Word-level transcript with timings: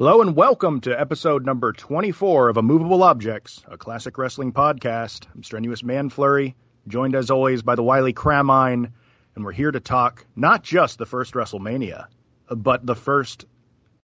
Hello 0.00 0.20
and 0.20 0.36
welcome 0.36 0.80
to 0.82 0.96
episode 0.96 1.44
number 1.44 1.72
24 1.72 2.50
of 2.50 2.56
Immovable 2.56 3.02
Objects, 3.02 3.64
a 3.66 3.76
classic 3.76 4.16
wrestling 4.16 4.52
podcast. 4.52 5.26
I'm 5.34 5.42
Strenuous 5.42 5.82
Man 5.82 6.08
Flurry, 6.08 6.54
joined 6.86 7.16
as 7.16 7.32
always 7.32 7.62
by 7.62 7.74
the 7.74 7.82
wily 7.82 8.12
Cramine, 8.12 8.92
and 9.34 9.44
we're 9.44 9.50
here 9.50 9.72
to 9.72 9.80
talk 9.80 10.24
not 10.36 10.62
just 10.62 10.98
the 10.98 11.04
first 11.04 11.34
WrestleMania, 11.34 12.06
but 12.48 12.86
the 12.86 12.94
first 12.94 13.46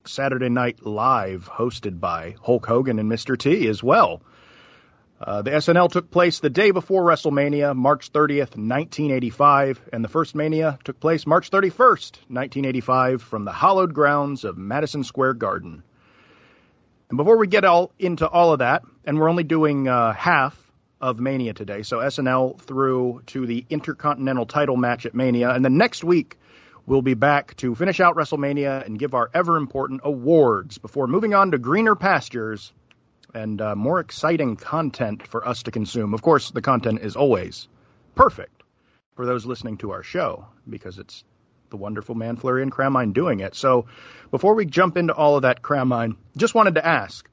Saturday 0.04 0.48
Night 0.48 0.84
Live 0.84 1.48
hosted 1.48 2.00
by 2.00 2.34
Hulk 2.42 2.66
Hogan 2.66 2.98
and 2.98 3.08
Mr. 3.08 3.38
T 3.38 3.68
as 3.68 3.80
well. 3.80 4.22
Uh, 5.18 5.40
the 5.40 5.50
SNL 5.50 5.90
took 5.90 6.10
place 6.10 6.40
the 6.40 6.50
day 6.50 6.72
before 6.72 7.02
WrestleMania, 7.02 7.74
March 7.74 8.12
30th, 8.12 8.54
1985, 8.54 9.80
and 9.90 10.04
the 10.04 10.08
first 10.08 10.34
Mania 10.34 10.78
took 10.84 11.00
place 11.00 11.26
March 11.26 11.50
31st, 11.50 12.18
1985, 12.28 13.22
from 13.22 13.46
the 13.46 13.52
hallowed 13.52 13.94
grounds 13.94 14.44
of 14.44 14.58
Madison 14.58 15.04
Square 15.04 15.34
Garden. 15.34 15.82
And 17.08 17.16
before 17.16 17.38
we 17.38 17.46
get 17.46 17.64
all 17.64 17.92
into 17.98 18.28
all 18.28 18.52
of 18.52 18.58
that, 18.58 18.82
and 19.06 19.18
we're 19.18 19.30
only 19.30 19.44
doing 19.44 19.88
uh, 19.88 20.12
half 20.12 20.54
of 21.00 21.18
Mania 21.18 21.54
today, 21.54 21.82
so 21.82 21.98
SNL 21.98 22.60
through 22.60 23.22
to 23.26 23.46
the 23.46 23.64
Intercontinental 23.70 24.44
title 24.44 24.76
match 24.76 25.06
at 25.06 25.14
Mania, 25.14 25.48
and 25.48 25.64
then 25.64 25.78
next 25.78 26.04
week 26.04 26.38
we'll 26.84 27.00
be 27.00 27.14
back 27.14 27.56
to 27.56 27.74
finish 27.74 28.00
out 28.00 28.16
WrestleMania 28.16 28.84
and 28.84 28.98
give 28.98 29.14
our 29.14 29.30
ever 29.32 29.56
important 29.56 30.02
awards 30.04 30.76
before 30.76 31.06
moving 31.06 31.32
on 31.32 31.52
to 31.52 31.58
greener 31.58 31.94
pastures 31.94 32.70
and 33.36 33.60
uh, 33.60 33.74
more 33.76 34.00
exciting 34.00 34.56
content 34.56 35.26
for 35.26 35.46
us 35.46 35.62
to 35.64 35.70
consume. 35.70 36.14
Of 36.14 36.22
course, 36.22 36.50
the 36.50 36.62
content 36.62 37.00
is 37.02 37.16
always 37.16 37.68
perfect 38.14 38.62
for 39.14 39.26
those 39.26 39.46
listening 39.46 39.76
to 39.78 39.92
our 39.92 40.02
show 40.02 40.46
because 40.68 40.98
it's 40.98 41.22
the 41.70 41.76
wonderful 41.76 42.14
man 42.14 42.36
Flurry 42.36 42.62
and 42.62 42.72
Cramine 42.72 43.12
doing 43.12 43.40
it. 43.40 43.54
So 43.54 43.86
before 44.30 44.54
we 44.54 44.64
jump 44.66 44.96
into 44.96 45.12
all 45.14 45.36
of 45.36 45.42
that, 45.42 45.62
Cramine, 45.62 46.16
just 46.36 46.54
wanted 46.54 46.74
to 46.76 46.86
ask, 46.86 47.28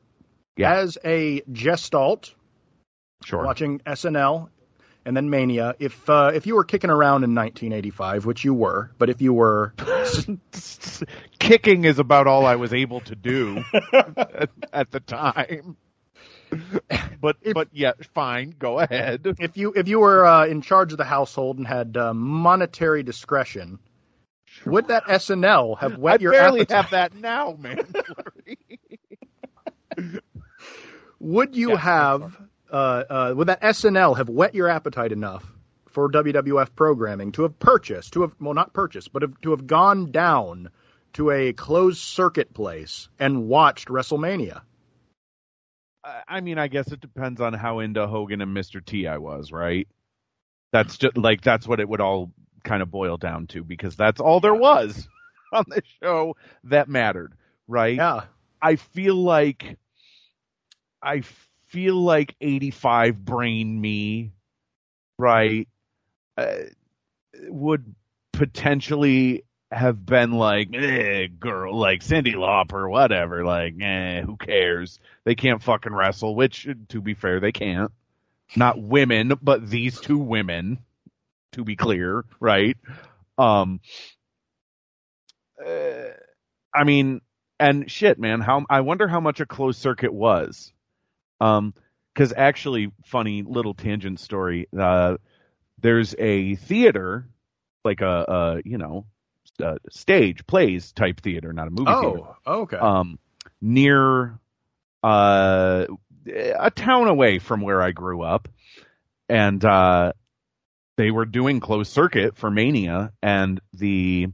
Yeah. 0.58 0.74
as 0.76 0.98
a 1.06 1.42
gestalt 1.52 2.34
Sure. 3.24 3.46
watching 3.46 3.80
SNL 3.86 4.50
and 5.06 5.16
then 5.18 5.30
Mania, 5.30 5.76
if 5.80 6.10
uh, 6.10 6.32
if 6.34 6.48
you 6.48 6.56
were 6.56 6.64
kicking 6.64 6.90
around 6.90 7.24
in 7.24 7.36
1985, 7.36 8.26
which 8.26 8.44
you 8.46 8.54
were, 8.54 8.92
but 8.98 9.10
if 9.10 9.22
you 9.22 9.34
were 9.34 9.74
Kicking 11.40 11.84
is 11.86 12.00
about 12.00 12.28
all 12.28 12.46
I 12.46 12.56
was 12.56 12.74
able 12.74 13.02
to 13.02 13.16
do 13.16 13.64
at, 13.94 14.50
at 14.72 14.92
the 14.92 15.00
time. 15.02 15.76
But 17.22 17.38
If- 17.42 17.54
but 17.54 17.70
yeah, 17.72 17.94
fine. 18.14 18.54
Go 18.60 18.80
ahead. 18.80 19.26
if 19.40 19.56
you 19.58 19.74
if 19.76 19.88
you 19.88 20.00
were 20.00 20.26
uh, 20.26 20.46
in 20.46 20.62
charge 20.62 20.92
of 20.92 20.98
the 20.98 21.06
household 21.06 21.58
and 21.58 21.66
had 21.66 21.96
uh, 21.96 22.14
monetary 22.14 23.02
discretion, 23.04 23.80
would 24.66 24.90
that 24.90 25.06
SNL 25.06 25.78
have 25.80 25.98
whet 25.98 26.20
I 26.20 26.24
your 26.24 26.32
barely 26.34 26.62
appetite? 26.62 26.76
have 26.76 26.92
that 26.92 27.14
now, 27.16 27.56
man. 27.58 27.94
Would 31.20 31.56
you 31.56 31.70
Yeah, 31.70 31.78
have 31.78 32.38
uh, 32.72 32.76
uh, 32.76 33.34
would 33.38 33.48
that 33.48 33.62
SNL 33.62 34.18
have 34.18 34.28
whet 34.30 34.54
your 34.56 34.68
appetite 34.68 35.12
enough 35.14 35.46
for 35.88 36.10
WWF 36.12 36.76
programming 36.76 37.32
to 37.34 37.44
have 37.44 37.58
purchased 37.60 38.14
to 38.14 38.22
have 38.22 38.34
well 38.40 38.54
not 38.54 38.74
purchased 38.74 39.14
but 39.14 39.22
have, 39.22 39.40
to 39.42 39.52
have 39.52 39.66
gone 39.68 40.12
down 40.12 40.70
to 41.14 41.30
a 41.32 41.54
closed 41.54 42.00
circuit 42.00 42.54
place 42.54 43.08
and 43.20 43.48
watched 43.48 43.88
WrestleMania? 43.88 44.62
I- 46.04 46.42
mean, 46.42 46.58
I 46.58 46.68
guess 46.68 46.92
it 46.92 47.00
depends 47.02 47.42
on 47.42 47.54
how 47.54 47.80
into 47.80 48.08
Hogan 48.08 48.42
and 48.42 48.56
Mr. 48.56 48.82
T 48.86 49.08
I 49.08 49.18
was, 49.18 49.52
right? 49.52 49.88
That's 50.72 50.98
just 50.98 51.18
like 51.18 51.42
that's 51.42 51.68
what 51.68 51.80
it 51.80 51.88
would 51.90 52.02
all 52.02 52.32
kind 52.64 52.82
of 52.82 52.92
boil 52.92 53.18
down 53.18 53.48
to 53.48 53.64
because 53.64 53.96
that's 53.96 54.22
all 54.22 54.40
there 54.40 54.56
was 54.56 55.08
on 55.54 55.66
the 55.68 55.82
show 56.02 56.36
that 56.66 56.90
mattered, 56.90 57.34
right? 57.68 57.96
Yeah, 57.98 58.26
I 58.62 58.76
feel 58.78 59.16
like 59.16 59.78
I 61.02 61.22
feel 61.68 61.96
like 61.96 62.36
85 62.42 63.24
brain 63.26 63.80
me, 63.80 64.32
right, 65.18 65.68
uh, 66.38 66.56
would 67.50 67.96
potentially 68.32 69.44
have 69.74 70.06
been 70.06 70.32
like, 70.32 70.74
eh, 70.74 71.28
girl, 71.40 71.76
like 71.78 72.02
Cyndi 72.02 72.34
Lauper, 72.36 72.90
whatever, 72.90 73.46
like, 73.46 73.76
eh, 73.82 74.22
who 74.22 74.38
cares? 74.38 75.00
They 75.24 75.36
can't 75.36 75.62
fucking 75.62 75.94
wrestle, 75.94 76.36
which, 76.36 76.68
to 76.90 77.02
be 77.02 77.14
fair, 77.14 77.40
they 77.40 77.52
can't. 77.52 77.92
Not 78.56 78.82
women, 78.82 79.34
but 79.42 79.68
these 79.68 80.00
two 80.00 80.18
women, 80.18 80.80
to 81.54 81.64
be 81.64 81.76
clear, 81.76 82.26
right? 82.40 82.78
Um, 83.38 83.80
uh, 85.66 86.10
I 86.74 86.84
mean, 86.84 87.22
and 87.60 87.90
shit, 87.90 88.20
man, 88.20 88.42
how 88.42 88.66
I 88.70 88.82
wonder 88.82 89.08
how 89.08 89.20
much 89.20 89.40
a 89.40 89.46
closed 89.46 89.80
circuit 89.80 90.14
was. 90.14 90.74
Um, 91.40 91.74
because 92.14 92.34
actually, 92.36 92.92
funny 93.06 93.42
little 93.42 93.74
tangent 93.74 94.20
story. 94.20 94.68
Uh, 94.78 95.18
there's 95.80 96.14
a 96.20 96.56
theater, 96.56 97.28
like 97.84 98.02
a, 98.02 98.26
a 98.28 98.62
you 98.64 98.78
know, 98.78 99.06
a 99.60 99.78
stage 99.92 100.46
plays 100.48 100.92
type 100.92 101.22
theater, 101.22 101.54
not 101.54 101.68
a 101.68 101.72
movie 101.72 101.86
theater 101.92 102.20
Oh, 102.46 102.62
okay. 102.64 102.78
um, 102.78 103.20
near 103.62 104.40
uh, 105.04 105.86
a 106.28 106.72
town 106.72 107.08
away 107.08 107.40
from 107.40 107.62
where 107.62 107.82
I 107.82 107.92
grew 107.92 108.22
up, 108.22 108.48
and 109.30 109.64
uh, 109.64 110.14
they 110.98 111.12
were 111.12 111.26
doing 111.26 111.60
closed 111.60 111.92
circuit 111.92 112.38
for 112.38 112.50
Mania, 112.50 113.12
and 113.22 113.60
the 113.74 114.28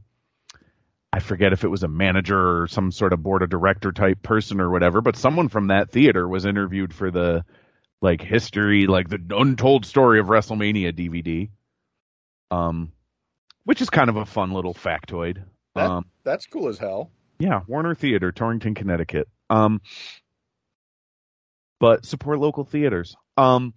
I 1.12 1.18
forget 1.18 1.52
if 1.52 1.64
it 1.64 1.68
was 1.68 1.82
a 1.82 1.88
manager 1.88 2.62
or 2.62 2.68
some 2.68 2.92
sort 2.92 3.12
of 3.12 3.20
board 3.22 3.42
of 3.42 3.50
director 3.50 3.90
type 3.90 4.22
person 4.22 4.60
or 4.60 4.70
whatever, 4.70 5.00
but 5.00 5.16
someone 5.16 5.48
from 5.48 5.66
that 5.68 5.90
theater 5.90 6.26
was 6.28 6.46
interviewed 6.46 6.94
for 6.94 7.10
the 7.10 7.44
like 8.00 8.22
history, 8.22 8.86
like 8.86 9.08
the 9.08 9.20
untold 9.36 9.84
story 9.84 10.20
of 10.20 10.26
WrestleMania 10.28 10.92
DVD. 10.92 11.50
Um, 12.52 12.92
which 13.70 13.80
is 13.80 13.88
kind 13.88 14.10
of 14.10 14.16
a 14.16 14.26
fun 14.26 14.50
little 14.50 14.74
factoid. 14.74 15.44
That- 15.76 15.88
um, 15.88 16.06
That's 16.24 16.44
cool 16.46 16.66
as 16.66 16.76
hell. 16.76 17.12
yeah, 17.38 17.60
Warner 17.68 17.94
Theater, 17.94 18.32
Torrington, 18.32 18.74
Connecticut. 18.74 19.28
Um, 19.48 19.80
but 21.78 22.04
support 22.04 22.40
local 22.40 22.64
theaters. 22.64 23.14
Um, 23.36 23.74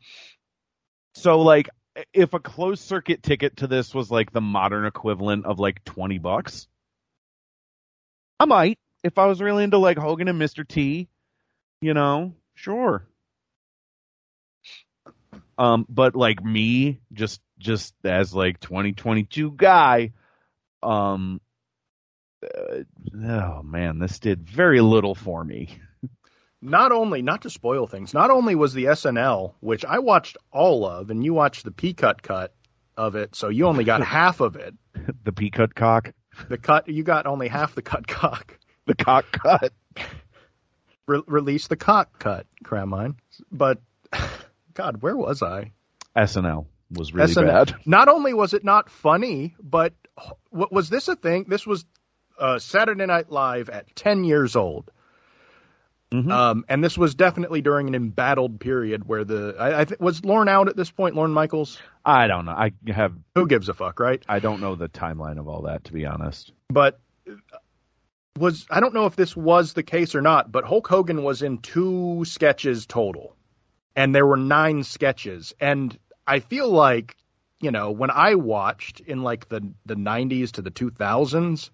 so 1.14 1.42
like, 1.42 1.70
if 2.12 2.34
a 2.34 2.40
closed 2.40 2.82
circuit 2.82 3.22
ticket 3.22 3.58
to 3.58 3.68
this 3.68 3.94
was 3.94 4.10
like 4.10 4.32
the 4.32 4.42
modern 4.42 4.88
equivalent 4.88 5.46
of 5.46 5.60
like 5.60 5.84
twenty 5.84 6.18
bucks, 6.18 6.68
I 8.40 8.46
might 8.46 8.80
if 9.04 9.20
I 9.20 9.28
was 9.28 9.42
really 9.42 9.64
into 9.64 9.78
like 9.78 10.00
Hogan 10.00 10.28
and 10.28 10.42
Mr. 10.42 10.68
T. 10.68 11.08
You 11.82 11.94
know, 11.94 12.34
sure. 12.56 13.06
Um, 15.58 15.86
but 15.90 16.16
like 16.16 16.44
me, 16.44 17.00
just 17.14 17.42
just 17.60 17.94
as 18.04 18.34
like 18.34 18.60
2022 18.60 19.52
guy, 19.52 20.12
um, 20.82 21.40
uh, 22.44 22.80
oh 23.26 23.62
man, 23.64 24.00
this 24.00 24.20
did 24.20 24.48
very 24.50 24.82
little 24.82 25.16
for 25.16 25.44
me. 25.44 25.78
Not 26.62 26.92
only, 26.94 27.22
not 27.22 27.42
to 27.42 27.50
spoil 27.50 27.88
things, 27.88 28.14
not 28.14 28.30
only 28.32 28.56
was 28.56 28.74
the 28.74 28.86
SNL, 28.86 29.54
which 29.60 29.84
I 29.84 30.00
watched 30.00 30.38
all 30.52 30.86
of, 30.86 31.10
and 31.10 31.24
you 31.24 31.34
watched 31.34 31.66
the 31.66 31.72
P 31.72 31.94
cut 31.94 32.22
cut 32.22 32.54
of 32.96 33.16
it, 33.16 33.36
so 33.36 33.50
you 33.50 33.66
only 33.68 33.84
got 33.84 34.02
half 34.06 34.40
of 34.40 34.56
it. 34.56 34.74
the 35.24 35.32
pea 35.32 35.50
cut 35.50 35.76
cock, 35.76 36.14
The 36.50 36.58
cut, 36.58 36.88
you 36.88 37.04
got 37.04 37.26
only 37.28 37.48
half 37.48 37.76
the 37.76 37.82
cut 37.82 38.08
cock. 38.08 38.58
the 38.86 38.96
cock 38.96 39.26
cut. 39.32 39.74
Re- 41.08 41.22
release 41.28 41.68
the 41.68 41.76
cock 41.76 42.18
cut, 42.20 42.48
Cramine. 42.64 43.16
But 43.52 43.82
God, 44.74 45.02
where 45.02 45.16
was 45.18 45.42
I? 45.44 45.72
SNL 46.16 46.66
was 46.92 47.14
really 47.14 47.34
SNL. 47.34 47.48
bad. 47.48 47.76
Not 47.86 48.08
only 48.08 48.34
was 48.34 48.54
it 48.54 48.64
not 48.64 48.90
funny, 48.90 49.56
but 49.62 49.94
what 50.50 50.72
was 50.72 50.90
this 50.90 51.08
a 51.08 51.16
thing? 51.16 51.46
This 51.48 51.66
was 51.66 51.86
uh, 52.40 52.60
Saturday 52.60 53.06
Night 53.06 53.32
Live 53.32 53.70
at 53.70 53.96
ten 53.96 54.24
years 54.24 54.56
old. 54.56 54.92
Mhm. 56.12 56.32
Um, 56.32 56.66
and 56.70 56.84
this 56.84 56.96
was 56.96 57.16
definitely 57.16 57.62
during 57.62 57.88
an 57.88 57.96
embattled 57.96 58.60
period 58.60 59.08
where 59.08 59.24
the 59.24 59.56
I, 59.60 59.82
I 59.82 59.86
th- 59.86 60.00
was 60.00 60.24
Lorne 60.24 60.48
out 60.48 60.68
at 60.68 60.76
this 60.78 60.92
point. 60.92 61.16
Lorne 61.16 61.32
Michaels, 61.34 61.80
I 62.06 62.28
don't 62.28 62.46
know. 62.46 62.52
I 62.52 62.72
have. 62.88 63.14
who 63.34 63.48
gives 63.48 63.68
a 63.70 63.74
fuck, 63.74 64.00
right? 64.00 64.24
I 64.30 64.38
don't 64.38 64.62
know 64.62 64.76
the 64.76 64.90
timeline 64.90 65.40
of 65.40 65.48
all 65.48 65.64
that 65.64 65.86
to 65.86 65.94
be 65.94 66.06
honest. 66.06 66.54
But 66.70 67.00
was 68.38 68.66
I 68.70 68.80
don't 68.80 68.94
know 68.94 69.06
if 69.08 69.16
this 69.16 69.36
was 69.36 69.74
the 69.74 69.84
case 69.84 70.14
or 70.14 70.22
not, 70.22 70.52
but 70.52 70.66
Hulk 70.66 70.88
Hogan 70.88 71.24
was 71.24 71.42
in 71.42 71.58
two 71.60 72.24
sketches 72.26 72.86
total, 72.86 73.36
and 73.96 74.14
there 74.14 74.26
were 74.26 74.38
nine 74.38 74.84
sketches, 74.84 75.54
and 75.60 75.98
I 76.26 76.40
feel 76.40 76.70
like 76.70 77.16
you 77.60 77.72
know 77.72 77.92
when 77.92 78.12
I 78.12 78.36
watched 78.36 79.00
in 79.00 79.24
like 79.24 79.50
the 79.50 79.74
the 79.86 79.96
90s 79.96 80.54
to 80.54 80.62
the 80.62 80.72
2000s. 80.72 81.70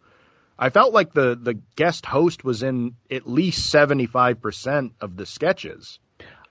I 0.61 0.71
felt 0.71 0.93
like 0.93 1.13
the, 1.13 1.39
the 1.41 1.53
guest 1.77 2.05
host 2.05 2.43
was 2.43 2.63
in 2.63 2.95
at 3.09 3.25
least 3.25 3.73
75% 3.73 4.91
of 4.99 5.15
the 5.15 5.25
sketches. 5.25 5.99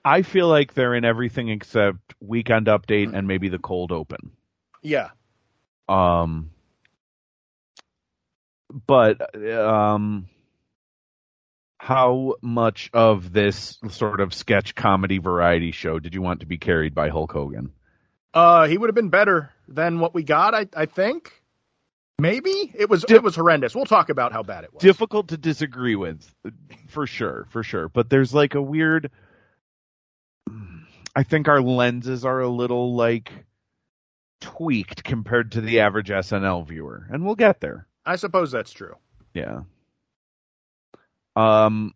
I 0.03 0.23
feel 0.23 0.47
like 0.47 0.73
they're 0.73 0.95
in 0.95 1.05
everything 1.05 1.49
except 1.49 2.15
Weekend 2.19 2.65
Update 2.65 3.13
and 3.13 3.27
maybe 3.27 3.49
the 3.49 3.59
Cold 3.59 3.91
Open. 3.91 4.31
Yeah. 4.81 5.09
Um, 5.87 6.49
but 8.87 9.35
um, 9.53 10.27
how 11.79 12.35
much 12.41 12.89
of 12.93 13.31
this 13.31 13.79
sort 13.89 14.19
of 14.19 14.33
sketch 14.33 14.75
comedy 14.75 15.17
variety 15.17 15.71
show 15.71 15.97
did 15.97 16.13
you 16.13 16.21
want 16.21 16.41
to 16.41 16.45
be 16.45 16.57
carried 16.57 16.93
by 16.93 17.09
Hulk 17.09 17.31
Hogan? 17.31 17.71
Uh, 18.33 18.67
he 18.67 18.77
would 18.77 18.89
have 18.89 18.95
been 18.95 19.09
better 19.09 19.51
than 19.67 19.99
what 19.99 20.13
we 20.13 20.21
got. 20.21 20.53
I 20.53 20.67
I 20.75 20.85
think. 20.85 21.33
Maybe 22.19 22.49
it 22.49 22.89
was 22.89 23.05
it 23.07 23.23
was 23.23 23.35
horrendous. 23.35 23.73
We'll 23.73 23.85
talk 23.85 24.09
about 24.09 24.33
how 24.33 24.43
bad 24.43 24.65
it 24.65 24.73
was. 24.73 24.81
Difficult 24.81 25.29
to 25.29 25.37
disagree 25.37 25.95
with, 25.95 26.29
for 26.89 27.07
sure, 27.07 27.47
for 27.49 27.63
sure. 27.63 27.87
But 27.87 28.09
there's 28.09 28.33
like 28.33 28.55
a 28.55 28.61
weird. 28.61 29.09
I 31.15 31.23
think 31.23 31.47
our 31.47 31.61
lenses 31.61 32.25
are 32.25 32.41
a 32.41 32.49
little 32.49 32.93
like 32.93 33.31
tweaked 34.41 35.03
compared 35.03 35.53
to 35.53 35.61
the 35.61 35.79
average 35.79 36.09
SNL 36.09 36.67
viewer, 36.67 37.07
and 37.09 37.25
we'll 37.25 37.35
get 37.35 37.61
there. 37.61 37.87
I 38.05 38.17
suppose 38.17 38.51
that's 38.51 38.71
true. 38.71 38.95
Yeah. 39.33 39.61
Um, 41.39 41.93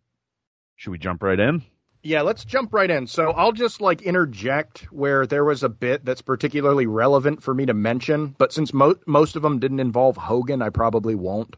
should 0.75 0.91
we 0.91 0.97
jump 0.97 1.21
right 1.23 1.39
in? 1.39 1.63
Yeah, 2.01 2.21
let's 2.21 2.43
jump 2.43 2.73
right 2.73 2.89
in. 2.89 3.07
So 3.07 3.31
I'll 3.31 3.53
just 3.53 3.81
like 3.81 4.01
interject 4.01 4.91
where 4.91 5.25
there 5.25 5.45
was 5.45 5.63
a 5.63 5.69
bit 5.69 6.03
that's 6.03 6.21
particularly 6.21 6.85
relevant 6.85 7.43
for 7.43 7.53
me 7.53 7.65
to 7.65 7.73
mention, 7.73 8.35
but 8.37 8.51
since 8.51 8.73
mo- 8.73 8.99
most 9.05 9.35
of 9.35 9.41
them 9.41 9.59
didn't 9.59 9.79
involve 9.79 10.17
Hogan, 10.17 10.61
I 10.61 10.69
probably 10.69 11.15
won't. 11.15 11.55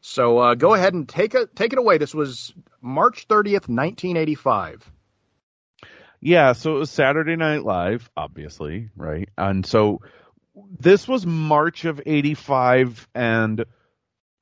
So 0.00 0.38
uh, 0.38 0.54
go 0.54 0.74
ahead 0.74 0.94
and 0.94 1.08
take 1.08 1.34
it 1.34 1.54
take 1.54 1.72
it 1.72 1.78
away. 1.78 1.98
This 1.98 2.14
was 2.14 2.52
March 2.80 3.28
30th, 3.28 3.68
1985. 3.68 4.90
Yeah, 6.20 6.52
so 6.52 6.76
it 6.76 6.78
was 6.80 6.90
Saturday 6.90 7.36
Night 7.36 7.64
Live, 7.64 8.08
obviously, 8.16 8.90
right? 8.96 9.28
And 9.36 9.66
so 9.66 10.00
this 10.78 11.08
was 11.08 11.26
March 11.26 11.84
of 11.84 12.00
85 12.04 13.08
and 13.14 13.64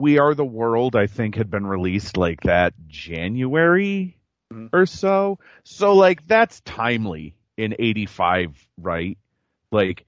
We 0.00 0.18
Are 0.18 0.34
the 0.34 0.44
World 0.44 0.96
I 0.96 1.06
think 1.06 1.34
had 1.36 1.50
been 1.50 1.66
released 1.66 2.16
like 2.16 2.40
that 2.42 2.72
January 2.88 4.16
mm-hmm. 4.52 4.74
or 4.74 4.86
so. 4.86 5.38
So 5.62 5.94
like 5.94 6.26
that's 6.26 6.60
timely 6.62 7.36
in 7.56 7.76
85, 7.78 8.56
right? 8.78 9.18
Like 9.70 10.06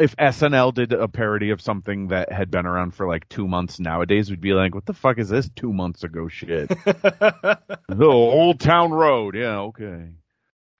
if 0.00 0.16
SNL 0.16 0.74
did 0.74 0.92
a 0.92 1.06
parody 1.08 1.50
of 1.50 1.60
something 1.60 2.08
that 2.08 2.32
had 2.32 2.50
been 2.50 2.66
around 2.66 2.94
for 2.94 3.06
like 3.06 3.28
two 3.28 3.46
months 3.46 3.78
nowadays, 3.78 4.30
we'd 4.30 4.40
be 4.40 4.52
like, 4.52 4.74
what 4.74 4.86
the 4.86 4.94
fuck 4.94 5.18
is 5.18 5.28
this 5.28 5.48
two 5.54 5.72
months 5.72 6.02
ago 6.02 6.26
shit? 6.28 6.68
the 6.84 7.66
Old 8.00 8.58
Town 8.58 8.90
Road. 8.90 9.36
Yeah, 9.36 9.60
okay. 9.60 10.08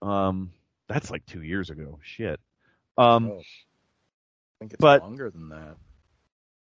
Um, 0.01 0.51
that's 0.89 1.11
like 1.11 1.25
two 1.25 1.41
years 1.41 1.69
ago. 1.69 1.99
Shit. 2.01 2.39
Um, 2.97 3.31
oh, 3.31 3.39
I 3.39 3.43
think 4.59 4.73
it's 4.73 4.81
but, 4.81 5.03
longer 5.03 5.29
than 5.29 5.49
that. 5.49 5.75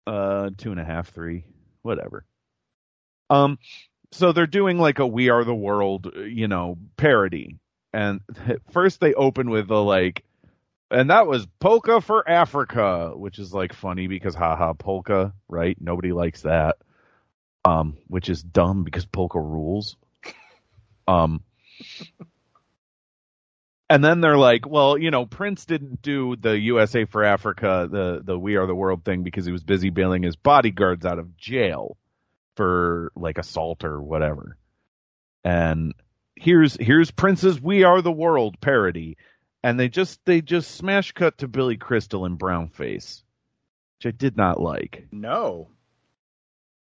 Uh, 0.07 0.51
two 0.57 0.71
and 0.71 0.79
a 0.79 0.85
half, 0.85 1.09
three, 1.13 1.45
whatever. 1.85 2.25
Um, 3.31 3.59
so 4.13 4.33
they're 4.33 4.47
doing 4.47 4.79
like 4.79 4.99
a 4.99 5.07
We 5.07 5.29
Are 5.29 5.45
the 5.45 5.55
World, 5.55 6.13
you 6.27 6.49
know, 6.49 6.79
parody. 6.97 7.59
And 7.93 8.21
first 8.73 9.01
they 9.01 9.15
open 9.15 9.51
with 9.51 9.69
the 9.69 9.83
like, 9.83 10.25
and 10.91 11.11
that 11.11 11.27
was 11.27 11.47
polka 11.61 12.01
for 12.01 12.29
Africa, 12.29 13.13
which 13.15 13.39
is 13.39 13.53
like 13.53 13.73
funny 13.73 14.07
because 14.07 14.35
haha 14.35 14.73
polka, 14.73 15.33
right? 15.49 15.77
Nobody 15.81 16.13
likes 16.13 16.43
that. 16.43 16.77
Um, 17.65 17.97
which 18.09 18.29
is 18.29 18.43
dumb 18.43 18.85
because 18.85 19.07
polka 19.07 19.41
rules. 19.41 19.97
Um, 21.09 21.43
and 23.91 24.03
then 24.03 24.21
they're 24.21 24.39
like, 24.39 24.67
well, 24.67 24.97
you 24.97 25.11
know, 25.11 25.27
Prince 25.27 25.67
didn't 25.67 26.01
do 26.03 26.37
the 26.37 26.59
USA 26.59 27.05
for 27.05 27.23
Africa, 27.23 27.89
the 27.91 28.23
the 28.25 28.39
We 28.39 28.57
Are 28.57 28.67
the 28.67 28.75
World 28.75 29.05
thing 29.05 29.23
because 29.23 29.45
he 29.45 29.53
was 29.53 29.63
busy 29.63 29.91
bailing 29.91 30.23
his 30.23 30.37
bodyguards 30.37 31.05
out 31.05 31.19
of 31.19 31.37
jail 31.37 31.97
for 32.57 33.13
like 33.15 33.39
assault 33.39 33.85
or 33.85 34.01
whatever. 34.01 34.57
And 35.45 35.95
here's 36.37 36.77
here's 36.81 37.11
Prince's 37.11 37.61
We 37.61 37.85
Are 37.85 38.01
the 38.01 38.13
World 38.13 38.61
parody. 38.61 39.17
And 39.63 39.79
they 39.81 39.89
just 39.89 40.21
they 40.25 40.41
just 40.41 40.73
smash 40.73 41.13
cut 41.13 41.39
to 41.39 41.49
Billy 41.49 41.77
Crystal 41.77 42.27
in 42.27 42.37
brown 42.37 42.69
face. 42.69 43.23
Which 43.99 44.13
I 44.13 44.17
did 44.17 44.37
not 44.37 44.61
like. 44.61 45.07
No. 45.13 45.69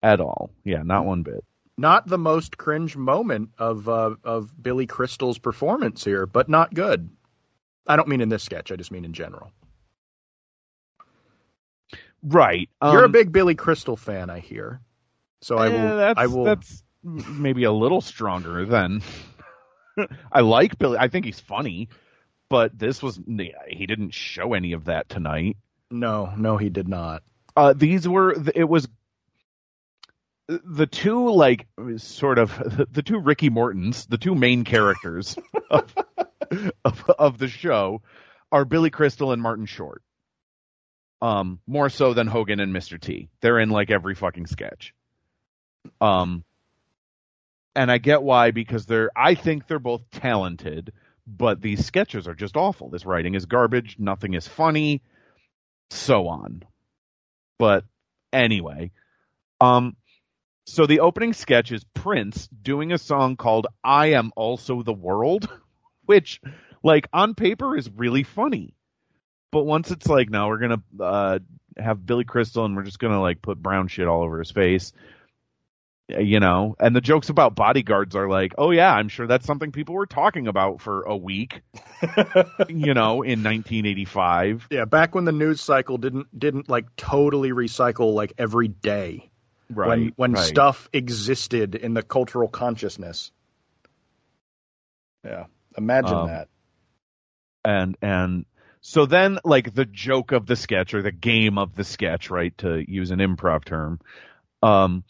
At 0.01 0.19
all. 0.19 0.51
Yeah, 0.63 0.83
not 0.83 1.05
one 1.05 1.23
bit. 1.23 1.43
Not 1.77 2.07
the 2.07 2.19
most 2.19 2.57
cringe 2.57 2.95
moment 2.95 3.49
of 3.57 3.89
uh, 3.89 4.15
of 4.23 4.51
Billy 4.61 4.85
Crystal's 4.85 5.39
performance 5.39 6.03
here, 6.03 6.25
but 6.25 6.47
not 6.47 6.73
good. 6.73 7.09
I 7.87 7.95
don't 7.95 8.07
mean 8.07 8.21
in 8.21 8.29
this 8.29 8.43
sketch, 8.43 8.71
I 8.71 8.75
just 8.75 8.91
mean 8.91 9.05
in 9.05 9.13
general. 9.13 9.51
Right. 12.23 12.69
Um, 12.79 12.93
You're 12.93 13.03
a 13.03 13.05
um, 13.05 13.11
big 13.11 13.31
Billy 13.31 13.55
Crystal 13.55 13.97
fan, 13.97 14.29
I 14.29 14.39
hear. 14.39 14.79
So 15.41 15.57
I 15.57 15.69
will. 15.69 15.97
that's, 15.97 16.19
I 16.19 16.27
will. 16.27 16.45
That's 16.45 16.83
maybe 17.03 17.65
a 17.65 17.71
little 17.71 18.01
stronger 18.01 18.65
than. 18.65 19.01
I 20.31 20.41
like 20.41 20.77
Billy. 20.77 20.97
I 20.97 21.09
think 21.09 21.25
he's 21.25 21.39
funny, 21.39 21.89
but 22.49 22.77
this 22.77 23.03
was 23.03 23.19
he 23.27 23.85
didn't 23.85 24.13
show 24.13 24.53
any 24.53 24.73
of 24.73 24.85
that 24.85 25.09
tonight. 25.09 25.57
No, 25.91 26.33
no, 26.37 26.57
he 26.57 26.69
did 26.69 26.87
not. 26.87 27.23
Uh, 27.55 27.73
these 27.73 28.07
were 28.07 28.35
it 28.55 28.67
was 28.67 28.87
the 30.47 30.87
two 30.87 31.31
like 31.31 31.67
sort 31.97 32.37
of 32.37 32.87
the 32.91 33.01
two 33.01 33.19
Ricky 33.19 33.49
Mortons, 33.49 34.05
the 34.05 34.17
two 34.17 34.35
main 34.35 34.63
characters 34.63 35.37
of, 35.69 35.95
of, 36.83 37.09
of 37.09 37.37
the 37.37 37.47
show 37.47 38.01
are 38.51 38.65
Billy 38.65 38.89
Crystal 38.89 39.31
and 39.31 39.41
Martin 39.41 39.65
Short. 39.65 40.01
Um, 41.21 41.59
more 41.65 41.89
so 41.89 42.13
than 42.13 42.27
Hogan 42.27 42.59
and 42.59 42.75
Mr. 42.75 42.99
T. 42.99 43.29
They're 43.39 43.59
in 43.59 43.69
like 43.69 43.89
every 43.89 44.13
fucking 44.13 44.47
sketch. 44.47 44.93
Um, 46.01 46.43
and 47.75 47.89
I 47.89 47.97
get 47.97 48.21
why 48.21 48.51
because 48.51 48.85
they're. 48.85 49.09
I 49.15 49.35
think 49.35 49.65
they're 49.65 49.79
both 49.79 50.01
talented, 50.11 50.91
but 51.25 51.61
these 51.61 51.85
sketches 51.85 52.27
are 52.27 52.35
just 52.35 52.57
awful. 52.57 52.89
This 52.89 53.05
writing 53.05 53.35
is 53.35 53.45
garbage. 53.45 53.95
Nothing 53.97 54.33
is 54.33 54.47
funny, 54.47 55.01
so 55.89 56.27
on. 56.27 56.63
But 57.57 57.85
anyway, 58.33 58.91
um, 59.61 59.95
so 60.65 60.85
the 60.85 61.01
opening 61.01 61.33
sketch 61.33 61.71
is 61.71 61.83
Prince 61.93 62.47
doing 62.47 62.91
a 62.91 62.97
song 62.97 63.35
called 63.35 63.67
"I 63.83 64.07
Am 64.13 64.31
Also 64.35 64.81
the 64.83 64.93
World," 64.93 65.47
which, 66.05 66.41
like 66.83 67.07
on 67.13 67.35
paper, 67.35 67.77
is 67.77 67.89
really 67.89 68.23
funny. 68.23 68.75
But 69.51 69.65
once 69.65 69.91
it's 69.91 70.07
like, 70.07 70.29
no, 70.29 70.47
we're 70.47 70.59
gonna 70.59 70.83
uh, 70.99 71.39
have 71.77 72.05
Billy 72.05 72.23
Crystal 72.23 72.65
and 72.65 72.75
we're 72.75 72.83
just 72.83 72.99
gonna 72.99 73.21
like 73.21 73.41
put 73.41 73.61
brown 73.61 73.87
shit 73.87 74.07
all 74.07 74.23
over 74.23 74.39
his 74.39 74.51
face 74.51 74.93
you 76.09 76.39
know? 76.39 76.75
And 76.79 76.95
the 76.95 77.01
jokes 77.01 77.29
about 77.29 77.55
bodyguards 77.55 78.15
are 78.15 78.29
like 78.29 78.53
oh 78.57 78.71
yeah 78.71 78.93
i'm 78.93 79.09
sure 79.09 79.27
that's 79.27 79.45
something 79.45 79.71
people 79.71 79.95
were 79.95 80.05
talking 80.05 80.47
about 80.47 80.81
for 80.81 81.03
a 81.03 81.15
week 81.15 81.61
you 82.67 82.93
know 82.93 83.21
in 83.21 83.43
1985 83.43 84.67
yeah 84.69 84.85
back 84.85 85.15
when 85.15 85.25
the 85.25 85.31
news 85.31 85.61
cycle 85.61 85.97
didn't 85.97 86.27
didn't 86.37 86.69
like 86.69 86.85
totally 86.95 87.51
recycle 87.51 88.13
like 88.13 88.33
every 88.37 88.67
day 88.67 89.29
right 89.69 89.87
when 89.87 90.13
when 90.15 90.33
right. 90.33 90.43
stuff 90.43 90.89
existed 90.93 91.75
in 91.75 91.93
the 91.93 92.03
cultural 92.03 92.47
consciousness 92.47 93.31
yeah 95.23 95.45
imagine 95.77 96.15
um, 96.15 96.27
that 96.27 96.47
and 97.65 97.97
and 98.01 98.45
so 98.81 99.05
then 99.05 99.39
like 99.43 99.73
the 99.73 99.85
joke 99.85 100.31
of 100.31 100.45
the 100.45 100.55
sketch 100.55 100.93
or 100.93 101.01
the 101.01 101.11
game 101.11 101.57
of 101.57 101.75
the 101.75 101.83
sketch 101.83 102.29
right 102.29 102.57
to 102.57 102.83
use 102.87 103.11
an 103.11 103.19
improv 103.19 103.63
term 103.63 103.99
um 104.61 105.03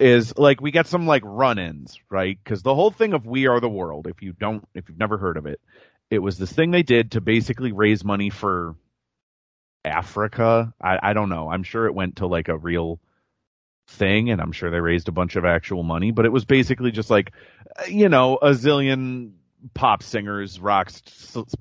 is 0.00 0.36
like 0.38 0.60
we 0.60 0.70
get 0.70 0.86
some 0.86 1.06
like 1.06 1.22
run-ins, 1.24 2.00
right? 2.08 2.38
Because 2.42 2.62
the 2.62 2.74
whole 2.74 2.90
thing 2.90 3.12
of 3.12 3.26
We 3.26 3.46
Are 3.46 3.60
the 3.60 3.68
World, 3.68 4.06
if 4.06 4.22
you 4.22 4.32
don't, 4.32 4.66
if 4.74 4.88
you've 4.88 4.98
never 4.98 5.18
heard 5.18 5.36
of 5.36 5.46
it, 5.46 5.60
it 6.10 6.18
was 6.18 6.38
this 6.38 6.50
thing 6.50 6.70
they 6.70 6.82
did 6.82 7.12
to 7.12 7.20
basically 7.20 7.72
raise 7.72 8.02
money 8.02 8.30
for 8.30 8.74
Africa. 9.84 10.72
I, 10.80 10.98
I 11.02 11.12
don't 11.12 11.28
know. 11.28 11.50
I'm 11.50 11.62
sure 11.62 11.86
it 11.86 11.94
went 11.94 12.16
to 12.16 12.26
like 12.26 12.48
a 12.48 12.56
real 12.56 12.98
thing, 13.90 14.30
and 14.30 14.40
I'm 14.40 14.52
sure 14.52 14.70
they 14.70 14.80
raised 14.80 15.08
a 15.08 15.12
bunch 15.12 15.36
of 15.36 15.44
actual 15.44 15.82
money. 15.82 16.10
But 16.10 16.24
it 16.24 16.32
was 16.32 16.44
basically 16.44 16.90
just 16.90 17.10
like, 17.10 17.32
you 17.88 18.08
know, 18.08 18.36
a 18.36 18.50
zillion 18.50 19.32
pop 19.74 20.02
singers, 20.02 20.58
rock, 20.60 20.90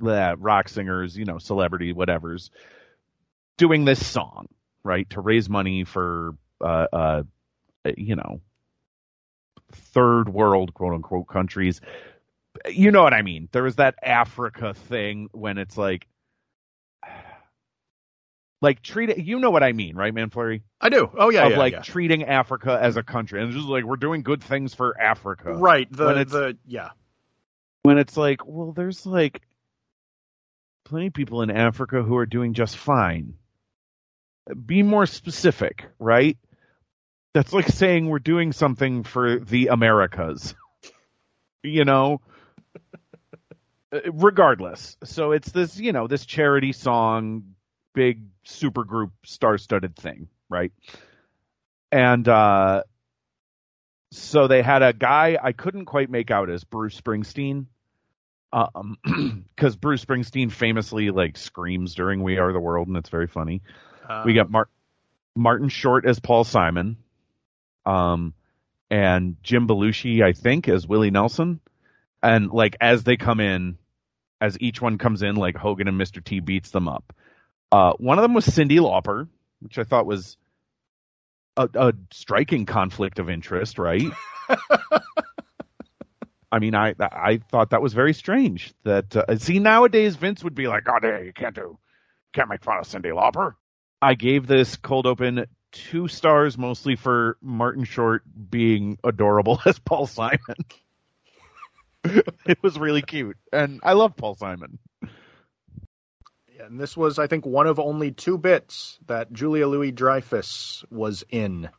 rock 0.01 0.69
singers, 0.69 1.17
you 1.17 1.25
know, 1.25 1.38
celebrity, 1.38 1.93
whatever's 1.93 2.51
doing 3.57 3.86
this 3.86 4.05
song, 4.05 4.48
right, 4.83 5.09
to 5.12 5.21
raise 5.21 5.50
money 5.50 5.83
for 5.83 6.36
uh, 6.62 6.88
uh, 6.91 7.24
you 7.98 8.15
know, 8.15 8.41
third 9.71 10.29
world 10.29 10.74
quote 10.74 10.93
unquote 10.93 11.27
countries. 11.27 11.81
You 12.67 12.91
know 12.91 13.03
what 13.03 13.13
I 13.13 13.21
mean? 13.21 13.50
There 13.51 13.63
was 13.63 13.75
that 13.75 13.95
Africa 14.01 14.74
thing 14.74 15.29
when 15.31 15.57
it's 15.57 15.77
like, 15.77 16.07
like 18.61 18.81
treat 18.81 19.09
it. 19.09 19.17
You 19.19 19.39
know 19.39 19.51
what 19.51 19.63
I 19.63 19.71
mean, 19.73 19.95
right, 19.95 20.13
man? 20.13 20.29
Flurry? 20.29 20.63
I 20.81 20.89
do. 20.89 21.09
Oh 21.17 21.29
yeah, 21.29 21.45
of 21.45 21.51
yeah, 21.51 21.57
like 21.57 21.73
yeah. 21.73 21.81
treating 21.81 22.25
Africa 22.25 22.77
as 22.81 22.97
a 22.97 23.03
country 23.03 23.41
and 23.41 23.51
just 23.51 23.67
like 23.67 23.83
we're 23.83 23.95
doing 23.95 24.21
good 24.21 24.43
things 24.43 24.73
for 24.73 24.99
Africa, 24.99 25.53
right? 25.53 25.91
The 25.91 26.25
the 26.25 26.57
yeah. 26.65 26.89
When 27.83 27.97
it's 27.97 28.17
like, 28.17 28.45
well, 28.45 28.73
there's 28.73 29.05
like 29.05 29.41
plenty 30.83 31.07
of 31.07 31.13
people 31.13 31.41
in 31.41 31.51
Africa 31.51 32.01
who 32.03 32.17
are 32.17 32.25
doing 32.25 32.53
just 32.53 32.75
fine. 32.75 33.35
Be 34.65 34.83
more 34.83 35.05
specific, 35.05 35.85
right? 35.99 36.37
That's 37.33 37.53
like 37.53 37.67
saying 37.67 38.07
we're 38.07 38.19
doing 38.19 38.51
something 38.51 39.03
for 39.03 39.39
the 39.39 39.67
Americas. 39.67 40.55
you 41.63 41.85
know? 41.85 42.21
Uh, 43.91 44.01
Regardless. 44.13 44.97
So 45.03 45.31
it's 45.31 45.51
this, 45.51 45.79
you 45.79 45.93
know, 45.93 46.05
this 46.05 46.23
charity 46.23 46.73
song, 46.73 47.55
big 47.93 48.22
super 48.43 48.84
group 48.84 49.12
star 49.25 49.58
studded 49.58 49.96
thing, 49.96 50.27
right? 50.50 50.72
And 51.91 52.27
uh 52.27 52.84
so 54.12 54.48
they 54.48 54.62
had 54.62 54.81
a 54.81 54.93
guy 54.93 55.38
I 55.41 55.51
couldn't 55.51 55.86
quite 55.86 56.10
make 56.10 56.31
out 56.31 56.50
as 56.50 56.63
Bruce 56.63 57.00
Springsteen. 57.00 57.67
Um, 58.51 58.98
because 59.55 59.75
Bruce 59.75 60.03
Springsteen 60.03 60.51
famously 60.51 61.12
like 61.12 61.38
screams 61.38 61.93
during 61.93 62.24
"We 62.24 62.39
Are 62.39 62.51
the 62.51 62.60
World" 62.60 62.88
and 62.88 62.98
it's 62.98 63.10
very 63.10 63.27
funny. 63.27 63.62
Uh, 64.08 64.24
we 64.25 64.34
got 64.34 64.50
Mar- 64.50 64.69
Martin 65.36 65.69
Short 65.69 66.08
as 66.08 66.19
Paul 66.19 66.43
Simon, 66.43 66.98
um, 67.86 68.34
and 68.89 69.38
Jim 69.43 69.67
Belushi, 69.67 70.24
I 70.24 70.34
think, 70.34 70.67
as 70.67 70.88
Willie 70.88 71.12
Nelson. 71.12 71.60
And 72.24 72.50
like 72.50 72.75
as 72.81 73.03
they 73.03 73.17
come 73.17 73.39
in, 73.39 73.77
as 74.41 74.58
each 74.60 74.81
one 74.81 74.98
comes 74.98 75.22
in, 75.22 75.36
like 75.36 75.55
Hogan 75.55 75.88
and 75.88 76.00
Mr. 76.00 76.24
T 76.24 76.39
beats 76.39 76.72
them 76.72 76.88
up. 76.88 77.13
Uh, 77.71 77.93
one 77.97 78.17
of 78.17 78.23
them 78.23 78.33
was 78.33 78.47
Cyndi 78.47 78.79
Lauper, 78.79 79.27
which 79.61 79.77
I 79.77 79.83
thought 79.83 80.05
was 80.05 80.38
a, 81.55 81.69
a 81.75 81.93
striking 82.11 82.65
conflict 82.65 83.19
of 83.19 83.29
interest, 83.29 83.77
right? 83.77 84.03
I 86.51 86.57
mean, 86.59 86.73
I 86.73 86.95
I 86.99 87.38
thought 87.51 87.69
that 87.71 87.81
was 87.81 87.93
very 87.93 88.13
strange. 88.13 88.73
That 88.83 89.15
uh, 89.15 89.38
see 89.38 89.59
nowadays 89.59 90.15
Vince 90.15 90.43
would 90.43 90.55
be 90.55 90.67
like, 90.67 90.83
"Oh, 90.88 90.97
there 90.99 91.23
you 91.23 91.31
can't 91.31 91.53
do, 91.53 91.77
can't 92.33 92.49
make 92.49 92.63
fun 92.63 92.79
of 92.79 92.85
Cyndi 92.85 93.13
Lauper." 93.13 93.53
I 94.01 94.15
gave 94.15 94.47
this 94.47 94.75
cold 94.75 95.05
open 95.05 95.45
two 95.71 96.07
stars, 96.07 96.57
mostly 96.57 96.95
for 96.95 97.38
Martin 97.41 97.83
Short 97.83 98.23
being 98.49 98.97
adorable 99.03 99.61
as 99.65 99.77
Paul 99.77 100.07
Simon. 100.07 100.39
it 102.03 102.63
was 102.63 102.79
really 102.79 103.03
cute, 103.03 103.38
and 103.53 103.79
I 103.83 103.93
love 103.93 104.15
Paul 104.15 104.33
Simon. 104.35 104.79
And 106.59 106.79
this 106.79 106.97
was, 106.97 107.19
I 107.19 107.27
think, 107.27 107.45
one 107.45 107.67
of 107.67 107.79
only 107.79 108.11
two 108.11 108.37
bits 108.37 108.99
that 109.07 109.31
Julia 109.31 109.67
Louis 109.67 109.91
Dreyfus 109.91 110.83
was 110.91 111.23
in. 111.29 111.69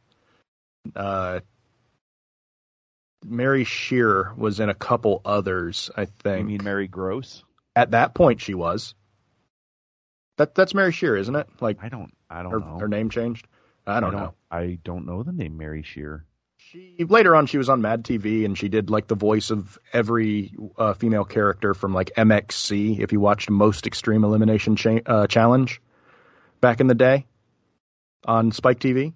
Uh, 0.96 1.40
Mary 3.25 3.64
Scheer 3.64 4.32
was 4.37 4.60
in 4.60 4.70
a 4.70 4.75
couple 4.75 5.20
others, 5.25 5.90
I 5.96 6.02
I 6.02 6.04
think. 6.06 6.46
mean, 6.46 6.64
Mary 6.64 6.88
Gross. 6.88 7.44
At 7.76 7.90
that 7.90 8.14
point, 8.14 8.40
she 8.40 8.54
was. 8.54 8.94
That 10.38 10.54
that's 10.54 10.72
Mary 10.72 10.92
Scheer, 10.92 11.16
isn't 11.16 11.37
it? 11.37 11.46
Like 11.60 11.78
I 11.82 11.90
don't, 11.90 12.12
I 12.30 12.42
don't 12.42 12.52
her, 12.52 12.60
know. 12.60 12.78
her 12.78 12.88
name 12.88 13.10
changed. 13.10 13.46
I 13.87 14.00
don't, 14.00 14.12
know. 14.12 14.34
I 14.50 14.78
don't 14.82 15.04
know 15.06 15.22
the 15.22 15.32
name 15.32 15.58
Mary 15.58 15.82
Scheer. 15.82 16.25
She 16.70 17.04
later 17.08 17.34
on 17.34 17.46
she 17.46 17.58
was 17.58 17.68
on 17.68 17.82
Mad 17.82 18.04
TV 18.04 18.44
and 18.44 18.56
she 18.56 18.68
did 18.68 18.90
like 18.90 19.08
the 19.08 19.16
voice 19.16 19.50
of 19.50 19.76
every 19.92 20.54
uh, 20.78 20.94
female 20.94 21.24
character 21.24 21.74
from 21.74 21.92
like 21.92 22.12
MXC. 22.16 23.00
If 23.00 23.12
you 23.12 23.18
watched 23.18 23.50
Most 23.50 23.88
Extreme 23.88 24.22
Elimination 24.22 24.76
cha- 24.76 25.00
uh, 25.04 25.26
Challenge 25.26 25.80
back 26.60 26.80
in 26.80 26.86
the 26.86 26.94
day 26.94 27.26
on 28.24 28.52
Spike 28.52 28.78
TV, 28.78 29.14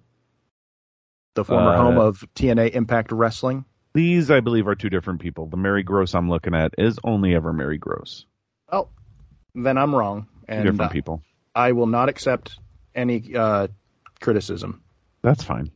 the 1.35 1.45
former 1.45 1.73
Uh, 1.75 1.77
home 1.77 1.97
of 1.97 2.25
TNA 2.35 2.71
Impact 2.71 3.13
Wrestling. 3.13 3.63
These, 3.93 4.29
I 4.29 4.41
believe, 4.41 4.67
are 4.67 4.75
two 4.75 4.89
different 4.89 5.21
people. 5.21 5.45
The 5.45 5.55
Mary 5.55 5.83
Gross 5.83 6.13
I'm 6.13 6.29
looking 6.29 6.53
at 6.53 6.73
is 6.77 6.99
only 7.05 7.35
ever 7.35 7.53
Mary 7.53 7.77
Gross. 7.77 8.25
Well, 8.69 8.91
then 9.53 9.77
I'm 9.77 9.95
wrong, 9.95 10.27
Two 10.49 10.63
different 10.63 10.91
people. 10.91 11.21
I 11.55 11.71
will 11.71 11.87
not 11.87 12.09
accept 12.09 12.59
any 12.93 13.33
uh, 13.33 13.69
criticism. 14.19 14.81
That's 15.21 15.43
fine. 15.45 15.71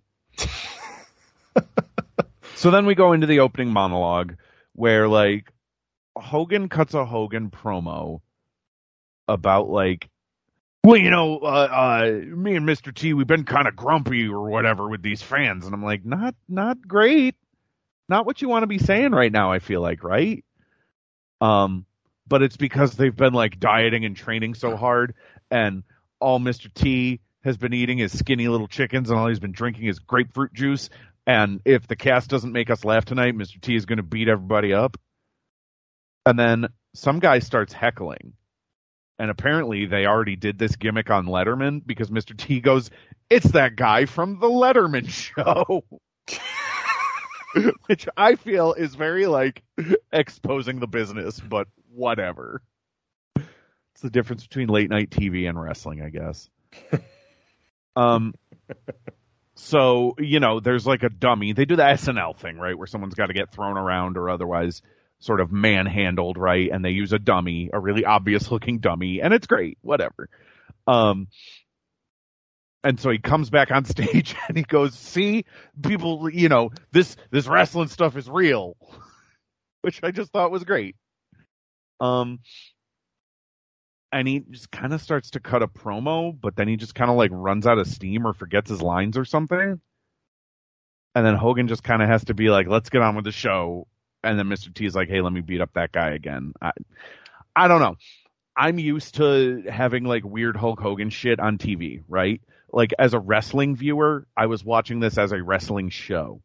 so 2.55 2.71
then 2.71 2.85
we 2.85 2.95
go 2.95 3.13
into 3.13 3.27
the 3.27 3.39
opening 3.39 3.71
monologue 3.71 4.35
where 4.73 5.07
like 5.07 5.51
Hogan 6.15 6.69
cuts 6.69 6.93
a 6.93 7.05
Hogan 7.05 7.49
promo 7.49 8.21
about 9.27 9.69
like 9.69 10.09
well, 10.83 10.97
you 10.97 11.11
know, 11.11 11.39
uh, 11.39 11.45
uh, 11.45 12.11
me 12.25 12.55
and 12.55 12.65
Mr. 12.65 12.93
T, 12.93 13.13
we've 13.13 13.27
been 13.27 13.43
kind 13.43 13.67
of 13.67 13.75
grumpy 13.75 14.27
or 14.27 14.49
whatever 14.49 14.87
with 14.87 15.01
these 15.01 15.21
fans, 15.21 15.65
and 15.65 15.73
I'm 15.73 15.83
like, 15.83 16.05
not, 16.05 16.35
not 16.47 16.79
great, 16.87 17.35
not 18.07 18.25
what 18.25 18.41
you 18.41 18.47
want 18.47 18.63
to 18.63 18.67
be 18.67 18.79
saying 18.79 19.11
right 19.11 19.31
now. 19.31 19.51
I 19.51 19.59
feel 19.59 19.81
like, 19.81 20.03
right? 20.05 20.43
Um, 21.41 21.85
but 22.27 22.41
it's 22.41 22.55
because 22.55 22.93
they've 22.93 23.15
been 23.15 23.33
like 23.33 23.59
dieting 23.59 24.05
and 24.05 24.15
training 24.15 24.53
so 24.53 24.77
hard, 24.77 25.15
and 25.51 25.83
all 26.19 26.39
Mr. 26.39 26.73
T 26.73 27.19
has 27.43 27.57
been 27.57 27.73
eating 27.73 27.99
is 27.99 28.17
skinny 28.17 28.47
little 28.47 28.67
chickens, 28.67 29.09
and 29.09 29.19
all 29.19 29.27
he's 29.27 29.39
been 29.39 29.51
drinking 29.51 29.87
is 29.87 29.99
grapefruit 29.99 30.53
juice. 30.53 30.89
And 31.29 31.61
if 31.63 31.85
the 31.85 31.95
cast 31.95 32.27
doesn't 32.27 32.53
make 32.53 32.71
us 32.71 32.83
laugh 32.83 33.05
tonight, 33.05 33.35
Mr. 33.35 33.61
T 33.61 33.75
is 33.75 33.85
going 33.85 33.97
to 33.97 34.03
beat 34.03 34.27
everybody 34.27 34.73
up. 34.73 34.97
And 36.25 36.39
then 36.39 36.69
some 36.95 37.19
guy 37.19 37.37
starts 37.37 37.71
heckling. 37.71 38.33
And 39.19 39.29
apparently 39.29 39.85
they 39.85 40.07
already 40.07 40.35
did 40.35 40.57
this 40.57 40.75
gimmick 40.75 41.11
on 41.11 41.27
Letterman 41.27 41.85
because 41.85 42.09
Mr. 42.09 42.35
T 42.35 42.61
goes, 42.61 42.89
It's 43.29 43.51
that 43.51 43.75
guy 43.75 44.05
from 44.05 44.39
the 44.39 44.47
Letterman 44.47 45.07
show. 45.07 45.83
Which 47.85 48.07
I 48.17 48.33
feel 48.33 48.73
is 48.73 48.95
very 48.95 49.27
like 49.27 49.61
exposing 50.11 50.79
the 50.79 50.87
business, 50.87 51.39
but 51.39 51.67
whatever. 51.93 52.63
It's 53.35 54.01
the 54.01 54.09
difference 54.09 54.47
between 54.47 54.69
late 54.69 54.89
night 54.89 55.11
TV 55.11 55.47
and 55.47 55.61
wrestling, 55.61 56.01
I 56.01 56.09
guess. 56.09 56.49
um 57.95 58.33
so, 59.59 60.15
you 60.17 60.39
know, 60.39 60.61
there's 60.61 60.87
like 60.87 61.03
a 61.03 61.09
dummy. 61.09 61.51
They 61.51 61.65
do 61.65 61.75
the 61.75 61.83
SNL 61.83 62.37
thing, 62.37 62.57
right, 62.57 62.77
where 62.77 62.87
someone's 62.87 63.15
got 63.15 63.27
to 63.27 63.33
get 63.33 63.51
thrown 63.51 63.77
around 63.77 64.15
or 64.15 64.29
otherwise 64.29 64.81
sort 65.19 65.41
of 65.41 65.51
manhandled, 65.51 66.37
right? 66.37 66.69
And 66.71 66.83
they 66.83 66.91
use 66.91 67.11
a 67.11 67.19
dummy, 67.19 67.69
a 67.73 67.79
really 67.79 68.05
obvious 68.05 68.49
looking 68.49 68.79
dummy, 68.79 69.21
and 69.21 69.33
it's 69.33 69.47
great, 69.47 69.77
whatever. 69.81 70.29
Um, 70.87 71.27
and 72.85 73.01
so 73.01 73.09
he 73.09 73.17
comes 73.17 73.49
back 73.49 73.69
on 73.69 73.83
stage 73.85 74.33
and 74.47 74.55
he 74.55 74.63
goes, 74.63 74.95
"See, 74.95 75.43
people, 75.83 76.29
you 76.29 76.47
know, 76.47 76.71
this 76.93 77.17
this 77.29 77.47
wrestling 77.47 77.89
stuff 77.89 78.15
is 78.15 78.29
real," 78.29 78.77
which 79.81 79.99
I 80.03 80.11
just 80.11 80.31
thought 80.31 80.51
was 80.51 80.63
great. 80.63 80.95
Um, 81.99 82.39
and 84.11 84.27
he 84.27 84.39
just 84.39 84.71
kind 84.71 84.93
of 84.93 85.01
starts 85.01 85.31
to 85.31 85.39
cut 85.39 85.61
a 85.61 85.67
promo, 85.67 86.35
but 86.39 86.55
then 86.55 86.67
he 86.67 86.77
just 86.77 86.95
kind 86.95 87.11
of 87.11 87.17
like 87.17 87.31
runs 87.33 87.67
out 87.67 87.77
of 87.77 87.87
steam 87.87 88.25
or 88.25 88.33
forgets 88.33 88.69
his 88.69 88.81
lines 88.81 89.17
or 89.17 89.25
something. 89.25 89.79
And 91.15 91.25
then 91.25 91.35
Hogan 91.35 91.67
just 91.67 91.83
kind 91.83 92.01
of 92.01 92.09
has 92.09 92.25
to 92.25 92.33
be 92.33 92.49
like, 92.49 92.67
"Let's 92.67 92.89
get 92.89 93.01
on 93.01 93.15
with 93.15 93.25
the 93.25 93.31
show." 93.31 93.87
And 94.23 94.37
then 94.37 94.47
Mr. 94.47 94.73
T 94.73 94.85
is 94.85 94.95
like, 94.95 95.09
"Hey, 95.09 95.21
let 95.21 95.33
me 95.33 95.41
beat 95.41 95.61
up 95.61 95.73
that 95.73 95.91
guy 95.91 96.11
again." 96.11 96.53
I, 96.61 96.71
I 97.55 97.67
don't 97.67 97.81
know. 97.81 97.95
I'm 98.55 98.77
used 98.77 99.15
to 99.15 99.63
having 99.69 100.03
like 100.03 100.23
weird 100.23 100.55
Hulk 100.55 100.79
Hogan 100.79 101.09
shit 101.09 101.39
on 101.39 101.57
TV, 101.57 102.03
right? 102.07 102.41
Like 102.71 102.93
as 102.99 103.13
a 103.13 103.19
wrestling 103.19 103.75
viewer, 103.75 104.27
I 104.37 104.45
was 104.45 104.63
watching 104.63 104.99
this 104.99 105.17
as 105.17 105.31
a 105.31 105.41
wrestling 105.41 105.89
show. 105.89 106.41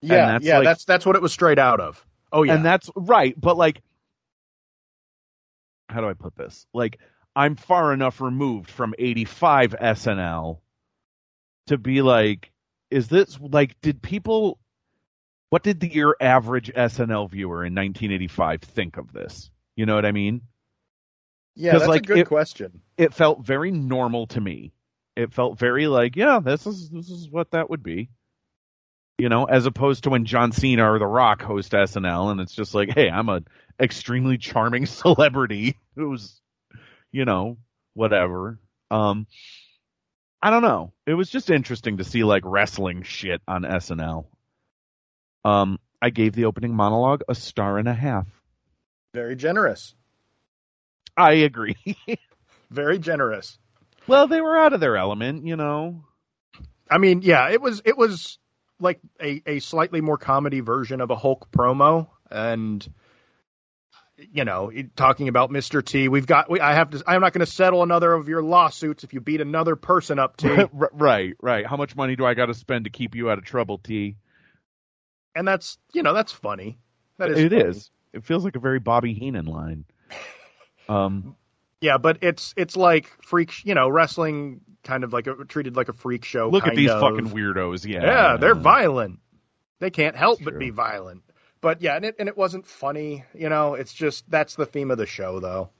Yeah, 0.00 0.32
that's 0.32 0.44
yeah, 0.44 0.58
like- 0.58 0.64
that's 0.64 0.84
that's 0.84 1.06
what 1.06 1.16
it 1.16 1.22
was 1.22 1.32
straight 1.32 1.58
out 1.58 1.80
of. 1.80 2.04
Oh 2.32 2.44
yeah, 2.44 2.54
And 2.54 2.64
that's 2.64 2.90
right, 2.96 3.38
but 3.38 3.56
like 3.56 3.82
how 5.92 6.00
do 6.00 6.08
I 6.08 6.14
put 6.14 6.36
this? 6.36 6.66
Like 6.72 6.98
I'm 7.34 7.56
far 7.56 7.92
enough 7.92 8.20
removed 8.20 8.70
from 8.70 8.94
85 8.98 9.76
SNL 9.80 10.58
to 11.68 11.78
be 11.78 12.02
like 12.02 12.50
is 12.90 13.08
this 13.08 13.38
like 13.40 13.80
did 13.80 14.02
people 14.02 14.58
what 15.50 15.62
did 15.62 15.80
the 15.80 15.92
your 15.92 16.16
average 16.20 16.72
SNL 16.72 17.30
viewer 17.30 17.64
in 17.64 17.74
1985 17.74 18.62
think 18.62 18.96
of 18.96 19.12
this? 19.12 19.50
You 19.76 19.86
know 19.86 19.94
what 19.94 20.06
I 20.06 20.12
mean? 20.12 20.42
yeah, 21.54 21.72
that's 21.72 21.86
like, 21.86 22.02
a 22.02 22.06
good 22.06 22.18
it- 22.18 22.28
question. 22.28 22.80
It 22.96 23.14
felt 23.14 23.44
very 23.44 23.70
normal 23.70 24.26
to 24.28 24.40
me. 24.40 24.72
It 25.16 25.32
felt 25.32 25.58
very 25.58 25.88
like, 25.88 26.16
yeah, 26.16 26.40
this 26.40 26.66
is 26.66 26.88
this 26.88 27.10
is 27.10 27.28
what 27.28 27.50
that 27.50 27.68
would 27.68 27.82
be. 27.82 28.08
You 29.22 29.28
know, 29.28 29.44
as 29.44 29.66
opposed 29.66 30.02
to 30.02 30.10
when 30.10 30.24
John 30.24 30.50
Cena 30.50 30.92
or 30.92 30.98
The 30.98 31.06
Rock 31.06 31.42
host 31.42 31.70
SNL 31.70 32.32
and 32.32 32.40
it's 32.40 32.56
just 32.56 32.74
like, 32.74 32.88
hey, 32.92 33.08
I'm 33.08 33.28
a 33.28 33.42
extremely 33.78 34.36
charming 34.36 34.84
celebrity 35.00 35.78
who's, 35.94 36.40
you 37.12 37.24
know, 37.24 37.56
whatever. 37.94 38.58
Um 38.90 39.28
I 40.42 40.50
don't 40.50 40.62
know. 40.62 40.92
It 41.06 41.14
was 41.14 41.30
just 41.30 41.50
interesting 41.50 41.98
to 41.98 42.04
see 42.04 42.24
like 42.24 42.42
wrestling 42.44 43.04
shit 43.04 43.40
on 43.46 43.62
SNL. 43.62 44.24
Um 45.44 45.78
I 46.02 46.10
gave 46.10 46.32
the 46.32 46.46
opening 46.46 46.74
monologue 46.74 47.22
a 47.28 47.36
star 47.36 47.78
and 47.78 47.86
a 47.86 47.94
half. 47.94 48.26
Very 49.14 49.36
generous. 49.36 49.94
I 51.16 51.34
agree. 51.34 51.76
Very 52.72 52.98
generous. 52.98 53.56
well, 54.08 54.26
they 54.26 54.40
were 54.40 54.58
out 54.58 54.72
of 54.72 54.80
their 54.80 54.96
element, 54.96 55.46
you 55.46 55.54
know. 55.54 56.02
I 56.90 56.98
mean, 56.98 57.22
yeah, 57.22 57.50
it 57.50 57.60
was 57.62 57.82
it 57.84 57.96
was 57.96 58.40
like 58.82 59.00
a, 59.20 59.42
a 59.46 59.58
slightly 59.60 60.00
more 60.00 60.18
comedy 60.18 60.60
version 60.60 61.00
of 61.00 61.10
a 61.10 61.16
Hulk 61.16 61.50
promo, 61.50 62.08
and 62.30 62.86
you 64.30 64.44
know, 64.44 64.70
talking 64.96 65.28
about 65.28 65.50
Mr. 65.50 65.84
T. 65.84 66.08
We've 66.08 66.26
got. 66.26 66.50
We, 66.50 66.60
I 66.60 66.74
have 66.74 66.90
to. 66.90 67.02
I'm 67.06 67.20
not 67.20 67.32
going 67.32 67.44
to 67.44 67.50
settle 67.50 67.82
another 67.82 68.12
of 68.12 68.28
your 68.28 68.42
lawsuits 68.42 69.04
if 69.04 69.12
you 69.12 69.20
beat 69.20 69.40
another 69.40 69.76
person 69.76 70.18
up, 70.18 70.36
T. 70.36 70.48
right, 70.72 71.34
right. 71.40 71.66
How 71.66 71.76
much 71.76 71.96
money 71.96 72.16
do 72.16 72.24
I 72.24 72.34
got 72.34 72.46
to 72.46 72.54
spend 72.54 72.84
to 72.84 72.90
keep 72.90 73.14
you 73.14 73.30
out 73.30 73.38
of 73.38 73.44
trouble, 73.44 73.78
T? 73.78 74.16
And 75.34 75.48
that's 75.48 75.78
you 75.92 76.02
know 76.02 76.12
that's 76.12 76.32
funny. 76.32 76.78
That 77.18 77.30
is. 77.30 77.38
It 77.38 77.50
funny. 77.50 77.62
is. 77.62 77.90
It 78.12 78.24
feels 78.24 78.44
like 78.44 78.56
a 78.56 78.60
very 78.60 78.78
Bobby 78.78 79.14
Heenan 79.14 79.46
line. 79.46 79.84
Um. 80.88 81.36
Yeah, 81.82 81.98
but 81.98 82.18
it's 82.22 82.54
it's 82.56 82.76
like 82.76 83.10
freak. 83.22 83.64
You 83.64 83.74
know, 83.74 83.88
wrestling 83.88 84.60
kind 84.84 85.04
of 85.04 85.12
like 85.12 85.26
a, 85.26 85.34
treated 85.44 85.76
like 85.76 85.88
a 85.88 85.92
freak 85.92 86.24
show. 86.24 86.48
Look 86.48 86.66
at 86.66 86.76
these 86.76 86.90
of. 86.90 87.00
fucking 87.00 87.30
weirdos. 87.30 87.84
Yeah. 87.84 88.02
Yeah, 88.04 88.36
they're 88.36 88.54
violent. 88.54 89.18
They 89.80 89.90
can't 89.90 90.16
help 90.16 90.38
but 90.42 90.58
be 90.58 90.70
violent. 90.70 91.22
But 91.60 91.82
yeah, 91.82 91.96
and 91.96 92.04
it 92.04 92.14
and 92.20 92.28
it 92.28 92.36
wasn't 92.36 92.66
funny. 92.66 93.24
You 93.34 93.48
know, 93.48 93.74
it's 93.74 93.92
just 93.92 94.30
that's 94.30 94.54
the 94.54 94.64
theme 94.64 94.92
of 94.92 94.98
the 94.98 95.06
show, 95.06 95.40
though. 95.40 95.70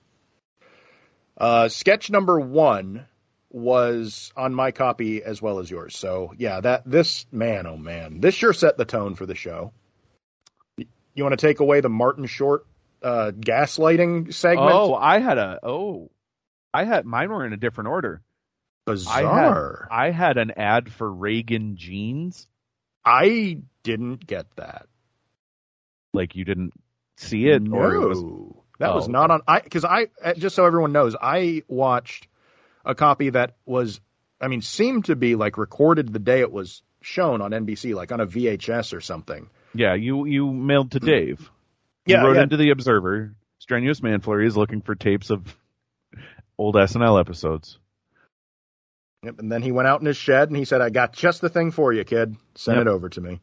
Uh, 1.37 1.69
sketch 1.69 2.11
number 2.11 2.37
one 2.39 3.07
was 3.49 4.33
on 4.35 4.53
my 4.53 4.71
copy 4.71 5.23
as 5.23 5.41
well 5.41 5.59
as 5.59 5.71
yours. 5.71 5.97
So 5.97 6.33
yeah, 6.37 6.59
that 6.59 6.83
this 6.85 7.25
man, 7.31 7.65
oh 7.65 7.77
man, 7.77 8.19
this 8.19 8.35
sure 8.35 8.51
set 8.51 8.77
the 8.77 8.85
tone 8.85 9.15
for 9.15 9.25
the 9.25 9.35
show. 9.35 9.71
You 10.77 11.23
want 11.23 11.37
to 11.37 11.47
take 11.47 11.61
away 11.61 11.79
the 11.79 11.89
Martin 11.89 12.25
Short 12.25 12.65
uh, 13.03 13.31
gaslighting 13.31 14.33
segment? 14.33 14.71
Oh, 14.71 14.93
I 14.95 15.19
had 15.19 15.37
a. 15.37 15.59
Oh, 15.63 16.09
I 16.73 16.85
had 16.85 17.05
mine 17.05 17.29
were 17.29 17.45
in 17.45 17.53
a 17.53 17.57
different 17.57 17.89
order. 17.89 18.21
bizarre! 18.85 19.87
I 19.91 20.11
had 20.11 20.37
an 20.37 20.51
ad 20.57 20.91
for 20.91 21.11
Reagan 21.11 21.75
jeans. 21.77 22.47
I, 23.05 23.59
didn't 23.83 24.25
get 24.25 24.45
that. 24.55 24.87
Like 26.13 26.35
you 26.35 26.45
didn't 26.45 26.73
see 27.17 27.47
it, 27.47 27.61
no, 27.61 27.77
or 27.77 27.95
it 27.95 28.07
was 28.07 28.21
that 28.79 28.93
was 28.95 29.07
Oh. 29.07 29.11
not 29.11 29.31
on. 29.31 29.41
I 29.47 29.59
because 29.59 29.83
I 29.85 30.07
uh, 30.23 30.33
just 30.35 30.55
so 30.55 30.65
everyone 30.65 30.91
knows, 30.91 31.15
I 31.19 31.63
watched 31.67 32.27
a 32.85 32.95
copy 32.95 33.29
that 33.31 33.55
was, 33.65 33.99
I 34.39 34.47
mean, 34.47 34.61
seemed 34.61 35.05
to 35.05 35.15
be 35.15 35.35
like 35.35 35.57
recorded 35.57 36.11
the 36.13 36.19
day 36.19 36.39
it 36.41 36.51
was 36.51 36.81
shown 37.01 37.41
on 37.41 37.51
NBC, 37.51 37.93
like 37.95 38.11
on 38.11 38.19
a 38.21 38.25
VHS 38.27 38.93
or 38.93 39.01
something. 39.01 39.49
yeah. 39.73 39.95
You 39.95 40.25
you 40.25 40.51
mailed 40.51 40.91
to 40.91 40.99
Dave. 40.99 41.49
Yeah, 42.05 42.21
wrote 42.23 42.35
yeah. 42.35 42.43
into 42.43 42.57
the 42.57 42.71
Observer. 42.71 43.35
Strenuous 43.59 44.01
Manflurry 44.01 44.45
is 44.45 44.57
looking 44.57 44.81
for 44.81 44.95
tapes 44.95 45.29
of 45.29 45.55
old 46.57 46.75
SNL 46.75 47.19
episodes. 47.19 47.79
Yep, 49.23 49.39
and 49.39 49.51
then 49.51 49.61
he 49.61 49.71
went 49.71 49.87
out 49.87 50.01
in 50.01 50.05
his 50.05 50.17
shed 50.17 50.49
and 50.49 50.57
he 50.57 50.65
said, 50.65 50.81
"I 50.81 50.89
got 50.89 51.13
just 51.13 51.39
the 51.39 51.47
thing 51.49 51.71
for 51.71 51.93
you, 51.93 52.03
kid. 52.03 52.35
Send 52.55 52.77
Yep. 52.77 52.87
it 52.87 52.89
over 52.89 53.09
to 53.09 53.21
me." 53.21 53.39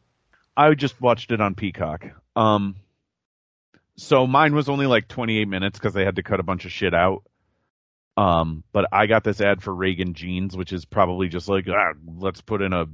I 0.55 0.73
just 0.75 1.01
watched 1.01 1.31
it 1.31 1.41
on 1.41 1.55
Peacock. 1.55 2.05
Um, 2.35 2.75
so 3.97 4.27
mine 4.27 4.53
was 4.53 4.69
only 4.69 4.85
like 4.85 5.07
28 5.07 5.47
minutes 5.47 5.79
because 5.79 5.93
they 5.93 6.05
had 6.05 6.17
to 6.17 6.23
cut 6.23 6.39
a 6.39 6.43
bunch 6.43 6.65
of 6.65 6.71
shit 6.71 6.93
out. 6.93 7.23
Um, 8.17 8.63
but 8.71 8.85
I 8.91 9.07
got 9.07 9.23
this 9.23 9.41
ad 9.41 9.63
for 9.63 9.73
Reagan 9.73 10.13
jeans, 10.13 10.55
which 10.55 10.73
is 10.73 10.85
probably 10.85 11.29
just 11.29 11.47
like, 11.47 11.65
ah, 11.69 11.93
let's 12.05 12.41
put 12.41 12.61
in 12.61 12.73
a 12.73 12.85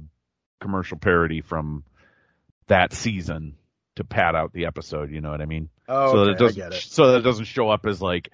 commercial 0.60 0.96
parody 0.96 1.40
from 1.40 1.84
that 2.68 2.92
season 2.92 3.56
to 3.98 4.04
pad 4.04 4.34
out 4.34 4.52
the 4.52 4.66
episode. 4.66 5.12
You 5.12 5.20
know 5.20 5.30
what 5.30 5.40
I 5.40 5.46
mean? 5.46 5.68
Oh, 5.88 6.12
so 6.12 6.24
that 6.24 6.30
it 6.30 6.34
I 6.34 6.38
doesn't, 6.38 6.60
get 6.60 6.72
it. 6.72 6.82
so 6.82 7.12
that 7.12 7.18
it 7.18 7.22
doesn't 7.22 7.44
show 7.44 7.68
up 7.68 7.86
as 7.86 8.00
like, 8.02 8.30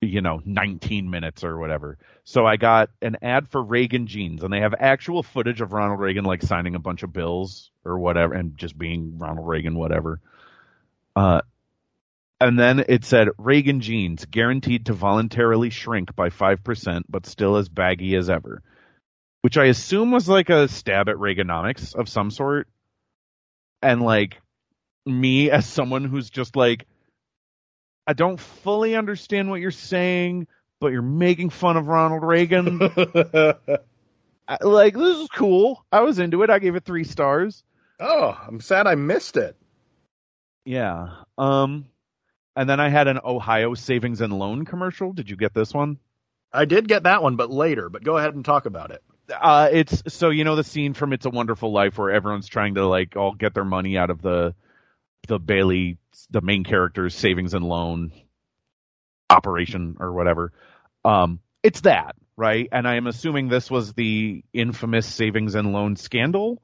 you 0.00 0.20
know, 0.20 0.40
19 0.44 1.08
minutes 1.10 1.44
or 1.44 1.58
whatever. 1.58 1.98
So 2.24 2.46
I 2.46 2.56
got 2.56 2.90
an 3.02 3.18
ad 3.22 3.48
for 3.48 3.62
Reagan 3.62 4.06
jeans, 4.06 4.42
and 4.42 4.52
they 4.52 4.60
have 4.60 4.74
actual 4.78 5.22
footage 5.22 5.60
of 5.60 5.72
Ronald 5.72 6.00
Reagan 6.00 6.24
like 6.24 6.42
signing 6.42 6.74
a 6.74 6.78
bunch 6.78 7.02
of 7.02 7.12
bills 7.12 7.70
or 7.84 7.98
whatever, 7.98 8.34
and 8.34 8.56
just 8.56 8.76
being 8.76 9.18
Ronald 9.18 9.46
Reagan, 9.46 9.74
whatever. 9.74 10.20
Uh, 11.14 11.42
and 12.40 12.58
then 12.58 12.82
it 12.88 13.04
said 13.04 13.28
Reagan 13.36 13.80
jeans 13.80 14.24
guaranteed 14.24 14.86
to 14.86 14.94
voluntarily 14.94 15.68
shrink 15.68 16.16
by 16.16 16.30
five 16.30 16.64
percent, 16.64 17.04
but 17.10 17.26
still 17.26 17.56
as 17.56 17.68
baggy 17.68 18.16
as 18.16 18.30
ever, 18.30 18.62
which 19.42 19.58
I 19.58 19.66
assume 19.66 20.10
was 20.10 20.28
like 20.28 20.48
a 20.48 20.66
stab 20.68 21.08
at 21.10 21.16
Reaganomics 21.16 21.94
of 21.94 22.08
some 22.08 22.30
sort. 22.30 22.66
And 23.82 24.00
like 24.02 24.40
me 25.10 25.50
as 25.50 25.66
someone 25.66 26.04
who's 26.04 26.30
just 26.30 26.56
like, 26.56 26.86
I 28.06 28.12
don't 28.12 28.38
fully 28.40 28.96
understand 28.96 29.50
what 29.50 29.60
you're 29.60 29.70
saying, 29.70 30.46
but 30.80 30.88
you're 30.88 31.02
making 31.02 31.50
fun 31.50 31.76
of 31.76 31.86
Ronald 31.86 32.22
Reagan. 32.22 32.80
I- 34.48 34.58
like 34.62 34.94
this 34.94 35.18
is 35.18 35.28
cool. 35.28 35.84
I 35.92 36.00
was 36.00 36.18
into 36.18 36.42
it. 36.42 36.50
I 36.50 36.58
gave 36.58 36.74
it 36.74 36.84
three 36.84 37.04
stars. 37.04 37.62
oh, 38.00 38.36
I'm 38.48 38.60
sad 38.60 38.86
I 38.86 38.94
missed 38.96 39.36
it. 39.36 39.56
Yeah. 40.64 41.08
Um, 41.38 41.86
and 42.56 42.68
then 42.68 42.80
I 42.80 42.88
had 42.88 43.06
an 43.08 43.20
Ohio 43.24 43.74
savings 43.74 44.20
and 44.20 44.32
loan 44.38 44.64
commercial. 44.64 45.12
Did 45.12 45.30
you 45.30 45.36
get 45.36 45.54
this 45.54 45.72
one? 45.72 45.98
I 46.52 46.64
did 46.64 46.88
get 46.88 47.04
that 47.04 47.22
one, 47.22 47.36
but 47.36 47.50
later. 47.50 47.88
But 47.88 48.02
go 48.02 48.16
ahead 48.16 48.34
and 48.34 48.44
talk 48.44 48.66
about 48.66 48.90
it. 48.90 49.02
Uh, 49.32 49.68
it's 49.70 50.02
so 50.12 50.30
you 50.30 50.42
know 50.42 50.56
the 50.56 50.64
scene 50.64 50.92
from 50.94 51.12
It's 51.12 51.24
a 51.26 51.30
Wonderful 51.30 51.70
Life 51.70 51.96
where 51.98 52.10
everyone's 52.10 52.48
trying 52.48 52.74
to 52.74 52.86
like 52.86 53.16
all 53.16 53.32
get 53.32 53.54
their 53.54 53.64
money 53.64 53.96
out 53.96 54.10
of 54.10 54.20
the 54.20 54.54
the 55.30 55.38
Bailey, 55.38 55.96
the 56.30 56.40
main 56.40 56.64
character's 56.64 57.14
savings 57.14 57.54
and 57.54 57.64
loan 57.64 58.10
operation 59.30 59.96
or 60.00 60.12
whatever. 60.12 60.52
Um, 61.04 61.38
it's 61.62 61.82
that 61.82 62.16
right, 62.36 62.68
and 62.72 62.86
I 62.86 62.96
am 62.96 63.06
assuming 63.06 63.48
this 63.48 63.70
was 63.70 63.92
the 63.92 64.42
infamous 64.52 65.06
savings 65.06 65.54
and 65.54 65.72
loan 65.72 65.94
scandal 65.94 66.60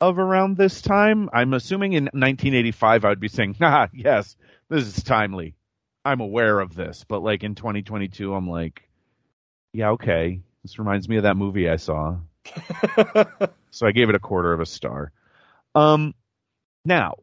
of 0.00 0.18
around 0.18 0.56
this 0.56 0.82
time. 0.82 1.30
I'm 1.32 1.54
assuming 1.54 1.92
in 1.92 2.04
1985 2.06 3.04
I 3.04 3.08
would 3.10 3.20
be 3.20 3.28
saying, 3.28 3.56
ah, 3.60 3.88
yes, 3.94 4.36
this 4.68 4.84
is 4.84 5.04
timely. 5.04 5.54
I'm 6.04 6.20
aware 6.20 6.58
of 6.58 6.74
this, 6.74 7.04
but 7.06 7.22
like 7.22 7.44
in 7.44 7.54
2022, 7.54 8.34
I'm 8.34 8.50
like, 8.50 8.88
yeah, 9.72 9.90
okay. 9.90 10.40
This 10.64 10.80
reminds 10.80 11.08
me 11.08 11.18
of 11.18 11.22
that 11.22 11.36
movie 11.36 11.68
I 11.68 11.76
saw. 11.76 12.16
So 13.70 13.86
I 13.86 13.92
gave 13.92 14.08
it 14.08 14.14
a 14.14 14.18
quarter 14.18 14.52
of 14.52 14.60
a 14.60 14.66
star. 14.66 15.12
Um, 15.74 16.14
now, 16.84 17.16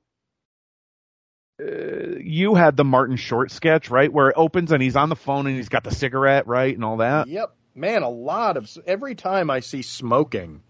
uh, 1.62 2.18
you 2.20 2.56
had 2.56 2.76
the 2.78 2.84
Martin 2.84 3.16
Short 3.18 3.52
sketch, 3.52 3.90
right? 3.90 4.12
Where 4.12 4.30
it 4.30 4.36
opens 4.38 4.72
and 4.72 4.82
he's 4.82 4.96
on 4.96 5.10
the 5.10 5.16
phone 5.16 5.48
and 5.48 5.56
he's 5.56 5.70
got 5.70 5.84
the 5.84 5.92
cigarette, 5.92 6.48
right? 6.48 6.74
And 6.74 6.84
all 6.84 6.98
that. 6.98 7.28
Yep, 7.28 7.56
man, 7.76 8.04
a 8.04 8.10
lot 8.10 8.58
of 8.58 8.70
every 8.86 9.16
time 9.16 9.50
I 9.50 9.62
see 9.62 9.82
smoking, 9.82 10.62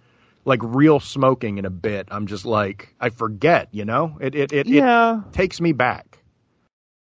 like 0.43 0.59
real 0.63 0.99
smoking 0.99 1.57
in 1.57 1.65
a 1.65 1.71
bit, 1.71 2.07
I'm 2.11 2.27
just 2.27 2.45
like 2.45 2.93
I 2.99 3.09
forget, 3.09 3.69
you 3.71 3.85
know. 3.85 4.17
It 4.21 4.35
it 4.35 4.53
it, 4.53 4.67
Yeah. 4.67 5.21
it 5.25 5.33
takes 5.33 5.59
me 5.59 5.71
back. 5.71 6.19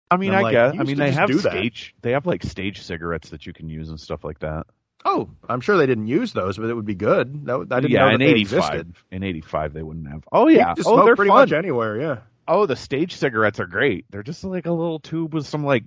I 0.10 0.18
mean, 0.18 0.34
I'm 0.34 0.44
like, 0.44 0.52
guess. 0.54 0.76
I 0.80 0.84
mean, 0.84 0.98
they 0.98 1.12
have 1.12 1.28
do 1.28 1.40
that. 1.40 1.52
stage. 1.52 1.96
They 2.02 2.12
have 2.12 2.26
like 2.26 2.44
stage 2.44 2.82
cigarettes 2.84 3.30
that 3.32 3.46
you 3.48 3.54
can 3.54 3.68
use 3.68 3.90
and 3.90 4.00
stuff 4.00 4.24
like 4.24 4.40
that. 4.40 4.68
Oh, 5.06 5.30
I'm 5.50 5.60
sure 5.60 5.76
they 5.78 5.88
didn't 5.88 6.08
use 6.08 6.32
those, 6.32 6.58
but 6.58 6.70
it 6.70 6.74
would 6.74 6.86
be 6.86 6.96
good. 6.96 7.48
That, 7.48 7.68
I 7.72 7.80
didn't 7.82 7.92
yeah, 7.92 8.00
know 8.02 8.06
that 8.10 8.14
in 8.14 8.20
they 8.22 8.28
'85. 8.28 8.40
existed. 8.40 8.94
In 9.12 9.24
'85, 9.24 9.74
they 9.74 9.84
wouldn't 9.84 10.08
have. 10.08 10.24
Oh 10.32 10.48
yeah. 10.48 10.74
Oh, 10.86 11.04
they're 11.04 11.16
pretty 11.16 11.30
fun. 11.30 11.40
much 11.40 11.52
anywhere. 11.52 12.00
Yeah. 12.00 12.18
Oh, 12.48 12.66
the 12.66 12.76
stage 12.76 13.16
cigarettes 13.16 13.60
are 13.60 13.66
great. 13.68 14.06
They're 14.10 14.24
just 14.24 14.44
like 14.44 14.66
a 14.66 14.72
little 14.72 15.00
tube 15.00 15.34
with 15.34 15.48
some 15.48 15.64
like 15.64 15.84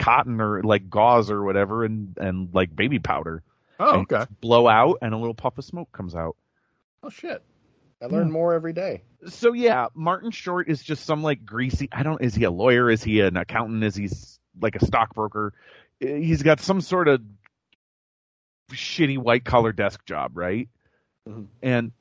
cotton 0.00 0.40
or 0.40 0.62
like 0.62 0.90
gauze 0.90 1.30
or 1.30 1.42
whatever, 1.44 1.84
and 1.84 2.16
and 2.18 2.48
like 2.52 2.74
baby 2.74 2.98
powder. 2.98 3.42
Oh, 3.78 3.94
And 4.00 4.12
okay. 4.12 4.30
Blow 4.40 4.68
out, 4.68 4.98
and 5.02 5.12
a 5.14 5.16
little 5.16 5.34
puff 5.34 5.58
of 5.58 5.64
smoke 5.64 5.90
comes 5.92 6.14
out. 6.14 6.36
Oh 7.02 7.10
shit. 7.10 7.42
I 8.02 8.06
learn 8.06 8.30
more 8.30 8.52
every 8.54 8.72
day. 8.72 9.02
So 9.28 9.52
yeah, 9.52 9.86
Martin 9.94 10.30
Short 10.30 10.68
is 10.68 10.82
just 10.82 11.06
some 11.06 11.22
like 11.22 11.44
greasy. 11.46 11.88
I 11.90 12.02
don't. 12.02 12.20
Is 12.22 12.34
he 12.34 12.44
a 12.44 12.50
lawyer? 12.50 12.90
Is 12.90 13.02
he 13.02 13.20
an 13.20 13.36
accountant? 13.36 13.82
Is 13.82 13.94
he 13.96 14.08
like 14.60 14.76
a 14.76 14.84
stockbroker? 14.84 15.52
He's 16.00 16.42
got 16.42 16.60
some 16.60 16.80
sort 16.80 17.08
of 17.08 17.22
shitty 18.72 19.18
white 19.18 19.44
collar 19.44 19.72
desk 19.72 20.04
job, 20.06 20.36
right? 20.36 20.68
Mhm. 21.28 21.46
And 21.62 21.92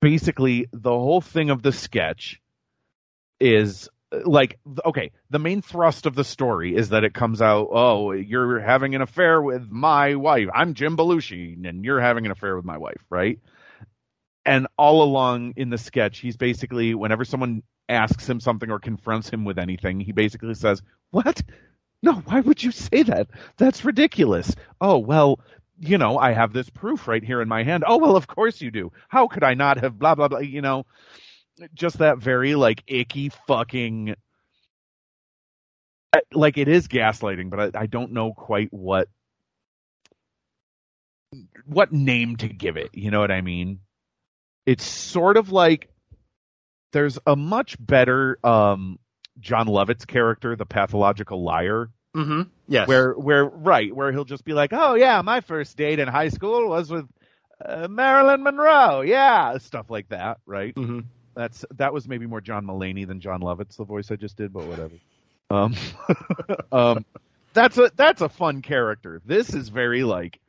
basically, 0.00 0.68
the 0.72 0.90
whole 0.90 1.20
thing 1.20 1.50
of 1.50 1.62
the 1.62 1.72
sketch 1.72 2.40
is 3.42 3.88
like 4.24 4.58
okay 4.84 5.10
the 5.30 5.38
main 5.38 5.62
thrust 5.62 6.06
of 6.06 6.14
the 6.14 6.24
story 6.24 6.76
is 6.76 6.90
that 6.90 7.02
it 7.02 7.14
comes 7.14 7.40
out 7.40 7.68
oh 7.72 8.12
you're 8.12 8.60
having 8.60 8.94
an 8.94 9.02
affair 9.02 9.40
with 9.40 9.68
my 9.70 10.14
wife. 10.14 10.48
I'm 10.54 10.74
jim 10.74 10.96
belushi 10.96 11.66
and 11.66 11.84
you're 11.84 12.00
having 12.00 12.26
an 12.26 12.32
affair 12.32 12.54
with 12.56 12.64
my 12.64 12.78
wife 12.78 13.02
right? 13.10 13.38
And 14.44 14.66
all 14.76 15.02
along 15.02 15.54
in 15.56 15.70
the 15.70 15.78
sketch 15.78 16.18
he's 16.18 16.36
basically 16.36 16.94
whenever 16.94 17.24
someone 17.24 17.62
asks 17.88 18.28
him 18.28 18.40
something 18.40 18.70
or 18.70 18.78
confronts 18.78 19.28
him 19.28 19.44
with 19.44 19.58
anything 19.58 20.00
he 20.00 20.12
basically 20.12 20.54
says 20.54 20.82
what? 21.10 21.42
No 22.02 22.14
why 22.14 22.40
would 22.40 22.62
you 22.62 22.70
say 22.70 23.02
that? 23.04 23.28
That's 23.56 23.84
ridiculous. 23.84 24.54
Oh 24.80 24.98
well 24.98 25.40
you 25.84 25.98
know 25.98 26.16
i 26.16 26.32
have 26.32 26.52
this 26.52 26.70
proof 26.70 27.08
right 27.08 27.24
here 27.24 27.40
in 27.40 27.48
my 27.48 27.64
hand. 27.64 27.82
Oh 27.86 27.96
well 27.96 28.16
of 28.16 28.26
course 28.26 28.60
you 28.60 28.70
do. 28.70 28.92
How 29.08 29.26
could 29.26 29.42
i 29.42 29.54
not 29.54 29.78
have 29.78 29.98
blah 29.98 30.14
blah 30.14 30.28
blah 30.28 30.40
you 30.40 30.60
know 30.60 30.84
just 31.74 31.98
that 31.98 32.18
very 32.18 32.54
like 32.54 32.82
icky 32.86 33.30
fucking 33.46 34.14
like 36.32 36.58
it 36.58 36.68
is 36.68 36.88
gaslighting 36.88 37.50
but 37.50 37.74
I, 37.76 37.82
I 37.82 37.86
don't 37.86 38.12
know 38.12 38.32
quite 38.32 38.72
what 38.72 39.08
what 41.64 41.92
name 41.92 42.36
to 42.36 42.48
give 42.48 42.76
it 42.76 42.90
you 42.92 43.10
know 43.10 43.20
what 43.20 43.30
i 43.30 43.40
mean 43.40 43.80
it's 44.66 44.84
sort 44.84 45.36
of 45.36 45.50
like 45.50 45.88
there's 46.92 47.18
a 47.26 47.34
much 47.34 47.76
better 47.78 48.38
um 48.44 48.98
Jon 49.40 49.66
Lovitz 49.66 50.06
character, 50.06 50.56
the 50.56 50.66
pathological 50.66 51.42
liar. 51.42 51.90
Mm-hmm. 52.14 52.42
Yes. 52.68 52.88
Where 52.88 53.12
where 53.12 53.44
right 53.44 53.94
where 53.94 54.12
he'll 54.12 54.24
just 54.24 54.44
be 54.44 54.52
like, 54.52 54.72
oh 54.72 54.94
yeah, 54.94 55.22
my 55.22 55.40
first 55.40 55.76
date 55.76 55.98
in 55.98 56.08
high 56.08 56.28
school 56.28 56.68
was 56.68 56.90
with 56.90 57.08
uh, 57.64 57.88
Marilyn 57.88 58.42
Monroe, 58.42 59.00
yeah, 59.00 59.56
stuff 59.58 59.88
like 59.88 60.08
that, 60.10 60.38
right? 60.44 60.74
Mm-hmm. 60.74 61.00
That's 61.34 61.64
that 61.76 61.92
was 61.92 62.08
maybe 62.08 62.26
more 62.26 62.40
John 62.40 62.66
Mulaney 62.66 63.06
than 63.06 63.20
Jon 63.20 63.40
Lovitz 63.40 63.76
the 63.76 63.84
voice 63.84 64.10
I 64.10 64.16
just 64.16 64.36
did, 64.36 64.52
but 64.52 64.66
whatever. 64.66 64.94
Um, 65.50 65.74
um, 66.72 67.04
that's 67.52 67.76
a 67.76 67.90
that's 67.94 68.22
a 68.22 68.30
fun 68.30 68.62
character. 68.62 69.20
This 69.26 69.52
is 69.52 69.68
very 69.68 70.02
like 70.02 70.40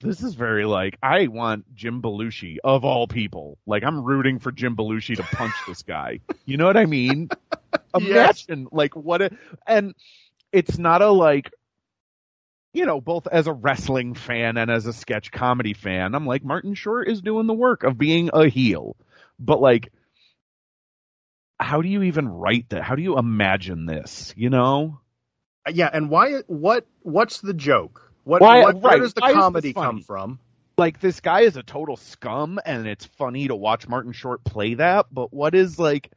this 0.00 0.22
is 0.22 0.34
very 0.34 0.64
like 0.64 0.96
I 1.02 1.26
want 1.26 1.74
Jim 1.74 2.02
Belushi 2.02 2.58
of 2.62 2.84
all 2.84 3.08
people. 3.08 3.58
Like 3.66 3.82
I'm 3.82 4.04
rooting 4.04 4.38
for 4.38 4.52
Jim 4.52 4.76
Belushi 4.76 5.16
to 5.16 5.22
punch 5.22 5.54
this 5.66 5.82
guy. 5.82 6.20
You 6.44 6.56
know 6.56 6.66
what 6.66 6.76
I 6.76 6.84
mean? 6.86 7.30
Imagine 7.94 8.62
yes. 8.62 8.68
like 8.70 8.94
what 8.94 9.22
a, 9.22 9.30
and 9.66 9.94
it's 10.52 10.78
not 10.78 11.02
a 11.02 11.08
like 11.08 11.52
you 12.74 12.84
know, 12.84 13.00
both 13.00 13.26
as 13.26 13.46
a 13.46 13.52
wrestling 13.52 14.14
fan 14.14 14.58
and 14.58 14.70
as 14.70 14.86
a 14.86 14.92
sketch 14.92 15.32
comedy 15.32 15.72
fan, 15.72 16.14
I'm 16.14 16.26
like 16.26 16.44
Martin 16.44 16.74
Short 16.74 17.08
is 17.08 17.22
doing 17.22 17.46
the 17.46 17.54
work 17.54 17.82
of 17.84 17.96
being 17.96 18.30
a 18.34 18.48
heel. 18.48 18.96
But 19.38 19.60
like 19.60 19.90
how 21.64 21.82
do 21.82 21.88
you 21.88 22.02
even 22.02 22.28
write 22.28 22.70
that? 22.70 22.82
How 22.82 22.94
do 22.94 23.02
you 23.02 23.18
imagine 23.18 23.86
this, 23.86 24.34
you 24.36 24.50
know? 24.50 25.00
Yeah, 25.70 25.88
and 25.92 26.10
why 26.10 26.42
what 26.46 26.86
what's 27.00 27.40
the 27.40 27.54
joke? 27.54 28.12
What, 28.24 28.42
why, 28.42 28.60
what 28.60 28.74
right. 28.74 28.82
where 28.82 28.98
does 28.98 29.14
the 29.14 29.20
comedy 29.20 29.72
come 29.72 30.02
from? 30.02 30.38
Like 30.76 31.00
this 31.00 31.20
guy 31.20 31.42
is 31.42 31.56
a 31.56 31.62
total 31.62 31.96
scum 31.96 32.58
and 32.64 32.86
it's 32.86 33.04
funny 33.04 33.48
to 33.48 33.54
watch 33.54 33.88
Martin 33.88 34.12
Short 34.12 34.44
play 34.44 34.74
that, 34.74 35.06
but 35.10 35.32
what 35.32 35.54
is 35.54 35.78
like 35.78 36.10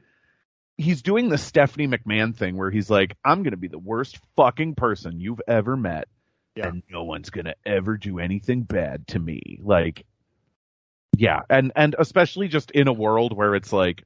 he's 0.77 1.01
doing 1.01 1.29
the 1.29 1.37
Stephanie 1.37 1.87
McMahon 1.87 2.35
thing 2.35 2.57
where 2.57 2.71
he's 2.71 2.89
like, 2.89 3.15
I'm 3.23 3.43
gonna 3.43 3.57
be 3.57 3.69
the 3.69 3.79
worst 3.79 4.19
fucking 4.35 4.75
person 4.75 5.21
you've 5.21 5.41
ever 5.47 5.77
met. 5.77 6.07
Yeah. 6.57 6.69
And 6.69 6.83
no 6.89 7.03
one's 7.03 7.29
gonna 7.29 7.53
ever 7.65 7.97
do 7.97 8.19
anything 8.19 8.63
bad 8.63 9.07
to 9.09 9.19
me. 9.19 9.59
Like 9.61 10.05
Yeah, 11.15 11.41
and 11.49 11.71
and 11.75 11.95
especially 11.97 12.47
just 12.47 12.71
in 12.71 12.87
a 12.87 12.93
world 12.93 13.35
where 13.35 13.55
it's 13.55 13.71
like 13.71 14.03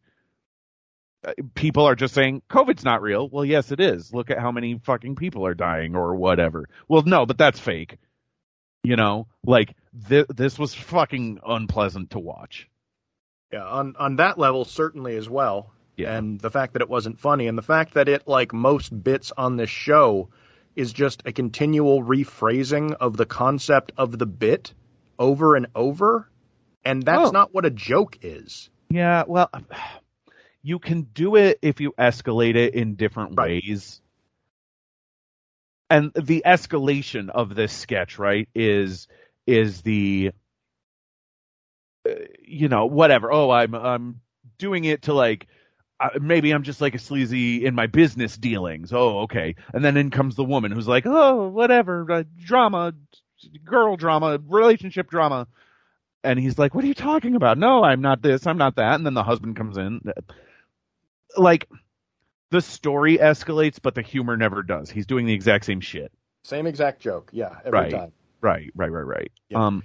uh, 1.26 1.34
people 1.56 1.86
are 1.86 1.96
just 1.96 2.14
saying 2.14 2.42
COVID's 2.50 2.84
not 2.84 3.02
real. 3.02 3.30
Well, 3.30 3.46
yes, 3.46 3.72
it 3.72 3.80
is. 3.80 4.14
Look 4.14 4.32
at 4.32 4.40
how 4.40 4.52
many 4.52 4.80
fucking 4.80 5.16
people 5.16 5.46
are 5.46 5.54
dying 5.54 5.96
or 5.96 6.16
whatever. 6.16 6.68
Well, 6.88 7.04
no, 7.04 7.26
but 7.26 7.38
that's 7.38 7.60
fake. 7.60 7.98
You 8.84 8.96
know, 8.96 9.28
like 9.46 9.76
th- 10.10 10.28
this 10.28 10.58
was 10.58 10.74
fucking 10.74 11.40
unpleasant 11.46 12.12
to 12.12 12.20
watch. 12.20 12.68
Yeah, 13.54 13.64
on 13.64 13.96
on 13.98 14.16
that 14.18 14.38
level 14.38 14.66
certainly 14.66 15.16
as 15.16 15.30
well. 15.30 15.72
Yeah. 15.96 16.18
And 16.18 16.40
the 16.40 16.50
fact 16.50 16.74
that 16.74 16.82
it 16.82 16.90
wasn't 16.90 17.20
funny 17.20 17.48
and 17.48 17.58
the 17.58 17.62
fact 17.62 17.94
that 17.94 18.10
it 18.10 18.28
like 18.28 18.54
most 18.54 19.04
bits 19.04 19.32
on 19.38 19.58
this 19.58 19.70
show 19.70 20.30
is 20.76 20.94
just 20.94 21.24
a 21.26 21.32
continual 21.32 22.02
rephrasing 22.04 22.94
of 22.94 23.18
the 23.18 23.26
concept 23.26 23.92
of 23.98 24.18
the 24.18 24.26
bit 24.26 24.74
over 25.20 25.56
and 25.56 25.68
over 25.76 26.30
and 26.84 27.04
that's 27.04 27.30
oh. 27.30 27.32
not 27.32 27.54
what 27.54 27.66
a 27.66 27.70
joke 27.70 28.18
is. 28.22 28.70
Yeah, 28.90 29.24
well 29.28 29.50
you 30.64 30.80
can 30.80 31.04
do 31.04 31.36
it 31.36 31.60
if 31.62 31.82
you 31.82 31.94
escalate 31.98 32.56
it 32.56 32.76
in 32.76 32.96
different 32.96 33.34
right. 33.36 33.62
ways. 33.64 34.02
And 35.90 36.12
the 36.14 36.44
escalation 36.46 37.30
of 37.30 37.54
this 37.54 37.74
sketch, 37.74 38.18
right, 38.18 38.48
is 38.56 39.08
is 39.46 39.82
the 39.82 40.32
uh, 42.08 42.14
you 42.42 42.70
know 42.70 42.86
whatever. 42.86 43.32
Oh, 43.32 43.50
I'm 43.50 43.76
I'm 43.76 44.22
doing 44.58 44.86
it 44.86 45.04
to 45.04 45.14
like 45.14 45.48
uh, 46.02 46.10
maybe 46.20 46.52
I'm 46.52 46.64
just 46.64 46.82
like 46.82 46.96
a 46.96 47.00
sleazy 47.00 47.66
in 47.66 47.76
my 47.76 47.88
business 47.88 48.36
dealings. 48.36 48.92
Oh, 48.92 49.20
okay. 49.22 49.56
And 49.74 49.86
then 49.86 49.98
in 49.98 50.10
comes 50.10 50.36
the 50.36 50.44
woman 50.44 50.72
who's 50.72 50.88
like, 50.88 51.06
oh, 51.06 51.48
whatever, 51.50 52.12
uh, 52.12 52.24
drama, 52.44 52.94
girl 53.64 53.98
drama, 53.98 54.40
relationship 54.48 55.10
drama. 55.10 55.48
And 56.24 56.40
he's 56.40 56.58
like, 56.58 56.74
what 56.74 56.84
are 56.84 56.88
you 56.88 56.94
talking 56.94 57.36
about? 57.36 57.58
No, 57.58 57.84
I'm 57.84 58.02
not 58.02 58.22
this, 58.22 58.48
I'm 58.48 58.58
not 58.58 58.76
that. 58.76 58.96
And 58.96 59.06
then 59.06 59.14
the 59.14 59.24
husband 59.24 59.56
comes 59.56 59.78
in 59.78 60.02
like 61.38 61.70
the 62.50 62.62
story 62.62 63.18
escalates, 63.18 63.80
but 63.82 63.96
the 63.96 64.02
humor 64.02 64.38
never 64.38 64.64
does. 64.64 64.90
He's 64.90 65.06
doing 65.06 65.26
the 65.26 65.34
exact 65.34 65.66
same 65.66 65.82
shit. 65.82 66.12
Same 66.44 66.68
exact 66.68 67.02
joke, 67.02 67.30
yeah, 67.34 67.56
every 67.64 67.72
right, 67.72 67.92
time. 67.92 68.12
Right, 68.42 68.72
right, 68.76 68.92
right, 68.92 69.06
right. 69.06 69.32
Um, 69.54 69.84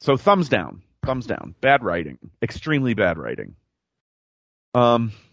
so 0.00 0.16
thumbs 0.16 0.48
down, 0.48 0.82
thumbs 1.04 1.26
down. 1.26 1.54
Bad 1.60 1.84
writing, 1.84 2.18
extremely 2.42 2.94
bad 2.94 3.16
writing. 3.16 3.54
Um, 4.74 5.12
yeah, 5.12 5.27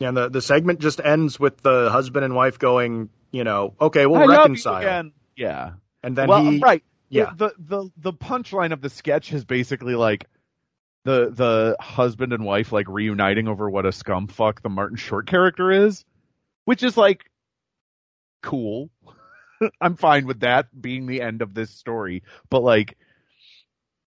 and 0.00 0.16
the 0.16 0.28
the 0.28 0.42
segment 0.42 0.80
just 0.80 1.00
ends 1.00 1.38
with 1.38 1.60
the 1.62 1.90
husband 1.90 2.24
and 2.24 2.34
wife 2.34 2.58
going, 2.58 3.08
you 3.30 3.44
know, 3.44 3.74
okay, 3.80 4.06
we'll 4.06 4.22
I 4.22 4.36
reconcile. 4.36 5.10
Yeah, 5.36 5.72
and 6.02 6.16
then 6.16 6.28
well, 6.28 6.44
he, 6.44 6.58
right, 6.58 6.82
yeah. 7.08 7.32
The 7.36 7.52
the 7.58 7.90
the 7.96 8.12
punchline 8.12 8.72
of 8.72 8.80
the 8.80 8.90
sketch 8.90 9.32
is 9.32 9.44
basically 9.44 9.94
like 9.94 10.26
the 11.04 11.30
the 11.30 11.76
husband 11.80 12.32
and 12.32 12.44
wife 12.44 12.72
like 12.72 12.88
reuniting 12.88 13.48
over 13.48 13.68
what 13.68 13.86
a 13.86 13.92
scum 13.92 14.28
fuck 14.28 14.62
the 14.62 14.68
Martin 14.68 14.96
Short 14.96 15.26
character 15.26 15.70
is, 15.70 16.04
which 16.64 16.82
is 16.82 16.96
like 16.96 17.24
cool. 18.42 18.90
I'm 19.80 19.96
fine 19.96 20.26
with 20.26 20.40
that 20.40 20.66
being 20.80 21.06
the 21.06 21.22
end 21.22 21.42
of 21.42 21.54
this 21.54 21.70
story, 21.70 22.22
but 22.50 22.62
like 22.62 22.96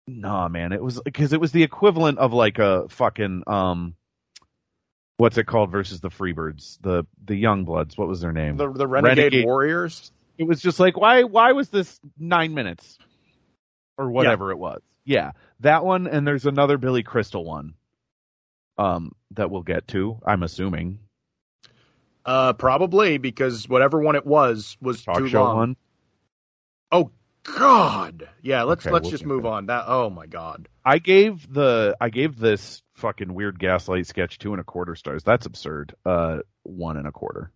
nah 0.08 0.48
man, 0.48 0.74
it 0.74 0.82
was 0.82 1.02
because 1.02 1.34
it 1.34 1.40
was 1.40 1.52
the 1.52 1.64
equivalent 1.64 2.20
of 2.20 2.34
like 2.34 2.60
a 2.60 2.88
fucking 2.90 3.44
um 3.48 3.96
what's 5.18 5.38
it 5.38 5.46
called 5.46 5.72
versus 5.72 6.00
the 6.00 6.10
Freebirds, 6.10 6.80
the 6.82 7.06
the 7.24 7.36
Young 7.36 7.66
Bloods, 7.66 7.98
what 7.98 8.08
was 8.08 8.22
their 8.22 8.32
name? 8.32 8.58
The 8.58 8.72
the 8.72 8.88
Renegade, 8.88 9.18
Renegade 9.18 9.46
Warriors. 9.46 10.12
It 10.38 10.46
was 10.46 10.62
just 10.62 10.80
like 10.80 10.98
why 10.98 11.24
why 11.24 11.52
was 11.52 11.70
this 11.70 12.00
9 12.20 12.54
minutes 12.54 12.98
or 13.98 14.10
whatever 14.10 14.48
yeah. 14.48 14.52
it 14.52 14.58
was. 14.58 14.82
Yeah, 15.04 15.32
that 15.62 15.86
one, 15.86 16.08
and 16.08 16.28
there's 16.28 16.46
another 16.46 16.78
Billy 16.78 17.02
Crystal 17.02 17.44
one 17.44 17.74
um, 18.78 19.14
that 19.32 19.50
we'll 19.50 19.64
get 19.64 19.88
to. 19.90 20.20
I'm 20.26 20.44
assuming. 20.44 21.00
Uh, 22.26 22.54
probably 22.54 23.18
because 23.18 23.70
whatever 23.70 24.02
one 24.02 24.16
it 24.16 24.26
was 24.26 24.78
was 24.82 25.02
Talk 25.04 25.18
too 25.18 25.30
long. 25.30 25.56
one. 25.56 25.76
Oh 26.92 27.12
God, 27.56 28.30
yeah. 28.42 28.64
Let's 28.64 28.86
okay, 28.86 28.94
let's 28.94 29.04
we'll 29.04 29.12
just 29.12 29.26
move 29.26 29.44
there. 29.44 29.52
on. 29.54 29.68
That 29.68 29.86
oh 29.88 30.10
my 30.10 30.28
God. 30.28 30.68
I 30.84 31.00
gave 31.00 31.52
the 31.52 31.96
I 32.00 32.10
gave 32.10 32.38
this 32.38 32.82
fucking 32.96 33.34
weird 33.34 33.60
gaslight 33.60 34.08
sketch 34.08 34.38
two 34.38 34.52
and 34.52 34.62
a 34.62 34.64
quarter 34.64 34.96
stars. 34.96 35.24
That's 35.24 35.46
absurd. 35.46 35.96
Uh, 36.06 36.40
one 36.64 36.98
and 36.98 37.08
a 37.08 37.12
quarter. 37.12 37.52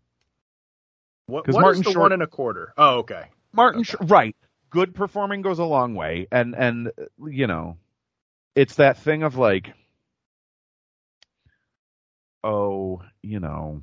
What, 1.27 1.47
what 1.47 1.61
Martin 1.61 1.81
is 1.81 1.85
the 1.85 1.91
Short, 1.91 2.01
one 2.01 2.11
and 2.13 2.23
a 2.23 2.27
quarter? 2.27 2.73
Oh, 2.77 2.99
okay. 2.99 3.25
Martin, 3.53 3.81
okay. 3.81 4.05
right? 4.05 4.35
good 4.71 4.95
performing 4.95 5.41
goes 5.41 5.59
a 5.59 5.65
long 5.65 5.93
way 5.93 6.27
and 6.31 6.55
and 6.55 6.91
you 7.27 7.45
know 7.45 7.77
it's 8.55 8.75
that 8.75 8.97
thing 8.97 9.21
of 9.21 9.35
like 9.35 9.73
oh 12.43 13.01
you 13.21 13.39
know 13.39 13.81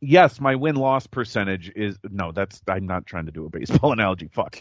yes 0.00 0.40
my 0.40 0.56
win 0.56 0.74
loss 0.74 1.06
percentage 1.06 1.70
is 1.76 1.96
no 2.10 2.32
that's 2.32 2.60
i'm 2.66 2.86
not 2.86 3.06
trying 3.06 3.26
to 3.26 3.32
do 3.32 3.44
a 3.44 3.50
baseball 3.50 3.92
analogy 3.98 4.28
fuck 4.32 4.58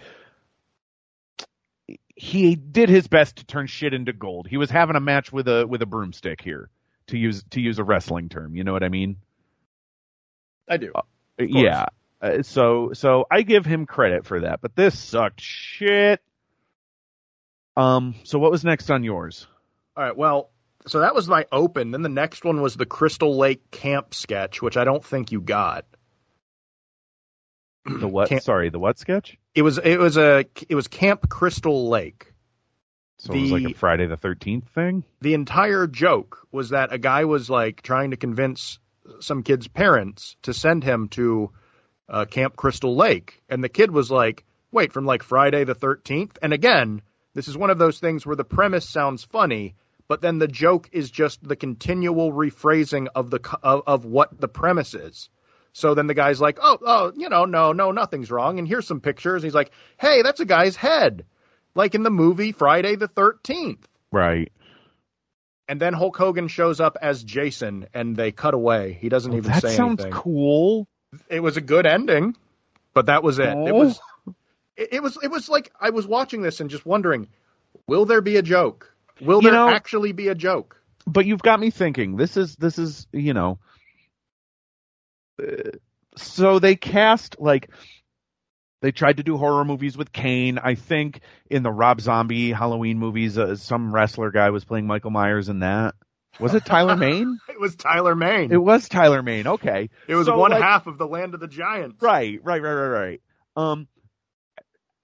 he 2.16 2.56
did 2.56 2.90
his 2.90 3.08
best 3.08 3.38
to 3.38 3.46
turn 3.46 3.68
shit 3.68 3.94
into 3.94 4.14
gold 4.14 4.48
he 4.48 4.58
was 4.58 4.70
having 4.70 4.96
a 4.96 5.02
match 5.02 5.32
with 5.32 5.48
a 5.48 5.66
with 5.68 5.82
a 5.82 5.86
broomstick 5.86 6.42
here 6.42 6.70
to 7.08 7.18
use 7.18 7.44
to 7.52 7.62
use 7.62 7.80
a 7.80 7.84
wrestling 7.84 8.30
term 8.30 8.56
you 8.56 8.64
know 8.64 8.74
what 8.74 8.84
i 8.84 8.90
mean 8.90 9.18
i 10.68 10.78
do 10.78 10.92
uh, 10.96 11.02
yeah 11.40 11.86
uh, 12.26 12.42
so 12.44 12.92
so 12.94 13.26
I 13.30 13.42
give 13.44 13.66
him 13.66 13.86
credit 13.86 14.26
for 14.26 14.42
that, 14.42 14.62
but 14.62 14.76
this 14.76 14.98
sucked 14.98 15.42
shit. 15.42 16.22
Um. 17.78 18.16
So 18.24 18.40
what 18.40 18.52
was 18.52 18.64
next 18.64 18.90
on 18.90 19.04
yours? 19.04 19.48
All 19.96 20.04
right. 20.04 20.16
Well, 20.16 20.50
so 20.88 21.00
that 21.00 21.14
was 21.14 21.28
my 21.28 21.46
open. 21.52 21.92
Then 21.92 22.02
the 22.02 22.10
next 22.10 22.44
one 22.44 22.62
was 22.62 22.76
the 22.76 22.86
Crystal 22.86 23.38
Lake 23.38 23.70
camp 23.70 24.14
sketch, 24.14 24.62
which 24.62 24.78
I 24.78 24.86
don't 24.86 25.04
think 25.04 25.32
you 25.32 25.42
got. 25.42 25.86
The 28.00 28.08
what? 28.08 28.30
Camp, 28.30 28.42
Sorry, 28.42 28.70
the 28.70 28.80
what 28.80 28.98
sketch? 28.98 29.38
It 29.54 29.62
was 29.62 29.78
it 29.78 30.00
was 30.00 30.18
a 30.18 30.46
it 30.68 30.74
was 30.74 30.88
Camp 30.88 31.30
Crystal 31.30 31.88
Lake. 31.88 32.34
So 33.18 33.32
the, 33.32 33.40
it 33.40 33.42
was 33.44 33.52
like 33.52 33.72
a 33.72 33.76
Friday 33.76 34.08
the 34.08 34.18
Thirteenth 34.18 34.68
thing. 34.70 35.04
The 35.22 35.36
entire 35.36 35.86
joke 35.86 36.48
was 36.52 36.70
that 36.70 36.92
a 36.92 36.98
guy 36.98 37.26
was 37.26 37.50
like 37.50 37.84
trying 37.84 38.12
to 38.12 38.18
convince 38.18 38.80
some 39.20 39.44
kid's 39.44 39.68
parents 39.68 40.36
to 40.44 40.54
send 40.54 40.84
him 40.84 41.10
to 41.10 41.52
uh, 42.10 42.26
Camp 42.26 42.56
Crystal 42.56 42.96
Lake. 42.96 43.42
And 43.50 43.64
the 43.64 43.70
kid 43.70 43.92
was 43.92 44.12
like, 44.12 44.46
wait, 44.72 44.92
from 44.94 45.06
like 45.06 45.24
Friday 45.24 45.64
the 45.64 45.76
13th? 45.76 46.38
And 46.42 46.54
again, 46.54 47.02
this 47.34 47.48
is 47.48 47.58
one 47.58 47.70
of 47.70 47.78
those 47.78 48.00
things 48.00 48.26
where 48.26 48.36
the 48.36 48.44
premise 48.44 48.90
sounds 48.90 49.24
funny, 49.24 49.76
but 50.08 50.22
then 50.22 50.40
the 50.40 50.48
joke 50.48 50.90
is 50.92 51.12
just 51.12 51.44
the 51.48 51.56
continual 51.56 52.32
rephrasing 52.32 53.08
of 53.16 53.30
the 53.30 53.40
of, 53.64 53.84
of 53.88 54.06
what 54.06 54.40
the 54.40 54.48
premise 54.48 54.94
is. 54.94 55.30
So 55.78 55.94
then 55.94 56.08
the 56.08 56.14
guy's 56.14 56.40
like, 56.40 56.58
"Oh, 56.62 56.78
oh, 56.86 57.12
you 57.18 57.28
know, 57.28 57.44
no, 57.44 57.74
no, 57.74 57.92
nothing's 57.92 58.32
wrong." 58.32 58.60
And 58.60 58.66
here's 58.68 58.88
some 58.88 59.02
pictures. 59.02 59.44
And 59.44 59.48
he's 59.50 59.54
like, 59.54 59.72
"Hey, 60.00 60.22
that's 60.22 60.40
a 60.40 60.46
guy's 60.46 60.78
head, 60.78 61.26
like 61.76 61.96
in 61.96 62.04
the 62.04 62.10
movie 62.10 62.54
Friday 62.54 62.96
the 62.96 63.10
13th." 63.10 63.84
Right. 64.10 64.54
And 65.68 65.82
then 65.82 65.92
Hulk 65.92 66.16
Hogan 66.16 66.48
shows 66.48 66.80
up 66.80 66.96
as 67.02 67.22
Jason, 67.22 67.88
and 67.94 68.16
they 68.16 68.32
cut 68.32 68.54
away. 68.54 68.98
He 69.02 69.10
doesn't 69.10 69.34
oh, 69.34 69.36
even 69.36 69.54
say. 69.54 69.60
that 69.60 69.72
sounds 69.72 70.06
cool. 70.12 70.88
It 71.28 71.42
was 71.42 71.58
a 71.58 71.62
good 71.62 71.86
ending, 71.86 72.38
but 72.94 73.08
that 73.08 73.22
was 73.22 73.38
it. 73.40 73.50
It 73.50 73.54
Oh. 73.54 73.74
was. 73.74 74.00
It, 74.78 74.90
it 74.94 75.04
was. 75.04 75.18
It 75.22 75.30
was 75.30 75.50
like 75.50 75.74
I 75.78 75.90
was 75.90 76.08
watching 76.08 76.42
this 76.42 76.62
and 76.62 76.70
just 76.70 76.86
wondering, 76.86 77.28
will 77.86 78.06
there 78.06 78.22
be 78.22 78.38
a 78.38 78.42
joke? 78.42 78.96
Will 79.20 79.42
You 79.44 79.50
there 79.50 79.60
know- 79.60 79.68
actually 79.70 80.14
be 80.14 80.30
a 80.30 80.36
joke? 80.36 80.82
but 81.06 81.26
you've 81.26 81.42
got 81.44 81.60
me 81.60 81.70
thinking. 81.70 82.16
This 82.16 82.38
is 82.38 82.56
this 82.56 82.80
is 82.80 83.08
you 83.12 83.34
know. 83.34 83.60
So 86.18 86.60
they 86.60 86.76
cast 86.76 87.38
like 87.40 87.70
they 88.82 88.92
tried 88.92 89.18
to 89.18 89.24
do 89.24 89.38
horror 89.38 89.66
movies 89.66 89.98
with 89.98 90.12
Kane. 90.12 90.58
I 90.60 90.76
think 90.76 91.22
in 91.50 91.64
the 91.64 91.72
Rob 91.72 92.00
Zombie 92.02 92.52
Halloween 92.52 93.00
movies, 93.00 93.38
uh, 93.38 93.56
some 93.56 93.94
wrestler 93.94 94.32
guy 94.32 94.50
was 94.52 94.64
playing 94.66 94.88
Michael 94.88 95.12
Myers 95.12 95.50
in 95.50 95.60
that. 95.60 95.96
Was 96.40 96.54
it 96.54 96.66
Tyler 96.66 96.96
Mane? 96.98 97.40
It 97.50 97.60
was 97.60 97.76
Tyler 97.76 98.14
Mane. 98.16 98.52
It 98.52 98.58
was 98.58 98.90
Tyler 98.90 99.24
Mane. 99.24 99.48
Okay, 99.48 99.90
It 100.08 100.16
was 100.16 100.28
So, 100.28 100.38
one 100.38 100.52
like- 100.52 100.62
half 100.62 100.86
of 100.88 100.98
the 100.98 101.08
Land 101.08 101.34
of 101.34 101.40
the 101.40 101.48
Giants. 101.48 102.02
right, 102.02 102.40
right, 102.44 102.62
right, 102.62 102.74
right, 102.74 102.88
right. 102.88 103.22
Um, 103.56 103.88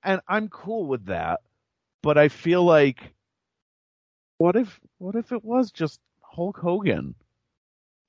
and 0.03 0.19
I'm 0.27 0.49
cool 0.49 0.87
with 0.87 1.05
that, 1.05 1.39
but 2.03 2.17
I 2.17 2.27
feel 2.27 2.63
like, 2.65 3.13
what 4.39 4.55
if, 4.57 4.77
what 4.97 5.15
if 5.15 5.31
it 5.31 5.43
was 5.45 5.71
just 5.71 5.99
Hulk 6.21 6.57
Hogan? 6.57 7.15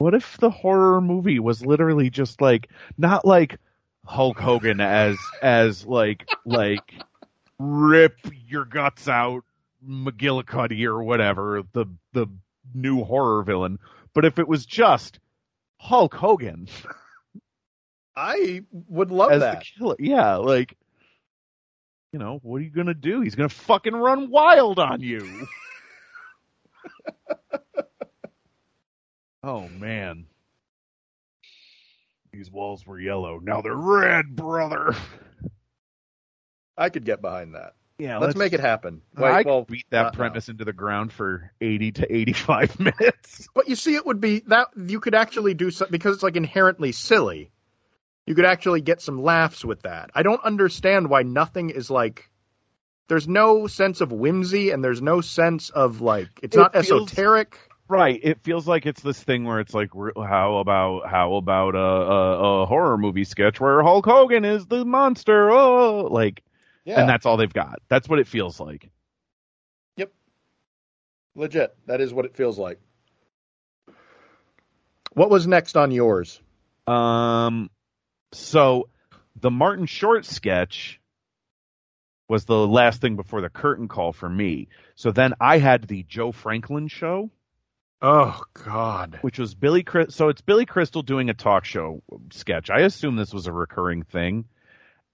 What 0.03 0.15
if 0.15 0.37
the 0.39 0.51
horror 0.51 1.01
movie 1.01 1.39
was 1.39 1.65
literally 1.65 2.11
just 2.11 2.41
like 2.41 2.69
not 2.99 3.25
like 3.25 3.61
Hulk 4.05 4.37
Hogan 4.37 4.81
as 4.81 5.17
as 5.41 5.87
like 5.87 6.29
like 6.45 6.95
rip 7.57 8.19
your 8.49 8.65
guts 8.65 9.07
out 9.07 9.45
McGillicuddy 9.89 10.87
or 10.87 11.05
whatever 11.05 11.63
the 11.73 11.87
the 12.15 12.27
new 12.75 13.05
horror 13.05 13.45
villain, 13.45 13.79
but 14.13 14.25
if 14.25 14.41
it 14.41 14.49
was 14.49 14.67
just 14.67 15.21
Hulk 15.77 16.15
Hogan 16.15 16.67
I 18.17 18.65
would 18.73 19.13
love 19.13 19.31
as 19.31 19.41
that. 19.43 19.61
the 19.61 19.65
killer. 19.65 19.97
Yeah, 20.01 20.35
like 20.39 20.77
you 22.13 22.19
know, 22.19 22.41
what 22.43 22.57
are 22.57 22.65
you 22.65 22.71
gonna 22.71 22.93
do? 22.93 23.21
He's 23.21 23.37
gonna 23.37 23.49
fucking 23.49 23.95
run 23.95 24.31
wild 24.31 24.81
on 24.81 25.01
you. 25.01 25.47
oh 29.43 29.69
man. 29.69 30.27
These 32.33 32.51
walls 32.51 32.87
were 32.87 32.99
yellow. 32.99 33.39
Now 33.43 33.61
they're 33.61 33.75
red, 33.75 34.35
brother. 34.35 34.95
I 36.79 36.89
could 36.89 37.05
get 37.05 37.21
behind 37.21 37.55
that. 37.55 37.75
Yeah, 37.99 38.19
let's, 38.19 38.35
make 38.35 38.53
it 38.55 38.59
happen. 38.61 39.03
Wait, 39.17 39.29
I 39.31 39.43
well, 39.43 39.65
could 39.65 39.73
beat 39.75 39.87
that 39.91 40.03
now. 40.05 40.11
premise 40.11 40.49
into 40.49 40.65
the 40.65 40.73
ground 40.73 41.13
for 41.13 41.53
eighty 41.61 41.93
to 41.93 42.13
eighty-five 42.13 42.81
minutes. 42.81 43.47
But 43.55 43.69
you 43.69 43.77
see, 43.77 43.95
it 43.95 44.05
would 44.07 44.21
be 44.21 44.41
that 44.47 44.69
you 44.77 44.99
could 44.99 45.15
actually 45.15 45.55
do 45.55 45.71
something 45.71 45.93
because 45.93 46.15
it's 46.15 46.23
like 46.23 46.37
inherently 46.37 46.91
silly. 46.93 47.53
You 48.27 48.35
could 48.35 48.47
actually 48.47 48.81
get 48.81 49.03
some 49.03 49.23
laughs 49.23 49.65
with 49.65 49.83
that. 49.83 50.11
I 50.15 50.23
don't 50.23 50.43
understand 50.43 51.11
why 51.11 51.23
nothing 51.23 51.71
is 51.71 51.91
like. 51.91 52.29
There's 53.09 53.29
no 53.29 53.67
sense 53.67 54.01
of 54.01 54.11
whimsy 54.11 54.71
and 54.71 54.83
there's 54.83 55.03
no 55.03 55.21
sense 55.21 55.69
of 55.71 56.01
like 56.01 56.29
it's 56.43 56.57
It 56.57 56.61
not 56.61 56.73
feels- 56.73 57.13
esoteric. 57.13 57.59
Right. 57.93 58.19
It 58.23 58.43
feels 58.43 58.67
like 58.67 58.87
it's 58.87 59.03
this 59.03 59.23
thing 59.23 59.45
where 59.45 59.61
it's 59.61 59.75
like, 59.75 59.91
how 60.17 60.57
about 60.57 61.11
how 61.11 61.35
about 61.35 61.75
a, 61.75 61.79
a, 61.79 62.63
a 62.63 62.67
horror 62.67 62.97
movie 62.97 63.25
sketch 63.25 63.61
where 63.61 63.83
Hulk 63.83 64.07
Hogan 64.07 64.47
is 64.47 64.65
the 64.65 64.87
monster? 64.87 65.51
Oh, 65.51 66.09
like, 66.11 66.43
Yeah, 66.87 67.01
and 67.01 67.07
that's 67.07 67.27
all 67.27 67.37
they've 67.37 67.53
got. 67.53 67.81
That's 67.91 68.09
what 68.09 68.19
it 68.19 68.27
feels 68.27 68.59
like. 68.59 68.89
Yep. 69.99 70.11
Legit. 71.35 71.77
That 71.85 72.01
is 72.01 72.15
what 72.15 72.25
it 72.25 72.35
feels 72.35 72.59
like. 72.59 72.81
What 75.13 75.29
was 75.29 75.47
next 75.47 75.77
on 75.77 75.91
yours? 75.91 76.41
Um, 76.87 77.69
so 78.33 78.89
the 79.39 79.51
Martin 79.51 79.85
Short 79.85 80.25
sketch 80.25 80.99
was 82.27 82.47
the 82.47 82.67
last 82.67 83.03
thing 83.03 83.17
before 83.17 83.43
the 83.43 83.51
curtain 83.51 83.87
call 83.87 84.15
for 84.15 84.31
me. 84.31 84.69
So 84.95 85.13
then 85.13 85.35
I 85.39 85.59
had 85.59 85.87
the 85.87 86.05
Joe 86.05 86.33
Franklin 86.33 86.89
show. 86.89 87.31
Oh 88.05 88.43
God. 88.65 89.21
which 89.23 89.39
was 89.39 89.55
Billy 89.55 89.85
Chris. 89.85 90.15
So 90.15 90.29
it's 90.29 90.41
Billy 90.41 90.67
Crystal 90.67 91.03
doing 91.03 91.31
a 91.31 91.35
talk 91.35 91.65
show 91.65 92.03
sketch. 92.33 92.69
I 92.69 92.81
assume 92.81 93.15
this 93.15 93.33
was 93.33 93.47
a 93.47 93.53
recurring 93.53 94.03
thing, 94.03 94.47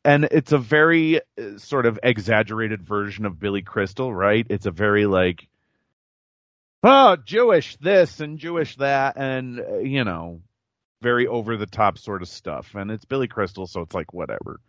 and 0.05 0.25
it's 0.25 0.53
a 0.53 0.59
very 0.59 1.21
uh, 1.21 1.59
sort 1.59 1.85
of 1.85 1.99
exaggerated 2.03 2.83
version 2.83 3.27
of 3.27 3.39
Billy 3.39 3.61
Crystal, 3.63 4.13
right? 4.13 4.47
It's 4.49 4.65
a 4.65 4.71
very 4.71 5.05
like, 5.05 5.47
oh, 6.83 7.17
Jewish 7.17 7.77
this 7.77 8.21
and 8.21 8.39
Jewish 8.39 8.77
that, 8.77 9.19
and 9.19 9.61
uh, 9.61 9.79
you 9.79 10.05
know, 10.05 10.41
very 11.03 11.27
over 11.27 11.59
the 11.59 11.67
top 11.67 11.99
sort 11.99 12.23
of 12.23 12.29
stuff. 12.29 12.75
And 12.75 12.91
it's 12.91 13.05
Billy 13.05 13.29
Crystal, 13.29 13.67
so 13.67 13.83
it's 13.83 13.95
like 13.95 14.15
whatever. 14.15 14.61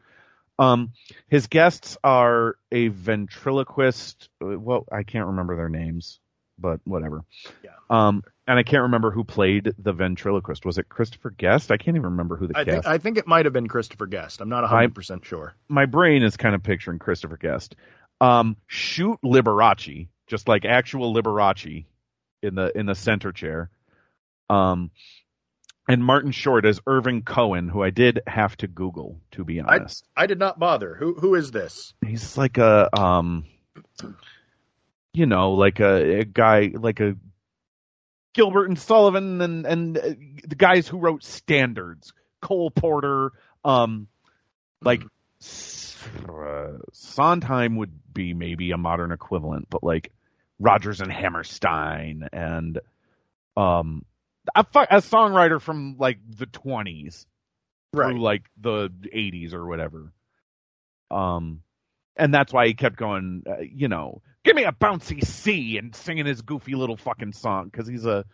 Um, 0.60 0.92
his 1.30 1.48
guests 1.48 1.98
are 2.04 2.58
a 2.70 2.90
ventriloquist. 2.90 4.28
uh, 4.44 4.60
Well, 4.60 4.86
I 4.92 5.04
can't 5.04 5.28
remember 5.28 5.56
their 5.56 5.70
names, 5.70 6.20
but 6.60 6.80
whatever. 6.84 7.24
Yeah. 7.64 7.72
Um, 7.90 8.24
and 8.48 8.58
I 8.58 8.64
can't 8.64 8.84
remember 8.84 9.12
who 9.12 9.24
played 9.24 9.74
the 9.78 9.94
ventriloquist. 9.94 10.66
Was 10.66 10.78
it 10.78 10.90
Christopher 10.90 11.30
Guest? 11.30 11.72
I 11.72 11.78
can't 11.78 11.96
even 11.96 12.12
remember 12.12 12.36
who 12.36 12.48
the 12.48 12.58
I 12.58 12.64
cast. 12.64 12.74
think 12.74 12.88
I 12.88 12.98
think 12.98 13.18
it 13.18 13.28
might 13.28 13.46
have 13.46 13.54
been 13.54 13.68
Christopher 13.68 14.08
Guest. 14.08 14.42
I'm 14.42 14.50
not 14.50 14.62
100 14.64 14.96
percent 14.96 15.26
sure. 15.26 15.54
My 15.68 15.86
brain 15.86 16.24
is 16.24 16.36
kind 16.38 16.56
of 16.56 16.64
picturing 16.64 17.00
Christopher 17.00 17.38
Guest. 17.38 17.76
Um, 18.22 18.58
shoot 18.68 19.20
Liberace, 19.24 20.08
just 20.28 20.48
like 20.48 20.66
actual 20.66 21.14
Liberace 21.14 21.86
in 22.42 22.56
the 22.56 22.76
in 22.78 22.86
the 22.86 22.96
center 22.96 23.32
chair. 23.32 23.70
Um, 24.50 24.92
and 25.88 26.04
Martin 26.04 26.32
Short 26.32 26.66
as 26.66 26.80
Irving 26.86 27.24
Cohen, 27.24 27.68
who 27.68 27.84
I 27.84 27.90
did 27.90 28.22
have 28.28 28.56
to 28.58 28.68
Google 28.68 29.20
to 29.32 29.44
be 29.44 29.60
honest. 29.60 30.06
I 30.16 30.28
did 30.28 30.40
not 30.40 30.60
bother. 30.60 30.96
Who 30.96 31.14
who 31.16 31.36
is 31.36 31.52
this? 31.52 31.94
He's 32.06 32.38
like 32.38 32.58
a 32.58 32.90
um, 33.00 33.46
you 35.14 35.26
know, 35.26 35.52
like 35.52 35.80
a, 35.80 36.20
a 36.20 36.26
guy 36.26 36.72
like 36.74 37.00
a 37.00 37.16
Gilbert 38.34 38.68
and 38.70 38.80
Sullivan 38.80 39.42
and 39.42 39.66
and 39.66 39.98
uh, 39.98 40.10
the 40.48 40.56
guys 40.56 40.88
who 40.88 41.00
wrote 41.00 41.24
standards, 41.24 42.14
Cole 42.42 42.72
Porter, 42.72 43.32
um, 43.66 44.08
like 44.84 45.02
S- 45.42 45.98
uh, 46.28 46.78
Sondheim 46.94 47.76
would 47.78 47.92
be 48.14 48.34
maybe 48.34 48.72
a 48.72 48.78
modern 48.78 49.12
equivalent, 49.12 49.68
but 49.70 49.84
like 49.84 50.12
Rodgers 50.60 51.02
and 51.02 51.12
Hammerstein 51.12 52.28
and 52.32 52.80
um, 53.58 54.06
a, 54.56 54.66
a 54.74 54.98
songwriter 55.02 55.60
from 55.62 55.96
like 55.98 56.20
the 56.38 56.46
twenties 56.46 57.26
Right. 57.92 58.12
through 58.12 58.22
like 58.22 58.44
the 58.62 58.90
80s 58.90 59.54
or 59.54 59.66
whatever. 59.66 60.14
Um, 61.10 61.64
and 62.16 62.32
that's 62.34 62.54
why 62.54 62.68
he 62.68 62.76
kept 62.76 62.98
going, 62.98 63.44
uh, 63.50 63.62
you 63.62 63.88
know, 63.88 64.22
give 64.44 64.56
me 64.56 64.64
a 64.64 64.72
bouncy 64.72 65.24
C 65.24 65.78
and 65.78 65.96
singing 65.96 66.26
his 66.26 66.42
goofy 66.42 66.76
little 66.76 66.98
fucking 66.98 67.34
song 67.34 67.66
because 67.72 67.88
he's 67.88 68.06
a 68.06 68.26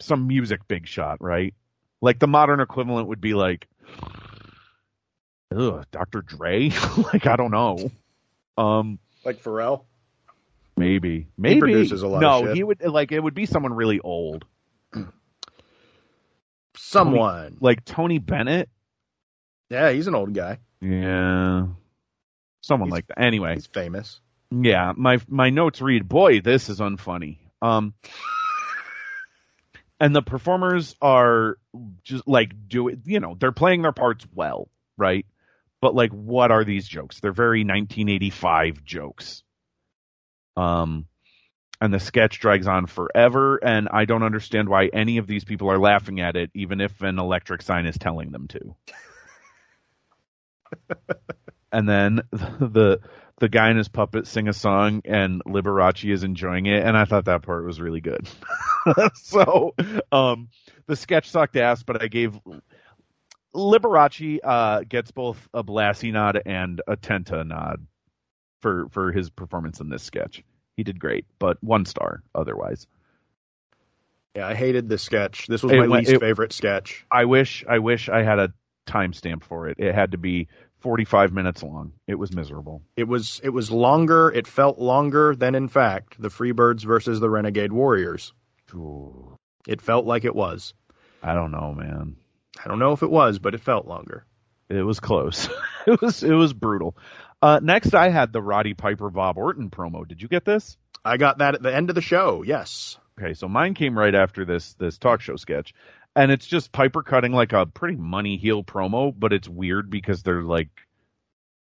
some 0.00 0.26
music 0.26 0.66
big 0.68 0.86
shot, 0.86 1.18
right? 1.20 1.54
Like 2.00 2.18
the 2.18 2.26
modern 2.26 2.60
equivalent 2.60 3.08
would 3.08 3.20
be 3.20 3.34
like, 3.34 3.68
ugh, 5.54 5.84
Dr. 5.92 6.22
Dre. 6.22 6.70
like 7.12 7.26
I 7.26 7.36
don't 7.36 7.50
know. 7.50 7.90
Um, 8.56 8.98
Like 9.24 9.42
Pharrell. 9.42 9.84
maybe, 10.76 11.26
maybe 11.36 11.60
produces 11.60 12.02
a 12.02 12.08
lot 12.08 12.22
of 12.24 12.44
no, 12.46 12.52
he 12.54 12.62
would 12.62 12.82
like 12.82 13.12
it 13.12 13.20
would 13.22 13.34
be 13.34 13.46
someone 13.46 13.72
really 13.74 14.00
old, 14.00 14.44
Someone. 16.76 17.56
like 17.60 17.84
Tony 17.84 18.18
Bennett. 18.18 18.68
Yeah, 19.68 19.90
he's 19.92 20.06
an 20.06 20.14
old 20.14 20.34
guy. 20.34 20.58
Yeah, 20.80 21.66
someone 22.62 22.88
He's- 22.88 22.92
like 22.92 23.06
that. 23.08 23.20
Anyway, 23.20 23.54
He's 23.54 23.66
famous. 23.66 24.20
Yeah, 24.50 24.92
my 24.96 25.18
my 25.28 25.50
notes 25.50 25.80
read, 25.80 26.08
"Boy, 26.08 26.40
this 26.40 26.68
is 26.68 26.80
unfunny." 26.80 27.38
Um, 27.62 27.94
and 30.00 30.14
the 30.14 30.22
performers 30.22 30.96
are 31.00 31.56
just 32.02 32.26
like 32.26 32.52
do 32.68 32.88
it, 32.88 33.00
you 33.04 33.20
know, 33.20 33.36
they're 33.38 33.52
playing 33.52 33.82
their 33.82 33.92
parts 33.92 34.26
well, 34.34 34.68
right? 34.96 35.26
But 35.80 35.94
like, 35.94 36.10
what 36.10 36.50
are 36.50 36.64
these 36.64 36.86
jokes? 36.88 37.20
They're 37.20 37.32
very 37.32 37.60
1985 37.60 38.84
jokes. 38.84 39.42
Um, 40.56 41.06
and 41.80 41.94
the 41.94 42.00
sketch 42.00 42.40
drags 42.40 42.66
on 42.66 42.86
forever, 42.86 43.56
and 43.56 43.88
I 43.90 44.04
don't 44.04 44.22
understand 44.22 44.68
why 44.68 44.90
any 44.92 45.16
of 45.16 45.26
these 45.26 45.44
people 45.44 45.70
are 45.70 45.78
laughing 45.78 46.20
at 46.20 46.36
it, 46.36 46.50
even 46.54 46.80
if 46.80 47.00
an 47.00 47.18
electric 47.18 47.62
sign 47.62 47.86
is 47.86 47.96
telling 47.96 48.32
them 48.32 48.48
to. 48.48 48.76
and 51.72 51.88
then 51.88 52.20
the 52.32 53.00
the 53.40 53.48
guy 53.48 53.68
and 53.70 53.78
his 53.78 53.88
puppet 53.88 54.26
sing 54.26 54.46
a 54.48 54.52
song 54.52 55.02
and 55.04 55.42
Liberace 55.44 56.10
is 56.12 56.22
enjoying 56.22 56.66
it 56.66 56.84
and 56.84 56.96
I 56.96 57.04
thought 57.06 57.24
that 57.24 57.42
part 57.42 57.64
was 57.64 57.80
really 57.80 58.00
good. 58.00 58.28
so 59.14 59.74
um 60.12 60.48
the 60.86 60.94
sketch 60.96 61.28
sucked 61.30 61.56
ass, 61.56 61.82
but 61.82 62.02
I 62.02 62.06
gave 62.08 62.38
Liberace 63.54 64.38
uh 64.44 64.82
gets 64.88 65.10
both 65.10 65.48
a 65.52 65.64
Blassie 65.64 66.12
nod 66.12 66.40
and 66.46 66.80
a 66.86 66.96
Tenta 66.96 67.44
nod 67.46 67.86
for 68.62 68.88
for 68.90 69.10
his 69.12 69.30
performance 69.30 69.80
in 69.80 69.88
this 69.88 70.02
sketch. 70.02 70.44
He 70.76 70.84
did 70.84 71.00
great, 71.00 71.26
but 71.38 71.62
one 71.62 71.84
star 71.84 72.22
otherwise. 72.34 72.86
Yeah, 74.36 74.46
I 74.46 74.54
hated 74.54 74.88
this 74.88 75.02
sketch. 75.02 75.46
This 75.48 75.62
was 75.62 75.72
It 75.72 75.78
my 75.78 75.86
least 75.86 76.12
it- 76.12 76.20
favorite 76.20 76.52
sketch. 76.52 77.04
I 77.10 77.24
wish 77.24 77.64
I 77.68 77.78
wish 77.80 78.08
I 78.08 78.22
had 78.22 78.38
a 78.38 78.52
timestamp 78.86 79.42
for 79.44 79.68
it. 79.68 79.78
It 79.80 79.94
had 79.94 80.12
to 80.12 80.18
be 80.18 80.48
45 80.80 81.32
minutes 81.32 81.62
long. 81.62 81.92
It 82.06 82.16
was 82.16 82.34
miserable. 82.34 82.82
It 82.96 83.04
was 83.08 83.40
it 83.42 83.50
was 83.50 83.70
longer. 83.70 84.30
It 84.30 84.46
felt 84.46 84.78
longer 84.78 85.34
than 85.36 85.54
in 85.54 85.68
fact 85.68 86.20
the 86.20 86.28
Freebirds 86.28 86.84
versus 86.84 87.20
the 87.20 87.30
Renegade 87.30 87.72
Warriors. 87.72 88.32
Ooh, 88.74 89.36
It 89.66 89.80
felt 89.80 90.06
like 90.06 90.24
it 90.24 90.34
was. 90.34 90.74
I 91.22 91.34
don't 91.34 91.50
know, 91.50 91.74
man. 91.74 92.16
I 92.62 92.68
don't 92.68 92.78
know 92.78 92.92
if 92.92 93.02
it 93.02 93.10
was, 93.10 93.38
but 93.38 93.54
it 93.54 93.60
felt 93.60 93.86
longer. 93.86 94.24
It 94.68 94.82
was 94.82 95.00
close. 95.00 95.48
it 95.86 96.00
was 96.00 96.22
it 96.22 96.32
was 96.32 96.52
brutal. 96.52 96.96
Uh, 97.42 97.60
next, 97.62 97.94
I 97.94 98.10
had 98.10 98.32
the 98.32 98.42
Roddy 98.42 98.74
Piper 98.74 99.10
Bob 99.10 99.38
Orton 99.38 99.70
promo. 99.70 100.06
Did 100.06 100.20
you 100.22 100.28
get 100.28 100.44
this? 100.44 100.76
I 101.04 101.16
got 101.16 101.38
that 101.38 101.54
at 101.54 101.62
the 101.62 101.74
end 101.74 101.88
of 101.88 101.94
the 101.94 102.02
show. 102.02 102.42
Yes. 102.42 102.98
Okay, 103.18 103.34
so 103.34 103.48
mine 103.48 103.74
came 103.74 103.98
right 103.98 104.14
after 104.14 104.44
this 104.44 104.74
this 104.74 104.98
talk 104.98 105.20
show 105.20 105.36
sketch, 105.36 105.74
and 106.20 106.30
it's 106.30 106.44
just 106.46 106.70
Piper 106.70 107.02
cutting 107.02 107.32
like 107.32 107.54
a 107.54 107.64
pretty 107.64 107.96
money 107.96 108.36
heel 108.36 108.62
promo, 108.62 109.10
but 109.16 109.32
it's 109.32 109.48
weird 109.48 109.88
because 109.88 110.22
they're 110.22 110.42
like 110.42 110.68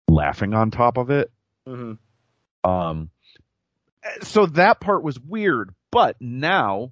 laughing 0.08 0.56
on 0.56 0.72
top 0.72 0.98
of 0.98 1.12
it. 1.12 1.32
Mm-hmm. 1.70 2.67
Um, 2.67 3.12
so 4.24 4.48
that 4.48 4.80
part 4.80 5.04
was 5.04 5.20
weird, 5.20 5.76
but 5.91 6.15
now 6.20 6.91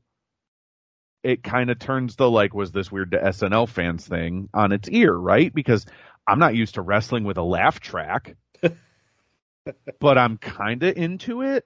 it 1.24 1.42
kind 1.42 1.72
of 1.72 1.80
turns 1.80 2.16
the 2.16 2.30
like, 2.30 2.54
was 2.54 2.72
this 2.72 2.92
weird 2.92 3.12
to 3.12 3.18
SNL 3.18 3.68
fans 3.68 4.08
thing 4.08 4.48
on 4.54 4.72
its 4.72 4.88
ear, 4.88 5.12
right? 5.12 5.52
Because 5.52 5.88
I'm 6.28 6.38
not 6.38 6.54
used 6.54 6.76
to 6.76 6.84
wrestling 6.84 7.24
with 7.24 7.38
a 7.38 7.44
laugh 7.44 7.80
track, 7.80 8.36
but 10.00 10.18
I'm 10.20 10.38
kind 10.38 10.84
of 10.84 10.96
into 10.96 11.42
it. 11.42 11.66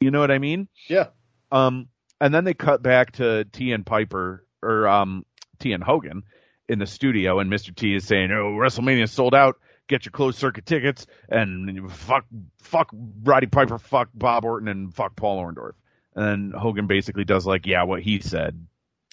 You 0.00 0.10
know 0.10 0.20
what 0.20 0.30
I 0.30 0.38
mean? 0.38 0.66
Yeah. 0.88 1.08
Um, 1.52 1.88
and 2.20 2.34
then 2.34 2.44
they 2.44 2.54
cut 2.54 2.82
back 2.82 3.12
to 3.12 3.44
T 3.44 3.72
and 3.72 3.84
Piper 3.84 4.44
or 4.62 4.86
um 4.86 5.24
T 5.58 5.72
and 5.72 5.82
Hogan 5.82 6.24
in 6.68 6.78
the 6.78 6.86
studio, 6.86 7.40
and 7.40 7.50
Mr. 7.50 7.74
T 7.74 7.94
is 7.94 8.06
saying, 8.06 8.30
"Oh, 8.30 8.52
WrestleMania 8.52 9.08
sold 9.08 9.34
out. 9.34 9.58
Get 9.88 10.04
your 10.04 10.12
closed 10.12 10.38
circuit 10.38 10.66
tickets 10.66 11.06
and 11.28 11.90
fuck, 11.90 12.24
fuck 12.58 12.90
Roddy 13.24 13.48
Piper, 13.48 13.78
fuck 13.78 14.08
Bob 14.14 14.44
Orton, 14.44 14.68
and 14.68 14.94
fuck 14.94 15.16
Paul 15.16 15.42
Orndorff." 15.42 15.74
And 16.14 16.54
Hogan 16.54 16.86
basically 16.86 17.24
does 17.24 17.46
like, 17.46 17.66
"Yeah, 17.66 17.84
what 17.84 18.02
he 18.02 18.20
said," 18.20 18.66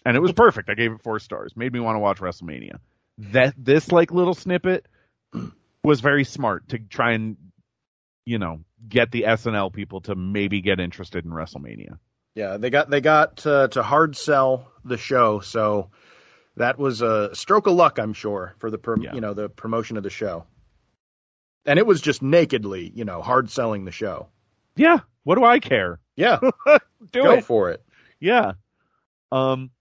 and 0.06 0.16
it 0.16 0.20
was 0.20 0.34
perfect. 0.34 0.70
I 0.70 0.76
gave 0.76 0.92
it 0.92 1.02
four 1.02 1.20
stars. 1.20 1.56
Made 1.56 1.74
me 1.74 1.80
want 1.80 1.96
to 1.96 2.00
watch 2.00 2.20
WrestleMania. 2.20 2.80
That 3.18 3.56
this 3.58 3.92
like 3.92 4.12
little 4.12 4.36
snippet 4.36 4.86
was 5.84 6.02
very 6.02 6.24
smart 6.24 6.70
to 6.70 6.80
try 6.80 7.14
and 7.14 7.38
you 8.26 8.38
know 8.38 8.60
get 8.88 9.12
the 9.12 9.24
SNL 9.24 9.74
people 9.74 10.02
to 10.02 10.16
maybe 10.16 10.62
get 10.62 10.80
interested 10.80 11.26
in 11.26 11.32
WrestleMania. 11.32 11.98
Yeah, 12.38 12.58
they 12.58 12.70
got 12.70 12.88
they 12.92 13.02
got 13.02 13.44
uh, 13.48 13.68
to 13.70 13.82
hard 13.82 14.16
sell 14.16 14.72
the 14.86 14.96
show, 14.98 15.40
so 15.40 15.90
that 16.56 16.78
was 16.78 17.02
a 17.02 17.34
stroke 17.34 17.66
of 17.66 17.74
luck, 17.74 17.98
I'm 17.98 18.14
sure, 18.14 18.54
for 18.60 18.70
the 18.70 18.78
prom- 18.78 19.02
Yeah. 19.02 19.16
you 19.16 19.22
know 19.22 19.34
the 19.34 19.50
promotion 19.50 19.98
of 19.98 20.04
the 20.04 20.12
show. 20.12 20.46
And 21.66 21.80
it 21.80 21.88
was 21.88 22.00
just 22.00 22.22
nakedly, 22.22 22.92
you 22.94 23.06
know, 23.06 23.24
hard 23.24 23.50
selling 23.50 23.86
the 23.86 23.92
show. 23.92 24.28
Yeah, 24.76 25.00
what 25.24 25.34
do 25.36 25.44
I 25.46 25.58
care? 25.60 26.00
Yeah, 26.16 26.38
Do 27.12 27.24
go 27.24 27.32
it. 27.34 27.44
for 27.44 27.72
it. 27.72 27.84
Yeah. 28.20 28.54
Um 29.32 29.72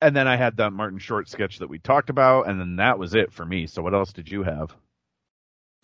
and 0.00 0.14
then 0.14 0.28
I 0.28 0.36
had 0.36 0.58
that 0.58 0.72
Martin 0.72 1.00
Short 1.00 1.28
sketch 1.28 1.58
that 1.58 1.68
we 1.68 1.80
talked 1.80 2.08
about, 2.08 2.46
and 2.46 2.60
then 2.60 2.76
that 2.76 3.00
was 3.00 3.16
it 3.16 3.32
for 3.32 3.44
me. 3.44 3.66
So 3.66 3.82
what 3.82 3.94
else 3.94 4.12
did 4.12 4.30
you 4.30 4.44
have? 4.44 4.76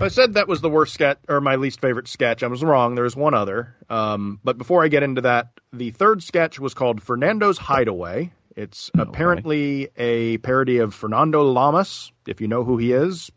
I 0.00 0.08
said 0.08 0.34
that 0.34 0.48
was 0.48 0.60
the 0.60 0.70
worst 0.70 0.94
sketch 0.94 1.18
or 1.28 1.40
my 1.40 1.56
least 1.56 1.80
favorite 1.80 2.08
sketch. 2.08 2.42
I 2.42 2.46
was 2.46 2.62
wrong. 2.64 2.94
There's 2.94 3.14
one 3.14 3.34
other. 3.34 3.76
Um, 3.88 4.40
but 4.42 4.56
before 4.56 4.82
I 4.82 4.88
get 4.88 5.02
into 5.02 5.20
that, 5.22 5.50
the 5.72 5.90
third 5.90 6.22
sketch 6.22 6.58
was 6.58 6.72
called 6.74 7.02
Fernando's 7.02 7.58
Hideaway. 7.58 8.32
It's 8.56 8.90
Okay. 8.96 9.08
apparently 9.08 9.88
a 9.96 10.38
parody 10.38 10.78
of 10.78 10.94
Fernando 10.94 11.42
Lamas. 11.42 12.12
If 12.26 12.40
you 12.40 12.48
know 12.48 12.64
who 12.64 12.78
he 12.78 12.92
is, 12.92 13.30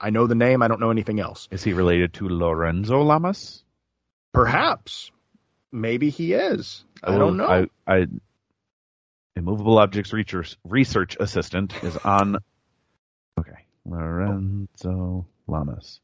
I 0.00 0.10
know 0.10 0.26
the 0.26 0.34
name. 0.36 0.62
I 0.62 0.68
don't 0.68 0.80
know 0.80 0.90
anything 0.90 1.18
else. 1.20 1.48
Is 1.50 1.64
he 1.64 1.72
related 1.72 2.14
to 2.14 2.28
Lorenzo 2.28 3.02
Lamas? 3.02 3.64
Perhaps, 4.32 5.10
maybe 5.72 6.10
he 6.10 6.32
is. 6.32 6.84
I 7.02 7.18
don't 7.18 7.36
know. 7.36 7.46
I, 7.86 7.92
I 7.92 8.06
immovable 9.36 9.78
objects 9.78 10.12
research 10.12 10.56
research 10.64 11.16
assistant 11.18 11.74
is 11.82 11.96
on. 11.98 12.38
Okay, 13.38 13.66
Lorenzo 13.86 15.24
Lamas. 15.48 16.00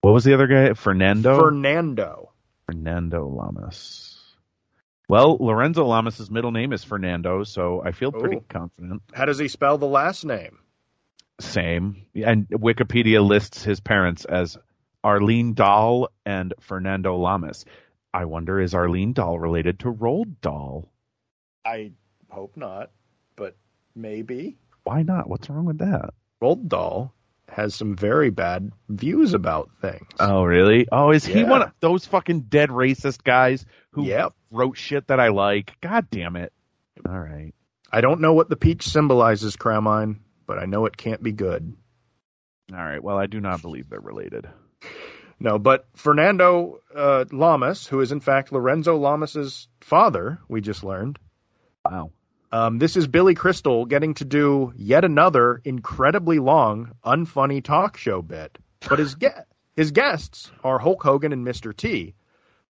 What 0.00 0.12
was 0.12 0.24
the 0.24 0.34
other 0.34 0.46
guy? 0.46 0.74
Fernando. 0.74 1.38
Fernando. 1.38 2.32
Fernando 2.66 3.26
Lamas. 3.26 4.20
Well, 5.08 5.36
Lorenzo 5.38 5.84
Lamas's 5.84 6.30
middle 6.30 6.50
name 6.50 6.72
is 6.72 6.82
Fernando, 6.82 7.44
so 7.44 7.82
I 7.84 7.92
feel 7.92 8.10
pretty 8.10 8.40
confident. 8.48 9.02
How 9.12 9.26
does 9.26 9.38
he 9.38 9.48
spell 9.48 9.78
the 9.78 9.86
last 9.86 10.24
name? 10.24 10.58
Same. 11.40 12.06
And 12.14 12.48
Wikipedia 12.48 13.26
lists 13.26 13.62
his 13.62 13.80
parents 13.80 14.24
as 14.24 14.56
Arlene 15.02 15.54
Dahl 15.54 16.10
and 16.24 16.54
Fernando 16.60 17.16
Lamas. 17.16 17.64
I 18.12 18.24
wonder 18.24 18.60
is 18.60 18.74
Arlene 18.74 19.12
Dahl 19.12 19.38
related 19.38 19.80
to 19.80 19.92
Roald 19.92 20.40
Dahl? 20.40 20.90
I 21.64 21.92
hope 22.30 22.56
not, 22.56 22.90
but 23.36 23.56
maybe. 23.94 24.56
Why 24.84 25.02
not? 25.02 25.28
What's 25.28 25.50
wrong 25.50 25.64
with 25.64 25.78
that? 25.78 26.14
Roald 26.40 26.68
Dahl 26.68 27.14
has 27.54 27.74
some 27.74 27.94
very 27.94 28.30
bad 28.30 28.72
views 28.88 29.32
about 29.34 29.70
things. 29.80 30.06
Oh, 30.18 30.42
really? 30.44 30.86
Oh, 30.90 31.10
is 31.12 31.24
he 31.24 31.44
one 31.44 31.62
of 31.62 31.72
those 31.80 32.04
fucking 32.06 32.40
dead 32.42 32.70
racist 32.70 33.22
guys 33.22 33.64
who 33.90 34.04
Yep. 34.04 34.32
wrote 34.50 34.76
shit 34.76 35.06
that 35.08 35.20
I 35.20 35.28
like? 35.28 35.72
God 35.80 36.08
damn 36.10 36.36
it. 36.36 36.52
All 37.08 37.18
right. 37.18 37.52
I 37.92 38.00
don't 38.00 38.20
know 38.20 38.32
what 38.32 38.48
the 38.48 38.56
peach 38.56 38.82
symbolizes, 38.88 39.56
Cramine, 39.56 40.18
but 40.46 40.58
I 40.58 40.64
know 40.66 40.86
it 40.86 40.96
can't 40.96 41.22
be 41.22 41.32
good. 41.32 41.72
All 42.72 42.78
right. 42.78 43.02
Well, 43.02 43.18
I 43.18 43.26
do 43.26 43.40
not 43.40 43.62
believe 43.62 43.88
they're 43.88 44.00
related. 44.00 44.48
No, 45.38 45.58
but 45.58 45.86
Fernando 45.94 46.80
uh, 46.94 47.24
Lamas, 47.30 47.86
who 47.86 48.00
is 48.00 48.10
in 48.12 48.20
fact 48.20 48.52
Lorenzo 48.52 48.96
Lamas's 48.96 49.68
father, 49.80 50.38
we 50.48 50.60
just 50.60 50.82
learned. 50.82 51.18
Wow. 51.84 52.10
Um, 52.54 52.78
this 52.78 52.96
is 52.96 53.08
Billy 53.08 53.34
Crystal 53.34 53.84
getting 53.84 54.14
to 54.14 54.24
do 54.24 54.72
yet 54.76 55.04
another 55.04 55.60
incredibly 55.64 56.38
long, 56.38 56.92
unfunny 57.04 57.60
talk 57.64 57.96
show 57.96 58.22
bit. 58.22 58.56
But 58.88 59.00
his 59.00 59.16
ge- 59.16 59.42
his 59.74 59.90
guests 59.90 60.52
are 60.62 60.78
Hulk 60.78 61.02
Hogan 61.02 61.32
and 61.32 61.44
Mr. 61.44 61.76
T, 61.76 62.14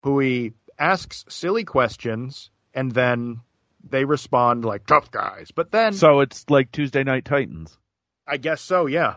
who 0.03 0.19
he 0.19 0.55
asks 0.81 1.25
silly 1.29 1.63
questions 1.63 2.51
and 2.75 2.91
then 2.91 3.41
they 3.89 4.05
respond 4.05 4.65
like 4.65 4.85
tough 4.85 5.13
guys. 5.13 5.53
But 5.55 5.71
then 5.71 5.93
So 5.93 6.21
it's 6.21 6.51
like 6.51 6.73
Tuesday 6.73 7.05
Night 7.05 7.25
Titans. 7.25 7.79
I 8.27 8.39
guess 8.39 8.61
so, 8.61 8.87
yeah. 8.87 9.15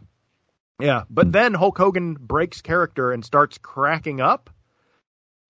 Yeah. 0.79 1.05
But 1.09 1.31
then 1.31 1.55
Hulk 1.55 1.79
Hogan 1.79 2.13
breaks 2.13 2.61
character 2.61 3.11
and 3.11 3.25
starts 3.25 3.57
cracking 3.57 4.21
up. 4.21 4.51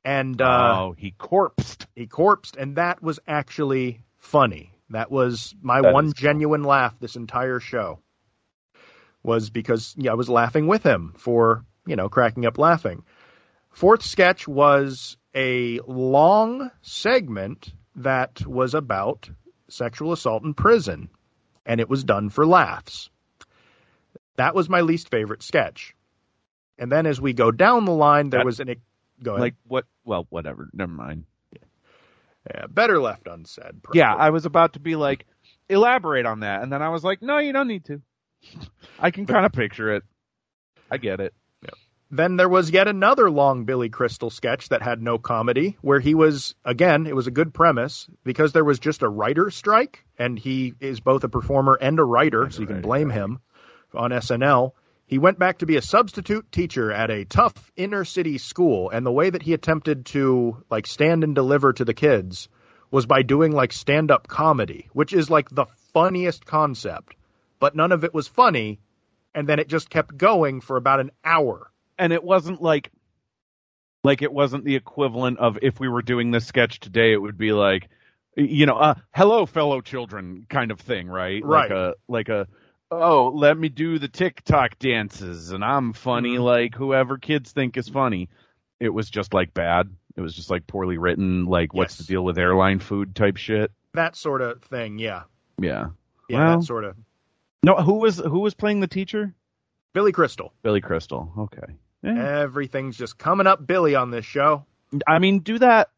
And 0.06 0.42
uh, 0.42 0.78
oh, 0.80 0.96
he 0.98 1.12
corpsed. 1.12 1.86
he 1.98 2.08
corpsed, 2.08 2.56
and 2.56 2.78
that 2.78 3.04
was 3.04 3.20
actually 3.28 4.06
funny. 4.18 4.72
That 4.92 5.10
was 5.10 5.56
my 5.62 5.82
That 5.82 5.94
one 5.94 6.14
genuine 6.14 6.64
laugh 6.64 7.00
this 7.00 7.16
entire 7.16 7.60
show. 7.60 8.00
Was 9.24 9.50
because 9.50 9.94
yeah, 9.98 10.12
I 10.12 10.16
was 10.16 10.30
laughing 10.30 10.68
with 10.68 10.84
him 10.84 11.14
for 11.18 11.64
you 11.86 11.96
know 11.96 12.10
cracking 12.10 12.46
up 12.46 12.58
laughing. 12.58 13.04
Fourth 13.70 14.04
sketch 14.04 14.48
was 14.48 15.18
a 15.36 15.80
long 15.88 16.72
segment 16.82 17.74
that 17.96 18.46
was 18.46 18.74
about 18.74 19.30
sexual 19.70 20.12
assault 20.12 20.44
in 20.44 20.54
prison, 20.54 21.10
and 21.66 21.80
it 21.80 21.90
was 21.90 22.04
done 22.04 22.30
for 22.30 22.46
laughs. 22.46 23.10
That 24.36 24.56
was 24.56 24.70
my 24.70 24.82
least 24.82 25.10
favorite 25.10 25.44
sketch. 25.44 25.96
And 26.78 26.92
then 26.92 27.06
as 27.06 27.22
we 27.22 27.34
go 27.34 27.52
down 27.52 27.86
the 27.86 27.92
line, 27.92 28.30
there 28.30 28.40
That- 28.40 28.46
was 28.46 28.60
an 28.60 28.76
go 29.22 29.34
ahead. 29.34 29.42
Like 29.42 29.56
what? 29.68 29.86
Well, 30.04 30.26
whatever. 30.30 30.70
Never 30.74 30.92
mind. 30.92 31.26
Yeah, 32.50 32.66
better 32.68 33.00
left 33.00 33.28
unsaid. 33.28 33.82
Yeah. 33.94 34.14
I 34.14 34.30
was 34.30 34.46
about 34.46 34.74
to 34.74 34.80
be 34.80 34.96
like, 34.96 35.26
elaborate 35.70 36.26
on 36.26 36.42
that, 36.42 36.64
and 36.64 36.72
then 36.72 36.82
I 36.82 36.90
was 36.90 37.04
like, 37.04 37.22
no, 37.22 37.38
you 37.38 37.54
don't 37.54 37.68
need 37.68 37.86
to. 37.86 38.02
I 39.00 39.12
can 39.12 39.26
kind 39.26 39.46
of 39.46 39.52
picture 39.52 39.94
it. 39.96 40.04
I 40.90 40.98
get 40.98 41.20
it. 41.20 41.34
Then 42.14 42.36
there 42.36 42.50
was 42.50 42.70
yet 42.70 42.90
another 42.90 43.32
long 43.32 43.64
Billy 43.64 43.88
Crystal 43.88 44.30
sketch 44.30 44.68
that 44.68 44.82
had 44.82 45.02
no 45.02 45.18
comedy, 45.18 45.78
where 45.80 46.02
he 46.02 46.14
was, 46.14 46.56
again, 46.66 47.08
it 47.08 47.16
was 47.16 47.28
a 47.28 47.32
good 47.32 47.54
premise 47.54 48.06
because 48.26 48.52
there 48.52 48.66
was 48.66 48.80
just 48.80 49.02
a 49.02 49.08
writer 49.08 49.50
strike, 49.50 50.04
and 50.20 50.38
he 50.38 50.74
is 50.82 51.00
both 51.00 51.24
a 51.24 51.30
performer 51.30 51.78
and 51.80 52.00
a 52.00 52.04
writer, 52.04 52.52
so 52.52 52.60
you 52.60 52.68
can 52.68 52.82
blame 52.82 53.10
him 53.10 53.40
on 53.96 54.12
SNL. 54.12 54.74
He 55.12 55.20
went 55.20 55.38
back 55.38 55.60
to 55.60 55.66
be 55.66 55.76
a 55.76 55.82
substitute 55.82 56.52
teacher 56.52 56.92
at 56.92 57.12
a 57.12 57.26
tough 57.26 57.72
inner 57.76 58.06
city 58.06 58.38
school, 58.38 58.90
and 58.90 59.06
the 59.06 59.12
way 59.12 59.30
that 59.30 59.44
he 59.44 59.54
attempted 59.54 60.06
to 60.08 60.64
like 60.72 60.88
stand 60.88 61.24
and 61.26 61.36
deliver 61.36 61.74
to 61.74 61.86
the 61.86 61.94
kids 61.94 62.48
was 62.90 63.06
by 63.06 63.22
doing 63.22 63.52
like 63.52 63.74
stand 63.74 64.10
up 64.10 64.28
comedy, 64.28 64.88
which 64.94 65.12
is 65.12 65.30
like 65.30 65.50
the 65.50 65.66
funniest 65.94 66.46
concept, 66.46 67.16
but 67.60 67.76
none 67.76 67.92
of 67.92 68.06
it 68.06 68.14
was 68.14 68.28
funny, 68.28 68.80
and 69.36 69.50
then 69.50 69.60
it 69.60 69.68
just 69.68 69.90
kept 69.90 70.18
going 70.18 70.62
for 70.62 70.78
about 70.78 71.02
an 71.02 71.12
hour. 71.26 71.70
And 72.00 72.14
it 72.14 72.24
wasn't 72.24 72.62
like 72.62 72.90
Like 74.04 74.22
it 74.24 74.34
wasn't 74.34 74.66
the 74.66 74.76
equivalent 74.76 75.40
of 75.40 75.60
if 75.62 75.80
we 75.80 75.88
were 75.88 76.02
doing 76.02 76.32
this 76.32 76.48
sketch 76.48 76.80
today, 76.80 77.14
it 77.14 77.22
would 77.22 77.38
be 77.38 77.52
like, 77.52 77.90
you 78.36 78.66
know, 78.66 78.78
uh, 78.78 78.96
hello, 79.14 79.46
fellow 79.46 79.82
children 79.82 80.46
kind 80.50 80.72
of 80.72 80.80
thing, 80.80 81.08
right? 81.08 81.44
Right. 81.44 81.70
Like 81.70 81.72
a, 81.72 81.94
like 82.08 82.30
a, 82.30 82.48
oh, 82.92 83.32
let 83.34 83.58
me 83.58 83.70
do 83.70 83.98
the 84.00 84.08
TikTok 84.08 84.78
dances 84.80 85.52
and 85.52 85.64
I'm 85.64 85.94
funny 85.94 86.36
Mhm. 86.38 86.44
like 86.44 86.76
whoever 86.76 87.18
kids 87.18 87.52
think 87.52 87.78
is 87.78 87.88
funny. 87.90 88.30
It 88.80 88.90
was 88.90 89.10
just 89.10 89.34
like 89.34 89.54
bad. 89.54 89.90
It 90.16 90.22
was 90.22 90.36
just 90.36 90.50
like 90.50 90.68
poorly 90.68 90.98
written, 90.98 91.46
like 91.46 91.74
what's 91.74 91.94
Yes. 92.00 92.08
the 92.08 92.14
deal 92.14 92.24
with 92.26 92.38
airline 92.38 92.80
food 92.80 93.16
type 93.16 93.38
shit. 93.38 93.72
That 93.94 94.16
sort 94.16 94.42
of 94.42 94.62
thing. 94.64 95.00
Yeah. 95.00 95.24
Yeah. 95.60 95.88
Yeah. 96.30 96.46
Well- 96.48 96.60
that 96.60 96.66
sort 96.66 96.84
of. 96.86 96.96
No, 97.64 97.76
who 97.76 98.00
was 98.00 98.18
who 98.18 98.40
was 98.40 98.54
playing 98.56 98.80
the 98.80 98.88
teacher? 98.88 99.34
Billy 99.94 100.12
Crystal. 100.12 100.54
Billy 100.64 100.82
Crystal. 100.82 101.32
Okay. 101.38 101.74
Yeah. 102.02 102.40
Everything's 102.40 102.98
just 102.98 103.18
coming 103.18 103.46
up 103.46 103.66
Billy 103.68 103.94
on 103.96 104.10
this 104.10 104.26
show. 104.26 104.66
I 105.08 105.20
mean, 105.20 105.40
do 105.40 105.60
that 105.60 105.90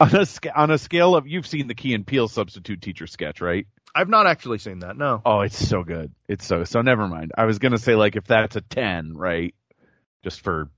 on 0.00 0.14
a 0.14 0.26
on 0.56 0.70
a 0.70 0.78
scale 0.78 1.14
of 1.14 1.26
you've 1.26 1.46
seen 1.46 1.66
the 1.68 1.74
Key 1.74 1.94
and 1.94 2.06
Peele 2.06 2.26
substitute 2.28 2.80
teacher 2.82 3.06
sketch, 3.06 3.40
right? 3.40 3.66
I've 3.94 4.08
not 4.08 4.26
actually 4.26 4.58
seen 4.58 4.80
that. 4.80 4.96
No. 4.96 5.20
Oh, 5.24 5.40
it's 5.40 5.58
so 5.68 5.82
good. 5.84 6.12
It's 6.28 6.46
so 6.46 6.64
so. 6.64 6.82
Never 6.82 7.06
mind. 7.08 7.32
I 7.36 7.44
was 7.44 7.58
gonna 7.58 7.78
say 7.78 7.94
like 7.94 8.16
if 8.16 8.24
that's 8.24 8.56
a 8.56 8.60
ten, 8.60 9.14
right? 9.16 9.54
Just 10.22 10.40
for 10.42 10.70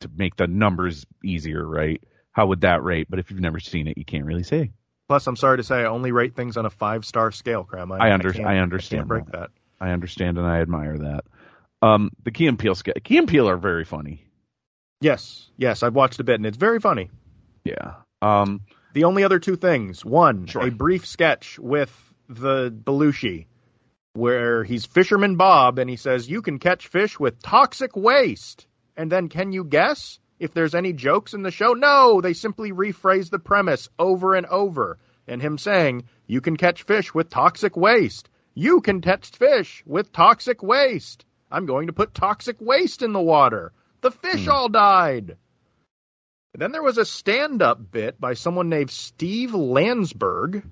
to 0.00 0.10
make 0.16 0.36
the 0.36 0.46
numbers 0.46 1.04
easier, 1.24 1.66
right? 1.66 2.02
How 2.32 2.46
would 2.46 2.60
that 2.60 2.82
rate? 2.84 3.08
But 3.10 3.18
if 3.18 3.30
you've 3.30 3.40
never 3.40 3.58
seen 3.58 3.88
it, 3.88 3.98
you 3.98 4.04
can't 4.04 4.24
really 4.24 4.44
say. 4.44 4.70
Plus, 5.08 5.26
I'm 5.26 5.36
sorry 5.36 5.56
to 5.56 5.62
say, 5.64 5.76
I 5.80 5.84
only 5.86 6.12
rate 6.12 6.36
things 6.36 6.56
on 6.56 6.66
a 6.66 6.70
five 6.70 7.04
star 7.04 7.32
scale, 7.32 7.64
Cram. 7.64 7.90
I 7.90 8.12
under- 8.12 8.32
can't- 8.32 8.46
I 8.46 8.58
understand 8.58 9.00
can't 9.00 9.08
break 9.08 9.24
that. 9.26 9.32
that. 9.32 9.50
I 9.80 9.90
understand 9.90 10.38
and 10.38 10.46
I 10.46 10.60
admire 10.60 10.98
that. 10.98 11.24
Um, 11.82 12.10
the 12.24 12.30
Key 12.30 12.46
and 12.46 12.58
Peele 12.58 12.74
sketch. 12.74 13.02
Key 13.04 13.18
and 13.18 13.26
Peele 13.28 13.48
are 13.48 13.56
very 13.56 13.84
funny. 13.84 14.22
Yes, 15.00 15.48
yes, 15.56 15.82
I've 15.82 15.94
watched 15.94 16.18
a 16.20 16.24
bit, 16.24 16.34
and 16.36 16.46
it's 16.46 16.56
very 16.56 16.80
funny. 16.80 17.10
Yeah. 17.64 17.94
Um, 18.22 18.62
The 18.94 19.04
only 19.04 19.22
other 19.24 19.38
two 19.38 19.54
things: 19.56 20.04
one, 20.04 20.46
Sure. 20.46 20.66
a 20.66 20.70
brief 20.70 21.06
sketch 21.06 21.58
with 21.58 21.90
the 22.28 22.70
Belushi, 22.70 23.46
where 24.12 24.64
he's 24.64 24.84
Fisherman 24.84 25.36
Bob, 25.36 25.78
and 25.78 25.88
he 25.88 25.96
says, 25.96 26.28
"You 26.28 26.42
can 26.42 26.58
catch 26.58 26.88
fish 26.88 27.18
with 27.18 27.42
toxic 27.42 27.96
waste." 27.96 28.66
And 28.96 29.10
then, 29.12 29.28
can 29.28 29.52
you 29.52 29.64
guess 29.64 30.18
if 30.38 30.52
there's 30.54 30.74
any 30.74 30.92
jokes 30.92 31.34
in 31.34 31.42
the 31.42 31.50
show? 31.50 31.72
No, 31.72 32.20
they 32.20 32.32
simply 32.32 32.72
rephrase 32.72 33.30
the 33.30 33.38
premise 33.38 33.88
over 33.98 34.34
and 34.34 34.46
over, 34.46 34.98
and 35.26 35.40
him 35.40 35.56
saying, 35.58 36.04
"You 36.26 36.40
can 36.40 36.56
catch 36.56 36.82
fish 36.82 37.14
with 37.14 37.30
toxic 37.30 37.76
waste." 37.76 38.28
You 38.54 38.80
can 38.80 39.00
catch 39.00 39.30
fish 39.30 39.84
with 39.86 40.12
toxic 40.12 40.64
waste. 40.64 41.24
I'm 41.48 41.64
going 41.64 41.86
to 41.86 41.92
put 41.92 42.12
toxic 42.12 42.56
waste 42.60 43.02
in 43.02 43.12
the 43.12 43.20
water. 43.20 43.72
The 44.00 44.10
fish 44.10 44.46
Hmm. 44.46 44.50
all 44.50 44.68
died. 44.68 45.36
Then 46.54 46.72
there 46.72 46.82
was 46.82 46.98
a 46.98 47.04
stand 47.04 47.62
up 47.62 47.92
bit 47.92 48.20
by 48.20 48.34
someone 48.34 48.68
named 48.68 48.90
Steve 48.90 49.50
Landesberg. 49.50 50.64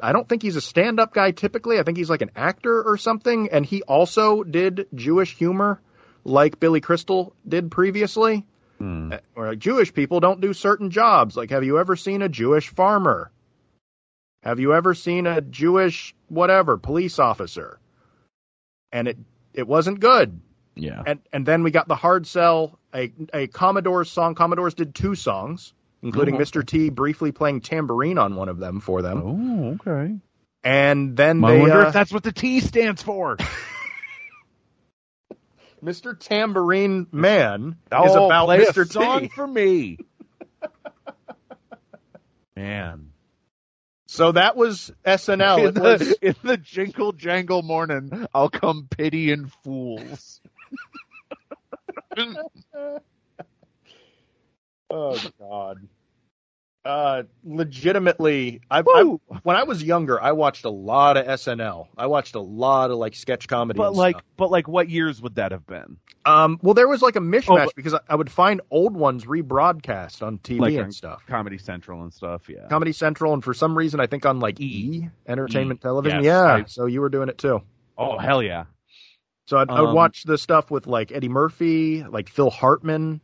I 0.00 0.12
don't 0.12 0.28
think 0.28 0.42
he's 0.42 0.56
a 0.56 0.60
stand 0.60 1.00
up 1.00 1.14
guy 1.14 1.30
typically. 1.30 1.78
I 1.78 1.82
think 1.82 1.96
he's 1.96 2.10
like 2.10 2.22
an 2.22 2.32
actor 2.36 2.82
or 2.82 2.96
something. 2.96 3.48
And 3.50 3.64
he 3.64 3.82
also 3.82 4.42
did 4.42 4.88
Jewish 4.94 5.36
humor 5.36 5.80
like 6.24 6.60
Billy 6.60 6.80
Crystal 6.80 7.34
did 7.46 7.70
previously. 7.70 8.46
hmm. 8.78 9.12
Or 9.34 9.48
like 9.48 9.58
Jewish 9.58 9.92
people 9.92 10.20
don't 10.20 10.40
do 10.40 10.52
certain 10.52 10.90
jobs. 10.90 11.36
Like, 11.36 11.50
have 11.50 11.64
you 11.64 11.78
ever 11.78 11.96
seen 11.96 12.22
a 12.22 12.28
Jewish 12.28 12.68
farmer? 12.68 13.30
Have 14.42 14.60
you 14.60 14.74
ever 14.74 14.94
seen 14.94 15.26
a 15.26 15.40
Jewish 15.40 16.14
whatever 16.28 16.76
police 16.76 17.18
officer? 17.18 17.78
And 18.92 19.08
it 19.08 19.18
it 19.54 19.66
wasn't 19.66 20.00
good 20.00 20.40
yeah. 20.76 21.02
and 21.06 21.20
and 21.32 21.44
then 21.46 21.62
we 21.62 21.70
got 21.70 21.88
the 21.88 21.96
hard 21.96 22.26
sell 22.26 22.78
a 22.94 23.12
a 23.32 23.46
Commodores 23.48 24.10
song. 24.10 24.34
Commodores 24.34 24.74
did 24.74 24.94
two 24.94 25.14
songs, 25.14 25.72
including 26.02 26.36
Oh, 26.36 26.38
Mr. 26.38 26.64
T 26.66 26.88
briefly 26.90 27.32
playing 27.32 27.60
tambourine 27.62 28.18
on 28.18 28.36
one 28.36 28.48
of 28.48 28.58
them 28.58 28.80
for 28.80 29.02
them. 29.02 29.78
Oh, 29.84 29.90
okay. 29.92 30.16
And 30.64 31.16
then 31.16 31.44
I 31.44 31.52
they, 31.52 31.60
wonder 31.60 31.82
uh, 31.84 31.88
if 31.88 31.94
that's 31.94 32.12
what 32.12 32.22
the 32.22 32.32
T 32.32 32.60
stands 32.60 33.02
for. 33.02 33.36
Mr. 35.84 36.18
Tambourine 36.18 37.06
Man 37.12 37.76
is 37.92 37.92
Oh, 37.92 38.26
about 38.26 38.48
Mr. 38.48 39.20
T. 39.22 39.28
for 39.34 39.46
me. 39.46 39.98
Man, 42.56 43.12
So 44.06 44.32
that 44.32 44.56
was 44.56 44.90
SNL. 45.04 45.58
in, 45.68 45.74
was 45.74 46.00
the, 46.00 46.16
in 46.22 46.34
the 46.42 46.56
jingle 46.56 47.12
jangle 47.12 47.62
morning, 47.62 48.26
I'll 48.34 48.48
come 48.48 48.88
pitying 48.90 49.52
fools. 49.62 50.40
Oh 54.90 55.20
god. 55.38 55.78
Uh, 56.84 57.24
legitimately, 57.42 58.60
I've, 58.70 58.86
I've 58.94 59.08
when 59.42 59.56
I 59.56 59.64
was 59.64 59.82
younger, 59.82 60.22
I 60.22 60.30
watched 60.30 60.64
a 60.64 60.70
lot 60.70 61.16
of 61.16 61.26
SNL. 61.26 61.88
I 61.98 62.06
watched 62.06 62.36
a 62.36 62.40
lot 62.40 62.92
of 62.92 62.98
like 62.98 63.16
sketch 63.16 63.48
comedy. 63.48 63.76
But 63.76 63.88
and 63.88 63.96
like, 63.96 64.14
stuff. 64.16 64.24
but 64.36 64.50
like, 64.52 64.68
what 64.68 64.88
years 64.88 65.20
would 65.20 65.34
that 65.34 65.50
have 65.50 65.66
been? 65.66 65.96
Um, 66.26 66.60
well, 66.62 66.74
there 66.74 66.86
was 66.86 67.02
like 67.02 67.16
a 67.16 67.20
mishmash 67.20 67.48
Oh, 67.48 67.64
but- 67.64 67.74
because 67.74 67.94
I, 67.94 68.00
I 68.08 68.14
would 68.14 68.30
find 68.30 68.60
old 68.70 68.94
ones 68.94 69.24
rebroadcast 69.24 70.22
on 70.24 70.38
TV 70.38 70.60
Like 70.60 70.74
and 70.74 70.94
stuff. 70.94 71.24
Comedy 71.26 71.58
Central 71.58 72.02
and 72.02 72.12
stuff. 72.14 72.48
Yeah. 72.48 72.68
Comedy 72.70 72.92
Central, 72.92 73.34
and 73.34 73.42
for 73.42 73.52
some 73.52 73.76
reason, 73.76 73.98
I 73.98 74.06
think 74.06 74.24
on 74.24 74.38
like 74.38 74.60
E 74.60 75.08
Entertainment 75.26 75.80
E, 75.80 75.82
Television. 75.82 76.22
yes, 76.22 76.26
yeah, 76.26 76.42
I- 76.54 76.64
so 76.66 76.86
you 76.86 77.00
were 77.00 77.08
doing 77.08 77.28
it 77.28 77.38
too. 77.38 77.62
oh 77.98 78.16
hell 78.16 78.44
yeah. 78.44 78.64
So 79.46 79.56
I'd, 79.58 79.70
I 79.70 79.80
would 79.80 79.88
Um, 79.90 79.94
watch 79.96 80.22
the 80.22 80.38
stuff 80.38 80.70
with 80.70 80.86
like 80.86 81.10
Eddie 81.10 81.28
Murphy, 81.28 82.04
like 82.04 82.28
Phil 82.28 82.50
Hartman. 82.50 83.20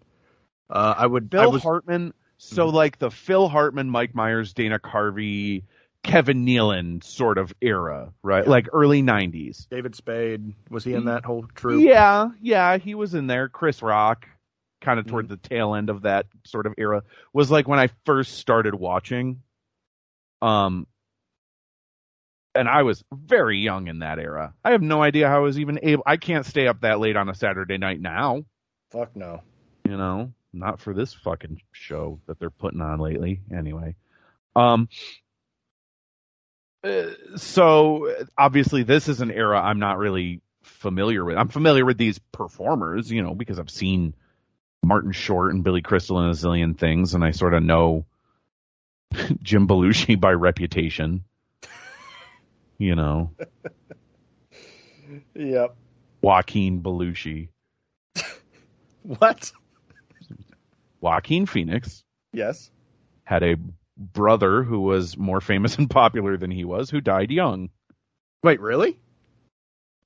Uh, 0.73 0.95
I 0.97 1.07
would. 1.07 1.35
I 1.35 1.47
was, 1.47 1.63
Hartman. 1.63 2.15
So 2.39 2.69
Mhm. 2.69 2.73
like 2.73 2.99
the 2.99 3.11
Phil 3.11 3.49
Hartman, 3.49 3.91
Mike 3.91 4.15
Myers, 4.15 4.55
Dana 4.55 4.79
Carvey, 4.79 5.65
Kevin 6.03 6.45
Nealon 6.47 7.05
sort 7.05 7.37
of 7.39 7.53
era, 7.61 8.13
right? 8.23 8.45
Yeah. 8.45 8.51
Like 8.51 8.69
early 8.73 9.03
'90s. 9.03 9.69
David 9.69 9.95
Spade 9.95 10.55
was 10.71 10.83
he 10.83 10.95
in 10.95 11.05
that 11.05 11.25
whole 11.25 11.45
troop? 11.55 11.83
Yeah, 11.85 12.31
yeah, 12.41 12.79
he 12.79 12.95
was 12.95 13.15
in 13.15 13.27
there. 13.29 13.49
Chris 13.49 13.83
Rock, 13.83 14.27
kind 14.81 14.99
of 14.99 15.05
Mm-hmm. 15.05 15.11
toward 15.13 15.29
the 15.29 15.37
tail 15.37 15.75
end 15.75 15.91
of 15.91 16.03
that 16.03 16.27
sort 16.45 16.67
of 16.67 16.75
era, 16.79 17.03
was 17.33 17.51
like 17.51 17.69
when 17.69 17.79
I 17.79 17.89
first 18.07 18.39
started 18.39 18.75
watching. 18.75 19.43
Um, 20.41 20.87
and 22.55 22.69
I 22.69 22.83
was 22.83 23.05
very 23.13 23.59
young 23.59 23.87
in 23.89 24.01
that 24.01 24.19
era. 24.19 24.55
I 24.65 24.73
have 24.73 24.83
no 24.83 25.03
idea 25.03 25.29
how 25.29 25.37
I 25.37 25.41
was 25.41 25.59
even 25.59 25.79
able. 25.83 26.03
I 26.07 26.17
can't 26.17 26.45
stay 26.47 26.67
up 26.67 26.81
that 26.81 26.99
late 26.99 27.17
on 27.17 27.29
a 27.29 27.35
Saturday 27.35 27.79
night 27.79 28.01
now. 28.01 28.45
Fuck 28.91 29.15
no. 29.17 29.43
You 29.85 29.97
know, 29.97 30.33
not 30.53 30.81
for 30.81 30.95
this 30.95 31.13
fucking 31.15 31.61
show 31.73 32.21
that 32.27 32.39
they're 32.39 32.51
putting 32.51 32.81
on 32.81 32.99
lately. 33.01 33.41
Anyway, 33.55 33.97
um. 34.57 34.89
uh, 36.85 37.11
so 37.37 38.13
obviously 38.37 38.83
this 38.83 39.09
is 39.09 39.21
an 39.21 39.31
era 39.31 39.61
I'm 39.61 39.79
not 39.79 39.99
really 39.99 40.41
familiar 40.63 41.25
with. 41.25 41.37
I'm 41.37 41.49
familiar 41.49 41.85
with 41.85 41.99
these 41.99 42.19
performers, 42.19 43.11
you 43.11 43.23
know, 43.23 43.35
because 43.35 43.59
I've 43.59 43.71
seen 43.71 44.15
Martin 44.83 45.13
Short 45.13 45.55
and 45.55 45.63
Billy 45.65 45.83
Crystal 45.83 46.19
and 46.19 46.31
a 46.31 46.35
zillion 46.35 46.77
things, 46.77 47.15
and 47.15 47.25
I 47.25 47.31
sort 47.33 47.55
of 47.55 47.63
know 47.63 48.05
Jim 49.43 49.69
Belushi 49.69 50.21
by 50.21 50.33
reputation. 50.33 51.25
You 52.79 52.97
know, 52.97 53.31
Yep. 55.37 55.77
Joaquin 56.21 56.83
Belushi, 56.83 57.49
What? 59.03 59.53
Joaquin 61.03 61.45
Phoenix 61.47 62.03
Yes. 62.33 62.71
had 63.25 63.43
a 63.43 63.57
brother 63.99 64.63
who 64.63 64.81
was 64.81 65.19
more 65.19 65.41
famous 65.43 65.77
and 65.79 65.91
popular 65.91 66.39
than 66.39 66.51
he 66.51 66.65
was, 66.65 66.89
who 66.89 67.01
died 67.03 67.31
young. 67.31 67.69
Wait, 68.43 68.61
really? 68.61 68.99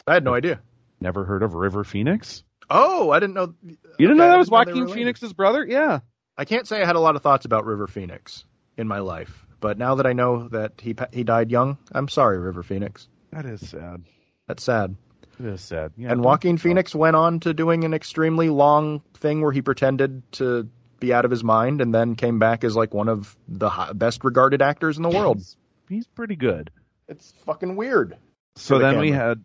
I 0.06 0.14
had 0.14 0.24
no 0.24 0.34
idea. 0.34 0.60
Never 1.00 1.24
heard 1.24 1.42
of 1.42 1.54
River 1.54 1.84
Phoenix? 1.84 2.42
Oh, 2.68 3.10
I 3.10 3.20
didn't 3.20 3.34
know. 3.34 3.54
You 3.62 3.76
didn't 4.08 4.16
know 4.16 4.24
Okay, 4.24 4.28
I 4.30 4.32
that 4.32 4.38
was 4.38 4.50
know 4.50 4.56
Joaquin. 4.58 4.88
Phoenix's 4.88 5.32
brother? 5.32 5.64
Yeah. 5.64 6.00
I 6.36 6.44
can't 6.44 6.66
say 6.66 6.82
I 6.82 6.86
had 6.86 6.96
a 6.96 7.00
lot 7.00 7.14
of 7.16 7.22
thoughts 7.22 7.44
about 7.46 7.64
River 7.64 7.86
Phoenix 7.86 8.44
in 8.76 8.88
my 8.88 8.98
life, 8.98 9.46
but 9.60 9.78
now 9.78 9.94
that 9.96 10.06
I 10.06 10.12
know 10.12 10.48
that 10.48 10.80
he 10.82 10.94
he 11.12 11.24
died 11.24 11.50
young, 11.50 11.78
I'm 11.92 12.08
sorry, 12.08 12.38
River 12.38 12.62
Phoenix. 12.62 13.08
That 13.32 13.46
is 13.46 13.66
sad. 13.68 14.04
That's 14.48 14.62
sad. 14.62 14.96
It 15.40 15.46
is 15.46 15.60
sad. 15.62 15.92
Yeah, 15.96 16.12
and 16.12 16.22
Joaquin 16.22 16.58
Phoenix 16.58 16.94
went 16.94 17.16
on 17.16 17.40
to 17.40 17.54
doing 17.54 17.84
an 17.84 17.94
extremely 17.94 18.48
long 18.50 19.00
thing 19.14 19.40
where 19.42 19.52
he 19.52 19.62
pretended 19.62 20.22
to 20.32 20.68
be 21.00 21.12
out 21.12 21.24
of 21.24 21.30
his 21.30 21.44
mind 21.44 21.80
and 21.80 21.94
then 21.94 22.14
came 22.14 22.38
back 22.38 22.64
as 22.64 22.76
like 22.76 22.94
one 22.94 23.08
of 23.08 23.36
the 23.48 23.70
best 23.94 24.24
regarded 24.24 24.62
actors 24.62 24.96
in 24.96 25.02
the 25.02 25.08
world. 25.10 25.38
He's, 25.38 25.56
he's 25.88 26.06
pretty 26.06 26.36
good. 26.36 26.70
It's 27.08 27.32
fucking 27.44 27.76
weird. 27.76 28.16
So 28.56 28.78
the 28.78 28.84
then 28.84 28.98
we 28.98 29.10
had 29.12 29.44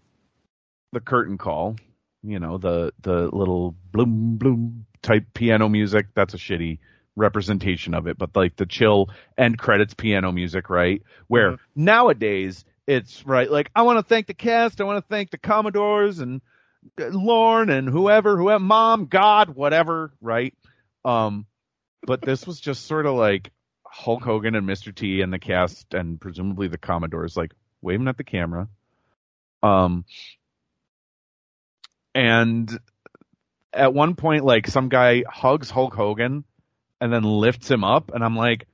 the 0.92 1.00
curtain 1.00 1.38
call, 1.38 1.76
you 2.24 2.40
know, 2.40 2.58
the 2.58 2.94
the 3.02 3.30
little 3.32 3.76
bloom 3.92 4.38
bloom 4.38 4.86
type 5.02 5.26
piano 5.34 5.70
music. 5.70 6.08
That's 6.16 6.34
a 6.34 6.38
shitty 6.38 6.80
representation 7.16 7.94
of 7.94 8.08
it, 8.08 8.18
but 8.18 8.36
like 8.36 8.56
the 8.56 8.66
chill 8.66 9.10
end 9.38 9.58
credits 9.58 9.94
piano 9.94 10.32
music, 10.32 10.70
right? 10.70 11.02
Where 11.28 11.52
Mhm. 11.54 11.60
nowadays 11.76 12.64
it's 12.88 13.26
right 13.26 13.50
like 13.52 13.70
I 13.76 13.84
want 13.84 14.00
to 14.00 14.04
thank 14.04 14.28
the 14.28 14.34
cast, 14.34 14.82
I 14.82 14.86
want 14.86 15.04
to 15.04 15.08
thank 15.08 15.32
the 15.32 15.38
Commodores 15.38 16.20
and 16.20 16.42
Lorne 16.98 17.70
and 17.70 17.88
whoever, 17.88 18.38
whoever, 18.38 18.60
mom, 18.60 19.06
God, 19.06 19.50
whatever, 19.50 20.14
right? 20.22 20.54
Um, 21.06 21.46
but 22.04 22.22
this 22.22 22.46
was 22.46 22.60
just 22.60 22.86
sort 22.86 23.06
of 23.06 23.16
like 23.16 23.52
Hulk 23.86 24.24
Hogan 24.24 24.56
and 24.56 24.68
Mr. 24.68 24.94
T 24.94 25.22
and 25.22 25.32
the 25.32 25.40
cast 25.40 25.94
and 25.94 26.20
presumably 26.20 26.68
the 26.68 26.78
Commodores 26.78 27.36
like 27.36 27.52
waving 27.82 28.08
at 28.08 28.18
the 28.18 28.24
camera. 28.24 28.68
Um, 29.64 30.06
and 32.16 32.80
at 33.74 33.94
one 33.94 34.16
point, 34.16 34.44
like 34.44 34.68
some 34.68 34.90
guy 34.90 35.24
hugs 35.28 35.70
Hulk 35.70 35.94
Hogan 35.94 36.44
and 37.00 37.12
then 37.12 37.24
lifts 37.24 37.70
him 37.70 37.84
up, 37.84 38.12
and 38.14 38.24
I'm 38.24 38.36
like, 38.36 38.68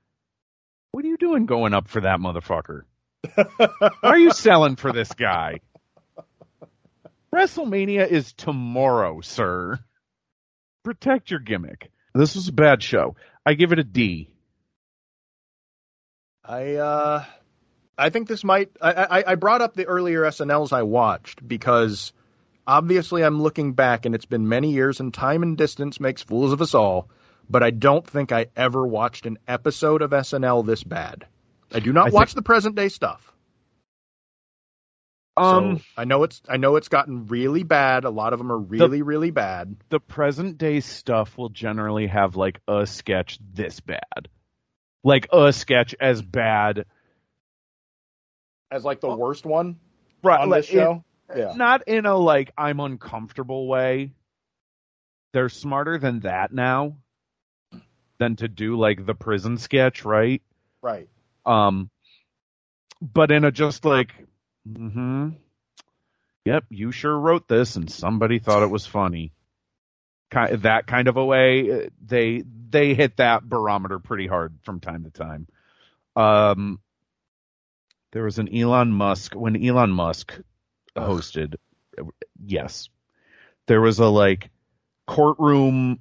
"What 0.92 1.06
are 1.06 1.08
you 1.08 1.18
doing 1.18 1.46
going 1.46 1.74
up 1.74 1.88
for 1.88 2.02
that 2.02 2.20
motherfucker? 2.20 2.84
are 4.04 4.18
you 4.18 4.32
selling 4.32 4.76
for 4.76 4.92
this 4.92 5.12
guy?" 5.14 5.60
WrestleMania 7.34 8.08
is 8.08 8.34
tomorrow, 8.34 9.22
sir. 9.22 9.80
Protect 10.84 11.30
your 11.30 11.40
gimmick. 11.40 11.92
This 12.18 12.36
was 12.36 12.48
a 12.48 12.54
bad 12.54 12.82
show. 12.84 13.16
I 13.46 13.54
give 13.54 13.72
it 13.72 13.80
a 13.80 13.84
D. 13.84 14.30
I 16.44 16.76
uh, 16.76 17.24
I 17.98 18.10
think 18.10 18.28
this 18.28 18.44
might. 18.44 18.70
I, 18.82 18.92
I 18.94 19.32
I 19.32 19.36
brought 19.36 19.62
up 19.62 19.74
the 19.74 19.86
earlier 19.86 20.22
SNLs 20.24 20.72
I 20.72 20.84
watched 20.84 21.46
because 21.46 22.14
obviously 22.66 23.24
I'm 23.24 23.42
looking 23.42 23.74
back 23.74 24.06
and 24.06 24.16
it's 24.16 24.26
been 24.26 24.48
many 24.48 24.72
years 24.72 25.00
and 25.00 25.14
time 25.14 25.44
and 25.44 25.58
distance 25.58 26.00
makes 26.00 26.22
fools 26.22 26.54
of 26.54 26.62
us 26.62 26.74
all. 26.74 27.10
But 27.50 27.64
I 27.64 27.72
don't 27.72 28.06
think 28.06 28.32
I 28.32 28.48
ever 28.56 28.86
watched 28.86 29.26
an 29.26 29.38
episode 29.48 30.02
of 30.02 30.12
SNL 30.12 30.66
this 30.66 30.84
bad. 30.84 31.26
I 31.74 31.80
do 31.80 31.94
not 31.94 32.08
I 32.08 32.10
watch 32.12 32.30
think- 32.30 32.36
the 32.36 32.42
present 32.44 32.76
day 32.76 32.90
stuff. 32.90 33.34
Um, 35.38 35.78
so 35.78 35.84
I 35.98 36.06
know 36.06 36.24
it's 36.24 36.42
I 36.50 36.58
know 36.58 36.76
it's 36.78 36.88
gotten 36.90 37.28
really 37.28 37.64
bad. 37.64 38.04
A 38.06 38.10
lot 38.10 38.34
of 38.34 38.40
them 38.40 38.52
are 38.52 38.58
really 38.58 39.02
really 39.02 39.32
bad. 39.32 39.76
the 39.90 40.00
present 40.00 40.58
day 40.58 40.80
stuff 40.80 41.38
will 41.38 41.50
generally 41.50 42.08
have 42.08 42.36
like 42.36 42.60
a 42.68 42.86
sketch 42.88 43.38
this 43.54 43.80
bad. 43.80 44.28
Like 45.04 45.28
a 45.32 45.54
sketch 45.54 45.96
as 46.00 46.22
bad. 46.22 46.86
As 48.72 48.84
like 48.84 49.00
the 49.00 49.16
worst 49.16 49.46
one 49.46 49.78
Right. 50.24 50.42
on 50.42 50.50
like, 50.50 50.62
this 50.64 50.70
show. 50.70 51.04
it- 51.30 51.38
yeah. 51.38 51.54
Not 51.56 51.88
in 51.88 52.06
a 52.06 52.16
like 52.16 52.52
I'm 52.58 52.80
uncomfortable 52.80 53.68
way. 53.68 54.12
They're 55.34 55.50
smarter 55.50 55.98
than 55.98 56.22
that 56.22 56.54
now 56.54 56.96
than 58.18 58.38
to 58.38 58.48
do 58.48 58.78
like 58.78 59.06
the 59.06 59.14
prison 59.14 59.58
sketch, 59.58 60.04
right? 60.06 60.42
Right. 60.82 61.10
Um 61.46 61.90
but 63.02 63.30
in 63.32 63.44
a 63.44 63.52
just 63.52 63.86
like 63.86 64.14
mhm. 64.68 65.36
Yep, 66.46 66.66
you 66.70 66.94
sure 66.94 67.18
wrote 67.18 67.48
this 67.48 67.76
and 67.76 67.92
somebody 67.92 68.40
thought 68.40 68.64
it 68.64 68.70
was 68.70 68.86
funny. 68.86 69.34
Ki 70.32 70.56
that 70.58 70.88
kind 70.88 71.08
of 71.08 71.18
a 71.18 71.26
way 71.26 71.72
uh, 71.72 71.90
they 72.06 72.44
they 72.70 72.94
hit 72.94 73.18
that 73.18 73.44
barometer 73.44 74.00
pretty 74.00 74.28
hard 74.28 74.54
from 74.64 74.80
time 74.80 75.04
to 75.04 75.10
time. 75.10 75.48
Um 76.16 76.80
there 78.14 78.24
was 78.24 78.40
an 78.40 78.54
Elon 78.56 78.92
Musk 78.92 79.36
when 79.36 79.62
Elon 79.62 79.92
Musk 79.92 80.40
hosted 80.96 81.56
yes. 82.42 82.88
There 83.68 83.82
was 83.82 84.00
a 84.00 84.08
like 84.08 84.50
courtroom 85.06 86.00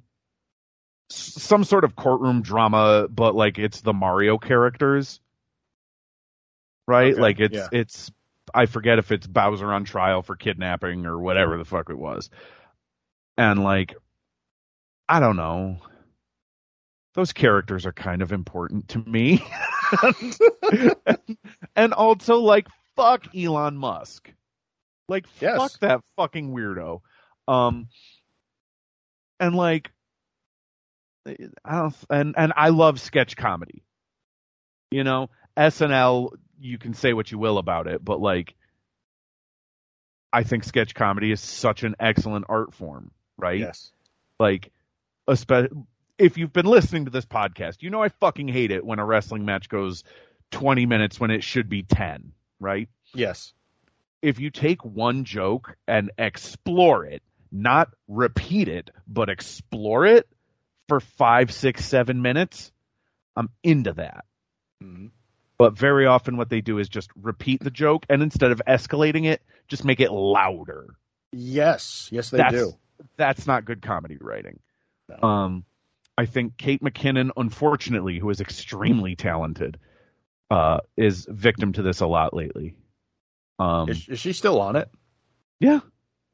some 1.09 1.63
sort 1.63 1.83
of 1.83 1.95
courtroom 1.95 2.41
drama 2.41 3.07
but 3.09 3.35
like 3.35 3.59
it's 3.59 3.81
the 3.81 3.93
Mario 3.93 4.37
characters. 4.37 5.19
Right? 6.87 7.11
Okay, 7.11 7.21
like 7.21 7.39
it's 7.41 7.53
yeah. 7.53 7.67
it's 7.73 8.11
I 8.53 8.65
forget 8.65 8.99
if 8.99 9.11
it's 9.11 9.27
Bowser 9.27 9.71
on 9.71 9.83
trial 9.83 10.21
for 10.21 10.35
kidnapping 10.35 11.05
or 11.05 11.19
whatever 11.19 11.57
the 11.57 11.65
fuck 11.65 11.89
it 11.89 11.97
was. 11.97 12.29
And 13.37 13.63
like 13.63 13.95
I 15.09 15.19
don't 15.19 15.35
know. 15.35 15.77
Those 17.13 17.33
characters 17.33 17.85
are 17.85 17.93
kind 17.93 18.21
of 18.21 18.31
important 18.31 18.89
to 18.89 18.99
me. 18.99 19.43
and, 20.03 20.37
and 21.75 21.93
also 21.93 22.37
like 22.39 22.67
fuck 22.95 23.35
Elon 23.35 23.77
Musk. 23.77 24.31
Like 25.09 25.25
Yes. 25.39 25.57
fuck 25.57 25.79
that 25.79 26.01
fucking 26.15 26.53
weirdo. 26.53 27.01
Um 27.47 27.87
and 29.39 29.55
like 29.55 29.91
I 31.25 31.77
don't 31.81 31.95
and 32.09 32.35
and 32.37 32.53
I 32.55 32.69
love 32.69 32.99
sketch 33.01 33.35
comedy. 33.35 33.83
You 34.91 35.03
know, 35.03 35.29
SNL 35.57 36.31
you 36.59 36.77
can 36.77 36.93
say 36.93 37.13
what 37.13 37.31
you 37.31 37.37
will 37.37 37.57
about 37.57 37.87
it, 37.87 38.03
but 38.03 38.19
like 38.19 38.55
I 40.33 40.43
think 40.43 40.63
sketch 40.63 40.93
comedy 40.93 41.31
is 41.31 41.39
such 41.41 41.83
an 41.83 41.95
excellent 41.99 42.45
art 42.49 42.73
form, 42.73 43.11
right? 43.37 43.59
Yes. 43.59 43.91
Like 44.39 44.71
espe- 45.27 45.85
if 46.17 46.37
you've 46.37 46.53
been 46.53 46.65
listening 46.65 47.05
to 47.05 47.11
this 47.11 47.25
podcast, 47.25 47.81
you 47.81 47.89
know 47.89 48.01
I 48.03 48.09
fucking 48.09 48.47
hate 48.47 48.71
it 48.71 48.85
when 48.85 48.99
a 48.99 49.05
wrestling 49.05 49.45
match 49.45 49.69
goes 49.69 50.03
20 50.51 50.85
minutes 50.85 51.19
when 51.19 51.31
it 51.31 51.43
should 51.43 51.69
be 51.69 51.83
10, 51.83 52.33
right? 52.59 52.89
Yes. 53.13 53.53
if 54.21 54.39
you 54.39 54.49
take 54.49 54.83
one 54.83 55.23
joke 55.23 55.77
and 55.87 56.11
explore 56.17 57.05
it, 57.05 57.21
not 57.51 57.89
repeat 58.07 58.67
it, 58.67 58.89
but 59.07 59.29
explore 59.29 60.05
it 60.05 60.27
for 60.89 60.99
five, 60.99 61.51
six, 61.51 61.85
seven 61.85 62.21
minutes, 62.21 62.71
I'm 63.35 63.49
into 63.63 63.93
that. 63.93 64.25
Mhm. 64.83 65.11
But 65.57 65.77
very 65.77 66.05
often 66.05 66.37
what 66.37 66.49
they 66.49 66.61
do 66.61 66.77
is 66.77 66.87
just 66.87 67.09
repeat 67.19 67.63
the 67.63 67.71
joke 67.71 68.05
and 68.09 68.21
instead 68.21 68.51
of 68.51 68.61
escalating 68.67 69.25
it, 69.25 69.41
just 69.67 69.83
make 69.83 69.99
it 69.99 70.11
louder. 70.11 70.95
Yes. 71.31 72.09
Yes, 72.11 72.29
they 72.29 72.37
that's, 72.37 72.53
do. 72.53 72.73
That's 73.17 73.47
not 73.47 73.65
good 73.65 73.81
comedy 73.81 74.17
writing. 74.21 74.59
No. 75.09 75.27
Um, 75.27 75.65
I 76.17 76.25
think 76.25 76.57
Kate 76.57 76.81
McKinnon, 76.81 77.31
unfortunately, 77.35 78.19
who 78.19 78.29
is 78.29 78.41
extremely 78.41 79.15
talented, 79.15 79.79
uh, 80.51 80.79
is 80.95 81.27
victim 81.29 81.73
to 81.73 81.81
this 81.81 82.01
a 82.01 82.07
lot 82.07 82.33
lately. 82.33 82.75
Um, 83.59 83.89
Is, 83.89 84.07
is 84.07 84.19
she 84.19 84.33
still 84.33 84.61
on 84.61 84.75
it? 84.75 84.89
yeah, 85.59 85.79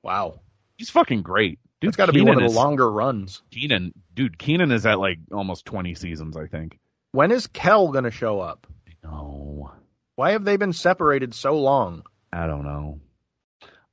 Wow. 0.04 0.42
She's 0.78 0.90
fucking 0.90 1.22
great. 1.22 1.60
Dude, 1.80 1.90
It's 1.90 1.98
got 1.98 2.08
to 2.08 2.14
be 2.14 2.22
one 2.22 2.36
of 2.36 2.42
the 2.42 2.48
is- 2.48 2.56
longer 2.56 2.90
runs. 2.90 3.42
Kenan, 3.52 3.94
dude, 4.14 4.38
Kenan 4.38 4.72
is 4.72 4.86
at 4.86 5.00
like 5.00 5.20
almost 5.32 5.66
20 5.66 5.96
seasons, 5.96 6.36
I 6.36 6.48
think. 6.48 6.80
When 7.14 7.32
is 7.32 7.48
Kel 7.48 7.92
going 7.92 8.04
to 8.04 8.12
show 8.12 8.40
up? 8.40 8.68
No, 9.04 9.72
Why 10.16 10.32
have 10.32 10.44
they 10.46 10.58
been 10.58 10.74
separated 10.74 11.34
so 11.36 11.60
long? 11.60 12.04
I 12.32 12.48
don't 12.48 12.64
know. 12.64 13.02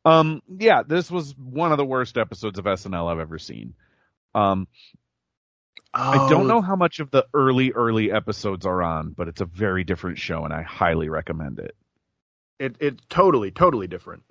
Um, 0.05 0.43
yeah, 0.49 0.83
this 0.83 1.11
was 1.11 1.37
one 1.37 1.73
of 1.73 1.79
the 1.79 1.85
worst 1.85 2.17
episodes 2.17 2.59
of 2.59 2.67
SNL 2.67 3.09
I've 3.09 3.19
ever 3.19 3.39
seen. 3.39 3.75
Um, 4.35 4.67
I 6.13 6.19
don't 6.19 6.47
Oh, 6.47 6.47
know 6.47 6.63
how 6.63 6.77
much 6.77 7.01
of 7.01 7.11
the 7.11 7.27
early, 7.35 7.73
early 7.73 8.11
episodes 8.13 8.65
are 8.67 8.83
on, 8.83 9.11
but 9.11 9.29
it's 9.29 9.41
a 9.41 9.47
very 9.47 9.85
different 9.85 10.19
show, 10.19 10.45
and 10.45 10.53
I 10.55 10.63
highly 10.63 11.09
recommend 11.09 11.59
it. 11.59 11.77
It 12.59 12.77
it's 12.81 13.03
totally 13.09 13.51
totally 13.51 13.87
different. 13.87 14.23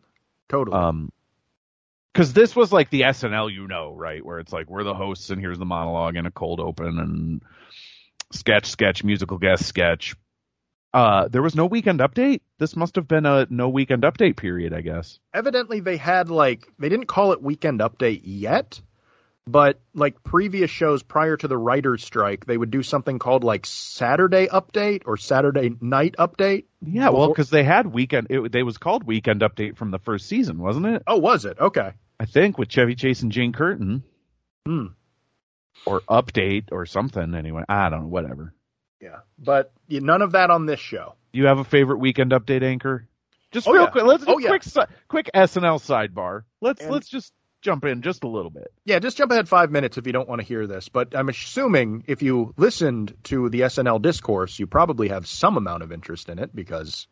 Totally. 0.50 0.78
Um, 0.78 1.12
because 2.14 2.34
this 2.34 2.56
was 2.56 2.72
like 2.74 2.90
the 2.90 3.02
SNL, 3.04 3.50
you 3.54 3.68
know, 3.68 3.94
right? 3.96 4.24
Where 4.26 4.40
it's 4.40 4.52
like 4.52 4.70
we're 4.70 4.84
the 4.84 4.94
hosts, 4.96 5.30
and 5.30 5.40
here's 5.40 5.60
the 5.60 5.66
monologue 5.66 6.16
and 6.16 6.28
a 6.28 6.32
cold 6.32 6.60
open 6.60 7.00
and 7.00 7.42
sketch, 8.34 8.66
sketch, 8.68 9.04
musical 9.04 9.38
guest, 9.38 9.66
sketch. 9.66 10.16
Uh, 10.94 11.28
there 11.28 11.42
was 11.44 11.56
no 11.56 11.66
weekend 11.68 12.00
update. 12.00 12.42
This 12.58 12.76
must 12.76 12.96
have 12.96 13.08
been 13.08 13.26
a 13.26 13.46
no 13.50 13.70
weekend 13.70 14.04
update 14.04 14.38
period, 14.38 14.74
I 14.74 14.82
guess. 14.82 15.20
Evidently, 15.34 15.80
they 15.82 15.98
had 15.98 16.30
like 16.30 16.66
they 16.80 16.90
didn't 16.90 17.06
call 17.06 17.32
it 17.32 17.42
Weekend 17.44 17.80
Update 17.80 18.22
yet, 18.24 18.82
but 19.46 19.80
like 19.94 20.24
previous 20.24 20.72
shows 20.72 21.04
prior 21.04 21.38
to 21.38 21.48
the 21.48 21.58
writers' 21.58 22.04
strike, 22.04 22.46
they 22.48 22.58
would 22.58 22.72
do 22.72 22.82
something 22.82 23.20
called 23.20 23.44
like 23.44 23.68
Saturday 23.68 24.48
Update 24.48 25.04
or 25.06 25.16
Saturday 25.18 25.72
Night 25.80 26.16
Update. 26.18 26.66
Yeah, 26.82 27.10
well, 27.10 27.28
because 27.28 27.52
they 27.52 27.64
had 27.64 27.86
weekend. 27.86 28.28
It, 28.32 28.52
they 28.52 28.64
was 28.64 28.80
called 28.80 29.04
weekend 29.04 29.42
update 29.42 29.78
from 29.78 29.92
the 29.92 30.00
first 30.00 30.26
season, 30.28 30.58
wasn't 30.58 30.88
it? 30.88 31.04
Oh, 31.06 31.18
was 31.18 31.46
it? 31.46 31.60
Okay. 31.60 31.92
I 32.20 32.26
think 32.26 32.58
with 32.58 32.68
Chevy 32.70 32.96
Chase 32.96 33.22
and 33.22 33.32
Jane 33.32 33.54
Curtin, 33.54 34.04
Hmm. 34.66 34.88
or 35.86 36.02
update 36.02 36.70
or 36.72 36.86
something. 36.88 37.36
Anyway, 37.36 37.64
I 37.70 37.90
don't 37.90 38.02
know. 38.02 38.08
Whatever. 38.08 38.54
Yeah, 39.02 39.20
but 39.38 39.72
none 39.89 40.22
of 40.22 40.34
that 40.34 40.50
on 40.50 40.66
this 40.66 40.80
show. 40.80 41.16
You 41.32 41.45
have 41.45 41.60
a 41.60 41.64
favorite 41.64 42.00
weekend 42.00 42.32
update 42.32 42.64
anchor? 42.64 43.08
Just 43.52 43.68
Oh, 43.68 43.72
real 43.74 43.84
yeah. 43.84 43.89
quick. 43.89 44.04
Let's 44.04 44.26
do 44.26 44.34
Oh, 44.34 44.38
a 44.39 44.41
yeah. 44.41 44.50
quick 44.50 44.64
quick 45.08 45.30
SNL 45.34 45.80
sidebar. 45.80 46.43
Let's 46.62 46.82
And- 46.82 46.91
let's 46.91 47.08
just 47.08 47.34
jump 47.62 47.84
in 47.86 48.02
just 48.02 48.24
a 48.24 48.28
little 48.28 48.52
bit. 48.52 48.72
Yeah, 48.86 49.00
just 49.00 49.18
jump 49.18 49.32
ahead 49.32 49.47
five 49.50 49.72
minutes 49.72 49.97
if 49.97 50.06
you 50.08 50.14
don't 50.14 50.30
want 50.30 50.39
to 50.41 50.47
hear 50.47 50.66
this. 50.68 50.88
But 50.89 51.16
I'm 51.16 51.30
assuming 51.30 52.04
if 52.08 52.22
you 52.22 52.54
listened 52.58 53.16
to 53.26 53.50
the 53.50 53.62
SNL 53.64 54.00
discourse, 54.02 54.60
you 54.60 54.68
probably 54.68 55.10
have 55.10 55.28
some 55.28 55.58
amount 55.58 55.84
of 55.84 55.91
interest 55.91 56.30
in 56.30 56.39
it 56.39 56.56
because, 56.56 57.08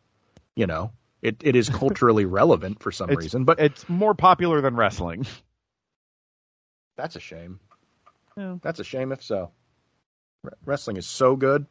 you 0.56 0.66
know, 0.66 0.92
it, 1.22 1.36
it 1.42 1.56
is 1.56 1.68
culturally 1.68 2.24
relevant 2.40 2.82
for 2.82 2.92
some 2.92 3.10
It's- 3.10 3.24
reason. 3.24 3.44
But 3.44 3.60
It's 3.60 3.88
more 3.88 4.14
popular 4.14 4.60
than 4.60 4.76
wrestling. 4.76 5.26
that's 6.96 7.16
a 7.16 7.20
shame. 7.20 7.60
Yeah. 8.36 8.56
That's 8.62 8.80
a 8.80 8.84
shame 8.84 9.12
if 9.12 9.22
so. 9.22 9.50
Wrestling 10.64 10.96
is 10.96 11.06
so 11.06 11.34
good 11.36 11.66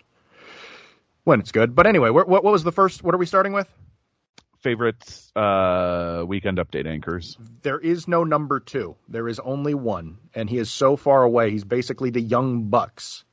when 1.27 1.41
it's 1.41 1.51
good. 1.51 1.75
But 1.75 1.87
anyway, 1.87 2.09
what, 2.09 2.27
what 2.29 2.43
was 2.43 2.63
the 2.63 2.71
first? 2.71 3.03
What 3.03 3.13
are 3.13 3.17
we 3.17 3.25
starting 3.25 3.53
with? 3.53 3.67
favorite 4.59 5.21
uh, 5.35 6.25
weekend 6.27 6.57
update 6.57 6.87
anchors? 6.87 7.37
There 7.61 7.79
is 7.79 8.07
no 8.07 8.23
number 8.23 8.59
two. 8.59 8.95
There 9.07 9.27
is 9.27 9.39
only 9.39 9.73
one, 9.75 10.17
and 10.33 10.49
he 10.49 10.57
is 10.57 10.69
so 10.69 10.97
far 10.97 11.23
away. 11.23 11.51
He's 11.51 11.63
basically 11.63 12.09
the 12.09 12.19
young 12.19 12.69
bucks 12.69 13.23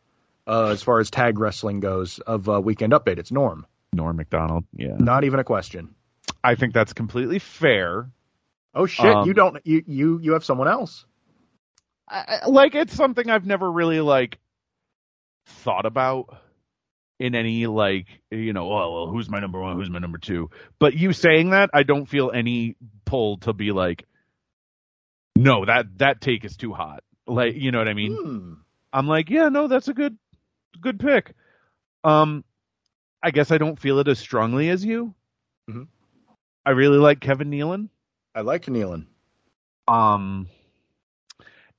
uh, 0.46 0.66
as 0.66 0.82
far 0.82 1.00
as 1.00 1.10
tag 1.10 1.38
wrestling 1.38 1.80
goes 1.80 2.18
of 2.18 2.48
uh, 2.48 2.60
Weekend 2.60 2.92
Update. 2.92 3.18
It's 3.18 3.32
Norm. 3.32 3.66
Norm 3.92 4.16
Macdonald. 4.16 4.64
Yeah, 4.76 4.96
Not 4.98 5.24
even 5.24 5.40
a 5.40 5.44
question. 5.44 5.94
I 6.42 6.56
think 6.56 6.74
that's 6.74 6.92
completely 6.92 7.38
fair. 7.38 8.10
Oh 8.74 8.86
shit! 8.86 9.06
Um, 9.06 9.26
you 9.26 9.34
don't. 9.34 9.58
You 9.64 9.82
you 9.86 10.18
you 10.20 10.32
have 10.34 10.44
someone 10.44 10.68
else. 10.68 11.06
I, 12.08 12.40
I- 12.42 12.48
like 12.48 12.74
it's 12.74 12.94
something 12.94 13.30
I've 13.30 13.46
never 13.46 13.70
really 13.70 14.00
like 14.00 14.38
thought 15.46 15.86
about 15.86 16.36
in 17.18 17.34
any 17.34 17.66
like 17.66 18.06
you 18.30 18.52
know 18.52 18.64
oh 18.72 18.92
well 18.92 19.06
who's 19.08 19.28
my 19.30 19.38
number 19.40 19.60
one? 19.60 19.76
Who's 19.76 19.90
my 19.90 19.98
number 19.98 20.18
two? 20.18 20.50
But 20.78 20.94
you 20.94 21.12
saying 21.12 21.50
that 21.50 21.70
I 21.72 21.82
don't 21.82 22.06
feel 22.06 22.30
any 22.32 22.76
pull 23.04 23.38
to 23.38 23.52
be 23.52 23.70
like 23.72 24.04
no 25.36 25.64
that 25.64 25.86
that 25.98 26.20
take 26.20 26.44
is 26.44 26.56
too 26.56 26.72
hot. 26.72 27.02
Like 27.26 27.54
you 27.54 27.70
know 27.70 27.78
what 27.78 27.88
I 27.88 27.94
mean? 27.94 28.16
Hmm. 28.16 28.52
I'm 28.92 29.06
like 29.08 29.30
yeah 29.30 29.48
no 29.48 29.68
that's 29.68 29.88
a 29.88 29.94
good 29.94 30.16
good 30.80 30.98
pick. 30.98 31.34
Um 32.02 32.44
I 33.22 33.30
guess 33.30 33.50
I 33.50 33.58
don't 33.58 33.78
feel 33.80 33.98
it 34.00 34.08
as 34.08 34.18
strongly 34.18 34.68
as 34.68 34.84
you. 34.84 35.14
Mhm. 35.70 35.88
I 36.66 36.70
really 36.70 36.98
like 36.98 37.20
Kevin 37.20 37.50
Nealon. 37.50 37.88
I 38.34 38.40
like 38.40 38.66
Nealon. 38.66 39.06
um 39.88 40.48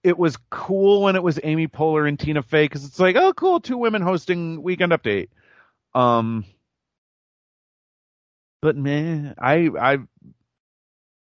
it 0.05 0.19
was 0.19 0.37
cool 0.51 1.01
when 1.01 1.15
it 1.15 1.23
was 1.23 1.39
Amy 1.43 1.67
Poehler 1.67 2.07
and 2.07 2.19
Tina 2.19 2.43
Fey 2.43 2.65
because 2.65 2.85
it's 2.85 2.99
like, 2.99 3.15
oh, 3.15 3.33
cool, 3.33 3.59
two 3.59 3.79
women 3.79 4.03
hosting 4.03 4.61
Weekend 4.61 4.91
Update. 4.91 5.29
Um, 5.95 6.45
but 8.61 8.77
man, 8.77 9.33
I 9.39 9.67
I 9.79 9.97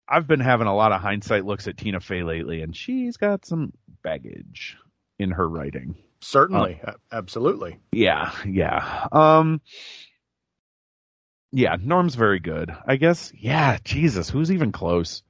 I've 0.09 0.29
been 0.29 0.39
having 0.39 0.69
a 0.69 0.77
lot 0.77 0.93
of 0.93 1.01
hindsight 1.01 1.45
looks 1.45 1.67
at 1.67 1.77
Tina 1.77 1.99
Fey 1.99 2.23
lately, 2.23 2.63
and 2.63 2.75
she's 2.75 3.17
got 3.17 3.45
some 3.45 3.73
baggage 4.05 4.77
in 5.19 5.33
her 5.33 5.49
writing. 5.49 5.97
Certainly, 6.21 6.81
A- 6.85 6.95
absolutely. 7.11 7.81
Yeah, 7.91 8.31
yeah. 8.47 9.09
Um, 9.11 9.61
yeah, 11.51 11.77
Norm's 11.83 12.15
very 12.15 12.39
good. 12.39 12.71
I 12.87 12.95
guess. 12.95 13.33
Yeah, 13.37 13.79
Jesus, 13.83 14.31
who's 14.31 14.53
even 14.53 14.71
close? 14.71 15.25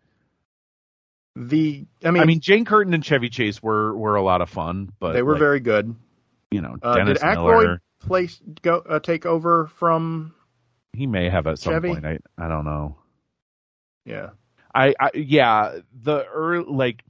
The 1.41 1.87
I 2.05 2.11
mean, 2.11 2.23
I 2.23 2.27
mean, 2.27 2.41
Jane 2.41 2.65
Curtin 2.65 2.95
and 2.95 3.05
Chevy 3.05 3.29
Chase 3.29 3.63
were 3.63 3.97
were 3.97 4.17
a 4.17 4.23
lot 4.23 4.41
of 4.41 4.51
fun, 4.51 4.91
but 4.99 5.13
they 5.13 5.23
were 5.23 5.35
like, 5.35 5.39
very 5.39 5.61
good. 5.61 5.95
you 6.51 6.61
know, 6.61 6.77
Uh, 6.83 7.05
did 7.05 7.19
Aykroyd 7.19 7.79
place 8.01 8.41
go 8.61 8.79
uh, 8.79 8.99
take 8.99 9.25
over 9.25 9.67
from? 9.67 10.35
He 10.95 11.07
may 11.07 11.31
have 11.31 11.47
at 11.47 11.61
some 11.61 11.75
Chevy? 11.75 11.91
point. 11.91 12.05
I 12.05 12.19
I 12.37 12.49
don't 12.49 12.65
know. 12.65 12.97
Yeah, 14.05 14.31
I, 14.75 14.95
I 14.99 15.11
yeah, 15.15 15.79
the 16.03 16.25
early 16.27 16.65
like 16.69 17.05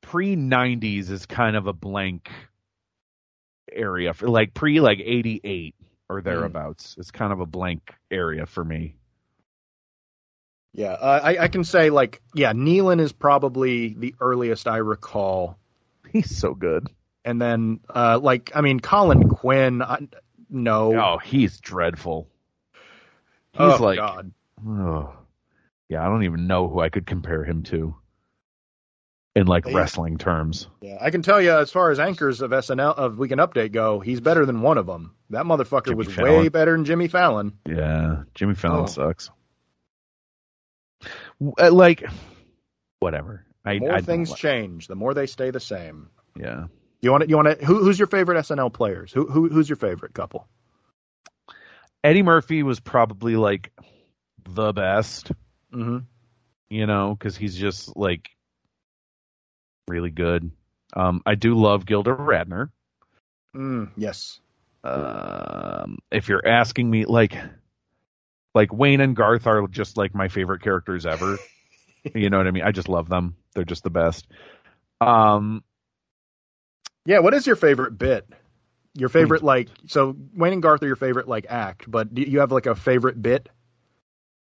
pre 0.00 0.34
'90s 0.34 1.10
is 1.10 1.26
kind 1.26 1.56
of 1.56 1.66
a 1.66 1.74
blank 1.74 2.30
area 3.70 4.14
for 4.14 4.28
like 4.28 4.54
pre 4.54 4.80
like 4.80 5.00
'88 5.04 5.74
or 6.08 6.22
thereabouts. 6.22 6.94
It's 6.98 7.10
kind 7.10 7.34
of 7.34 7.40
a 7.40 7.46
blank 7.46 7.92
area 8.10 8.46
for 8.46 8.64
me. 8.64 8.94
Yeah. 10.78 10.92
Uh, 10.92 11.20
I 11.22 11.38
I 11.44 11.48
can 11.48 11.64
say 11.64 11.90
like 11.90 12.22
yeah, 12.34 12.52
Nealon 12.52 13.00
is 13.00 13.12
probably 13.12 13.94
the 13.94 14.14
earliest 14.20 14.66
I 14.68 14.76
recall, 14.78 15.58
He's 16.10 16.36
so 16.38 16.54
good. 16.54 16.86
and 17.24 17.40
then 17.42 17.80
uh 17.94 18.18
like 18.22 18.52
I 18.54 18.60
mean 18.60 18.80
Colin 18.80 19.28
Quinn. 19.28 19.82
I, 19.82 19.98
no, 20.50 20.94
Oh, 20.98 21.18
he's 21.18 21.60
dreadful. 21.60 22.28
He's 23.52 23.60
oh 23.60 23.76
like, 23.82 23.98
God. 23.98 24.32
oh, 24.66 25.12
yeah, 25.88 26.02
I 26.02 26.06
don't 26.08 26.22
even 26.24 26.46
know 26.46 26.68
who 26.68 26.80
I 26.80 26.88
could 26.90 27.06
compare 27.06 27.44
him 27.44 27.64
to 27.64 27.96
in 29.36 29.46
like 29.46 29.66
He- 29.66 29.74
wrestling 29.74 30.16
terms. 30.18 30.68
Yeah, 30.80 30.98
I 31.00 31.10
can 31.10 31.22
tell 31.22 31.40
you 31.40 31.52
as 31.52 31.70
far 31.70 31.90
as 31.90 31.98
anchors 32.00 32.40
of 32.40 32.50
SNL 32.52 32.94
of 32.96 33.18
Weekend 33.18 33.40
Update 33.40 33.72
go, 33.72 34.00
he's 34.00 34.20
better 34.20 34.46
than 34.46 34.62
one 34.62 34.78
of 34.78 34.86
them. 34.86 35.14
That 35.30 35.44
motherfucker 35.44 35.86
Jimmy 35.86 35.96
was 35.96 36.12
Fallon. 36.14 36.36
way 36.38 36.48
better 36.48 36.72
than 36.72 36.84
Jimmy 36.84 37.08
Fallon. 37.08 37.58
Yeah, 37.66 38.22
Jimmy 38.34 38.54
Fallon 38.54 38.84
Oh. 38.84 38.86
sucks. 38.86 39.30
Uh, 41.58 41.70
Like, 41.72 42.04
whatever. 43.00 43.44
I, 43.64 43.78
more 43.78 43.92
I 43.94 44.00
things 44.00 44.30
li- 44.30 44.36
change, 44.36 44.86
the 44.86 44.94
more 44.96 45.14
they 45.14 45.26
stay 45.26 45.50
the 45.50 45.60
same. 45.60 46.08
Yeah. 46.36 46.66
You 47.00 47.10
want 47.12 47.24
to? 47.24 47.28
You 47.28 47.36
want 47.36 47.58
to? 47.60 47.64
Who, 47.64 47.82
who's 47.82 47.98
your 47.98 48.08
favorite 48.08 48.38
SNL 48.38 48.72
players? 48.72 49.12
Who, 49.12 49.26
who 49.26 49.48
who's 49.48 49.68
your 49.68 49.76
favorite 49.76 50.14
couple? 50.14 50.48
Eddie 52.02 52.22
Murphy 52.22 52.62
was 52.62 52.80
probably 52.80 53.36
like 53.36 53.72
the 54.44 54.72
best, 54.72 55.30
Mm-hmm. 55.72 55.98
you 56.70 56.86
know, 56.86 57.14
because 57.14 57.36
he's 57.36 57.56
just 57.56 57.96
like 57.96 58.30
really 59.86 60.10
good. 60.10 60.50
Um, 60.94 61.22
I 61.26 61.34
do 61.34 61.54
love 61.54 61.84
Gilda 61.86 62.12
Radner. 62.14 62.70
Mm, 63.54 63.90
yes. 63.96 64.40
Um, 64.84 65.98
if 66.10 66.28
you're 66.28 66.46
asking 66.46 66.88
me, 66.88 67.04
like, 67.04 67.36
like 68.58 68.72
Wayne 68.72 69.00
and 69.00 69.14
Garth 69.14 69.46
are 69.46 69.66
just 69.68 69.96
like 69.96 70.14
my 70.14 70.26
favorite 70.28 70.62
characters 70.62 71.06
ever. 71.06 71.38
you 72.14 72.28
know 72.30 72.38
what 72.38 72.46
I 72.46 72.50
mean? 72.50 72.64
I 72.64 72.72
just 72.72 72.88
love 72.88 73.08
them. 73.08 73.36
They're 73.54 73.64
just 73.64 73.84
the 73.84 73.90
best. 73.90 74.26
Um, 75.00 75.62
Yeah. 77.06 77.20
What 77.20 77.34
is 77.34 77.46
your 77.46 77.56
favorite 77.56 77.96
bit? 77.96 78.28
Your 78.94 79.08
favorite 79.08 79.44
like 79.44 79.68
so 79.86 80.16
Wayne 80.34 80.54
and 80.54 80.62
Garth 80.62 80.82
are 80.82 80.86
your 80.86 80.96
favorite 80.96 81.28
like 81.28 81.46
act, 81.48 81.88
but 81.88 82.12
do 82.12 82.22
you 82.22 82.40
have 82.40 82.50
like 82.52 82.66
a 82.66 82.74
favorite 82.74 83.20
bit? 83.22 83.48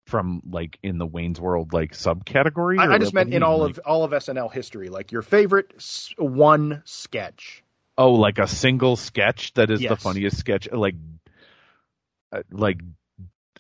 from 0.07 0.41
like 0.49 0.79
in 0.85 0.99
the 0.99 1.07
Wayne's 1.07 1.41
World 1.41 1.73
like 1.73 1.91
subcategory. 1.93 2.79
I, 2.79 2.95
I 2.95 2.99
just 2.99 3.13
meant 3.13 3.27
in 3.31 3.33
mean? 3.33 3.43
all 3.43 3.59
Like- 3.63 3.71
of 3.79 3.81
all 3.85 4.05
of 4.05 4.13
SNL 4.13 4.53
history, 4.53 4.89
like 4.89 5.11
your 5.11 5.23
favorite 5.23 5.73
s- 5.77 6.15
one 6.17 6.83
sketch. 6.85 7.65
oh, 7.99 8.13
like 8.13 8.39
a 8.39 8.47
single 8.47 8.95
sketch 8.95 9.53
that 9.55 9.69
is 9.69 9.81
the 9.81 9.97
funniest 9.97 10.37
sketch. 10.39 10.69
Like, 10.71 10.95
uh, 12.31 12.43
like 12.53 12.79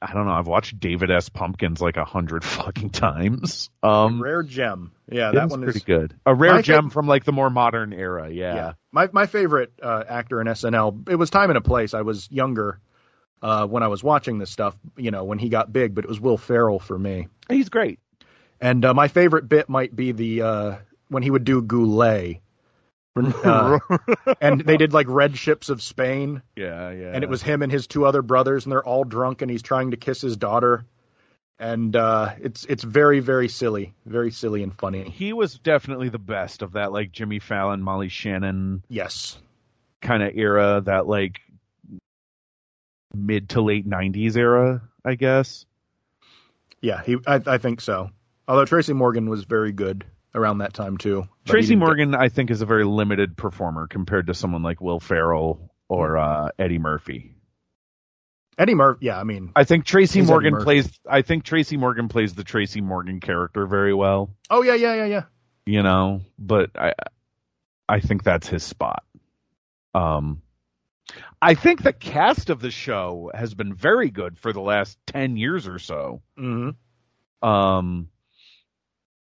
I 0.09 0.13
don't 0.15 0.27
know. 0.27 0.33
I've 0.33 0.47
watched 0.47 0.79
David 0.79 1.11
S. 1.11 1.29
Pumpkins 1.29 1.81
like 1.81 1.97
a 1.97 2.05
hundred 2.05 2.45
fucking 2.45 2.91
times. 2.91 3.71
Um, 3.83 4.23
Rare 4.23 4.43
gem. 4.43 4.93
Yeah, 5.11 5.33
that 5.33 5.49
one 5.49 5.63
pretty 5.63 5.79
is 5.79 5.85
pretty 5.85 6.01
good. 6.01 6.15
A 6.25 6.35
rare 6.35 6.63
gem 6.63 6.91
fav- 6.91 6.93
from 6.93 7.07
like 7.07 7.25
the 7.25 7.33
more 7.33 7.51
modern 7.51 7.93
era. 7.93 8.29
Yeah. 8.31 8.55
Yeah. 8.55 8.73
My 8.93 9.09
my 9.13 9.27
favorite 9.27 9.73
uh, 9.83 10.05
actor 10.09 10.41
in 10.41 10.47
SNL. 10.47 11.09
It 11.09 11.17
was 11.17 11.31
time 11.31 11.51
and 11.51 11.57
a 11.57 11.61
place. 11.61 11.93
I 11.95 12.03
was 12.03 12.31
younger 12.31 12.81
uh, 13.43 13.67
when 13.67 13.83
I 13.83 13.89
was 13.89 14.03
watching 14.05 14.39
this 14.39 14.51
stuff. 14.51 14.77
You 14.97 15.11
know, 15.11 15.25
when 15.25 15.39
he 15.39 15.49
got 15.49 15.73
big, 15.73 15.95
but 15.95 16.05
it 16.05 16.09
was 16.09 16.21
Will 16.21 16.39
Ferrell 16.39 16.79
for 16.79 16.99
me. 16.99 17.29
he's 17.49 17.69
great. 17.69 17.99
And 18.61 18.85
uh, 18.85 18.95
my 18.95 19.09
favorite 19.09 19.49
bit 19.49 19.69
might 19.69 19.95
be 19.95 20.13
the 20.13 20.43
uh, 20.43 20.77
when 21.09 21.23
he 21.23 21.31
would 21.31 21.45
do 21.45 21.63
Goulet. 21.63 22.41
Uh, 23.45 23.79
and 24.41 24.61
they 24.61 24.77
did 24.77 24.93
like 24.93 25.07
Red 25.09 25.37
Ships 25.39 25.69
of 25.71 25.81
Spain, 25.81 26.43
yeah, 26.55 26.91
yeah. 26.91 27.13
and 27.15 27.25
it 27.25 27.31
was 27.31 27.43
him 27.43 27.63
and 27.63 27.73
his 27.73 27.87
two 27.87 28.05
other 28.05 28.21
brothers, 28.23 28.65
and 28.65 28.73
they're 28.73 28.85
all 28.85 29.05
drunk, 29.05 29.41
and 29.43 29.51
he's 29.51 29.63
trying 29.63 29.93
to 29.93 29.97
kiss 29.97 30.21
his 30.21 30.37
daughter, 30.37 30.85
and 31.59 31.97
uh, 31.97 32.35
it's 32.41 32.65
it's 32.67 32.85
very 32.85 33.21
very 33.21 33.49
silly, 33.49 33.95
very 34.05 34.31
silly 34.31 34.63
and 34.63 34.77
funny. 34.79 35.09
he 35.09 35.33
was 35.33 35.59
definitely 35.59 36.11
the 36.11 36.19
best 36.19 36.61
of 36.63 36.73
that 36.73 36.93
like 36.93 37.11
Jimmy 37.13 37.39
Fallon, 37.39 37.81
Molly 37.83 38.09
Shannon 38.11 38.83
Yes, 38.89 39.39
kind 40.03 40.23
of 40.23 40.37
era. 40.37 40.83
That 40.85 41.07
like 41.07 41.41
mid 43.15 43.49
to 43.51 43.63
late 43.63 43.89
'90s 43.89 44.37
era, 44.37 44.83
I 45.05 45.15
guess. 45.15 45.65
yeah, 46.83 47.03
he 47.03 47.17
I, 47.27 47.41
I 47.47 47.59
think 47.59 47.81
so. 47.81 48.11
Although 48.49 48.67
Tracy 48.67 48.93
Morgan 48.93 49.31
was 49.31 49.45
very 49.45 49.73
good 49.73 50.05
around 50.37 50.59
that 50.59 50.75
time 50.75 50.97
too. 50.99 51.27
Tracy 51.45 51.69
didn't 51.69 51.81
get- 51.81 51.87
Morgan, 51.87 52.15
I 52.15 52.29
think, 52.29 52.51
is 52.51 52.63
a 52.63 52.67
very 52.67 52.85
limited 52.85 53.37
performer 53.37 53.87
compared 53.87 54.27
to 54.29 54.35
someone 54.35 54.63
like 54.63 54.81
Will 54.81 55.01
Ferrell 55.01 55.73
or 55.89 56.19
uh, 56.19 56.51
Eddie 56.59 56.79
Murphy. 56.79 57.33
Eddie 58.59 58.75
Murphy. 58.75 59.07
Yeah, 59.07 59.19
I 59.21 59.25
mean, 59.25 59.53
I 59.55 59.65
think 59.65 59.85
Tracy 59.85 60.23
Morgan 60.23 60.57
plays. 60.57 60.89
I 61.09 61.23
think 61.23 61.45
Tracy 61.45 61.77
Morgan 61.77 62.09
plays 62.09 62.35
the 62.35 62.45
Tracy 62.45 62.81
Morgan 62.81 63.21
character 63.21 63.67
very 63.67 63.93
well. 63.93 64.31
oh 64.51 64.63
yeah, 64.63 64.75
yeah, 64.75 64.95
yeah, 64.95 65.05
yeah. 65.07 65.23
You 65.67 65.83
know, 65.83 66.23
but 66.39 66.71
I, 66.79 66.95
I 67.89 68.01
think 68.01 68.23
that's 68.23 68.47
his 68.49 68.63
spot. 68.63 69.03
Um, 69.95 70.41
I 71.43 71.55
think 71.55 71.83
the 71.83 71.93
cast 71.93 72.49
of 72.51 72.61
the 72.61 72.71
show 72.71 73.31
has 73.35 73.53
been 73.55 73.75
very 73.75 74.11
good 74.11 74.39
for 74.39 74.53
the 74.53 74.61
last 74.61 74.97
ten 75.07 75.37
years 75.37 75.69
or 75.69 75.79
so. 75.79 76.23
hmm 76.39 76.71
Um, 77.43 78.09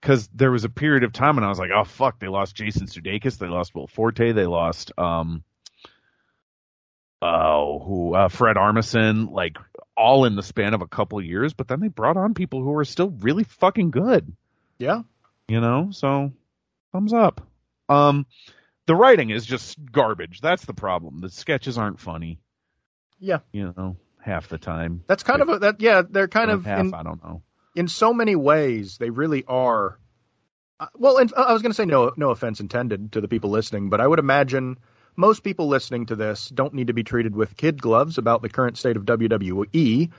because 0.03 0.27
there 0.35 0.51
was 0.51 0.65
a 0.65 0.69
period 0.69 1.05
of 1.05 1.13
time 1.13 1.35
when 1.35 1.45
I 1.45 1.49
was 1.49 1.57
like, 1.57 1.71
oh 1.73 1.85
fuck, 1.85 2.19
they 2.19 2.27
lost 2.27 2.55
Jason 2.55 2.87
Sudeikis, 2.87 3.37
they 3.37 3.47
lost 3.47 3.73
Will 3.73 3.87
Forte, 3.87 4.33
they 4.33 4.45
lost 4.45 4.91
um, 4.97 5.45
oh 7.21 7.79
who 7.79 8.13
uh, 8.13 8.27
Fred 8.27 8.57
Armisen, 8.57 9.31
like 9.31 9.57
all 9.95 10.25
in 10.25 10.35
the 10.35 10.43
span 10.43 10.73
of 10.73 10.81
a 10.81 10.87
couple 10.87 11.19
of 11.19 11.25
years. 11.25 11.53
But 11.53 11.69
then 11.69 11.79
they 11.79 11.87
brought 11.87 12.17
on 12.17 12.33
people 12.33 12.61
who 12.61 12.71
were 12.71 12.83
still 12.83 13.11
really 13.11 13.45
fucking 13.45 13.91
good, 13.91 14.35
Yeah, 14.77 15.03
you 15.47 15.61
know. 15.61 15.89
So 15.91 16.33
thumbs 16.91 17.13
up. 17.13 17.47
Um, 17.87 18.25
the 18.87 18.95
writing 18.95 19.29
is 19.29 19.45
just 19.45 19.77
garbage. 19.89 20.41
That's 20.41 20.65
the 20.65 20.73
problem. 20.73 21.21
The 21.21 21.29
sketches 21.29 21.77
aren't 21.77 22.01
funny. 22.01 22.39
Yeah. 23.19 23.39
you 23.53 23.73
know. 23.77 23.95
half 24.19 24.49
the 24.49 24.57
time. 24.57 25.01
That's 25.07 25.23
kind 25.23 25.41
of 25.41 25.47
a 25.47 25.59
that 25.59 25.79
yeah, 25.79 26.01
they're 26.07 26.27
kind 26.27 26.51
of 26.51 26.65
half, 26.65 26.81
in, 26.81 26.93
I 26.93 27.03
don't 27.03 27.23
know. 27.23 27.41
In 27.75 27.87
so 27.87 28.13
many 28.13 28.35
ways 28.35 28.97
they 28.97 29.09
really 29.09 29.43
are. 29.47 29.97
Uh, 30.79 30.87
well, 30.95 31.17
and 31.17 31.31
I 31.35 31.53
was 31.53 31.61
going 31.61 31.71
to 31.71 31.75
say 31.75 31.85
no 31.85 32.11
no 32.15 32.29
offense 32.29 32.59
intended 32.59 33.13
to 33.13 33.21
the 33.21 33.27
people 33.27 33.49
listening, 33.49 33.89
but 33.89 34.01
I 34.01 34.07
would 34.07 34.19
imagine 34.19 34.77
most 35.15 35.43
people 35.43 35.67
listening 35.67 36.07
to 36.07 36.15
this 36.15 36.49
don't 36.49 36.73
need 36.73 36.87
to 36.87 36.93
be 36.93 37.03
treated 37.03 37.35
with 37.35 37.57
kid 37.57 37.81
gloves 37.81 38.17
about 38.17 38.41
the 38.41 38.49
current 38.49 38.77
state 38.77 38.97
of 38.97 39.05
WWE. 39.05 40.11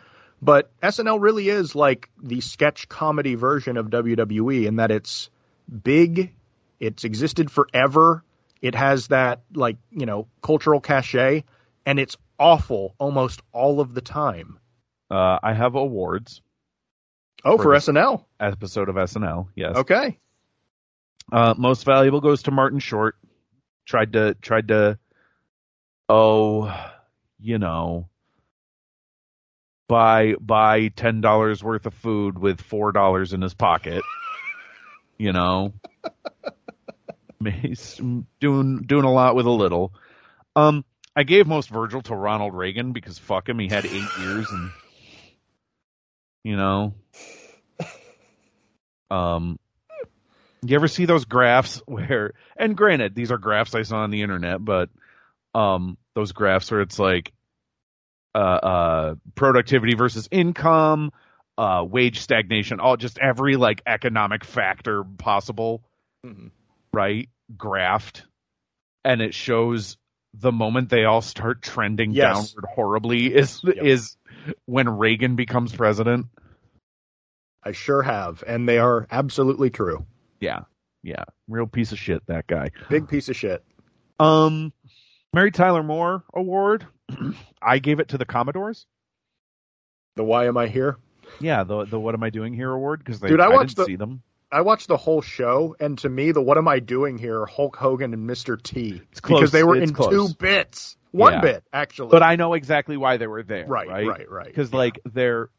But 0.43 0.71
SNL 0.83 1.21
really 1.21 1.49
is 1.49 1.75
like 1.75 2.11
the 2.23 2.41
sketch 2.41 2.89
comedy 2.89 3.35
version 3.35 3.77
of 3.77 3.87
WWE 3.87 4.67
in 4.67 4.77
that 4.77 4.91
it's 4.91 5.31
big, 5.83 6.35
it's 6.79 7.05
existed 7.05 7.51
forever, 7.51 8.23
it 8.61 8.75
has 8.75 9.09
that 9.09 9.43
like 9.55 9.77
you 9.91 10.07
know 10.07 10.29
cultural 10.43 10.81
cachet, 10.81 11.45
and 11.87 11.99
it's 11.99 12.17
awful 12.39 12.95
almost 12.99 13.43
all 13.53 13.81
of 13.81 13.95
the 13.95 14.01
time. 14.01 14.59
Uh, 15.11 15.39
I 15.43 15.53
have 15.53 15.75
awards 15.75 16.41
Oh, 17.45 17.57
For 17.57 17.65
for 17.65 17.71
SNL. 17.75 18.25
episode 18.41 18.89
of 18.89 18.95
SNL. 18.97 19.49
Yes. 19.55 19.77
Okay. 19.77 20.19
Uh, 21.33 21.55
most 21.57 21.85
valuable 21.85 22.21
goes 22.21 22.43
to 22.45 22.51
Martin 22.51 22.79
Short. 22.79 23.17
Tried 23.87 24.15
to 24.15 24.35
tried 24.41 24.69
to, 24.69 24.99
oh, 26.09 26.75
you 27.39 27.59
know, 27.59 28.09
buy 29.89 30.35
buy 30.41 30.89
ten 30.89 31.21
dollars 31.21 31.63
worth 31.63 31.85
of 31.87 31.95
food 31.95 32.39
with 32.39 32.61
four 32.61 32.93
dollars 32.93 33.33
in 33.33 33.43
his 33.43 33.55
pocket. 33.55 34.03
You 35.17 35.33
know, 35.33 35.73
he's 37.63 38.01
doing 38.41 38.83
doing 38.85 39.05
a 39.05 39.13
lot 39.13 39.37
with 39.37 39.47
a 39.47 39.51
little. 39.51 39.95
Um, 40.57 40.85
I 41.15 41.23
gave 41.23 41.47
most 41.47 41.69
Virgil 41.69 42.03
to 42.03 42.17
Ronald 42.17 42.53
Reagan 42.53 42.93
because 42.93 43.17
fuck 43.17 43.49
him, 43.49 43.61
he 43.61 43.69
had 43.69 43.87
eight 43.87 44.19
years 44.19 44.51
and, 44.51 44.71
you 46.45 46.57
know, 46.57 46.95
um, 49.11 49.59
you 50.63 50.77
ever 50.77 50.89
see 50.89 51.05
those 51.07 51.25
graphs 51.25 51.79
where, 51.87 52.35
and 52.57 52.77
granted, 52.77 53.15
these 53.15 53.33
are 53.33 53.39
graphs 53.39 53.75
I 53.75 53.83
saw 53.83 53.99
on 53.99 54.11
the 54.11 54.23
internet, 54.23 54.65
but 54.65 54.91
um, 55.55 55.97
those 56.15 56.33
graphs 56.33 56.71
where 56.71 56.81
it's 56.81 56.99
like 56.99 57.33
uh, 58.35 58.39
uh, 58.39 59.15
productivity 59.35 59.95
versus 59.95 60.29
income, 60.31 61.13
uh, 61.57 61.85
wage 61.89 62.21
stagnation, 62.21 62.81
all 62.81 62.97
just 62.97 63.19
every 63.19 63.57
like 63.57 63.83
economic 63.87 64.45
factor 64.45 65.05
possible, 65.05 65.85
Mhm. 66.27 66.51
right? 66.93 67.29
Graphed, 67.57 68.23
and 69.05 69.23
it 69.23 69.35
shows 69.35 69.97
the 70.37 70.53
moment 70.53 70.89
they 70.89 71.05
all 71.05 71.23
start 71.23 71.63
trending 71.63 72.11
Yes. 72.13 72.53
downward 72.53 72.69
horribly 72.75 73.33
is 73.35 73.61
Yep. 73.65 73.77
is 73.83 74.17
when 74.67 74.89
Reagan 74.89 75.37
becomes 75.37 75.75
president. 75.75 76.27
I 77.63 77.73
sure 77.73 78.03
have, 78.03 78.45
and 78.47 78.69
they 78.69 78.79
are 78.79 79.07
absolutely 79.11 79.71
true. 79.71 80.05
Yeah, 80.41 80.61
yeah, 81.03 81.25
real 81.49 81.67
piece 81.67 81.93
of 81.93 81.99
shit 81.99 82.27
that 82.27 82.47
guy. 82.47 82.71
Big 82.91 83.09
piece 83.09 83.29
of 83.29 83.37
shit. 83.37 83.65
Um, 84.19 84.73
Mary 85.33 85.51
Tyler 85.51 85.83
Moore 85.83 86.25
Award. 86.35 86.87
I 87.63 87.79
gave 87.79 88.01
it 88.01 88.09
to 88.09 88.19
the 88.19 88.27
Commodores. 88.27 88.87
The 90.17 90.25
Why 90.25 90.47
Am 90.47 90.57
I 90.57 90.67
Here? 90.67 90.99
Yeah, 91.41 91.65
the 91.65 91.85
the 91.87 91.99
What 91.99 92.15
Am 92.15 92.23
I 92.23 92.31
Doing 92.31 92.53
Here 92.55 92.71
award 92.71 93.01
because 93.01 93.21
Dude, 93.21 93.41
I 93.41 93.49
watched 93.49 93.77
didn't 93.77 93.79
the- 93.79 93.85
see 93.93 93.97
them. 93.97 94.23
I 94.55 94.61
watched 94.61 94.87
the 94.89 94.97
whole 94.97 95.21
show, 95.21 95.75
and 95.81 95.99
to 95.99 96.09
me, 96.09 96.31
the 96.31 96.41
What 96.41 96.59
Am 96.59 96.69
I 96.69 96.79
Doing 96.79 97.19
Here? 97.19 97.45
Hulk 97.45 97.75
Hogan 97.77 98.13
and 98.15 98.29
Mr. 98.31 98.61
T. 98.63 99.03
It's 99.11 99.21
close. 99.21 99.41
Because 99.41 99.51
they 99.51 99.65
were 99.65 99.77
It's 99.77 99.91
in 99.91 99.95
close. 99.97 100.11
two 100.11 100.35
bits. 100.39 100.97
One 101.11 101.33
Yeah. 101.35 101.41
bit, 101.41 101.65
actually. 101.73 102.11
But 102.11 102.23
I 102.23 102.37
know 102.37 102.55
exactly 102.55 102.97
why 102.97 103.17
they 103.17 103.27
were 103.27 103.43
there. 103.43 103.67
right, 103.67 103.89
right, 103.89 104.07
right, 104.07 104.31
right. 104.31 104.47
Because 104.47 104.71
Yeah. 104.71 104.79
like 104.79 105.01
they're 105.05 105.51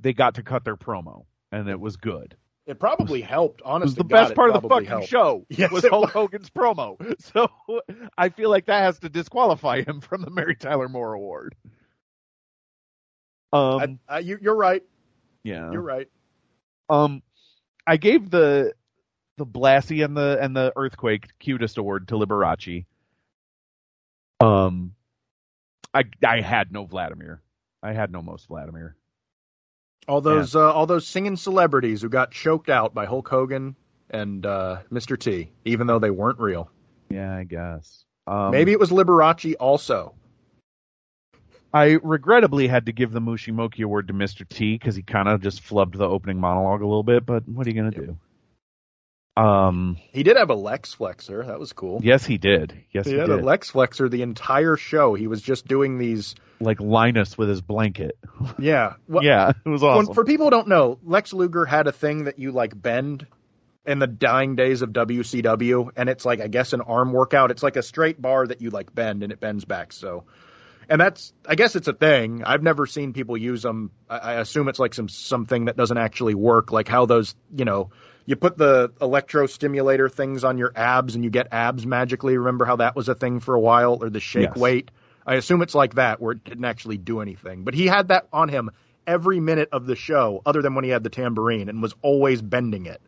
they 0.00 0.12
got 0.12 0.34
to 0.34 0.42
cut 0.42 0.64
their 0.64 0.76
promo 0.76 1.24
and 1.50 1.68
it 1.68 1.80
was 1.80 1.96
good. 1.96 2.36
it 2.66 2.78
probably 2.78 3.20
helped. 3.22 3.60
It 3.60 3.66
Honestly, 3.66 3.88
was 3.90 3.94
the 3.96 4.04
best 4.04 4.34
part 4.34 4.54
of 4.54 4.62
the 4.62 4.68
fucking 4.68 4.86
helped. 4.86 5.08
show. 5.08 5.46
Yes, 5.48 5.70
was 5.70 5.84
Hulk 5.86 6.04
was. 6.04 6.12
Hogan's 6.12 6.50
promo. 6.50 6.96
So 7.32 7.48
I 8.18 8.28
feel 8.28 8.50
like 8.50 8.66
that 8.66 8.82
has 8.82 8.98
to 9.00 9.08
disqualify 9.08 9.82
him 9.82 10.00
from 10.00 10.22
the 10.22 10.30
Mary 10.30 10.56
Tyler 10.56 10.88
Moore 10.88 11.14
Award. 11.14 11.56
Um, 13.52 13.98
I, 14.08 14.16
I, 14.16 14.18
you, 14.20 14.38
you're 14.40 14.56
right. 14.56 14.82
yeah. 15.42 15.70
You're 15.72 15.82
right. 15.82 16.08
Um, 16.88 17.22
I 17.86 17.96
gave 17.96 18.30
the 18.30 18.72
the 19.38 19.46
Blassie 19.46 20.04
and 20.04 20.16
the 20.16 20.38
and 20.40 20.56
the 20.56 20.72
Earthquake 20.76 21.28
cutest 21.38 21.78
award 21.78 22.08
to 22.08 22.14
Liberace. 22.14 22.84
Um, 24.40 24.94
I 25.94 26.04
I 26.24 26.40
had 26.40 26.72
no 26.72 26.84
Vladimir. 26.84 27.40
I 27.82 27.92
had 27.92 28.12
no 28.12 28.22
most 28.22 28.46
Vladimir. 28.46 28.96
All 30.08 30.20
those, 30.20 30.56
uh, 30.56 30.72
all 30.72 30.86
those 30.86 31.06
singing 31.06 31.36
celebrities 31.36 32.02
who 32.02 32.08
got 32.08 32.32
choked 32.32 32.68
out 32.68 32.92
by 32.92 33.06
Hulk 33.06 33.28
Hogan 33.28 33.76
and 34.10 34.44
uh, 34.44 34.78
Mr. 34.90 35.18
T, 35.18 35.50
even 35.64 35.86
though 35.86 36.00
they 36.00 36.10
weren't 36.10 36.40
real. 36.40 36.70
Yeah, 37.08 37.36
I 37.36 37.44
guess. 37.44 38.04
Um, 38.26 38.50
Maybe 38.50 38.72
it 38.72 38.80
was 38.80 38.90
Liberace 38.90 39.54
also. 39.60 40.14
I 41.72 41.98
regrettably 42.02 42.68
had 42.68 42.86
to 42.86 42.92
give 42.92 43.12
the 43.12 43.20
Mushimoki 43.20 43.82
award 43.82 44.08
to 44.08 44.14
Mr. 44.14 44.46
T 44.48 44.74
because 44.74 44.94
he 44.94 45.02
kind 45.02 45.28
of 45.28 45.40
just 45.40 45.62
flubbed 45.62 45.96
the 45.96 46.06
opening 46.08 46.38
monologue 46.38 46.82
a 46.82 46.86
little 46.86 47.02
bit. 47.02 47.24
But 47.24 47.48
what 47.48 47.66
are 47.66 47.70
you 47.70 47.76
gonna 47.76 47.90
do? 47.90 48.18
Um, 49.34 49.96
He 50.12 50.22
did 50.24 50.36
have 50.36 50.50
a 50.50 50.54
Lex 50.54 50.92
Flexor. 50.92 51.44
That 51.46 51.58
was 51.58 51.72
cool. 51.72 52.00
yes, 52.02 52.26
he 52.26 52.36
did. 52.36 52.74
Yes, 52.92 53.06
he 53.06 53.12
he 53.12 53.18
had 53.18 53.28
did. 53.28 53.40
a 53.40 53.42
Lex 53.42 53.70
Flexor 53.70 54.10
the 54.10 54.20
entire 54.20 54.76
show. 54.76 55.14
He 55.14 55.26
was 55.26 55.40
just 55.40 55.66
doing 55.66 55.96
these. 55.98 56.34
like 56.60 56.80
Linus 56.80 57.38
with 57.38 57.48
his 57.48 57.60
blanket. 57.62 58.18
Yeah. 58.58 58.94
Well, 59.08 59.24
yeah, 59.24 59.52
it 59.64 59.68
was 59.68 59.80
well, 59.82 59.98
awesome. 60.00 60.14
for 60.14 60.24
people 60.24 60.46
who 60.46 60.50
don't 60.50 60.68
know, 60.68 60.98
Lex 61.04 61.32
Luger 61.32 61.64
had 61.64 61.86
a 61.86 61.92
thing 61.92 62.24
that 62.24 62.38
you 62.38 62.50
like 62.52 62.80
bend 62.80 63.26
in 63.86 63.98
the 63.98 64.06
dying 64.06 64.56
days 64.56 64.82
of 64.82 64.90
WCW, 64.90 65.90
and 65.96 66.08
it's 66.08 66.24
like 66.26 66.40
I 66.40 66.48
guess 66.48 66.72
an 66.74 66.80
arm 66.82 67.12
workout. 67.12 67.50
It's 67.50 67.62
like 67.62 67.76
a 67.76 67.82
straight 67.82 68.20
bar 68.20 68.46
that 68.46 68.60
you 68.60 68.70
like 68.70 68.94
bend, 68.94 69.22
and 69.22 69.32
it 69.32 69.40
bends 69.40 69.64
back. 69.64 69.92
So, 69.92 70.24
and 70.88 71.00
that's 71.00 71.32
I 71.46 71.54
guess 71.54 71.76
it's 71.76 71.88
a 71.88 71.92
thing. 71.92 72.44
I've 72.44 72.62
never 72.62 72.86
seen 72.86 73.12
people 73.12 73.36
use 73.36 73.62
them. 73.62 73.90
I, 74.08 74.18
I 74.18 74.32
assume 74.34 74.68
it's 74.68 74.78
like 74.78 74.94
some 74.94 75.08
something 75.08 75.66
that 75.66 75.76
doesn't 75.76 75.98
actually 75.98 76.34
work, 76.34 76.72
like 76.72 76.88
how 76.88 77.06
those 77.06 77.34
you 77.54 77.64
know. 77.64 77.90
You 78.24 78.36
put 78.36 78.56
the 78.56 78.90
electrostimulator 79.00 80.10
things 80.10 80.44
on 80.44 80.56
your 80.56 80.72
abs 80.76 81.16
and 81.16 81.24
you 81.24 81.30
get 81.30 81.48
abs 81.50 81.84
magically. 81.84 82.36
Remember 82.38 82.64
how 82.64 82.76
that 82.76 82.94
was 82.94 83.08
a 83.08 83.16
thing 83.16 83.40
for 83.40 83.54
a 83.56 83.60
while, 83.60 83.98
or 84.00 84.10
the 84.10 84.20
shake 84.20 84.54
Yes. 84.54 84.56
weight? 84.56 84.92
I 85.26 85.34
assume 85.34 85.60
it's 85.60 85.74
like 85.74 85.94
that, 85.94 86.20
where 86.20 86.32
it 86.32 86.44
didn't 86.44 86.64
actually 86.64 86.98
do 86.98 87.20
anything. 87.20 87.64
But 87.64 87.74
he 87.74 87.86
had 87.86 88.08
that 88.08 88.28
on 88.32 88.48
him 88.48 88.70
every 89.08 89.40
minute 89.40 89.70
of 89.72 89.86
the 89.86 89.96
show, 89.96 90.40
other 90.46 90.62
than 90.62 90.76
when 90.76 90.84
he 90.84 90.90
had 90.90 91.02
the 91.02 91.10
tambourine, 91.10 91.68
and 91.68 91.82
was 91.82 91.94
always 92.00 92.40
bending 92.40 92.86
it. 92.86 93.00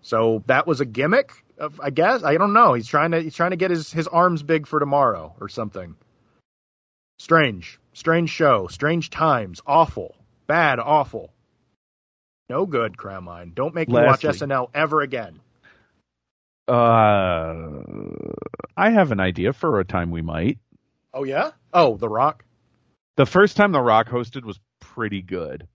So 0.00 0.42
that 0.46 0.66
was 0.66 0.80
a 0.80 0.86
gimmick, 0.86 1.32
of, 1.58 1.78
I 1.80 1.90
guess. 1.90 2.24
I 2.24 2.36
don't 2.38 2.54
know. 2.54 2.72
He's 2.72 2.88
trying 2.88 3.10
to 3.12 3.20
he's 3.20 3.34
trying 3.34 3.50
to 3.50 3.56
get 3.56 3.70
his 3.70 3.92
his 3.92 4.08
arms 4.08 4.42
big 4.42 4.66
for 4.66 4.80
tomorrow 4.80 5.34
or 5.40 5.48
something. 5.48 5.94
Strange, 7.22 7.78
strange 7.92 8.30
show, 8.30 8.66
strange 8.66 9.08
times, 9.08 9.62
awful, 9.64 10.16
bad, 10.48 10.80
awful. 10.80 11.32
No 12.48 12.66
good, 12.66 12.96
Cramine. 12.96 13.54
Don't 13.54 13.76
make 13.76 13.86
me 13.86 13.94
watch 13.94 14.22
SNL 14.22 14.70
ever 14.74 15.02
again. 15.02 15.38
Uh, 16.66 17.78
I 18.76 18.90
have 18.90 19.12
an 19.12 19.20
idea 19.20 19.52
for 19.52 19.78
a 19.78 19.84
time 19.84 20.10
we 20.10 20.20
might. 20.20 20.58
Oh 21.14 21.22
yeah? 21.22 21.52
Oh, 21.72 21.96
The 21.96 22.08
Rock. 22.08 22.44
The 23.14 23.24
first 23.24 23.56
time 23.56 23.70
The 23.70 23.80
Rock 23.80 24.08
hosted 24.08 24.42
was 24.44 24.58
pretty 24.80 25.22
good. 25.22 25.68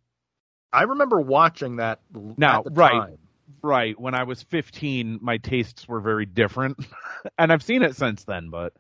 I 0.74 0.84
remember 0.84 1.22
watching 1.22 1.78
that 1.78 2.02
Now, 2.14 2.60
at 2.60 2.66
the 2.66 2.72
right. 2.72 2.92
time. 2.92 3.18
Right. 3.62 3.98
When 3.98 4.16
I 4.16 4.24
was 4.24 4.44
15, 4.44 5.20
my 5.22 5.38
tastes 5.38 5.88
were 5.88 6.02
very 6.02 6.26
different. 6.26 6.78
and 7.38 7.54
I've 7.54 7.64
seen 7.64 7.84
it 7.84 7.96
since 7.96 8.26
then, 8.26 8.50
but 8.50 8.74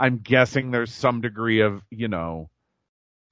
I'm 0.00 0.16
guessing 0.18 0.70
there's 0.70 0.92
some 0.92 1.20
degree 1.20 1.60
of, 1.60 1.82
you 1.90 2.08
know, 2.08 2.48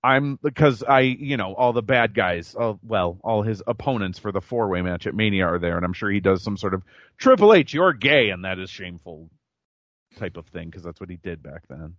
I'm 0.05 0.39
because 0.43 0.83
I, 0.83 1.01
you 1.01 1.39
know, 1.39 1.55
all 1.55 1.73
the 1.73 1.83
bad 1.83 2.15
guys, 2.15 2.55
all, 2.55 2.79
well, 2.87 3.19
all 3.25 3.43
his 3.43 3.63
opponents 3.67 4.19
for 4.19 4.33
the 4.33 4.43
four 4.43 4.69
way 4.69 4.83
match 4.83 5.07
at 5.07 5.15
Mania 5.15 5.47
are 5.47 5.59
there, 5.59 5.77
and 5.77 5.85
I'm 5.85 5.95
sure 5.95 6.11
he 6.11 6.21
does 6.21 6.43
some 6.43 6.59
sort 6.59 6.75
of 6.75 6.83
Triple 7.17 7.55
H, 7.55 7.73
you're 7.73 7.95
gay, 7.95 8.29
and 8.29 8.45
that 8.45 8.59
is 8.59 8.69
shameful 8.69 9.31
type 10.17 10.37
of 10.37 10.47
thing 10.49 10.69
because 10.69 10.83
that's 10.83 11.01
what 11.01 11.09
he 11.09 11.17
did 11.17 11.43
back 11.43 11.63
then. 11.69 11.95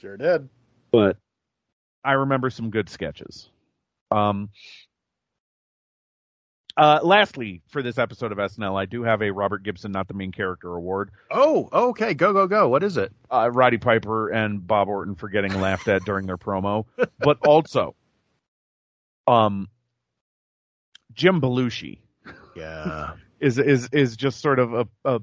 Sure 0.00 0.16
did. 0.16 0.48
But 0.90 1.16
I 2.04 2.12
remember 2.12 2.50
some 2.50 2.70
good 2.70 2.90
sketches. 2.90 3.48
Um, 4.10 4.50
uh, 6.76 7.00
lastly, 7.02 7.60
for 7.68 7.82
this 7.82 7.98
episode 7.98 8.32
of 8.32 8.38
SNL, 8.38 8.80
I 8.80 8.86
do 8.86 9.02
have 9.02 9.22
a 9.22 9.30
Robert 9.30 9.62
Gibson, 9.62 9.92
not 9.92 10.08
the 10.08 10.14
main 10.14 10.32
character 10.32 10.74
award. 10.74 11.10
Oh, 11.30 11.68
okay. 11.72 12.14
Go, 12.14 12.32
go, 12.32 12.46
go. 12.46 12.68
What 12.68 12.82
is 12.82 12.96
it? 12.96 13.12
Uh, 13.30 13.50
Roddy 13.52 13.78
Piper 13.78 14.28
and 14.30 14.66
Bob 14.66 14.88
Orton 14.88 15.14
for 15.14 15.28
getting 15.28 15.58
laughed 15.60 15.88
at 15.88 16.04
during 16.04 16.26
their 16.26 16.38
promo, 16.38 16.86
but 17.18 17.38
also, 17.46 17.94
um, 19.26 19.68
Jim 21.14 21.40
Belushi 21.40 21.98
Yeah. 22.56 23.14
is 23.40 23.58
is 23.58 23.88
is 23.92 24.16
just 24.16 24.40
sort 24.40 24.58
of 24.58 24.72
a, 24.72 24.88
a 25.04 25.20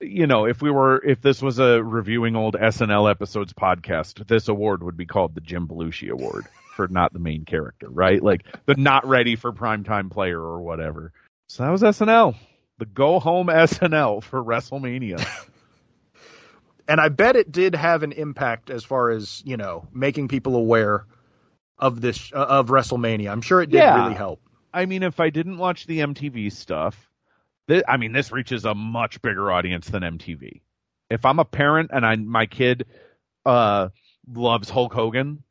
you 0.00 0.26
know, 0.26 0.44
if 0.44 0.60
we 0.60 0.70
were, 0.70 1.02
if 1.02 1.22
this 1.22 1.40
was 1.40 1.58
a 1.58 1.82
reviewing 1.82 2.36
old 2.36 2.54
SNL 2.54 3.10
episodes 3.10 3.54
podcast, 3.54 4.26
this 4.26 4.48
award 4.48 4.82
would 4.82 4.96
be 4.96 5.06
called 5.06 5.34
the 5.34 5.40
Jim 5.40 5.66
Belushi 5.66 6.10
Award 6.10 6.44
for 6.76 6.86
not 6.88 7.12
the 7.12 7.18
main 7.18 7.44
character, 7.44 7.88
right? 7.90 8.22
Like 8.22 8.44
the 8.66 8.74
not 8.76 9.06
ready 9.06 9.34
for 9.34 9.52
primetime 9.52 10.10
player 10.10 10.40
or 10.40 10.60
whatever. 10.60 11.12
So 11.48 11.64
that 11.64 11.70
was 11.70 11.82
SNL, 11.82 12.36
the 12.78 12.86
go 12.86 13.18
home 13.18 13.48
SNL 13.48 14.22
for 14.22 14.44
WrestleMania. 14.44 15.26
and 16.88 17.00
I 17.00 17.08
bet 17.08 17.36
it 17.36 17.50
did 17.50 17.74
have 17.74 18.02
an 18.02 18.12
impact 18.12 18.70
as 18.70 18.84
far 18.84 19.10
as 19.10 19.42
you 19.44 19.56
know 19.56 19.88
making 19.92 20.28
people 20.28 20.54
aware 20.56 21.06
of 21.78 22.00
this 22.00 22.30
uh, 22.32 22.36
of 22.48 22.68
WrestleMania. 22.68 23.30
I'm 23.30 23.42
sure 23.42 23.60
it 23.62 23.70
did 23.70 23.80
Yeah. 23.80 23.96
really 23.96 24.14
help. 24.14 24.40
I 24.72 24.86
mean, 24.86 25.02
if 25.02 25.20
I 25.20 25.30
didn't 25.30 25.58
watch 25.58 25.86
the 25.86 26.00
MTV 26.00 26.52
stuff, 26.52 27.10
th- 27.68 27.84
I 27.88 27.96
mean, 27.96 28.12
this 28.12 28.30
reaches 28.30 28.64
a 28.64 28.74
much 28.74 29.20
bigger 29.22 29.50
audience 29.50 29.88
than 29.88 30.02
MTV. 30.02 30.60
If 31.10 31.24
I'm 31.24 31.38
a 31.38 31.44
parent 31.44 31.90
and 31.92 32.04
I 32.04 32.16
my 32.16 32.46
kid 32.46 32.86
uh 33.46 33.88
loves 34.32 34.68
Hulk 34.68 34.92
Hogan, 34.92 35.42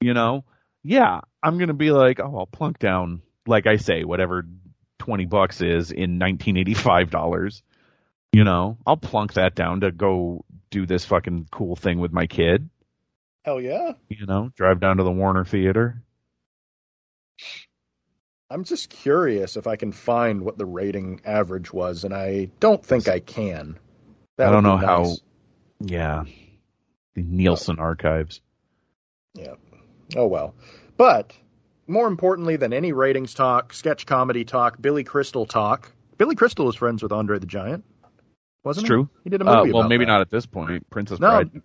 you 0.00 0.14
know, 0.14 0.44
yeah, 0.82 1.20
I'm 1.42 1.58
gonna 1.58 1.74
be 1.74 1.90
like, 1.90 2.20
oh, 2.20 2.38
I'll 2.38 2.46
plunk 2.46 2.78
down, 2.78 3.22
like 3.46 3.66
I 3.66 3.76
say, 3.76 4.04
whatever 4.04 4.44
twenty 4.98 5.26
bucks 5.26 5.60
is 5.60 5.90
in 5.90 6.18
1985 6.18 7.10
dollars. 7.10 7.62
You 8.32 8.44
know, 8.44 8.78
I'll 8.86 8.96
plunk 8.96 9.34
that 9.34 9.54
down 9.54 9.80
to 9.80 9.90
go 9.90 10.44
do 10.70 10.86
this 10.86 11.04
fucking 11.04 11.48
cool 11.50 11.76
thing 11.76 11.98
with 11.98 12.12
my 12.12 12.26
kid. 12.26 12.68
Hell 13.44 13.60
yeah! 13.60 13.92
You 14.08 14.26
know, 14.26 14.50
drive 14.56 14.80
down 14.80 14.98
to 14.98 15.02
the 15.02 15.10
Warner 15.12 15.44
Theater. 15.44 16.02
I'm 18.50 18.64
just 18.64 18.88
curious 18.90 19.56
if 19.56 19.66
I 19.66 19.76
can 19.76 19.92
find 19.92 20.40
what 20.42 20.56
the 20.56 20.64
rating 20.66 21.20
average 21.24 21.72
was, 21.72 22.04
and 22.04 22.14
I 22.14 22.50
don't 22.60 22.84
think 22.84 23.08
I 23.08 23.20
can. 23.20 23.78
That 24.36 24.48
I 24.48 24.52
don't 24.52 24.62
know 24.62 24.78
be 24.78 24.86
how- 24.86 25.16
Yeah, 25.80 26.24
the 27.14 27.22
Nielsen 27.22 27.78
archives. 27.78 28.40
Yeah. 29.34 29.54
Oh 30.16 30.26
well. 30.26 30.54
But 30.96 31.32
more 31.86 32.06
importantly 32.06 32.56
than 32.56 32.72
any 32.72 32.92
ratings 32.92 33.34
talk, 33.34 33.72
sketch 33.72 34.06
comedy 34.06 34.44
talk, 34.44 34.80
Billy 34.80 35.04
Crystal 35.04 35.46
talk. 35.46 35.92
Billy 36.16 36.34
Crystal 36.34 36.66
was 36.66 36.76
friends 36.76 37.02
with 37.02 37.12
Andre 37.12 37.38
the 37.38 37.46
Giant, 37.46 37.84
wasn't 38.64 38.84
It's 38.84 38.88
he? 38.88 38.94
true. 38.94 39.08
He 39.24 39.30
did 39.30 39.40
a 39.42 39.46
Uh, 39.48 39.58
movie. 39.60 39.72
well, 39.72 39.82
about 39.82 39.88
maybe 39.88 40.04
that. 40.04 40.10
not 40.12 40.20
at 40.20 40.30
this 40.30 40.46
point. 40.46 40.88
Princess 40.90 41.20
No, 41.20 41.28
Bride. 41.28 41.62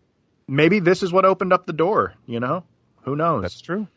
maybe 0.47 0.79
this 0.79 1.03
is 1.03 1.11
what 1.11 1.25
opened 1.25 1.51
up 1.53 1.65
the 1.65 1.73
door. 1.73 2.13
You 2.25 2.39
know, 2.39 2.63
who 3.03 3.15
knows? 3.15 3.41
That's 3.41 3.59
true. 3.61 3.87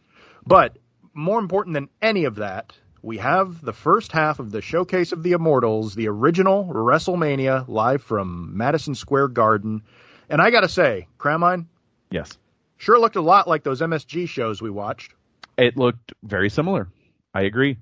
But 0.46 0.78
more 1.12 1.38
important 1.38 1.74
than 1.74 1.88
any 2.00 2.24
of 2.24 2.36
that, 2.36 2.72
we 3.02 3.18
have 3.18 3.60
the 3.62 3.72
first 3.72 4.12
half 4.12 4.38
of 4.40 4.50
the 4.50 4.62
Showcase 4.62 5.12
of 5.12 5.22
the 5.22 5.32
Immortals, 5.32 5.94
the 5.94 6.08
original 6.08 6.64
WrestleMania, 6.72 7.68
live 7.68 8.02
from 8.02 8.56
Madison 8.56 8.94
Square 8.94 9.28
Garden. 9.28 9.82
And 10.28 10.40
I 10.40 10.50
got 10.50 10.60
to 10.62 10.68
say, 10.68 11.06
Cramine 11.18 11.66
Yes, 12.10 12.38
sure 12.78 12.98
looked 12.98 13.16
a 13.16 13.20
lot 13.20 13.48
like 13.48 13.62
those 13.64 13.80
MSG 13.80 14.28
shows 14.28 14.60
we 14.62 14.70
watched. 14.70 15.14
it 15.58 15.76
looked 15.76 16.12
very 16.22 16.50
similar. 16.50 16.88
I 17.34 17.42
agree. 17.42 17.78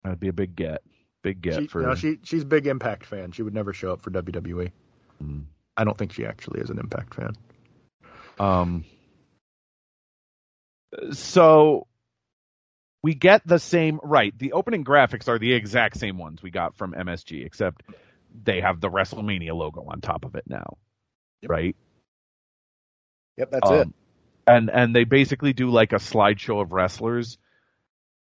That'd 0.04 0.20
be 0.20 0.28
a 0.28 0.34
big 0.34 0.56
get. 0.56 0.82
Big 1.22 1.42
get 1.42 1.56
she, 1.56 1.68
for. 1.68 1.82
no, 1.82 1.96
she 1.96 2.20
she's 2.24 2.44
a 2.44 2.46
big 2.46 2.68
Impact 2.68 3.06
fan. 3.06 3.32
She 3.32 3.44
would 3.44 3.54
never 3.54 3.72
show 3.74 3.94
up 3.94 4.02
for 4.02 4.12
WWE. 4.12 4.72
Mm. 5.24 5.46
I 5.78 5.84
don't 5.86 5.98
think 5.98 6.12
she 6.12 6.26
actually 6.26 6.60
is 6.62 6.70
an 6.70 6.80
Impact 6.80 7.16
fan. 7.16 7.34
Um, 8.40 8.84
so 11.14 11.88
we 13.04 13.16
get 13.16 13.48
the 13.48 13.60
same 13.60 14.00
right. 14.04 14.38
The 14.38 14.54
opening 14.54 14.86
graphics 14.86 15.30
are 15.30 15.40
the 15.40 15.54
exact 15.54 15.98
same 15.98 16.18
ones 16.20 16.44
we 16.44 16.52
got 16.52 16.78
from 16.78 16.94
MSG, 16.94 17.46
except 17.46 17.84
they 18.44 18.62
have 18.62 18.82
the 18.82 18.90
WrestleMania 18.90 19.54
logo 19.56 19.86
on 19.90 20.02
top 20.02 20.26
of 20.26 20.36
it 20.36 20.46
now, 20.48 20.78
Yep. 21.42 21.52
right? 21.52 21.76
Yep, 23.38 23.52
that's 23.52 23.70
Um, 23.70 23.72
it. 23.72 23.90
And 24.48 24.70
and 24.72 24.96
they 24.96 25.06
basically 25.06 25.54
do 25.54 25.70
like 25.72 25.94
a 25.94 25.98
slideshow 25.98 26.62
of 26.62 26.72
wrestlers 26.74 27.38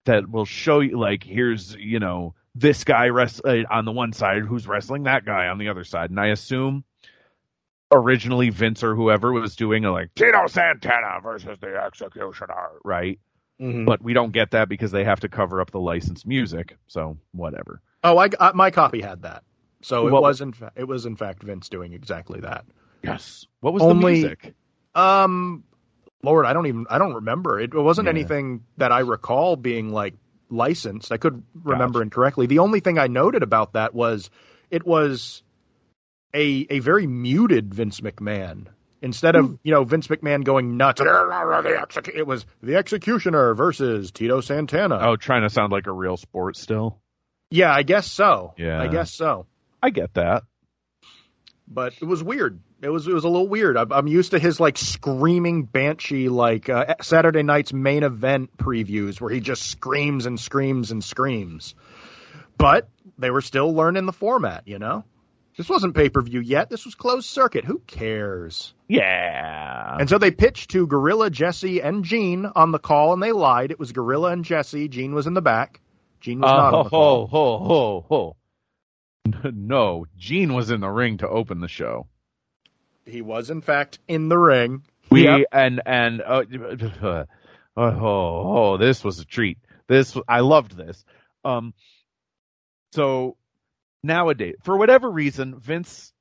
that 0.06 0.30
will 0.30 0.46
show 0.46 0.80
you 0.82 1.00
like 1.00 1.24
here's 1.24 1.76
you 1.76 2.00
know 2.00 2.36
this 2.56 2.84
guy 2.84 3.10
rest 3.10 3.42
uh, 3.46 3.64
on 3.72 3.86
the 3.86 3.92
one 3.92 4.14
side 4.14 4.44
who's 4.44 4.68
wrestling 4.68 5.04
that 5.04 5.26
guy 5.26 5.48
on 5.48 5.58
the 5.60 5.70
other 5.70 5.84
side, 5.84 6.10
and 6.12 6.20
I 6.20 6.28
assume 6.28 6.84
originally 7.92 8.50
Vince 8.50 8.84
or 8.84 8.96
whoever 8.96 9.32
was 9.34 9.56
doing 9.56 9.86
a 9.86 9.92
like 9.92 10.12
Tito 10.16 10.48
Santana 10.48 11.20
versus 11.24 11.58
the 11.62 11.76
Executioner, 11.78 12.72
right? 12.86 13.20
Mhm. 13.64 13.86
But 13.86 14.02
we 14.04 14.14
don't 14.14 14.32
get 14.34 14.52
that 14.52 14.68
because 14.68 14.92
they 14.92 15.04
have 15.06 15.22
to 15.22 15.30
cover 15.30 15.62
up 15.62 15.72
the 15.72 15.80
licensed 15.80 16.28
music, 16.28 16.78
so 16.88 17.18
whatever. 17.32 17.82
Oh, 18.04 18.18
I, 18.18 18.30
I- 18.40 18.52
my 18.54 18.72
copy 18.72 19.00
had 19.02 19.22
that. 19.22 19.44
So 19.82 20.08
it 20.08 20.12
What- 20.12 20.22
was 20.22 20.42
in 20.42 20.52
fa- 20.54 20.72
it 20.76 20.86
was 20.88 21.06
in 21.06 21.16
fact 21.16 21.44
Vince 21.44 21.70
doing 21.70 21.94
exactly 21.94 22.42
that. 22.42 22.66
Yes. 23.04 23.46
What 23.62 23.74
was 23.74 23.84
Only- 23.84 24.22
the 24.22 24.28
music? 24.28 24.56
Um, 24.96 25.64
Lord, 26.24 26.46
I 26.46 26.54
don't 26.54 26.68
even 26.68 26.86
I 26.90 26.98
don't 27.00 27.16
remember. 27.16 27.60
It, 27.60 27.74
wasn't 27.74 28.06
Yeah. 28.06 28.12
anything 28.12 28.64
that 28.78 28.92
I 28.92 29.00
recall 29.00 29.56
being 29.56 29.90
like 29.92 30.14
licensed. 30.50 31.12
I 31.12 31.18
could 31.18 31.44
remember 31.64 32.00
Gotcha. 32.00 32.04
incorrectly. 32.04 32.46
The 32.48 32.60
only 32.60 32.80
thing 32.80 32.98
I 32.98 33.08
noted 33.08 33.44
about 33.44 33.74
that 33.74 33.94
was 33.94 34.30
it 34.72 34.86
was 34.86 35.44
a 36.34 36.66
a 36.70 36.80
very 36.80 37.08
muted 37.08 37.74
Vince 37.74 38.00
McMahon. 38.02 38.68
Instead 39.04 39.36
of 39.36 39.60
you 39.64 39.74
know 39.74 39.84
Vince 39.84 40.08
McMahon 40.08 40.44
going 40.44 40.78
nuts, 40.78 41.02
it 41.02 42.26
was 42.26 42.46
the 42.64 42.78
Executioner 42.78 43.54
versus 43.54 44.12
Tito 44.12 44.40
Santana. 44.42 44.98
Oh, 45.02 45.16
trying 45.18 45.44
to 45.44 45.50
sound 45.50 45.72
like 45.72 45.88
a 45.88 45.92
real 45.92 46.18
sport 46.18 46.56
still. 46.56 47.00
yeah, 47.52 47.72
I 47.72 47.84
guess 47.84 48.10
so. 48.10 48.54
Yeah. 48.58 48.82
I 48.82 48.88
guess 48.88 49.14
so. 49.14 49.46
I 49.82 49.90
get 49.90 50.14
that. 50.16 50.44
but 51.68 51.94
it 52.02 52.06
was 52.06 52.24
weird. 52.24 52.60
It 52.82 52.90
was 52.90 53.06
it 53.08 53.14
was 53.14 53.26
a 53.26 53.30
little 53.30 53.48
weird. 53.48 53.78
I'm, 53.78 53.92
I'm 53.92 54.08
used 54.08 54.32
to 54.32 54.40
his 54.40 54.60
like 54.60 54.78
screaming 54.78 55.64
banshee 55.64 56.30
like 56.30 56.70
uh, 56.70 56.96
Saturday 57.02 57.44
night's 57.44 57.74
main 57.74 58.04
event 58.04 58.56
previews 58.58 59.20
where 59.20 59.32
he 59.32 59.42
just 59.42 59.64
screams 59.64 60.26
and 60.26 60.40
screams 60.40 60.92
and 60.92 61.04
screams. 61.04 61.76
But 62.58 62.88
they 63.18 63.32
were 63.32 63.42
still 63.42 63.74
learning 63.74 64.06
the 64.06 64.14
format, 64.14 64.64
you 64.68 64.80
know. 64.80 65.04
This 65.58 65.70
wasn't 65.70 65.96
pay 65.96 66.10
per 66.10 66.22
view 66.22 66.40
yet. 66.40 66.70
This 66.70 66.86
was 66.86 66.96
closed 66.96 67.28
circuit. 67.30 67.64
Who 67.66 67.80
cares? 67.86 68.74
Yeah. 68.88 69.98
And 70.00 70.10
so 70.10 70.18
they 70.18 70.32
pitched 70.32 70.72
to 70.72 70.88
Gorilla, 70.88 71.30
Jesse, 71.30 71.82
and 71.82 72.04
Gene 72.04 72.46
on 72.56 72.72
the 72.72 72.80
call, 72.80 73.14
and 73.14 73.22
they 73.22 73.32
lied. 73.32 73.72
It 73.72 73.80
was 73.80 73.92
Gorilla 73.92 74.32
and 74.32 74.44
Jesse. 74.44 74.88
Gene 74.88 75.14
was 75.14 75.28
in 75.28 75.34
the 75.36 75.42
back. 75.42 75.80
Gene 76.22 76.40
was 76.40 76.50
not 76.50 76.74
Uh, 76.74 76.78
on 76.78 76.84
the 76.86 76.90
call. 76.90 77.28
ho, 77.28 77.58
ho, 77.58 78.06
ho, 78.10 78.36
ho. 79.36 79.52
No, 79.54 80.06
Gene 80.18 80.54
was 80.54 80.72
in 80.72 80.82
the 80.82 80.90
ring 80.90 81.18
to 81.20 81.28
open 81.30 81.60
the 81.62 81.68
show. 81.68 82.08
He 83.06 83.22
was 83.22 83.50
in 83.50 83.62
fact 83.62 84.00
in 84.08 84.30
the 84.30 84.38
ring. 84.38 84.84
We 85.12 85.24
Yep. 85.26 85.48
and 85.52 85.82
and 85.86 86.22
uh, 86.22 86.44
oh, 87.04 87.26
oh 87.78 88.58
oh 88.58 88.78
this 88.78 89.04
was 89.04 89.20
a 89.20 89.26
treat. 89.26 89.58
This 89.88 90.18
I 90.28 90.40
loved 90.40 90.76
this. 90.78 91.04
Um, 91.46 91.74
so 92.94 93.36
nowadays, 94.04 94.56
for 94.64 94.78
whatever 94.78 95.10
reason, 95.10 95.60
Vince, 95.60 96.12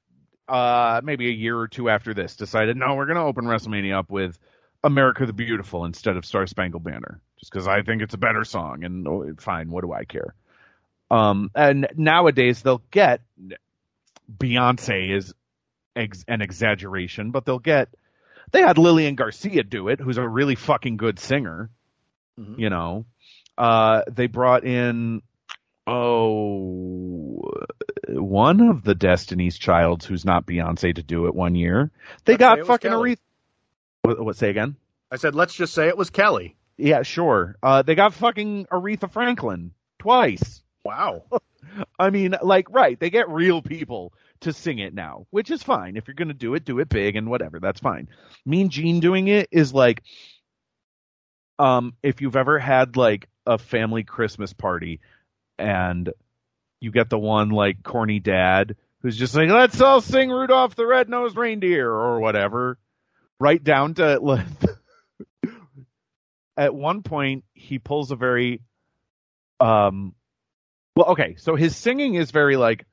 uh, 0.49 1.01
maybe 1.05 1.29
a 1.29 1.33
year 1.33 1.59
or 1.59 1.69
two 1.69 1.89
after 1.89 2.15
this, 2.15 2.37
decided 2.37 2.77
no, 2.77 2.95
we're 2.95 3.07
gonna 3.07 3.25
open 3.25 3.45
WrestleMania 3.45 3.99
up 3.99 4.11
with 4.11 4.39
America 4.85 5.27
the 5.27 5.33
Beautiful 5.33 5.85
instead 5.85 6.17
of 6.17 6.25
Star 6.25 6.47
Spangled 6.47 6.85
Banner, 6.85 7.21
just 7.39 7.53
because 7.53 7.69
I 7.69 7.83
think 7.83 8.03
it's 8.03 8.15
a 8.15 8.19
better 8.19 8.45
song. 8.45 8.85
And 8.85 9.07
oh, 9.07 9.35
fine, 9.39 9.71
what 9.71 9.83
do 9.83 9.93
I 9.93 10.05
care? 10.05 10.35
Um, 11.11 11.51
and 11.55 11.89
nowadays 11.97 12.63
they'll 12.63 12.83
get 12.91 13.21
Beyonce 14.39 15.15
is 15.15 15.35
ex- 15.95 16.25
an 16.27 16.41
exaggeration, 16.41 17.31
but 17.31 17.45
they'll 17.45 17.59
get 17.59 17.89
they 18.51 18.61
had 18.61 18.79
Lillian 18.79 19.15
Garcia 19.15 19.63
do 19.63 19.89
it, 19.89 20.01
who's 20.01 20.19
a 20.19 20.29
really 20.29 20.55
fucking 20.55 20.97
good 20.97 21.19
singer. 21.19 21.71
Mhm. 22.39 22.59
You 22.59 22.71
know, 22.71 23.07
uh, 23.59 24.03
they 24.11 24.27
brought 24.27 24.65
in 24.65 25.23
oh 25.87 27.22
one 28.09 28.61
of 28.61 28.85
the 28.85 28.95
Destiny's 28.95 29.59
Childs 29.59 30.05
who's 30.07 30.25
not 30.25 30.47
Beyonce 30.47 30.95
to 30.95 31.03
do 31.03 31.27
it 31.27 31.35
one 31.35 31.55
year. 31.55 31.91
They 32.25 32.35
Let's 32.35 32.41
got 32.41 32.67
fucking. 32.67 32.91
Aretha. 32.91 33.19
What, 34.03 34.25
what? 34.25 34.37
Say 34.37 34.51
again? 34.51 34.77
I 35.11 35.17
said, 35.17 35.35
let's 35.35 35.55
just 35.55 35.75
say 35.75 35.89
it 35.89 35.97
was 35.97 36.11
Kelly. 36.11 36.57
Yeah, 36.79 37.03
sure. 37.03 37.57
Uh, 37.63 37.83
they 37.83 37.95
got 37.95 38.15
fucking 38.15 38.67
Aretha 38.67 39.11
Franklin 39.11 39.73
twice. 39.99 40.63
Wow. 40.85 41.25
I 41.99 42.11
mean, 42.11 42.35
like, 42.43 42.67
right, 42.71 42.99
they 42.99 43.11
get 43.11 43.29
real 43.29 43.63
people 43.63 44.13
to 44.41 44.53
sing 44.53 44.79
it 44.79 44.95
now, 44.95 45.27
which 45.31 45.51
is 45.51 45.63
fine. 45.63 45.97
If 45.97 46.09
you're 46.09 46.15
going 46.15 46.29
to 46.29 46.35
do 46.35 46.55
it, 46.55 46.65
do 46.65 46.79
it 46.81 46.89
big 46.89 47.17
and 47.17 47.29
whatever. 47.29 47.61
That's 47.61 47.81
fine. 47.81 48.09
Mean 48.45 48.69
Gene 48.69 49.01
doing 49.01 49.29
it 49.29 49.49
is 49.53 49.73
like, 49.73 50.03
um, 51.59 51.95
if 52.03 52.21
you've 52.21 52.37
ever 52.37 52.59
had 52.59 52.97
like 52.97 53.29
a 53.47 53.59
family 53.59 54.03
Christmas 54.03 54.53
party 54.53 55.01
and 55.59 56.11
you 56.83 56.91
get 56.91 57.09
the 57.09 57.19
one 57.19 57.51
like 57.51 57.83
corny 57.85 58.19
dad 58.19 58.75
who's 59.03 59.17
just 59.17 59.37
like, 59.37 59.49
let's 59.49 59.81
all 59.81 60.01
sing 60.01 60.31
Rudolph 60.31 60.75
the 60.75 60.87
Red-Nosed 60.87 61.37
Reindeer 61.37 61.89
or 61.89 62.21
whatever, 62.21 62.77
right 63.39 63.63
down 63.63 63.95
to 63.95 64.19
like, 64.21 64.47
at 66.57 66.75
one 66.75 67.03
point 67.03 67.45
he 67.55 67.79
pulls 67.79 68.11
a 68.11 68.17
very, 68.17 68.63
um, 69.61 70.15
well, 70.97 71.11
okay, 71.11 71.37
so 71.37 71.55
his 71.55 71.77
singing 71.77 72.15
is 72.15 72.33
very 72.33 72.57
like, 72.57 72.85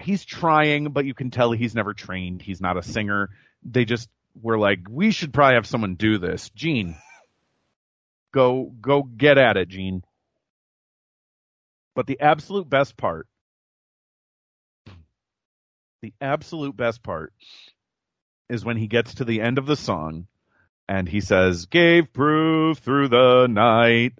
he's 0.00 0.24
trying, 0.24 0.92
but 0.92 1.04
you 1.04 1.12
can 1.12 1.30
tell 1.30 1.52
he's 1.52 1.74
never 1.74 1.92
trained. 1.92 2.40
He's 2.40 2.60
not 2.60 2.78
a 2.78 2.82
singer. 2.82 3.30
They 3.62 3.84
just 3.84 4.08
were 4.40 4.58
like, 4.58 4.80
we 4.88 5.10
should 5.10 5.34
probably 5.34 5.56
have 5.56 5.66
someone 5.66 5.94
do 5.94 6.18
this. 6.18 6.50
Gene, 6.50 6.96
go, 8.32 8.72
go 8.80 9.02
get 9.02 9.36
at 9.36 9.58
it, 9.58 9.68
Gene. 9.68 10.02
But 11.96 12.06
the 12.06 12.20
absolute 12.20 12.68
best 12.68 12.98
part, 12.98 13.26
the 16.02 16.12
absolute 16.20 16.76
best 16.76 17.02
part 17.02 17.32
is 18.50 18.66
when 18.66 18.76
he 18.76 18.86
gets 18.86 19.14
to 19.14 19.24
the 19.24 19.40
end 19.40 19.56
of 19.56 19.64
the 19.64 19.76
song 19.76 20.26
and 20.86 21.08
he 21.08 21.22
says, 21.22 21.64
gave 21.64 22.12
proof 22.12 22.78
through 22.78 23.08
the 23.08 23.46
night 23.48 24.12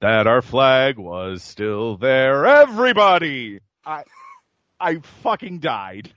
that 0.00 0.28
our 0.28 0.40
flag 0.40 0.96
was 0.96 1.42
still 1.42 1.96
there. 1.96 2.46
Everybody! 2.46 3.58
I, 3.84 4.04
I 4.78 5.00
fucking 5.24 5.58
died. 5.58 6.12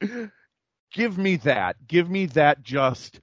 Give 0.90 1.18
me 1.18 1.36
that. 1.36 1.76
Give 1.86 2.08
me 2.08 2.26
that 2.26 2.62
just. 2.62 3.20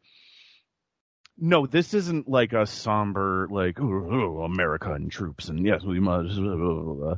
No, 1.39 1.67
this 1.67 1.93
isn't 1.93 2.27
like 2.27 2.53
a 2.53 2.65
somber, 2.65 3.47
like, 3.51 3.79
oh, 3.79 4.07
oh, 4.11 4.41
America 4.43 4.91
and 4.91 5.11
troops, 5.11 5.49
and 5.49 5.65
yes, 5.65 5.83
we 5.83 5.99
must. 5.99 6.35
Blah, 6.35 6.55
blah, 6.55 6.93
blah. 6.93 7.15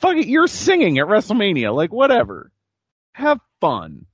Fuck 0.00 0.16
it, 0.16 0.26
you're 0.26 0.46
singing 0.46 0.98
at 0.98 1.06
WrestleMania. 1.06 1.74
Like, 1.74 1.92
whatever. 1.92 2.52
Have 3.12 3.40
fun. 3.60 4.06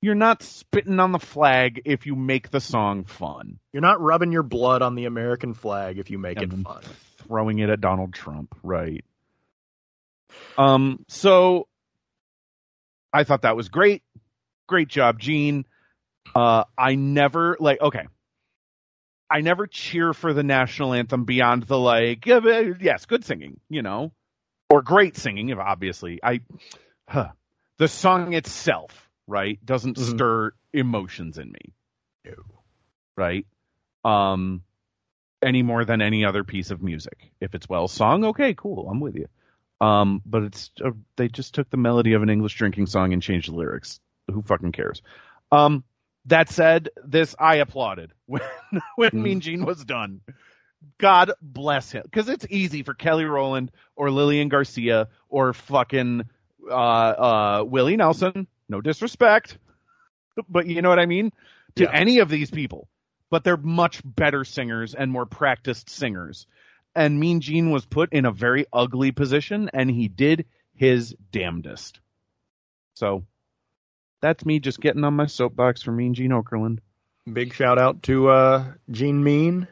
You're 0.00 0.14
not 0.14 0.42
spitting 0.42 1.00
on 1.00 1.12
the 1.12 1.18
flag 1.18 1.80
if 1.86 2.04
you 2.04 2.14
make 2.14 2.50
the 2.50 2.60
song 2.60 3.04
fun. 3.04 3.58
You're 3.72 3.80
not 3.80 4.02
rubbing 4.02 4.32
your 4.32 4.42
blood 4.42 4.82
on 4.82 4.96
the 4.96 5.06
American 5.06 5.54
flag 5.54 5.98
if 5.98 6.10
you 6.10 6.18
make 6.18 6.42
And 6.42 6.52
it 6.52 6.62
fun. 6.62 6.82
Throwing 7.26 7.58
it 7.58 7.70
at 7.70 7.80
Donald 7.80 8.12
Trump, 8.12 8.54
right. 8.62 9.02
Um, 10.58 11.04
so 11.08 11.68
I 13.14 13.24
thought 13.24 13.42
that 13.42 13.56
was 13.56 13.70
great. 13.70 14.02
Great 14.66 14.88
job, 14.88 15.18
Gene. 15.18 15.64
Uh, 16.34 16.64
I 16.76 16.94
never 16.94 17.56
like 17.60 17.80
okay. 17.80 18.06
I 19.30 19.40
never 19.40 19.66
cheer 19.66 20.12
for 20.12 20.32
the 20.32 20.42
national 20.42 20.92
anthem 20.94 21.24
beyond 21.24 21.64
the 21.64 21.78
like, 21.78 22.26
yes, 22.26 23.06
good 23.06 23.24
singing, 23.24 23.58
you 23.68 23.82
know, 23.82 24.12
or 24.70 24.82
great 24.82 25.16
singing, 25.16 25.48
if 25.48 25.58
obviously. 25.58 26.20
I, 26.22 26.40
huh. 27.08 27.30
the 27.78 27.88
song 27.88 28.34
itself, 28.34 29.08
right, 29.26 29.58
doesn't 29.64 29.96
Mhm. 29.96 30.14
stir 30.14 30.52
emotions 30.72 31.38
in 31.38 31.50
me, 31.50 31.72
No. 32.26 32.34
right? 33.16 33.46
Um, 34.04 34.62
any 35.42 35.62
more 35.62 35.84
than 35.84 36.02
any 36.02 36.24
other 36.24 36.44
piece 36.44 36.70
of 36.70 36.82
music. 36.82 37.32
If 37.40 37.54
it's 37.54 37.68
well 37.68 37.88
sung, 37.88 38.26
okay, 38.26 38.54
cool, 38.54 38.88
I'm 38.88 39.00
with 39.00 39.16
you. 39.16 39.28
Um, 39.80 40.22
but 40.24 40.42
it's 40.44 40.70
uh, 40.84 40.90
they 41.16 41.28
just 41.28 41.54
took 41.54 41.70
the 41.70 41.76
melody 41.76 42.12
of 42.12 42.22
an 42.22 42.30
English 42.30 42.54
drinking 42.54 42.86
song 42.86 43.12
and 43.12 43.22
changed 43.22 43.50
the 43.50 43.56
lyrics. 43.56 44.00
Who 44.30 44.42
fucking 44.42 44.72
cares? 44.72 45.02
Um, 45.50 45.82
that 46.26 46.48
said, 46.50 46.90
this 47.04 47.34
I 47.38 47.56
applauded 47.56 48.12
when 48.26 48.40
when 48.96 49.10
Mhm. 49.10 49.22
Mean 49.22 49.40
Gene 49.40 49.64
was 49.64 49.84
done. 49.84 50.20
God 50.98 51.32
bless 51.40 51.90
him, 51.92 52.02
because 52.04 52.28
it's 52.28 52.46
easy 52.50 52.82
for 52.82 52.92
Kelly 52.94 53.24
Rowland 53.24 53.72
or 53.96 54.10
Lillian 54.10 54.48
Garcia 54.50 55.08
or 55.30 55.52
fucking 55.54 56.24
uh, 56.70 56.74
uh, 56.74 57.64
Willie 57.66 57.96
Nelson. 57.96 58.46
No 58.68 58.80
disrespect, 58.82 59.56
but 60.48 60.66
you 60.66 60.82
know 60.82 60.88
what 60.90 60.98
I 60.98 61.06
mean 61.06 61.32
to 61.76 61.84
Yeah. 61.84 61.90
any 61.92 62.18
of 62.18 62.28
these 62.28 62.50
people. 62.50 62.88
But 63.30 63.44
they're 63.44 63.56
much 63.56 64.00
better 64.04 64.44
singers 64.44 64.94
and 64.94 65.10
more 65.10 65.26
practiced 65.26 65.88
singers. 65.90 66.46
And 66.94 67.18
Mean 67.18 67.40
Gene 67.40 67.70
was 67.70 67.84
put 67.86 68.12
in 68.12 68.26
a 68.26 68.30
very 68.30 68.66
ugly 68.72 69.10
position, 69.10 69.70
and 69.72 69.90
he 69.90 70.08
did 70.08 70.44
his 70.74 71.16
damnedest. 71.32 71.98
So 72.94 73.24
that's 74.24 74.46
me 74.46 74.58
just 74.58 74.80
getting 74.80 75.04
on 75.04 75.12
my 75.12 75.26
soapbox 75.26 75.82
for 75.82 75.92
Mean 75.92 76.14
Gene 76.14 76.30
Okerlund. 76.30 76.78
Big 77.30 77.52
shout 77.52 77.78
out 77.78 78.02
to 78.04 78.30
uh, 78.30 78.64
Gene 78.90 79.22
Mean. 79.22 79.68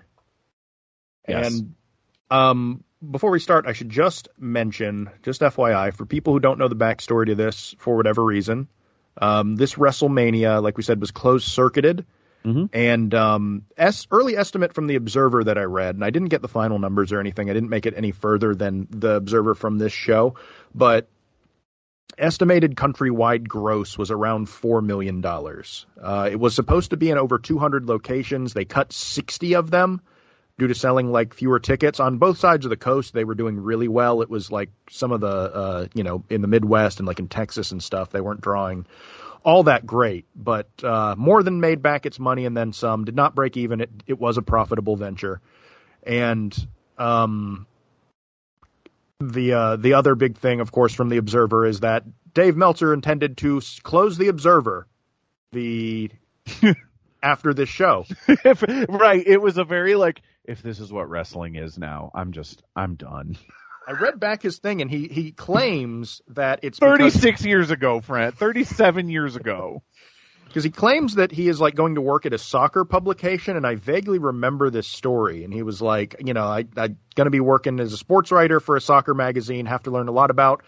Yes. 1.26 1.46
And 1.46 1.74
um, 2.30 2.84
before 3.10 3.30
we 3.30 3.40
start, 3.40 3.66
I 3.66 3.72
should 3.72 3.88
just 3.88 4.28
mention, 4.38 5.08
just 5.22 5.40
FYI, 5.40 5.94
for 5.94 6.04
people 6.04 6.34
who 6.34 6.38
don't 6.40 6.58
know 6.58 6.68
the 6.68 6.76
backstory 6.76 7.26
to 7.26 7.34
this 7.34 7.74
for 7.78 7.96
whatever 7.96 8.22
reason, 8.22 8.68
um, 9.16 9.56
this 9.56 9.74
WrestleMania, 9.76 10.62
like 10.62 10.76
we 10.76 10.82
said, 10.82 11.00
was 11.00 11.12
closed 11.12 11.48
circuited. 11.48 12.04
Mhm. 12.44 12.68
And 12.74 13.14
um, 13.14 13.64
es- 13.78 14.06
early 14.10 14.36
estimate 14.36 14.74
from 14.74 14.86
the 14.86 14.96
Observer 14.96 15.44
that 15.44 15.56
I 15.56 15.62
read, 15.62 15.94
and 15.94 16.04
I 16.04 16.10
didn't 16.10 16.28
get 16.28 16.42
the 16.42 16.48
final 16.48 16.78
numbers 16.78 17.10
or 17.10 17.20
anything. 17.20 17.48
I 17.48 17.54
didn't 17.54 17.70
make 17.70 17.86
it 17.86 17.94
any 17.96 18.10
further 18.10 18.54
than 18.54 18.86
the 18.90 19.14
Observer 19.14 19.54
from 19.54 19.78
this 19.78 19.92
show, 19.94 20.34
but 20.74 21.08
estimated 22.18 22.76
countrywide 22.76 23.48
gross 23.48 23.96
was 23.96 24.10
around 24.10 24.48
four 24.48 24.82
million 24.82 25.20
dollars. 25.20 25.86
Uh, 26.00 26.28
it 26.30 26.38
was 26.38 26.54
supposed 26.54 26.90
to 26.90 26.96
be 26.96 27.10
in 27.10 27.18
over 27.18 27.38
200 27.38 27.86
locations. 27.86 28.52
They 28.52 28.64
cut 28.64 28.92
60 28.92 29.54
of 29.54 29.70
them 29.70 30.00
due 30.58 30.68
to 30.68 30.74
selling 30.74 31.10
like 31.10 31.34
fewer 31.34 31.58
tickets 31.58 32.00
on 32.00 32.18
both 32.18 32.38
sides 32.38 32.64
of 32.66 32.70
the 32.70 32.76
coast. 32.76 33.14
They 33.14 33.24
were 33.24 33.34
doing 33.34 33.58
really 33.58 33.88
well. 33.88 34.22
It 34.22 34.30
was 34.30 34.52
like 34.52 34.70
some 34.90 35.12
of 35.12 35.20
the 35.20 35.26
uh, 35.26 35.86
you 35.94 36.04
know 36.04 36.24
in 36.28 36.42
the 36.42 36.48
Midwest 36.48 36.98
and 36.98 37.06
like 37.06 37.18
in 37.18 37.28
Texas 37.28 37.72
and 37.72 37.82
stuff. 37.82 38.10
They 38.10 38.20
weren't 38.20 38.40
drawing 38.40 38.86
all 39.44 39.64
that 39.64 39.84
great, 39.84 40.26
but 40.36 40.68
uh, 40.84 41.16
more 41.18 41.42
than 41.42 41.60
made 41.60 41.82
back 41.82 42.06
its 42.06 42.18
money 42.20 42.46
and 42.46 42.56
then 42.56 42.72
some. 42.72 43.04
Did 43.04 43.16
not 43.16 43.34
break 43.34 43.56
even. 43.56 43.80
It 43.80 43.90
it 44.06 44.20
was 44.20 44.36
a 44.36 44.42
profitable 44.42 44.96
venture, 44.96 45.40
and 46.02 46.54
um, 46.98 47.66
the 49.30 49.52
uh, 49.52 49.76
the 49.76 49.94
other 49.94 50.14
big 50.14 50.38
thing, 50.38 50.60
of 50.60 50.72
course, 50.72 50.94
from 50.94 51.08
the 51.08 51.18
Observer 51.18 51.66
is 51.66 51.80
that 51.80 52.04
Dave 52.34 52.56
Meltzer 52.56 52.92
intended 52.94 53.36
to 53.38 53.60
close 53.82 54.16
the 54.18 54.28
Observer 54.28 54.86
the 55.52 56.10
after 57.22 57.54
this 57.54 57.68
show. 57.68 58.06
If- 58.26 58.62
right. 58.88 59.22
It 59.26 59.40
was 59.40 59.58
a 59.58 59.64
very 59.64 59.94
like, 59.94 60.22
if 60.44 60.62
this 60.62 60.80
is 60.80 60.92
what 60.92 61.08
wrestling 61.08 61.56
is 61.56 61.78
now, 61.78 62.10
I'm 62.14 62.32
just, 62.32 62.62
I'm 62.74 62.94
done. 62.96 63.36
I 63.86 63.92
read 63.92 64.20
back 64.20 64.42
his 64.42 64.58
thing, 64.58 64.80
and 64.80 64.88
he 64.88 65.08
he 65.08 65.32
claims 65.32 66.22
that 66.28 66.60
it's 66.62 66.78
because, 66.78 67.14
36 67.14 67.44
years 67.44 67.70
ago, 67.72 68.00
friend. 68.00 68.32
37 68.32 69.08
years 69.08 69.34
ago. 69.34 69.82
Because 70.52 70.64
he 70.64 70.70
claims 70.70 71.14
that 71.14 71.32
he 71.32 71.48
is 71.48 71.62
like 71.62 71.74
going 71.74 71.94
to 71.94 72.02
work 72.02 72.26
at 72.26 72.34
a 72.34 72.38
soccer 72.38 72.84
publication, 72.84 73.56
and 73.56 73.66
I 73.66 73.76
vaguely 73.76 74.18
remember 74.18 74.68
this 74.68 74.86
story. 74.86 75.44
And 75.44 75.52
he 75.52 75.62
was 75.62 75.80
like, 75.80 76.16
you 76.22 76.34
know, 76.34 76.44
I 76.44 76.66
I'm 76.76 76.98
going 77.14 77.24
to 77.24 77.30
be 77.30 77.40
working 77.40 77.80
as 77.80 77.94
a 77.94 77.96
sports 77.96 78.30
writer 78.30 78.60
for 78.60 78.76
a 78.76 78.80
soccer 78.80 79.14
magazine, 79.14 79.64
have 79.64 79.84
to 79.84 79.90
learn 79.90 80.08
a 80.08 80.12
lot 80.12 80.30
about 80.30 80.62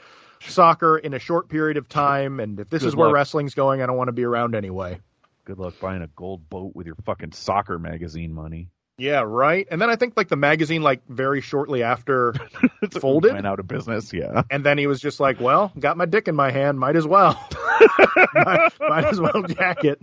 soccer 0.49 0.97
in 0.97 1.12
a 1.12 1.18
short 1.18 1.51
period 1.51 1.76
of 1.76 1.87
time, 1.87 2.41
and 2.41 2.59
if 2.61 2.70
this 2.70 2.82
Good 2.82 2.89
is 2.89 2.97
where 2.97 3.09
luck. 3.09 3.14
wrestling's 3.14 3.55
going, 3.55 3.82
I 3.82 3.87
don't 3.87 3.97
want 3.99 4.09
to 4.09 4.12
be 4.12 4.24
around 4.24 4.55
anyway. 4.55 5.01
Good 5.45 5.59
luck 5.59 5.74
buying 5.78 6.01
a 6.01 6.07
gold 6.07 6.49
boat 6.49 6.72
with 6.74 6.87
your 6.87 6.97
fucking 7.05 7.32
soccer 7.32 7.78
magazine 7.78 8.32
money. 8.32 8.70
Yeah, 8.97 9.25
right. 9.27 9.67
And 9.71 9.83
then 9.83 9.91
I 9.91 9.97
think 9.97 10.15
like 10.17 10.29
the 10.29 10.37
magazine, 10.37 10.83
like 10.83 11.03
very 11.09 11.41
shortly 11.41 11.83
after, 11.83 12.35
Folded? 13.01 13.33
Went 13.33 13.47
out 13.47 13.59
of 13.59 13.67
business, 13.67 14.13
yeah. 14.13 14.43
and 14.51 14.65
then 14.65 14.79
he 14.79 14.87
was 14.87 15.01
just 15.01 15.19
like, 15.19 15.41
"Well, 15.41 15.73
got 15.79 15.97
my 15.97 16.07
dick 16.07 16.29
in 16.29 16.37
my 16.37 16.51
hand, 16.51 16.79
might 16.79 16.95
as 16.95 17.07
well, 17.07 17.49
might, 18.35 18.71
might 18.81 19.05
as 19.07 19.21
well 19.21 19.43
jack 19.43 19.85
it." 19.85 20.01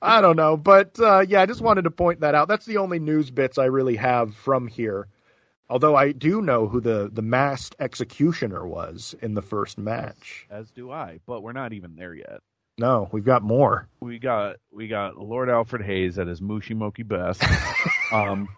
I 0.00 0.20
don't 0.20 0.36
know, 0.36 0.56
but 0.56 1.00
uh, 1.00 1.24
yeah, 1.26 1.40
I 1.40 1.46
just 1.46 1.62
wanted 1.62 1.82
to 1.82 1.90
point 1.90 2.20
that 2.20 2.34
out. 2.34 2.46
That's 2.46 2.66
the 2.66 2.76
only 2.76 2.98
news 2.98 3.30
bits 3.30 3.58
I 3.58 3.64
really 3.66 3.96
have 3.96 4.36
from 4.36 4.68
here. 4.68 5.08
Although 5.68 5.96
I 5.96 6.12
do 6.12 6.42
know 6.42 6.68
who 6.68 6.80
the 6.80 7.10
the 7.12 7.22
masked 7.22 7.74
executioner 7.80 8.66
was 8.66 9.14
in 9.20 9.34
the 9.34 9.42
first 9.42 9.78
match. 9.78 10.46
As 10.50 10.70
do 10.70 10.92
I, 10.92 11.20
but 11.26 11.42
we're 11.42 11.52
not 11.52 11.72
even 11.72 11.96
there 11.96 12.14
yet. 12.14 12.40
No, 12.76 13.08
we've 13.12 13.24
got 13.24 13.42
more. 13.42 13.88
We 14.00 14.18
got 14.18 14.56
we 14.72 14.88
got 14.88 15.16
Lord 15.16 15.48
Alfred 15.48 15.82
Hayes 15.82 16.18
at 16.18 16.26
his 16.26 16.40
mushy 16.40 16.74
moky 16.74 17.04
best. 17.04 17.42
um, 18.12 18.48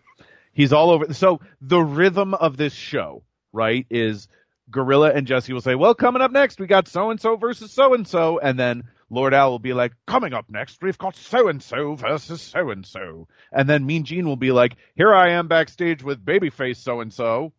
he's 0.53 0.73
all 0.73 0.91
over. 0.91 1.13
So 1.13 1.41
the 1.61 1.81
rhythm 1.81 2.33
of 2.33 2.57
this 2.57 2.73
show, 2.73 3.23
right, 3.53 3.87
is 3.91 4.29
Gorilla 4.71 5.13
and 5.13 5.27
Jesse 5.27 5.53
will 5.53 5.61
say, 5.61 5.75
"Well, 5.75 5.95
coming 5.95 6.23
up 6.23 6.31
next, 6.31 6.59
we 6.59 6.67
got 6.67 6.89
so 6.89 7.11
and 7.11 7.21
so 7.21 7.37
versus 7.37 7.73
so 7.73 7.93
and 7.93 8.09
so," 8.09 8.39
and 8.39 8.59
then 8.59 8.85
Lord 9.11 9.35
Al 9.35 9.51
will 9.51 9.59
be 9.59 9.75
like, 9.75 9.93
"Coming 10.07 10.33
up 10.33 10.47
next, 10.49 10.83
we've 10.83 10.97
got 10.97 11.15
so 11.15 11.49
and 11.49 11.63
so 11.63 11.95
versus 11.95 12.41
so 12.41 12.71
and 12.71 12.87
so," 12.87 13.29
and 13.53 13.69
then 13.69 13.85
Mean 13.85 14.05
Gene 14.05 14.27
will 14.27 14.37
be 14.37 14.51
like, 14.51 14.77
"Here 14.95 15.15
I 15.15 15.33
am 15.33 15.47
backstage 15.47 16.03
with 16.03 16.25
babyface 16.25 16.79
so 16.79 17.01
and 17.01 17.13
so." 17.13 17.53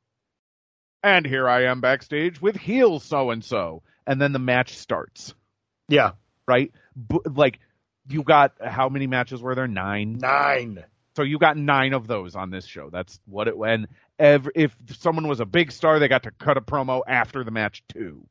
And 1.04 1.26
here 1.26 1.48
I 1.48 1.66
am 1.66 1.80
backstage 1.80 2.42
with 2.42 2.58
heel 2.58 3.00
so 3.00 3.30
and 3.30 3.46
so. 3.46 3.84
And 4.08 4.20
then 4.20 4.34
the 4.34 4.40
match 4.40 4.76
starts, 4.76 5.36
Yeah, 5.88 6.14
right? 6.48 6.72
B- 6.96 7.20
like, 7.26 7.60
you 8.10 8.24
got 8.24 8.54
how 8.64 8.90
many 8.90 9.08
matches 9.08 9.42
were 9.42 9.54
there? 9.56 9.68
Nine. 9.68 10.18
nine. 10.20 10.84
So 11.16 11.24
you 11.24 11.40
got 11.40 11.58
nine 11.58 11.94
of 11.94 12.08
those 12.08 12.36
on 12.36 12.52
this 12.52 12.66
show. 12.66 12.90
That's 12.92 13.20
what 13.26 13.48
it. 13.48 13.56
And 13.56 13.88
every, 14.20 14.52
if 14.56 14.76
someone 15.00 15.28
was 15.28 15.40
a 15.40 15.46
big 15.46 15.72
star, 15.72 16.00
they 16.00 16.08
got 16.08 16.24
to 16.24 16.32
cut 16.32 16.58
a 16.58 16.62
promo 16.62 17.02
after 17.08 17.44
the 17.44 17.52
match 17.52 17.84
too. 17.92 18.26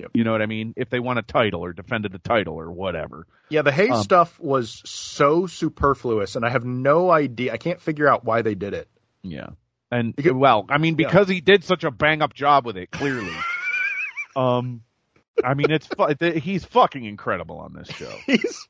Yep. 0.00 0.10
You 0.14 0.24
know 0.24 0.32
what 0.32 0.42
I 0.42 0.46
mean? 0.46 0.72
If 0.76 0.90
they 0.90 0.98
won 0.98 1.18
a 1.18 1.22
title 1.22 1.62
or 1.64 1.72
defended 1.72 2.14
a 2.14 2.18
title 2.18 2.54
or 2.54 2.70
whatever. 2.72 3.26
Yeah, 3.48 3.62
the 3.62 3.70
Hayes 3.72 3.90
Um, 3.92 4.02
stuff 4.02 4.40
was 4.40 4.82
so 4.86 5.46
superfluous, 5.46 6.36
and 6.36 6.44
I 6.44 6.48
have 6.50 6.64
no 6.64 7.10
idea. 7.10 7.52
I 7.52 7.58
can't 7.58 7.80
figure 7.80 8.08
out 8.08 8.24
why 8.24 8.42
they 8.42 8.54
did 8.54 8.72
it. 8.74 8.88
Yeah. 9.22 9.50
And 9.92 10.16
Because- 10.16 10.32
well, 10.32 10.64
I 10.68 10.78
mean, 10.78 10.96
yeah. 10.98 11.06
because 11.06 11.28
he 11.28 11.40
did 11.40 11.64
such 11.64 11.84
a 11.84 11.90
bang 11.90 12.22
up 12.22 12.32
job 12.34 12.64
with 12.64 12.76
it, 12.76 12.90
clearly. 12.90 13.34
um, 14.36 14.82
I 15.44 15.54
mean, 15.54 15.70
it's 15.70 15.86
fu- 15.86 16.14
he's 16.38 16.64
fucking 16.64 17.04
incredible 17.04 17.58
on 17.58 17.72
this 17.72 17.88
show. 17.88 18.12
He's, 18.26 18.68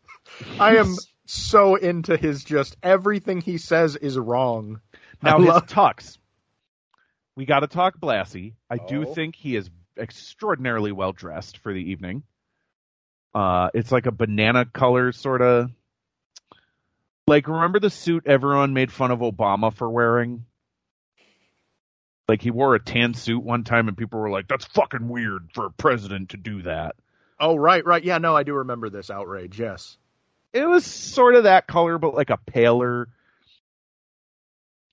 I 0.61 0.77
am 0.77 0.95
so 1.27 1.75
into 1.75 2.17
his 2.17 2.45
just 2.45 2.77
everything 2.83 3.41
he 3.41 3.59
says 3.59 3.97
is 3.97 4.17
wrong. 4.19 4.81
now 5.23 5.37
I 5.37 5.41
his 5.41 5.49
love- 5.49 5.67
tux. 5.67 6.19
We 7.37 7.45
got 7.47 7.61
to 7.61 7.67
talk 7.69 7.99
Blassie. 7.99 8.55
I 8.69 8.77
do 8.77 9.03
Oh. 9.07 9.15
think 9.15 9.35
he 9.35 9.57
is 9.57 9.71
extraordinarily 9.97 10.93
well 10.93 11.13
dressed 11.13 11.59
for 11.59 11.73
the 11.73 11.91
evening. 11.91 12.23
Uh, 13.35 13.71
it's 13.75 13.91
like 13.93 14.07
a 14.07 14.13
banana 14.13 14.65
color 14.67 15.13
sort 15.13 15.41
of. 15.43 15.71
Like, 17.27 17.47
remember 17.49 17.79
the 17.81 17.91
suit 17.91 18.27
everyone 18.27 18.75
made 18.75 18.91
fun 18.93 19.11
of 19.13 19.21
Obama 19.21 19.73
for 19.73 19.89
wearing? 19.89 20.45
Like, 22.31 22.43
he 22.43 22.53
wore 22.53 22.77
a 22.77 22.81
tan 22.81 23.15
suit 23.15 23.43
one 23.43 23.65
time, 23.65 23.89
and 23.89 23.97
people 23.97 24.21
were 24.21 24.31
like, 24.31 24.47
that's 24.47 24.65
fucking 24.67 25.09
weird 25.09 25.51
for 25.53 25.67
a 25.67 25.71
president 25.73 26.29
to 26.29 26.37
do 26.37 26.63
that. 26.63 26.95
Oh, 27.41 27.57
right, 27.57 27.85
right. 27.85 28.05
Yeah, 28.05 28.19
no, 28.19 28.37
I 28.37 28.45
do 28.45 28.55
remember 28.55 28.89
this 28.89 29.11
outrage. 29.11 29.59
Yes. 29.59 29.97
It 30.53 30.65
was 30.65 30.87
sort 30.87 31.35
of 31.35 31.43
that 31.45 31.67
color, 31.67 31.99
but 31.99 32.15
like 32.15 32.31
a 32.31 32.37
paler, 32.37 33.09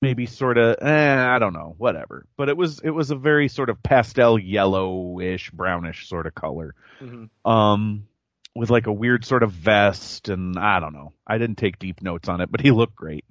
maybe 0.01 0.25
sort 0.25 0.57
of, 0.57 0.77
eh, 0.81 1.15
I 1.27 1.38
don't 1.38 1.53
know, 1.53 1.75
whatever. 1.77 2.25
But 2.38 2.49
it 2.49 2.57
was, 2.57 2.79
it 2.79 2.89
was 2.89 3.11
a 3.11 3.15
very 3.15 3.49
sort 3.49 3.69
of 3.69 3.83
pastel 3.83 4.39
yellowish, 4.39 5.51
brownish 5.51 6.09
sort 6.09 6.25
of 6.25 6.33
color. 6.33 6.73
Mm-hmm. 6.99 7.47
um, 7.47 8.07
with 8.55 8.71
like 8.71 8.88
a 8.88 8.91
weird 8.91 9.23
sort 9.23 9.43
of 9.43 9.51
vest, 9.51 10.29
and 10.29 10.57
I 10.57 10.79
don't 10.79 10.93
know. 10.93 11.13
I 11.27 11.38
didn't 11.38 11.59
take 11.59 11.77
deep 11.77 12.01
notes 12.01 12.27
on 12.27 12.41
it, 12.41 12.51
but 12.51 12.59
he 12.59 12.71
looked 12.71 12.95
great. 12.95 13.23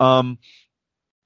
Um, 0.00 0.38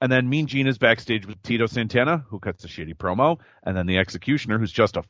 and 0.01 0.11
then 0.11 0.29
Mean 0.29 0.47
Gene 0.47 0.67
is 0.67 0.77
backstage 0.77 1.25
with 1.25 1.41
Tito 1.43 1.67
Santana, 1.67 2.25
who 2.29 2.39
cuts 2.39 2.63
a 2.63 2.67
shitty 2.67 2.95
promo, 2.95 3.39
and 3.63 3.75
then 3.75 3.85
the 3.85 3.97
Executioner, 3.97 4.57
who's 4.57 4.71
just 4.71 4.97
a 4.97 5.03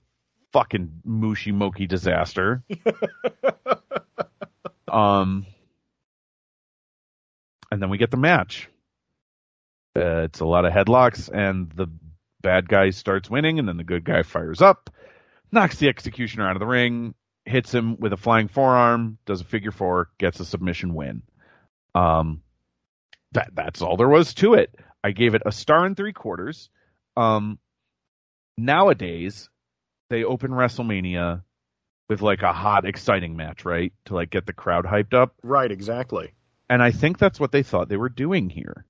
fucking 0.52 1.02
mushy 1.06 1.52
mokey 1.52 1.88
disaster. 1.88 2.64
um, 4.92 5.46
and 7.72 7.82
then 7.82 7.90
we 7.90 7.98
get 7.98 8.12
the 8.12 8.18
match. 8.18 8.68
Uh, 9.96 10.24
it's 10.24 10.40
a 10.40 10.46
lot 10.46 10.66
of 10.66 10.74
headlocks, 10.74 11.30
and 11.32 11.72
the 11.72 11.88
bad 12.42 12.68
guy 12.68 12.90
starts 12.90 13.30
winning, 13.30 13.60
and 13.60 13.68
then 13.68 13.78
the 13.78 13.84
good 13.84 14.04
guy 14.04 14.24
fires 14.24 14.62
up, 14.62 14.90
knocks 15.52 15.78
the 15.78 15.90
executioner 15.90 16.48
out 16.48 16.56
of 16.56 16.60
the 16.60 16.66
ring, 16.66 17.14
hits 17.46 17.74
him 17.74 18.00
with 18.00 18.14
a 18.14 18.18
flying 18.18 18.48
forearm, 18.48 19.18
does 19.26 19.42
a 19.42 19.46
figure 19.46 19.72
four, 19.72 20.10
gets 20.18 20.40
a 20.40 20.46
submission 20.46 20.94
win. 20.94 21.24
Um, 21.94 22.42
that 23.34 23.52
that's 23.54 23.82
all 23.82 23.98
there 23.98 24.10
was 24.10 24.34
to 24.36 24.54
it. 24.56 24.74
I 25.04 25.12
gave 25.12 25.36
it 25.36 25.44
a 25.46 25.52
star 25.52 25.86
and 25.86 25.96
three 25.96 26.14
quarters. 26.14 26.70
Um, 27.16 27.60
nowadays, 28.58 29.50
they 30.10 30.24
open 30.24 30.52
WrestleMania 30.52 31.44
with 32.10 32.22
like 32.22 32.42
a 32.42 32.54
hot, 32.54 32.86
exciting 32.86 33.36
match, 33.38 33.66
right, 33.66 33.94
to 34.06 34.16
like 34.16 34.30
get 34.32 34.46
the 34.46 34.54
crowd 34.54 34.86
hyped 34.86 35.14
up, 35.14 35.36
Right, 35.44 35.72
exactly. 35.72 36.34
and 36.70 36.82
I 36.82 36.92
think 36.92 37.18
that's 37.18 37.40
what 37.40 37.52
they 37.52 37.64
thought 37.64 37.88
they 37.88 37.98
were 37.98 38.10
doing 38.10 38.50
here 38.50 38.86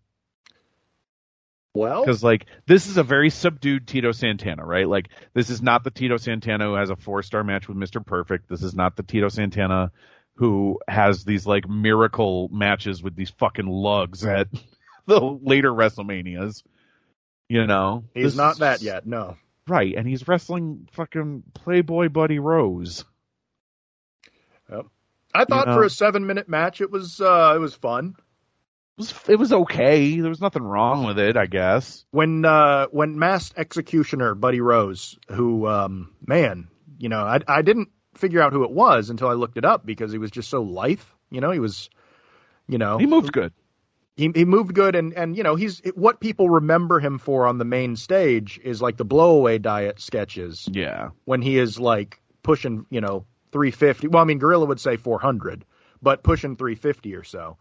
Well, 1.74 2.04
because 2.06 2.24
like 2.24 2.46
this 2.66 2.88
is 2.88 2.98
a 2.98 3.04
very 3.04 3.30
subdued 3.30 3.88
Tito 3.88 4.12
Santana, 4.14 4.66
right? 4.66 4.88
Like 4.88 5.10
this 5.34 5.50
is 5.50 5.62
not 5.62 5.84
the 5.84 5.92
Tito 5.92 6.18
Santana 6.18 6.66
who 6.66 6.76
has 6.76 6.90
a 6.90 6.96
four 6.96 7.22
star 7.22 7.44
match 7.44 7.68
with 7.68 7.78
Mr. 7.78 8.04
Perfect. 8.06 8.50
This 8.50 8.64
is 8.64 8.74
not 8.74 8.96
the 8.96 9.04
Tito 9.04 9.28
Santana 9.30 9.92
who 10.40 10.80
has 10.88 11.26
these 11.26 11.46
like 11.46 11.68
miracle 11.68 12.48
matches 12.52 13.04
with 13.04 13.14
these 13.14 13.30
fucking 13.32 13.68
lugs 13.68 14.24
at 14.26 14.48
the 15.06 15.20
later 15.20 15.70
WrestleManias. 15.72 16.64
You 17.50 17.68
know, 17.68 18.06
he's 18.14 18.24
This 18.24 18.36
not 18.36 18.54
is- 18.54 18.58
that 18.60 18.82
yet. 18.82 19.06
No. 19.06 19.36
right? 19.68 19.94
And 19.96 20.08
he's 20.08 20.26
wrestling 20.28 20.88
fucking 20.94 21.44
Playboy 21.54 22.08
Buddy 22.10 22.40
Rose. 22.40 23.04
I 25.32 25.46
thought 25.46 25.68
know. 25.68 25.76
for 25.76 25.84
a 25.84 25.90
seven-minute 25.90 26.50
match, 26.50 26.82
it 26.82 26.90
was 26.90 27.22
uh, 27.22 27.54
it 27.56 27.60
was 27.60 27.76
fun. 27.76 28.16
It 28.18 28.24
was 28.98 29.14
it 29.30 29.36
was 29.36 29.54
okay. 29.54 30.20
There 30.20 30.30
was 30.30 30.42
nothing 30.42 30.64
wrong 30.64 31.06
with 31.06 31.20
it, 31.20 31.38
I 31.38 31.46
guess. 31.46 32.04
when 32.12 32.46
uh 32.46 32.88
when 32.88 33.20
masked 33.20 33.58
executioner 33.58 34.34
buddy 34.36 34.60
rose 34.62 35.18
who 35.30 35.68
um 35.68 36.14
man 36.26 36.68
you 36.98 37.10
know 37.10 37.20
i 37.20 37.40
i 37.48 37.62
didn't 37.62 37.90
figure 38.20 38.42
out 38.42 38.54
who 38.54 38.64
it 38.64 38.72
was 38.72 39.10
until 39.10 39.28
i 39.30 39.34
looked 39.34 39.58
it 39.58 39.66
up 39.66 39.86
because 39.86 40.12
he 40.12 40.18
was 40.18 40.30
just 40.32 40.50
so 40.50 40.62
lithe 40.62 41.00
you 41.32 41.42
know 41.42 41.52
he 41.52 41.60
was 41.60 41.90
you 42.68 42.78
know 42.78 42.98
He 42.98 43.06
moved 43.06 43.32
good. 43.32 43.52
he, 44.16 44.30
he 44.36 44.46
moved 44.46 44.74
good 44.74 44.96
and 44.96 45.14
and 45.14 45.36
you 45.38 45.44
know 45.44 45.56
he's 45.56 45.82
what 45.96 46.20
people 46.20 46.50
remember 46.50 47.00
him 47.00 47.18
for 47.18 47.48
on 47.48 47.58
the 47.58 47.66
main 47.66 47.96
stage 47.96 48.60
is 48.64 48.82
like 48.82 48.98
the 48.98 49.06
blowaway 49.06 49.62
diet 49.62 50.00
sketches 50.00 50.68
Yeah. 50.72 51.10
when 51.26 51.42
he 51.42 51.58
is 51.58 51.80
like 51.80 52.22
pushing 52.44 52.86
you 52.90 53.02
know 53.02 53.26
350 53.52 54.08
well 54.10 54.22
i 54.22 54.26
mean 54.26 54.38
gorilla 54.40 54.66
would 54.66 54.80
say 54.80 54.98
400 54.98 55.66
but 56.02 56.22
pushing 56.24 56.56
350 56.56 57.16
or 57.16 57.24
so 57.24 57.58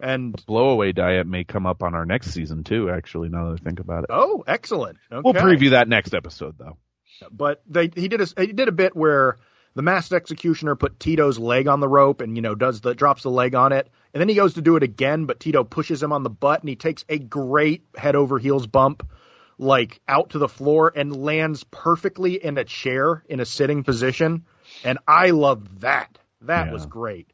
and 0.00 0.34
Blowaway 0.48 0.92
diet 0.94 1.26
may 1.28 1.44
come 1.44 1.64
up 1.64 1.82
on 1.84 1.94
our 1.94 2.04
next 2.04 2.32
season 2.32 2.64
too. 2.64 2.90
Actually, 2.90 3.28
now 3.28 3.50
that 3.52 3.60
I 3.60 3.62
think 3.64 3.78
about 3.78 4.02
it. 4.02 4.10
oh 4.10 4.42
excellent 4.48 4.98
okay. 5.12 5.20
We'll 5.24 5.34
preview 5.34 5.70
that 5.70 5.86
next 5.86 6.12
episode, 6.12 6.56
though. 6.58 6.76
but 7.30 7.62
they 7.68 7.88
he 7.94 8.08
did 8.08 8.20
a 8.20 8.26
he 8.40 8.52
did 8.52 8.66
a 8.66 8.72
bit 8.72 8.96
where 8.96 9.36
the 9.74 9.82
masked 9.82 10.12
executioner 10.12 10.74
put 10.76 11.00
Tito's 11.00 11.38
leg 11.38 11.68
on 11.68 11.80
the 11.80 11.88
rope 11.88 12.20
and 12.20 12.36
you 12.36 12.42
know 12.42 12.54
does 12.54 12.80
the 12.80 12.94
drops 12.94 13.22
the 13.22 13.30
leg 13.30 13.54
on 13.54 13.72
it. 13.72 13.88
And 14.14 14.20
then 14.20 14.28
he 14.28 14.34
goes 14.34 14.54
to 14.54 14.62
do 14.62 14.76
it 14.76 14.82
again 14.82 15.24
but 15.26 15.40
Tito 15.40 15.64
pushes 15.64 16.02
him 16.02 16.12
on 16.12 16.22
the 16.22 16.30
butt 16.30 16.60
and 16.60 16.68
he 16.68 16.76
takes 16.76 17.04
a 17.08 17.18
great 17.18 17.84
head 17.96 18.16
over 18.16 18.38
heels 18.38 18.66
bump 18.66 19.08
like 19.58 20.00
out 20.08 20.30
to 20.30 20.38
the 20.38 20.48
floor 20.48 20.92
and 20.94 21.14
lands 21.14 21.64
perfectly 21.64 22.42
in 22.42 22.58
a 22.58 22.64
chair 22.64 23.24
in 23.28 23.40
a 23.40 23.46
sitting 23.46 23.82
position. 23.84 24.44
And 24.82 24.98
I 25.06 25.30
loved 25.30 25.80
that. 25.82 26.18
That 26.42 26.68
Yeah. 26.68 26.72
was 26.72 26.86
great 26.86 27.31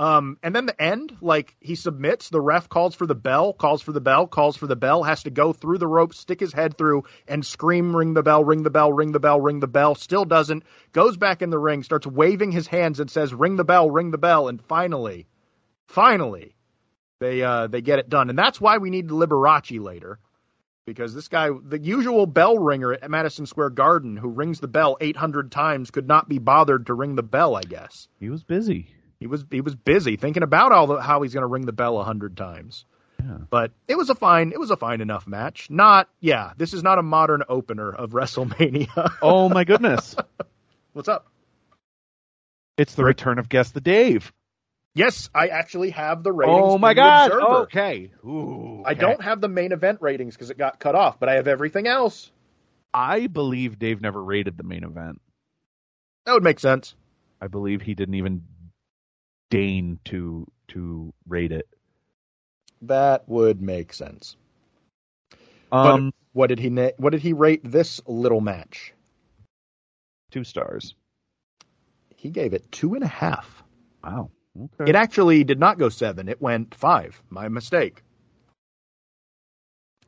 um, 0.00 0.38
and 0.42 0.56
then 0.56 0.64
the 0.64 0.80
end, 0.80 1.14
like 1.20 1.54
he 1.60 1.74
submits, 1.74 2.30
the 2.30 2.40
ref 2.40 2.70
calls 2.70 2.94
for 2.94 3.06
the 3.06 3.14
bell, 3.14 3.52
calls 3.52 3.82
for 3.82 3.92
the 3.92 4.00
bell, 4.00 4.26
calls 4.26 4.56
for 4.56 4.66
the 4.66 4.74
bell, 4.74 5.02
has 5.02 5.24
to 5.24 5.30
go 5.30 5.52
through 5.52 5.76
the 5.76 5.86
rope, 5.86 6.14
stick 6.14 6.40
his 6.40 6.54
head 6.54 6.78
through, 6.78 7.04
and 7.28 7.44
scream, 7.44 7.94
ring 7.94 8.14
the 8.14 8.22
bell, 8.22 8.42
ring 8.42 8.62
the 8.62 8.70
bell, 8.70 8.90
ring 8.90 9.12
the 9.12 9.20
bell, 9.20 9.38
ring 9.38 9.60
the 9.60 9.68
bell. 9.68 9.94
Still 9.94 10.24
doesn't. 10.24 10.64
Goes 10.92 11.18
back 11.18 11.42
in 11.42 11.50
the 11.50 11.58
ring, 11.58 11.82
starts 11.82 12.06
waving 12.06 12.50
his 12.50 12.66
hands 12.66 12.98
and 12.98 13.10
says, 13.10 13.34
ring 13.34 13.56
the 13.56 13.64
bell, 13.64 13.90
ring 13.90 14.10
the 14.10 14.16
bell. 14.16 14.48
And 14.48 14.62
finally, 14.62 15.26
finally, 15.86 16.54
they 17.18 17.42
uh, 17.42 17.66
they 17.66 17.82
get 17.82 17.98
it 17.98 18.08
done. 18.08 18.30
And 18.30 18.38
that's 18.38 18.58
why 18.58 18.78
we 18.78 18.88
need 18.88 19.08
Liberace 19.08 19.78
later. 19.78 20.18
Because 20.86 21.14
this 21.14 21.28
guy, 21.28 21.50
the 21.50 21.78
usual 21.78 22.24
bell 22.24 22.56
ringer 22.56 22.94
at 22.94 23.10
Madison 23.10 23.44
Square 23.44 23.70
Garden, 23.70 24.16
who 24.16 24.30
rings 24.30 24.60
the 24.60 24.66
bell 24.66 24.96
800 24.98 25.52
times, 25.52 25.90
could 25.90 26.08
not 26.08 26.26
be 26.26 26.38
bothered 26.38 26.86
to 26.86 26.94
ring 26.94 27.16
the 27.16 27.22
bell, 27.22 27.54
I 27.54 27.60
guess. 27.60 28.08
He 28.18 28.30
was 28.30 28.42
busy. 28.42 28.94
He 29.20 29.26
was 29.26 29.44
he 29.50 29.60
was 29.60 29.74
busy 29.74 30.16
thinking 30.16 30.42
about 30.42 30.72
all 30.72 30.86
the, 30.86 31.00
how 31.00 31.20
he's 31.22 31.34
going 31.34 31.42
to 31.42 31.46
ring 31.46 31.66
the 31.66 31.72
bell 31.72 31.98
a 31.98 32.04
hundred 32.04 32.36
times. 32.36 32.86
Yeah. 33.22 33.36
But 33.50 33.72
it 33.86 33.98
was 33.98 34.08
a 34.08 34.14
fine 34.14 34.52
it 34.52 34.58
was 34.58 34.70
a 34.70 34.76
fine 34.76 35.02
enough 35.02 35.26
match. 35.26 35.68
Not 35.68 36.08
yeah, 36.20 36.52
this 36.56 36.72
is 36.72 36.82
not 36.82 36.98
a 36.98 37.02
modern 37.02 37.42
opener 37.48 37.90
of 37.92 38.10
WrestleMania. 38.12 39.12
Oh 39.20 39.50
my 39.50 39.64
goodness! 39.64 40.16
What's 40.94 41.08
up? 41.08 41.26
it's 42.78 42.94
the 42.94 43.04
return 43.04 43.38
of 43.38 43.50
Guess 43.50 43.72
the 43.72 43.80
Dave. 43.82 44.32
Yes, 44.94 45.28
I 45.34 45.48
actually 45.48 45.90
have 45.90 46.22
the 46.22 46.32
ratings. 46.32 46.58
Oh 46.62 46.78
my 46.78 46.94
God! 46.94 47.30
Okay. 47.64 48.10
Ooh, 48.24 48.82
I 48.86 48.94
don't 48.94 49.22
have 49.22 49.40
the 49.42 49.48
main 49.48 49.72
event 49.72 49.98
ratings 50.00 50.34
because 50.34 50.48
it 50.48 50.56
got 50.56 50.80
cut 50.80 50.94
off, 50.94 51.20
but 51.20 51.28
I 51.28 51.34
have 51.34 51.46
everything 51.46 51.86
else. 51.86 52.30
I 52.92 53.26
believe 53.26 53.78
Dave 53.78 54.00
never 54.00 54.20
rated 54.20 54.56
the 54.56 54.64
main 54.64 54.82
event. 54.82 55.20
That 56.24 56.32
would 56.32 56.42
make 56.42 56.58
sense. 56.58 56.94
I 57.40 57.48
believe 57.48 57.82
he 57.82 57.94
didn't 57.94 58.14
even 58.14 58.42
deign 59.50 59.98
to 60.06 60.46
to 60.68 61.12
rate 61.28 61.52
it. 61.52 61.68
That 62.82 63.28
would 63.28 63.60
make 63.60 63.92
sense. 63.92 64.36
But- 65.70 65.92
Um, 65.94 66.12
What 66.32 66.46
did 66.46 66.60
he 66.60 66.70
na- 66.70 66.92
what 66.96 67.10
did 67.10 67.22
he 67.22 67.32
rate 67.32 67.60
this 67.64 68.00
little 68.06 68.40
match? 68.40 68.94
two 70.30 70.44
stars. 70.44 70.94
He 72.16 72.30
gave 72.30 72.54
it 72.54 72.70
two 72.70 72.94
and 72.94 73.02
a 73.02 73.08
half. 73.08 73.64
Wow. 74.04 74.30
Okay. 74.56 74.90
It 74.90 74.94
actually 74.94 75.42
did 75.42 75.58
not 75.58 75.76
go 75.78 75.88
seven. 75.88 76.28
It 76.28 76.40
went 76.40 76.74
five. 76.74 77.20
My 77.30 77.48
mistake. 77.48 78.02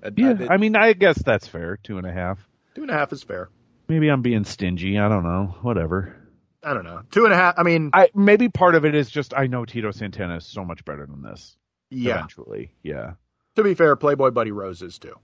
I- 0.02 0.08
I 0.08 0.10
yeah, 0.16 0.32
did- 0.34 0.50
I 0.50 0.56
mean, 0.58 0.76
I 0.76 0.92
guess 0.92 1.20
that's 1.22 1.46
fair. 1.48 1.76
Two 1.82 1.98
and 1.98 2.06
a 2.06 2.12
half. 2.12 2.38
two 2.74 2.82
and 2.82 2.90
a 2.90 2.94
half 2.94 3.12
is 3.12 3.22
fair. 3.22 3.50
Maybe 3.88 4.08
I'm 4.08 4.22
being 4.22 4.44
stingy. 4.44 4.98
I 4.98 5.08
don't 5.08 5.24
know. 5.24 5.56
Whatever. 5.62 6.16
I 6.62 6.74
don't 6.74 6.84
know. 6.84 7.02
Two 7.10 7.24
and 7.24 7.32
a 7.32 7.36
half. 7.36 7.54
I 7.58 7.62
mean, 7.64 7.90
I 7.92 8.10
maybe 8.14 8.48
part 8.48 8.74
of 8.74 8.84
it 8.84 8.94
is 8.94 9.10
just 9.10 9.34
I 9.36 9.46
know 9.46 9.64
Tito 9.64 9.90
Santana 9.90 10.36
is 10.36 10.46
so 10.46 10.64
much 10.64 10.84
better 10.84 11.06
than 11.06 11.22
this. 11.22 11.56
yeah. 11.90 12.14
Eventually, 12.14 12.72
yeah. 12.82 13.12
To 13.56 13.62
be 13.62 13.74
fair, 13.74 13.96
Playboy 13.96 14.30
Buddy 14.30 14.52
Rose 14.52 14.80
is 14.80 14.98
too. 14.98 15.14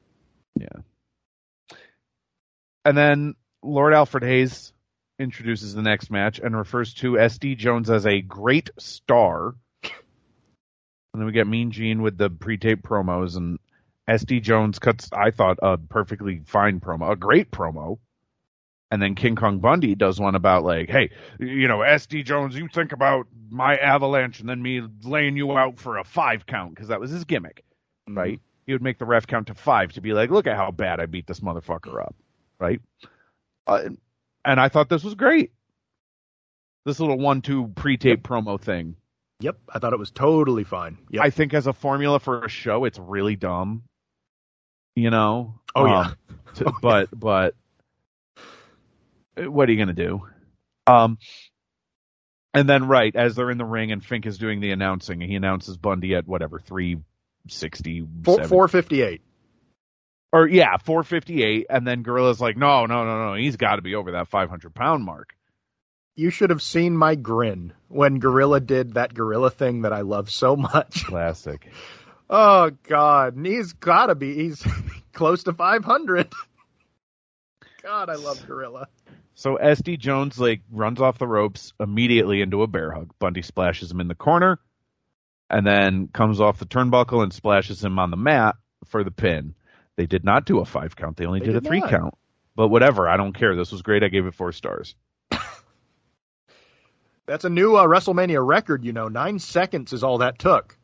Yeah. 0.58 0.82
And 2.84 2.96
then 2.96 3.34
Lord 3.62 3.94
Alfred 3.94 4.22
Hayes 4.22 4.72
introduces 5.18 5.74
the 5.74 5.82
next 5.82 6.10
match 6.10 6.38
and 6.38 6.56
refers 6.56 6.94
to 6.94 7.12
SD 7.12 7.56
Jones 7.56 7.90
as 7.90 8.06
a 8.06 8.20
great 8.20 8.70
star. 8.78 9.54
And 9.82 9.92
then 11.22 11.26
we 11.26 11.32
get 11.32 11.46
Mean 11.46 11.70
Gene 11.70 12.02
with 12.02 12.18
the 12.18 12.28
pre-tape 12.30 12.82
promos, 12.82 13.36
and 13.36 13.58
SD 14.08 14.42
Jones 14.42 14.78
cuts, 14.78 15.08
I 15.12 15.30
thought, 15.30 15.58
a 15.62 15.76
perfectly 15.78 16.42
fine 16.44 16.80
promo, 16.80 17.10
a 17.10 17.16
great 17.16 17.50
promo. 17.50 17.98
And 18.90 19.02
then 19.02 19.14
King 19.14 19.36
Kong 19.36 19.58
Bundy 19.58 19.94
does 19.94 20.18
one 20.18 20.34
about 20.34 20.64
like, 20.64 20.88
hey, 20.88 21.10
you 21.38 21.68
know, 21.68 21.78
SD 21.78 22.24
Jones, 22.24 22.56
you 22.56 22.68
think 22.68 22.92
about 22.92 23.26
my 23.50 23.76
avalanche 23.76 24.40
and 24.40 24.48
then 24.48 24.62
me 24.62 24.82
laying 25.02 25.36
you 25.36 25.56
out 25.58 25.78
for 25.78 25.98
a 25.98 26.04
five 26.04 26.46
count 26.46 26.74
because 26.74 26.88
that 26.88 26.98
was 27.00 27.10
his 27.10 27.24
gimmick 27.24 27.64
right? 28.16 28.40
He 28.66 28.72
would 28.72 28.82
make 28.82 28.98
the 28.98 29.06
ref 29.06 29.26
count 29.26 29.46
to 29.48 29.54
five 29.54 29.92
to 29.92 30.00
be 30.00 30.12
like, 30.12 30.30
look 30.30 30.46
at 30.46 30.56
how 30.56 30.70
bad 30.70 31.00
I 31.00 31.06
beat 31.06 31.26
this 31.26 31.40
motherfucker 31.40 32.02
up, 32.02 32.14
right? 32.58 32.80
Uh, 33.66 33.90
and 34.44 34.60
I 34.60 34.68
thought 34.68 34.88
this 34.88 35.04
was 35.04 35.14
great. 35.14 35.52
This 36.84 37.00
little 37.00 37.18
one-two 37.18 37.72
pre-tape 37.74 38.22
promo 38.22 38.60
thing. 38.60 38.96
Yep. 39.40 39.58
I 39.72 39.78
thought 39.78 39.92
it 39.92 39.98
was 39.98 40.10
totally 40.10 40.64
fine. 40.64 40.98
Yep. 41.10 41.22
I 41.22 41.30
think 41.30 41.54
as 41.54 41.66
a 41.66 41.72
formula 41.72 42.18
for 42.18 42.44
a 42.44 42.48
show, 42.48 42.84
it's 42.84 42.98
really 42.98 43.36
dumb. 43.36 43.84
You 44.96 45.10
know? 45.10 45.54
Oh, 45.74 45.86
yeah. 45.86 46.00
Um, 46.00 46.16
to- 46.54 46.72
but 46.82 47.08
but 47.12 47.54
what 49.46 49.68
are 49.68 49.72
you 49.72 49.78
gonna 49.78 49.92
do? 49.92 50.26
Um. 50.86 51.18
And 52.54 52.68
then, 52.68 52.88
right 52.88 53.14
as 53.14 53.36
they're 53.36 53.50
in 53.50 53.58
the 53.58 53.64
ring 53.64 53.92
and 53.92 54.04
Fink 54.04 54.26
is 54.26 54.38
doing 54.38 54.60
the 54.60 54.70
announcing, 54.72 55.20
he 55.20 55.36
announces 55.36 55.76
Bundy 55.76 56.14
at 56.14 56.26
whatever 56.26 56.58
three 56.58 56.98
sixty 57.48 58.04
Four, 58.24 58.42
458. 58.44 59.20
or 60.32 60.48
yeah, 60.48 60.76
458, 60.78 61.66
and 61.70 61.86
then 61.86 62.02
Gorilla's 62.02 62.40
like, 62.40 62.56
no, 62.56 62.86
no, 62.86 63.04
no, 63.04 63.28
no, 63.28 63.34
he's 63.34 63.56
got 63.56 63.76
to 63.76 63.82
be 63.82 63.94
over 63.94 64.12
that 64.12 64.28
500 64.28 64.74
pound 64.74 65.04
mark. 65.04 65.34
You 66.16 66.30
should 66.30 66.50
have 66.50 66.62
seen 66.62 66.96
my 66.96 67.14
grin 67.14 67.72
when 67.86 68.18
Gorilla 68.18 68.60
did 68.60 68.94
that 68.94 69.14
Gorilla 69.14 69.50
thing 69.50 69.82
that 69.82 69.92
I 69.92 70.00
love 70.00 70.30
so 70.30 70.56
much. 70.56 71.04
Classic. 71.06 71.70
Oh 72.28 72.70
God, 72.88 73.38
he's 73.42 73.74
gotta 73.74 74.14
be. 74.14 74.34
He's 74.34 74.66
close 75.12 75.44
to 75.44 75.52
500. 75.52 76.32
God, 77.82 78.10
I 78.10 78.16
love 78.16 78.44
Gorilla. 78.46 78.88
So 79.38 79.56
SD 79.56 80.00
Jones 80.00 80.40
like 80.40 80.62
runs 80.68 81.00
off 81.00 81.18
the 81.18 81.26
ropes 81.28 81.72
immediately 81.78 82.40
into 82.40 82.64
a 82.64 82.66
bear 82.66 82.90
hug. 82.90 83.12
Bundy 83.20 83.42
splashes 83.42 83.88
him 83.88 84.00
in 84.00 84.08
the 84.08 84.16
corner, 84.16 84.58
and 85.48 85.64
then 85.64 86.08
comes 86.08 86.40
off 86.40 86.58
the 86.58 86.66
turnbuckle 86.66 87.22
and 87.22 87.32
splashes 87.32 87.84
him 87.84 88.00
on 88.00 88.10
the 88.10 88.16
mat 88.16 88.56
for 88.86 89.04
the 89.04 89.12
pin. 89.12 89.54
They 89.94 90.06
did 90.06 90.24
not 90.24 90.44
do 90.44 90.58
a 90.58 90.64
five 90.64 90.96
count; 90.96 91.16
they 91.16 91.24
only 91.24 91.38
They 91.38 91.46
did, 91.46 91.56
a 91.56 91.60
three 91.60 91.78
not. 91.78 91.88
count. 91.88 92.14
But 92.56 92.66
whatever, 92.66 93.08
I 93.08 93.16
don't 93.16 93.32
care. 93.32 93.54
This 93.54 93.70
was 93.70 93.82
great. 93.82 94.02
I 94.02 94.08
gave 94.08 94.26
it 94.26 94.34
four 94.34 94.50
stars. 94.50 94.96
That's 97.26 97.44
a 97.44 97.48
new 97.48 97.76
uh, 97.76 97.86
WrestleMania 97.86 98.44
record. 98.44 98.84
You 98.84 98.92
know, 98.92 99.06
nine 99.06 99.38
seconds 99.38 99.92
is 99.92 100.02
all 100.02 100.18
that 100.18 100.40
took. 100.40 100.76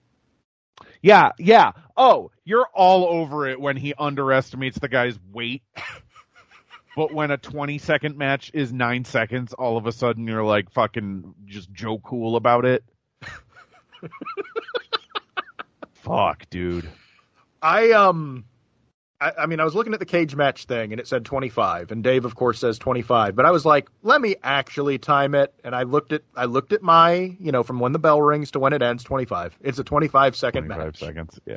Yeah, 1.03 1.31
yeah. 1.41 1.73
Oh, 1.97 2.31
you're 2.45 2.69
all 2.73 3.07
over 3.07 3.49
it 3.49 3.61
when 3.61 3.77
he 3.77 3.95
underestimates 3.95 4.79
the 4.79 4.89
guy's 4.89 5.19
weight. 5.33 5.65
but 6.97 7.13
when 7.13 7.31
a 7.31 7.37
20 7.37 7.79
second 7.79 8.17
match 8.17 8.51
is 8.55 8.73
nine 8.73 9.05
seconds, 9.05 9.53
all 9.53 9.77
of 9.77 9.87
a 9.87 9.93
sudden 9.93 10.27
you're 10.27 10.45
like 10.45 10.71
fucking 10.71 11.35
just 11.47 11.73
Joe 11.73 11.99
Cool 11.99 12.37
about 12.37 12.65
it. 12.65 12.85
Fuck, 15.93 16.49
dude. 16.51 16.89
I 17.63 17.93
um, 17.93 18.45
I, 19.21 19.33
I 19.39 19.47
mean, 19.47 19.59
I 19.59 19.65
was 19.65 19.75
looking 19.75 19.95
at 19.95 20.01
the 20.01 20.07
cage 20.07 20.37
match 20.37 20.67
thing, 20.67 20.93
and 20.93 21.01
it 21.01 21.09
said 21.09 21.25
25, 21.25 21.93
and 21.93 22.05
Dave, 22.05 22.27
of 22.27 22.35
course, 22.35 22.59
says 22.59 22.79
25. 22.79 23.35
But 23.35 23.47
I 23.47 23.51
was 23.51 23.65
like, 23.65 23.89
let 24.03 24.21
me 24.21 24.37
actually 24.43 24.99
time 24.99 25.35
it, 25.35 25.55
and 25.65 25.75
I 25.75 25.85
looked 25.85 26.13
at, 26.13 26.23
I 26.37 26.45
looked 26.45 26.73
at 26.75 26.83
my, 26.83 27.35
you 27.41 27.51
know, 27.51 27.63
from 27.63 27.81
when 27.81 27.93
the 27.93 27.99
bell 27.99 28.21
rings 28.21 28.51
to 28.53 28.59
when 28.59 28.75
it 28.75 28.83
ends, 28.83 29.03
25. 29.03 29.57
It's 29.63 29.79
a 29.79 29.85
25 29.85 30.37
second 30.37 30.67
25 30.67 30.87
match. 30.87 30.99
seconds. 30.99 31.41
Yeah. 31.47 31.57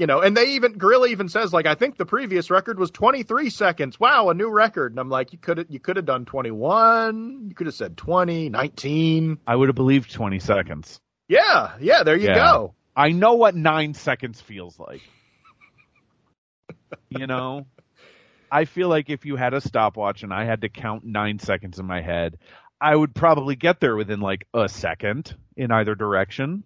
You 0.00 0.06
know, 0.06 0.22
and 0.22 0.34
they 0.34 0.52
even 0.52 0.78
Gorilla 0.78 1.08
even 1.08 1.28
says 1.28 1.52
like, 1.52 1.66
I 1.66 1.74
think 1.74 1.98
the 1.98 2.06
previous 2.06 2.48
record 2.50 2.78
was 2.78 2.90
23 2.90 3.50
seconds. 3.50 4.00
Wow, 4.00 4.30
a 4.30 4.34
new 4.34 4.48
record. 4.48 4.92
And 4.92 4.98
I'm 4.98 5.10
like, 5.10 5.34
you 5.34 5.38
could 5.38 5.58
have, 5.58 5.66
you 5.68 5.78
could 5.78 5.96
have 5.96 6.06
done 6.06 6.24
21. 6.24 7.48
You 7.50 7.54
could 7.54 7.66
have 7.66 7.74
said 7.74 7.98
20, 7.98 8.48
19. 8.48 9.40
I 9.46 9.54
would 9.54 9.68
have 9.68 9.76
believed 9.76 10.10
20 10.10 10.38
seconds. 10.38 10.98
Yeah, 11.28 11.76
yeah. 11.82 12.02
There 12.02 12.16
you 12.16 12.28
Yeah. 12.28 12.34
go. 12.34 12.74
I 12.96 13.10
know 13.10 13.34
what 13.34 13.54
nine 13.54 13.92
seconds 13.92 14.40
feels 14.40 14.78
like. 14.78 15.02
you 17.10 17.26
know? 17.26 17.66
I 18.50 18.64
feel 18.64 18.88
like 18.88 19.10
if 19.10 19.26
you 19.26 19.36
had 19.36 19.52
a 19.52 19.60
stopwatch 19.60 20.22
and 20.22 20.32
I 20.32 20.46
had 20.46 20.62
to 20.62 20.70
count 20.70 21.04
nine 21.04 21.38
seconds 21.40 21.78
in 21.78 21.84
my 21.84 22.00
head, 22.00 22.38
I 22.80 22.96
would 22.96 23.14
probably 23.14 23.54
get 23.54 23.80
there 23.80 23.96
within 23.96 24.20
like 24.20 24.46
a 24.54 24.66
second 24.66 25.36
in 25.58 25.70
either 25.70 25.94
direction. 25.94 26.64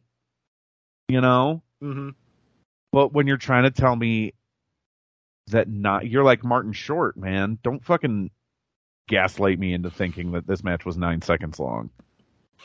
You 1.08 1.20
know? 1.20 1.64
hmm 1.80 2.10
But 2.94 3.12
when 3.12 3.26
you're 3.26 3.36
trying 3.36 3.64
to 3.64 3.72
tell 3.72 3.96
me 3.96 4.34
that 5.48 5.68
not, 5.68 6.06
you're 6.06 6.22
like 6.22 6.44
Martin 6.44 6.72
Short, 6.72 7.16
man. 7.16 7.58
Don't 7.62 7.84
fucking 7.84 8.30
gaslight 9.08 9.58
me 9.58 9.74
into 9.74 9.90
thinking 9.90 10.32
that 10.32 10.46
this 10.46 10.62
match 10.62 10.86
was 10.86 10.96
nine 10.96 11.20
seconds 11.20 11.58
long. 11.58 11.90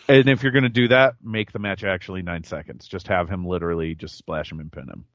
And 0.07 0.29
if 0.29 0.43
you're 0.43 0.51
going 0.51 0.63
to 0.63 0.69
do 0.69 0.87
that, 0.89 1.15
make 1.23 1.51
the 1.51 1.57
match 1.57 1.83
actually 1.83 2.21
nine 2.21 2.43
seconds. 2.43 2.87
Just 2.87 3.07
have 3.07 3.27
him 3.27 3.43
literally 3.43 3.95
just 3.95 4.17
splash 4.17 4.51
him 4.51 4.59
and 4.59 4.71
pin 4.71 4.87
him. 4.87 5.05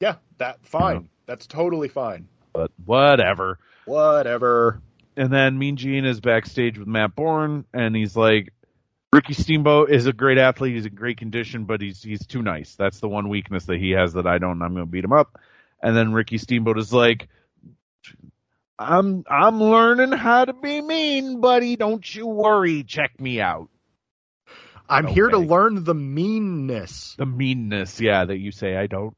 Yeah, 0.00 0.14
that 0.38 0.64
fine. 0.64 0.94
Yeah. 0.94 1.02
That's 1.26 1.48
totally 1.48 1.88
fine. 1.88 2.28
But 2.52 2.70
whatever. 2.84 3.58
Whatever. 3.84 4.80
And 5.16 5.32
then 5.32 5.58
Mean 5.58 5.76
Gene 5.76 6.04
is 6.04 6.20
backstage 6.20 6.78
with 6.78 6.86
Matt 6.86 7.16
Bourne, 7.16 7.64
and 7.74 7.96
he's 7.96 8.16
like, 8.16 8.52
Ricky 9.12 9.32
Steamboat 9.32 9.90
is 9.90 10.06
a 10.06 10.12
great 10.12 10.38
athlete. 10.38 10.74
He's 10.74 10.86
in 10.86 10.94
great 10.94 11.16
condition, 11.16 11.64
but 11.64 11.80
he's 11.80 12.02
he's 12.02 12.26
too 12.26 12.42
nice. 12.42 12.74
That's 12.74 13.00
the 13.00 13.08
one 13.08 13.28
weakness 13.28 13.64
that 13.66 13.78
he 13.78 13.92
has 13.92 14.12
that 14.14 14.26
I 14.26 14.38
don't. 14.38 14.60
I'm 14.60 14.74
going 14.74 14.84
to 14.84 14.90
beat 14.90 15.04
him 15.04 15.12
up. 15.12 15.40
And 15.82 15.96
then 15.96 16.12
Ricky 16.12 16.36
Steamboat 16.36 16.78
is 16.78 16.92
like, 16.92 17.28
I'm 18.78 19.24
I'm 19.28 19.62
learning 19.62 20.12
how 20.12 20.44
to 20.44 20.52
be 20.52 20.80
mean, 20.82 21.40
buddy. 21.40 21.76
Don't 21.76 22.14
you 22.14 22.26
worry. 22.26 22.84
Check 22.84 23.18
me 23.18 23.40
out. 23.40 23.68
I'm 24.90 25.06
here 25.06 25.28
to 25.28 25.38
learn 25.38 25.84
the 25.84 25.94
meanness. 25.94 27.14
The 27.18 27.26
meanness, 27.26 28.00
yeah, 28.00 28.24
that 28.24 28.38
you 28.38 28.52
say 28.52 28.76
I 28.76 28.86
don't. 28.86 29.14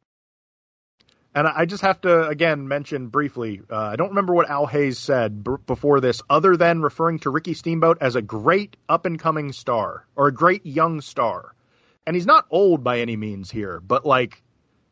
And 1.34 1.46
I 1.46 1.64
just 1.64 1.82
have 1.82 2.00
to 2.00 2.26
again 2.26 2.66
mention 2.66 3.06
briefly. 3.06 3.60
Uh, 3.70 3.76
I 3.76 3.96
don't 3.96 4.08
remember 4.08 4.34
what 4.34 4.50
Al 4.50 4.66
Hayes 4.66 4.98
said 4.98 5.44
b- 5.44 5.52
before 5.66 6.00
this, 6.00 6.22
other 6.28 6.56
than 6.56 6.82
referring 6.82 7.20
to 7.20 7.30
Ricky 7.30 7.54
Steamboat 7.54 7.98
as 8.00 8.16
a 8.16 8.22
great 8.22 8.76
up 8.88 9.06
and 9.06 9.18
coming 9.18 9.52
star 9.52 10.06
or 10.16 10.26
a 10.26 10.32
great 10.34 10.66
young 10.66 11.00
star. 11.00 11.54
And 12.06 12.16
he's 12.16 12.26
not 12.26 12.46
old 12.50 12.82
by 12.82 12.98
any 13.00 13.16
means 13.16 13.48
here, 13.50 13.78
but 13.80 14.04
like 14.04 14.42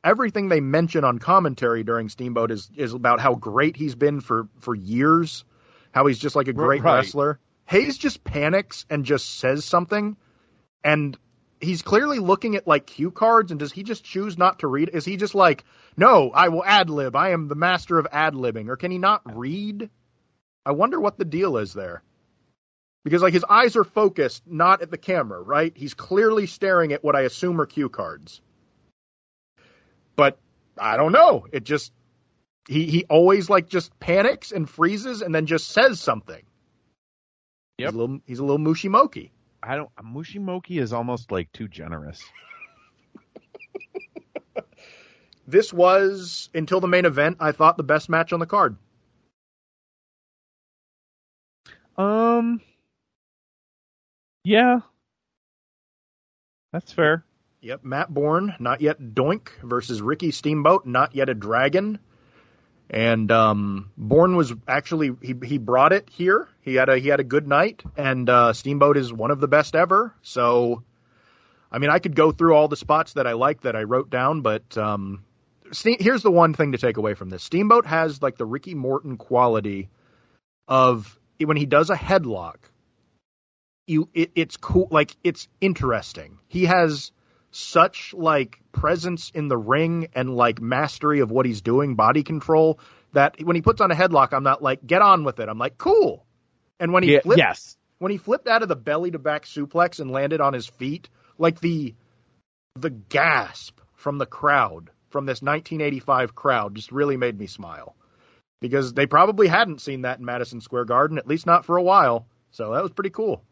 everything 0.04 0.48
they 0.48 0.60
mention 0.60 1.02
on 1.02 1.18
commentary 1.18 1.82
during 1.82 2.08
Steamboat 2.08 2.52
is 2.52 2.70
is 2.76 2.94
about 2.94 3.18
how 3.18 3.34
great 3.34 3.76
he's 3.76 3.96
been 3.96 4.20
for 4.20 4.48
for 4.60 4.76
years, 4.76 5.44
how 5.90 6.06
he's 6.06 6.18
just 6.20 6.36
like 6.36 6.46
a 6.46 6.52
great 6.52 6.82
Right. 6.84 6.98
wrestler. 6.98 7.40
Hayes 7.66 7.98
just 7.98 8.22
panics 8.22 8.86
and 8.88 9.04
just 9.04 9.38
says 9.40 9.64
something, 9.64 10.16
and 10.84 11.18
he's 11.60 11.82
clearly 11.82 12.18
looking 12.18 12.56
at 12.56 12.66
like 12.66 12.86
cue 12.86 13.10
cards 13.10 13.50
and 13.50 13.58
does 13.58 13.72
he 13.72 13.82
just 13.82 14.04
choose 14.04 14.38
not 14.38 14.60
to 14.60 14.66
read? 14.66 14.90
Is 14.92 15.04
he 15.04 15.16
just 15.16 15.34
like 15.34 15.64
no 15.96 16.30
i 16.30 16.48
will 16.48 16.64
ad 16.64 16.90
lib 16.90 17.16
i 17.16 17.30
am 17.30 17.48
the 17.48 17.54
master 17.54 17.98
of 17.98 18.06
ad 18.12 18.34
libbing 18.34 18.68
or 18.68 18.76
can 18.76 18.90
he 18.90 18.98
not 18.98 19.36
read? 19.36 19.90
I 20.64 20.72
wonder 20.72 21.00
what 21.00 21.18
the 21.18 21.24
deal 21.24 21.56
is 21.56 21.72
there. 21.72 22.02
Because 23.04 23.22
like 23.22 23.32
his 23.32 23.44
eyes 23.48 23.76
are 23.76 23.84
focused 23.84 24.42
not 24.46 24.82
at 24.82 24.90
the 24.90 24.98
camera 24.98 25.40
right? 25.40 25.72
He's 25.74 25.94
clearly 25.94 26.46
staring 26.46 26.92
at 26.92 27.04
what 27.04 27.16
i 27.16 27.22
assume 27.22 27.60
are 27.60 27.66
cue 27.66 27.88
cards. 27.88 28.40
But 30.16 30.38
i 30.78 30.96
don't 30.96 31.12
know. 31.12 31.46
It 31.52 31.64
just 31.64 31.92
he 32.68 32.86
he 32.86 33.04
always 33.08 33.48
like 33.48 33.68
just 33.68 33.98
panics 33.98 34.52
and 34.52 34.68
freezes 34.68 35.22
and 35.22 35.34
then 35.34 35.46
just 35.46 35.68
says 35.68 36.00
something. 36.00 36.42
Yep. 37.78 37.90
he's 37.90 37.94
a 37.94 37.98
little 37.98 38.18
he's 38.26 38.38
a 38.40 38.44
little 38.44 38.58
mushy 38.58 38.88
moki 38.88 39.32
I 39.62 39.76
don't. 39.76 39.90
Mushimoki 39.96 40.80
is 40.80 40.92
almost 40.92 41.30
like 41.32 41.52
too 41.52 41.68
generous. 41.68 42.22
this 45.46 45.72
was 45.72 46.50
until 46.54 46.80
the 46.80 46.86
main 46.86 47.04
event 47.06 47.36
i 47.40 47.50
thought 47.52 47.76
the 47.78 47.82
best 47.82 48.08
match 48.08 48.32
on 48.32 48.40
the 48.40 48.46
card 48.46 48.76
Um, 51.96 52.60
Yeah. 54.44 54.80
That's 56.72 56.92
fair. 56.92 57.24
Yep, 57.60 57.84
Matt 57.84 58.14
Bourne, 58.14 58.54
not 58.60 58.80
yet 58.80 59.00
Doink 59.00 59.48
versus 59.64 60.00
Ricky 60.00 60.30
Steamboat, 60.30 60.86
not 60.86 61.14
yet 61.14 61.28
a 61.28 61.34
dragon. 61.34 61.98
And 62.90 63.30
um, 63.30 63.90
Bourne 63.98 64.34
was 64.34 64.52
actually 64.66 65.10
he 65.20 65.34
he 65.44 65.58
brought 65.58 65.92
it 65.92 66.08
here. 66.10 66.48
He 66.62 66.74
had 66.74 66.88
a 66.88 66.98
he 66.98 67.08
had 67.08 67.20
a 67.20 67.24
good 67.24 67.46
night, 67.46 67.82
and 67.96 68.28
uh, 68.28 68.52
Steamboat 68.54 68.96
is 68.96 69.12
one 69.12 69.30
of 69.30 69.40
the 69.40 69.48
best 69.48 69.76
ever. 69.76 70.14
So, 70.22 70.82
I 71.70 71.78
mean, 71.78 71.90
I 71.90 71.98
could 71.98 72.14
go 72.14 72.32
through 72.32 72.54
all 72.54 72.68
the 72.68 72.76
spots 72.76 73.12
that 73.14 73.26
I 73.26 73.32
like 73.32 73.62
that 73.62 73.76
I 73.76 73.82
wrote 73.82 74.08
down, 74.08 74.40
but 74.40 74.78
um, 74.78 75.22
Ste- 75.72 76.00
here's 76.00 76.22
the 76.22 76.30
one 76.30 76.54
thing 76.54 76.72
to 76.72 76.78
take 76.78 76.96
away 76.96 77.14
from 77.14 77.30
this: 77.30 77.42
Steamboat 77.42 77.86
has 77.86 78.22
like 78.22 78.36
the 78.36 78.46
Ricky 78.46 78.74
Morton 78.74 79.16
quality 79.16 79.88
of 80.66 81.18
when 81.42 81.56
he 81.56 81.66
does 81.66 81.90
a 81.90 81.96
headlock. 81.96 82.56
You, 83.86 84.08
it, 84.12 84.32
it's 84.34 84.56
cool, 84.56 84.88
like 84.90 85.16
it's 85.24 85.48
interesting. 85.60 86.38
He 86.48 86.66
has 86.66 87.10
such 87.50 88.14
like 88.14 88.60
presence 88.72 89.30
in 89.34 89.48
the 89.48 89.56
ring 89.56 90.08
and 90.14 90.34
like 90.34 90.60
mastery 90.60 91.20
of 91.20 91.30
what 91.30 91.46
he's 91.46 91.60
doing, 91.62 91.94
body 91.94 92.22
control, 92.22 92.78
that 93.12 93.36
when 93.42 93.56
he 93.56 93.62
puts 93.62 93.80
on 93.80 93.90
a 93.90 93.94
headlock, 93.94 94.32
I'm 94.32 94.42
not 94.42 94.62
like, 94.62 94.86
get 94.86 95.02
on 95.02 95.24
with 95.24 95.40
it. 95.40 95.48
I'm 95.48 95.58
like, 95.58 95.78
cool. 95.78 96.24
And 96.78 96.92
when 96.92 97.02
he 97.02 97.12
Yeah, 97.14 97.20
flipped, 97.20 97.38
yes. 97.38 97.76
when 97.98 98.12
he 98.12 98.18
flipped 98.18 98.46
out 98.48 98.62
of 98.62 98.68
the 98.68 98.76
belly 98.76 99.10
to 99.10 99.18
back 99.18 99.44
suplex 99.44 100.00
and 100.00 100.10
landed 100.10 100.40
on 100.40 100.52
his 100.52 100.66
feet, 100.66 101.08
like 101.38 101.60
the 101.60 101.94
the 102.76 102.90
gasp 102.90 103.80
from 103.94 104.18
the 104.18 104.26
crowd, 104.26 104.90
from 105.10 105.26
this 105.26 105.42
1985 105.42 106.34
crowd, 106.34 106.74
just 106.74 106.92
really 106.92 107.16
made 107.16 107.38
me 107.38 107.46
smile. 107.46 107.96
Because 108.60 108.92
they 108.92 109.06
probably 109.06 109.48
hadn't 109.48 109.80
seen 109.80 110.02
that 110.02 110.18
in 110.18 110.24
Madison 110.24 110.60
Square 110.60 110.86
Garden, 110.86 111.18
at 111.18 111.26
least 111.26 111.46
not 111.46 111.64
for 111.64 111.76
a 111.76 111.82
while. 111.82 112.26
So 112.50 112.72
that 112.74 112.82
was 112.82 112.92
pretty 112.92 113.10
cool. 113.10 113.42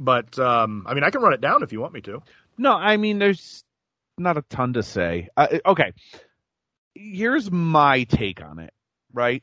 But 0.00 0.38
um, 0.38 0.86
I 0.88 0.94
mean, 0.94 1.04
I 1.04 1.10
can 1.10 1.20
run 1.20 1.34
it 1.34 1.42
down 1.42 1.62
if 1.62 1.72
you 1.72 1.80
want 1.80 1.92
me 1.92 2.00
to. 2.02 2.22
No, 2.56 2.72
I 2.72 2.96
mean, 2.96 3.18
there's 3.18 3.62
not 4.18 4.38
a 4.38 4.42
ton 4.42 4.72
to 4.72 4.82
say. 4.82 5.28
Uh, 5.36 5.58
okay. 5.66 5.92
Here's 6.94 7.50
my 7.50 8.04
take 8.04 8.42
on 8.42 8.58
it, 8.58 8.72
right? 9.12 9.42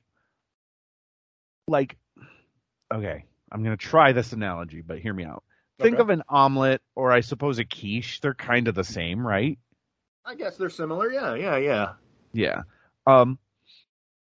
Like, 1.67 1.95
okay, 2.93 3.25
I'm 3.51 3.63
going 3.63 3.77
to 3.77 3.85
try 3.85 4.11
this 4.13 4.33
analogy, 4.33 4.81
but 4.81 4.99
hear 4.99 5.13
me 5.13 5.25
out. 5.25 5.43
Think 5.79 5.95
Okay. 5.95 6.01
of 6.01 6.09
an 6.09 6.23
omelet 6.27 6.81
or 6.95 7.11
I 7.11 7.21
suppose 7.21 7.59
a 7.59 7.65
quiche. 7.65 8.19
They're 8.21 8.33
kind 8.33 8.67
of 8.67 8.73
the 8.75 8.83
same, 8.83 9.25
right? 9.25 9.59
I 10.25 10.35
guess 10.35 10.57
they're 10.57 10.69
similar. 10.69 11.11
Yeah, 11.11 11.35
yeah, 11.35 11.57
yeah. 11.57 11.93
Yeah. 12.33 12.61
Um, 13.05 13.37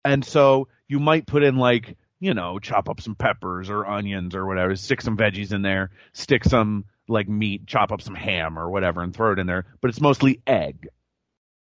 and 0.05 0.24
so 0.24 0.68
you 0.88 1.00
might 1.00 1.26
put 1.26 1.42
in 1.42 1.56
like, 1.56 1.96
you 2.20 2.35
know, 2.35 2.59
chop 2.59 2.89
up 2.89 3.01
some 3.01 3.15
peppers 3.15 3.70
or 3.70 3.86
onions 3.86 4.35
or 4.35 4.47
whatever, 4.47 4.74
stick 4.77 5.01
some 5.01 5.16
veggies 5.16 5.53
in 5.53 5.62
there, 5.62 5.90
stick 6.12 6.45
some 6.45 6.85
like 7.09 7.28
meat, 7.28 7.66
chop 7.66 7.93
up 7.93 8.03
some 8.03 8.15
ham 8.15 8.59
or 8.59 8.69
whatever 8.70 9.03
and 9.03 9.15
throw 9.15 9.32
it 9.32 9.39
in 9.39 9.47
there, 9.47 9.65
but 9.81 9.89
it's 9.89 10.01
mostly 10.01 10.40
egg. 10.47 10.89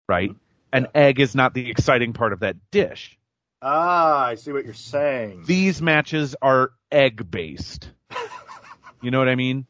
Right? 0.09 0.31
And 0.73 0.89
egg 0.95 1.21
is 1.21 1.35
not 1.35 1.55
the 1.55 1.71
exciting 1.71 2.13
part 2.13 2.33
of 2.33 2.41
that 2.41 2.57
dish. 2.71 3.19
Ah, 3.63 4.27
I 4.27 4.35
see 4.35 4.53
what 4.53 4.65
you're 4.65 4.75
saying. 4.75 5.45
These 5.47 5.81
matches 5.81 6.37
are 6.43 6.73
egg 6.93 7.31
based. 7.31 7.91
you 9.03 9.11
know 9.11 9.19
what 9.19 9.29
I 9.29 9.35
mean? 9.37 9.67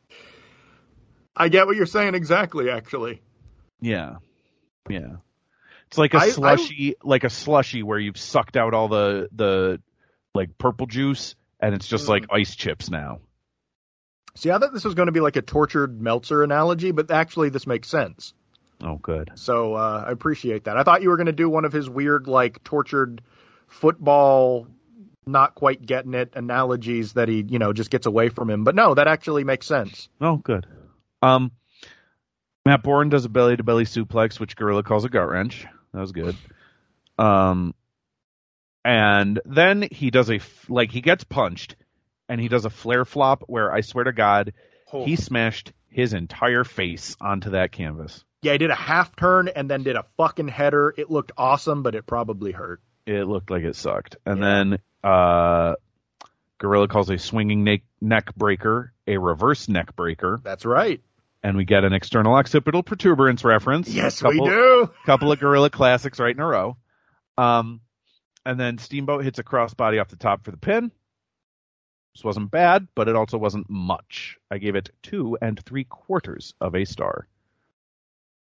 I 1.36 1.48
get 1.48 1.66
what 1.66 1.76
you're 1.76 1.86
saying 1.86 2.14
exactly. 2.14 2.70
Actually, 2.70 3.22
Yeah. 3.80 4.16
Yeah. 4.88 5.16
It's 5.88 5.98
like 5.98 6.14
a 6.14 6.18
I- 6.18 6.22
I- 6.22 6.30
slushy 6.30 6.94
like 7.04 7.22
a 7.24 7.30
slushy 7.30 7.82
where 7.82 7.98
you've 7.98 8.18
sucked 8.18 8.56
out 8.56 8.74
all 8.74 8.88
the 8.88 9.28
the 9.32 9.80
like 10.34 10.56
purple 10.58 10.86
juice 10.86 11.34
and 11.60 11.74
it's 11.74 11.86
just 11.86 12.06
Mm. 12.06 12.08
like 12.10 12.26
ice 12.30 12.54
chips 12.56 12.90
now. 12.90 13.20
see, 14.34 14.50
I 14.50 14.58
thought 14.58 14.72
this 14.72 14.84
was 14.84 14.94
going 14.94 15.06
to 15.06 15.12
be 15.12 15.20
like 15.20 15.36
a 15.36 15.42
tortured 15.42 16.00
Meltzer 16.00 16.42
analogy, 16.42 16.90
but 16.90 17.10
actually, 17.10 17.50
this 17.50 17.66
makes 17.66 17.88
sense. 17.88 18.34
Oh 18.82 18.96
good. 18.96 19.30
So 19.36 19.74
uh, 19.74 20.04
I 20.08 20.10
appreciate 20.10 20.64
that. 20.64 20.76
I 20.76 20.82
thought 20.82 21.02
you 21.02 21.08
were 21.10 21.16
going 21.16 21.26
to 21.26 21.32
do 21.32 21.48
one 21.48 21.64
of 21.64 21.72
his 21.72 21.88
weird, 21.88 22.26
like 22.26 22.62
tortured 22.64 23.22
football, 23.68 24.66
not 25.26 25.54
quite 25.54 25.84
getting 25.86 26.14
it 26.14 26.32
analogies 26.34 27.12
that 27.14 27.28
he, 27.28 27.44
you 27.48 27.58
know, 27.60 27.72
just 27.72 27.90
gets 27.90 28.06
away 28.06 28.28
from 28.28 28.50
him. 28.50 28.64
But 28.64 28.74
no, 28.74 28.94
that 28.94 29.06
actually 29.06 29.44
makes 29.44 29.66
sense. 29.66 30.08
Oh 30.20 30.36
good. 30.36 30.66
Um 31.22 31.52
Matt 32.66 32.82
Bourne 32.82 33.10
does 33.10 33.24
a 33.24 33.28
belly 33.28 33.56
to 33.56 33.62
belly 33.62 33.84
suplex, 33.84 34.40
which 34.40 34.56
Gorilla 34.56 34.82
calls 34.82 35.04
a 35.04 35.08
gut 35.08 35.28
wrench. 35.28 35.64
That 35.92 36.00
was 36.00 36.12
good. 36.12 36.36
Um 37.18 37.74
and 38.84 39.40
then 39.44 39.86
he 39.90 40.10
does 40.10 40.30
a 40.30 40.40
like 40.68 40.90
he 40.90 41.00
gets 41.00 41.24
punched 41.24 41.76
and 42.28 42.40
he 42.40 42.48
does 42.48 42.64
a 42.64 42.70
flare 42.70 43.04
flop 43.04 43.42
where 43.46 43.72
I 43.72 43.80
swear 43.80 44.04
to 44.04 44.12
God 44.12 44.52
Oh. 44.92 45.04
he 45.04 45.16
smashed 45.16 45.72
his 45.88 46.12
entire 46.12 46.62
face 46.64 47.16
onto 47.20 47.50
that 47.50 47.72
canvas. 47.72 48.24
yeah, 48.42 48.52
he 48.52 48.58
did 48.58 48.70
a 48.70 48.74
half 48.76 49.16
turn 49.16 49.48
and 49.48 49.68
then 49.70 49.82
did 49.82 49.96
a 49.96 50.04
fucking 50.16 50.48
header. 50.48 50.94
It 50.96 51.10
looked 51.10 51.32
awesome, 51.36 51.82
but 51.82 51.94
it 51.94 52.06
probably 52.06 52.52
hurt. 52.52 52.80
it 53.06 53.26
looked 53.26 53.50
like 53.50 53.62
it 53.64 53.74
sucked. 53.76 54.16
And 54.26 54.38
Yeah. 54.40 54.44
then 54.44 54.78
uh, 55.02 55.74
Gorilla 56.58 56.88
calls 56.88 57.10
a 57.10 57.18
swinging 57.18 57.64
neck, 57.64 57.82
neck 58.00 58.34
breaker 58.36 58.92
a 59.06 59.18
reverse 59.18 59.68
neck 59.68 59.94
breaker, 59.96 60.40
That's 60.44 60.64
right. 60.64 61.00
and 61.42 61.56
we 61.56 61.64
get 61.64 61.84
an 61.84 61.92
external 61.92 62.34
occipital 62.34 62.82
protuberance 62.82 63.44
reference. 63.44 63.88
Yes, 63.88 64.22
couple, 64.22 64.44
we 64.44 64.48
do. 64.48 64.90
Couple 65.06 65.30
of 65.32 65.38
Gorilla 65.40 65.68
classics 65.70 66.18
right 66.20 66.34
in 66.34 66.40
a 66.40 66.46
row. 66.46 66.76
Um, 67.36 67.80
and 68.46 68.58
then 68.58 68.78
Steamboat 68.78 69.24
hits 69.24 69.38
a 69.38 69.44
crossbody 69.44 70.00
off 70.00 70.08
the 70.08 70.16
top 70.16 70.44
for 70.44 70.50
the 70.50 70.56
pin. 70.56 70.90
This 72.14 72.24
wasn't 72.24 72.50
bad, 72.50 72.86
but 72.94 73.08
it 73.08 73.16
also 73.16 73.38
wasn't 73.38 73.68
much. 73.68 74.38
I 74.50 74.58
gave 74.58 74.76
it 74.76 74.90
two 75.02 75.36
and 75.42 75.58
three 75.64 75.84
quarters 75.84 76.54
of 76.60 76.74
a 76.76 76.84
star. 76.84 77.26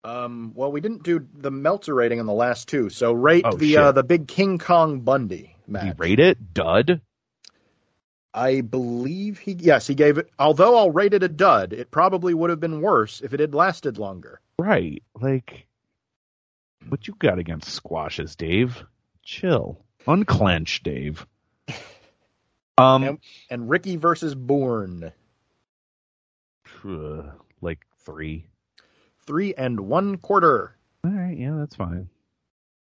Um, 0.03 0.53
well, 0.55 0.71
we 0.71 0.79
didn't 0.79 1.03
do 1.03 1.27
the 1.33 1.51
Meltzer 1.51 1.93
rating 1.93 2.21
on 2.21 2.27
the 2.27 2.33
last 2.33 2.69
two, 2.69 2.89
so 2.89 3.11
rate 3.11 3.43
Oh, 3.45 3.57
the 3.57 3.75
uh, 3.77 3.91
the 3.91 4.03
big 4.03 4.27
King 4.27 4.57
Kong 4.57 5.01
Bundy 5.01 5.55
Did 5.65 5.71
match. 5.71 5.83
he 5.85 5.91
rate 5.97 6.19
it 6.19 6.53
dud? 6.53 7.01
I 8.33 8.61
believe 8.61 9.39
he 9.39 9.53
yes 9.53 9.87
he 9.87 9.95
gave 9.95 10.17
it. 10.17 10.29
Although 10.39 10.77
I'll 10.77 10.91
rate 10.91 11.13
it 11.13 11.23
a 11.23 11.27
dud, 11.27 11.73
it 11.73 11.91
probably 11.91 12.33
would 12.33 12.51
have 12.51 12.59
been 12.59 12.81
worse 12.81 13.19
if 13.19 13.33
it 13.33 13.39
had 13.41 13.53
lasted 13.55 13.97
longer. 13.97 14.39
Right. 14.59 15.03
Like, 15.19 15.65
what 16.87 17.07
you 17.07 17.15
got 17.19 17.39
against 17.39 17.69
squashes, 17.69 18.35
Dave? 18.37 18.81
Chill. 19.23 19.83
Unclench, 20.07 20.83
Dave. 20.83 21.25
Um, 22.79 23.03
Yep. 23.03 23.19
And 23.49 23.69
Ricky 23.71 23.95
versus 23.95 24.35
Bourne, 24.35 25.11
uh, 26.85 27.23
like 27.59 27.79
three. 28.05 28.45
three 29.25 29.55
and 29.55 29.79
one 29.79 30.17
quarter. 30.17 30.75
All 31.03 31.09
right, 31.09 31.35
yeah, 31.35 31.55
that's 31.57 31.75
fine. 31.75 32.07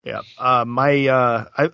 Yeah. 0.03 0.23
Uh, 0.37 0.65
my 0.65 1.07
uh, 1.07 1.45
I. 1.57 1.69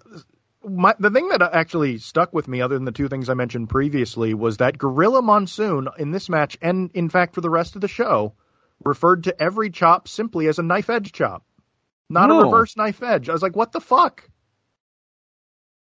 My, 0.65 0.93
the 0.97 1.09
thing 1.09 1.27
that 1.29 1.41
actually 1.41 1.97
stuck 1.97 2.33
with 2.33 2.47
me, 2.47 2.61
other 2.61 2.75
than 2.75 2.85
the 2.85 2.91
two 2.93 3.09
things 3.09 3.29
I 3.29 3.33
mentioned 3.33 3.67
previously, 3.67 4.33
was 4.33 4.57
that 4.57 4.77
Gorilla 4.77 5.21
Monsoon 5.21 5.89
in 5.97 6.11
this 6.11 6.29
match, 6.29 6.57
and 6.61 6.89
in 6.93 7.09
fact 7.09 7.33
for 7.35 7.41
the 7.41 7.49
rest 7.49 7.75
of 7.75 7.81
the 7.81 7.89
show, 7.89 8.35
referred 8.85 9.23
to 9.25 9.41
every 9.41 9.71
chop 9.71 10.07
simply 10.07 10.47
as 10.47 10.59
a 10.59 10.63
knife 10.63 10.89
edge 10.89 11.11
chop, 11.11 11.43
not 12.09 12.29
a 12.29 12.33
reverse 12.45 12.77
knife 12.77 13.01
edge. 13.03 13.27
I 13.27 13.33
was 13.33 13.41
like, 13.41 13.55
what 13.55 13.71
the 13.73 13.81
fuck? 13.81 14.29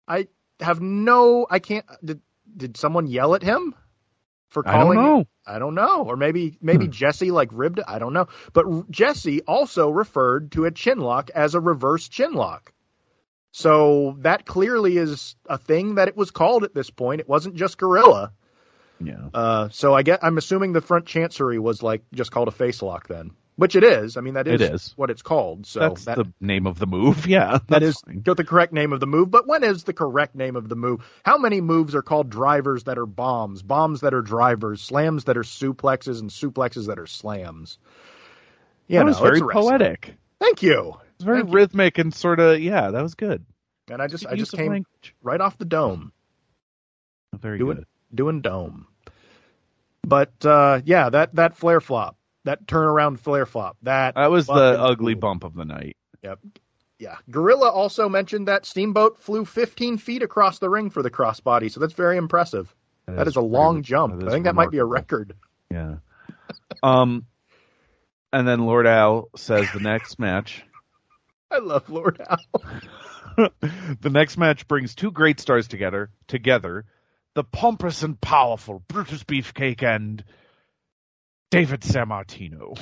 I 0.07 0.27
have 0.59 0.81
no. 0.81 1.45
I 1.49 1.59
can't. 1.59 1.85
Did 2.03 2.21
did 2.55 2.77
someone 2.77 3.07
yell 3.07 3.35
at 3.35 3.43
him 3.43 3.73
for 4.49 4.67
I 4.67 4.71
don't 4.73 4.81
calling? 4.81 4.99
know. 4.99 5.25
I 5.45 5.59
don't 5.59 5.75
know. 5.75 6.03
Or 6.03 6.15
maybe 6.17 6.57
maybe 6.61 6.85
Hmm. 6.85 6.91
Jesse 6.91 7.31
like 7.31 7.49
ribbed. 7.51 7.79
I 7.87 7.99
don't 7.99 8.13
know. 8.13 8.27
But 8.53 8.65
R- 8.65 8.85
Jesse 8.89 9.41
also 9.41 9.89
referred 9.89 10.51
to 10.53 10.65
a 10.65 10.71
chin 10.71 10.99
lock 10.99 11.29
as 11.33 11.55
a 11.55 11.59
reverse 11.59 12.07
chin 12.07 12.33
lock. 12.33 12.71
So 13.51 14.15
that 14.19 14.45
clearly 14.45 14.97
is 14.97 15.35
a 15.47 15.57
thing 15.57 15.95
that 15.95 16.07
it 16.07 16.17
was 16.17 16.31
called 16.31 16.63
at 16.63 16.73
this 16.73 16.89
point. 16.89 17.21
It 17.21 17.29
wasn't 17.29 17.55
just 17.55 17.77
Gorilla. 17.77 18.31
Yeah. 18.99 19.29
Uh, 19.33 19.69
so 19.69 19.93
I 19.93 20.01
get. 20.03 20.23
I'm 20.23 20.37
assuming 20.37 20.73
the 20.73 20.81
front 20.81 21.05
chancery 21.05 21.59
was 21.59 21.83
like 21.83 22.03
just 22.13 22.31
called 22.31 22.47
a 22.47 22.51
face 22.51 22.81
lock 22.81 23.07
then, 23.07 23.31
which 23.55 23.75
it 23.75 23.83
is. 23.83 24.17
I 24.17 24.21
mean 24.21 24.33
that 24.35 24.47
is, 24.47 24.61
It 24.61 24.73
is. 24.73 24.93
what 24.95 25.09
it's 25.09 25.21
called. 25.21 25.65
So 25.67 25.79
that's 25.79 26.05
that, 26.05 26.17
the 26.17 26.31
name 26.41 26.65
of 26.67 26.79
the 26.79 26.87
move. 26.87 27.25
Yeah. 27.33 27.59
that's 27.67 28.01
fine. 28.01 28.21
the 28.23 28.43
correct 28.43 28.73
name 28.73 28.93
of 28.93 28.99
the 28.99 29.07
move. 29.07 29.29
But 29.31 29.47
when 29.47 29.63
is 29.63 29.83
the 29.83 29.93
correct 29.93 30.35
name 30.35 30.55
of 30.55 30.69
the 30.69 30.75
move? 30.75 31.01
How 31.23 31.37
many 31.37 31.61
moves 31.61 31.95
are 31.95 32.01
called 32.01 32.29
drivers 32.29 32.83
that 32.85 32.97
are 32.97 33.05
bombs, 33.05 33.61
bombs 33.61 34.01
that 34.01 34.13
are 34.13 34.21
drivers, 34.21 34.81
slams 34.81 35.25
that 35.25 35.37
are 35.37 35.43
suplexes, 35.43 36.19
and 36.19 36.29
suplexes 36.29 36.87
that 36.87 36.99
are 36.99 37.07
slams? 37.07 37.77
Yeah, 38.87 38.99
that 38.99 39.05
know, 39.05 39.09
was 39.09 39.19
very 39.19 39.39
it's 39.39 39.53
poetic. 39.53 40.15
Thank 40.39 40.61
you. 40.61 40.95
It's 41.15 41.23
very 41.23 41.39
Thank 41.39 41.49
you. 41.49 41.55
rhythmic 41.55 41.97
and 41.99 42.13
sort 42.13 42.39
of 42.39 42.59
yeah. 42.59 42.91
That 42.91 43.01
was 43.01 43.15
good. 43.15 43.45
And 43.89 44.01
I 44.01 44.07
just 44.07 44.25
I 44.25 44.35
just 44.35 44.51
came 44.53 44.69
language. 44.71 45.15
right 45.21 45.39
off 45.41 45.57
the 45.57 45.65
dome 45.65 46.11
Very 47.33 47.57
doing 47.59 47.77
good. 47.77 47.85
doing 48.13 48.41
dome. 48.41 48.87
But 50.05 50.33
uh, 50.45 50.81
yeah, 50.85 51.09
that 51.09 51.35
that 51.35 51.55
flare 51.57 51.79
flop, 51.81 52.17
that 52.45 52.65
turnaround 52.65 53.19
flare 53.19 53.45
flop, 53.45 53.77
that 53.83 54.15
That 54.15 54.31
was 54.31 54.47
the 54.47 54.53
ugly 54.53 55.13
cool. 55.13 55.21
bump 55.21 55.43
of 55.43 55.53
the 55.53 55.65
night. 55.65 55.97
Yep. 56.23 56.39
Yeah. 56.99 57.15
Gorilla 57.29 57.69
also 57.69 58.07
mentioned 58.09 58.47
that 58.47 58.65
Steamboat 58.65 59.19
flew 59.19 59.45
15 59.45 59.97
feet 59.97 60.23
across 60.23 60.59
the 60.59 60.69
ring 60.69 60.89
for 60.89 61.01
the 61.01 61.11
crossbody, 61.11 61.71
so 61.71 61.79
that's 61.79 61.93
very 61.93 62.17
impressive. 62.17 62.73
That 63.07 63.27
is 63.27 63.35
a 63.35 63.41
long 63.41 63.75
pretty- 63.75 63.87
jump. 63.87 64.21
I 64.23 64.27
is 64.27 64.31
think 64.33 64.45
that 64.45 64.55
might 64.55 64.71
be 64.71 64.77
a 64.77 64.85
record. 64.85 65.35
Yeah. 65.69 65.95
um, 66.83 67.25
and 68.31 68.47
then 68.47 68.65
Lord 68.65 68.87
Al 68.87 69.29
says 69.35 69.67
the 69.73 69.79
next 69.81 70.19
match. 70.19 70.63
I 71.51 71.57
love 71.59 71.89
Lord 71.89 72.21
Al. 72.27 72.37
the 73.37 74.09
next 74.09 74.37
match 74.37 74.67
brings 74.67 74.95
two 74.95 75.11
great 75.11 75.39
stars 75.39 75.67
together. 75.67 76.09
Together, 76.27 76.85
the 77.33 77.43
pompous 77.43 78.03
and 78.03 78.19
powerful 78.21 78.83
Brutus 78.87 79.23
Beefcake 79.23 79.81
and 79.83 80.23
David 81.53 81.81
Sammartino, 81.81 82.75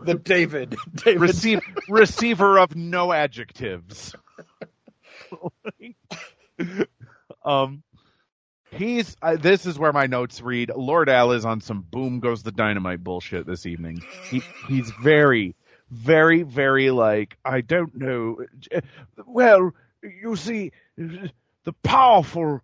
The 0.00 0.14
David. 0.14 0.76
David. 0.94 1.20
Receive, 1.20 1.60
receiver 1.90 2.58
of 2.58 2.74
no 2.74 3.12
adjectives. 3.12 4.14
um, 7.44 7.82
he's. 8.70 9.14
Uh, 9.20 9.36
this 9.36 9.66
is 9.66 9.78
where 9.78 9.92
my 9.92 10.06
notes 10.06 10.40
read. 10.40 10.72
Lord 10.74 11.10
Al 11.10 11.32
is 11.32 11.44
on 11.44 11.60
some 11.60 11.82
boom 11.82 12.20
goes 12.20 12.42
the 12.42 12.50
dynamite 12.50 13.04
bullshit 13.04 13.46
this 13.46 13.66
evening. 13.66 14.00
He 14.30 14.42
he's 14.66 14.90
very, 15.02 15.54
very, 15.90 16.44
very 16.44 16.90
like 16.90 17.36
I 17.44 17.60
don't 17.60 17.94
know. 17.94 18.38
Well, 19.26 19.74
you 20.02 20.34
see, 20.36 20.72
the 20.96 21.74
powerful 21.82 22.62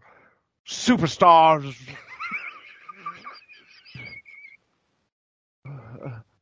superstars. 0.67 1.77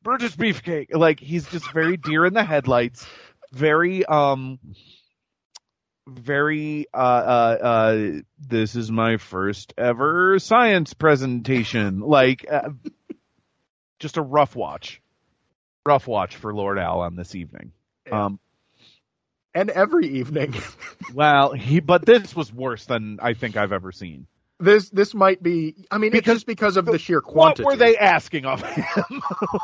Brutus 0.02 0.35
Beefcake, 0.35 0.94
like 0.94 1.20
he's 1.20 1.47
just 1.48 1.70
very 1.72 1.97
deer 1.97 2.24
in 2.24 2.35
the 2.35 2.44
headlights, 2.44 3.06
very 3.52 4.05
um, 4.05 4.59
very 6.09 6.86
uh 6.93 6.97
uh 6.97 7.59
uh. 7.62 8.20
This 8.39 8.77
is 8.77 8.90
my 8.90 9.18
first 9.18 9.74
ever 9.77 10.39
science 10.39 10.94
presentation, 10.94 12.01
like 12.01 12.47
uh, 12.51 12.70
just 13.98 14.16
a 14.16 14.22
rough 14.22 14.56
watch, 14.56 15.02
rough 15.85 16.06
watch 16.06 16.36
for 16.36 16.55
Lord 16.55 16.78
Al 16.78 17.01
on 17.01 17.16
this 17.16 17.35
evening. 17.35 17.72
Um, 18.10 18.40
and 19.55 19.70
every 19.70 20.09
evening. 20.18 20.55
well, 21.14 21.52
he 21.52 21.81
but 21.81 22.06
this 22.06 22.35
was 22.35 22.52
worse 22.52 22.86
than 22.86 23.18
I 23.20 23.35
think 23.35 23.56
I've 23.56 23.72
ever 23.72 23.93
seen. 23.93 24.27
This 24.61 24.91
this 24.91 25.15
might 25.15 25.43
be. 25.43 25.74
I 25.91 25.97
mean, 25.99 26.11
Because- 26.12 26.19
it's 26.37 26.41
just 26.41 26.47
because 26.47 26.77
of 26.77 26.85
the 26.85 26.99
sheer 26.99 27.20
quantity. 27.23 27.65
What 27.65 27.73
were 27.73 27.77
they 27.78 27.97
asking 27.97 28.45
of 28.45 28.62
him? 28.62 28.85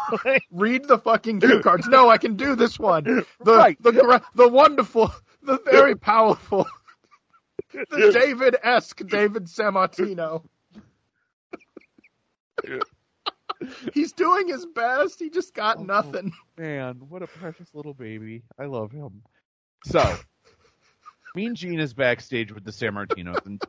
Read 0.51 0.89
the 0.89 0.99
fucking 0.99 1.41
cue 1.41 1.61
cards. 1.61 1.87
No, 1.87 2.09
I 2.09 2.17
can 2.19 2.37
do 2.37 2.57
this 2.57 2.79
one. 2.79 3.05
The 3.05 3.27
Right. 3.45 3.81
the 3.83 4.23
the 4.35 4.49
wonderful, 4.49 5.13
the 5.43 5.59
very 5.67 5.97
powerful, 5.97 6.67
the 7.73 8.11
David 8.19 8.57
esque 8.63 9.07
David 9.07 9.45
Sammartino. 9.45 10.45
He's 13.95 14.13
doing 14.13 14.49
his 14.49 14.67
best. 14.67 15.19
He 15.19 15.31
just 15.31 15.55
got 15.55 15.79
Oh. 15.79 15.83
nothing. 15.83 16.33
Man, 16.59 16.97
what 17.09 17.23
a 17.23 17.27
precious 17.27 17.69
little 17.75 17.95
baby. 17.95 18.43
I 18.59 18.65
love 18.67 18.93
him. 18.93 19.23
So, 19.85 20.17
Mean 21.35 21.55
Gene 21.55 21.81
is 21.81 21.95
backstage 21.95 22.53
with 22.53 22.65
the 22.65 22.71
Sammartinos, 22.71 23.45
and, 23.47 23.63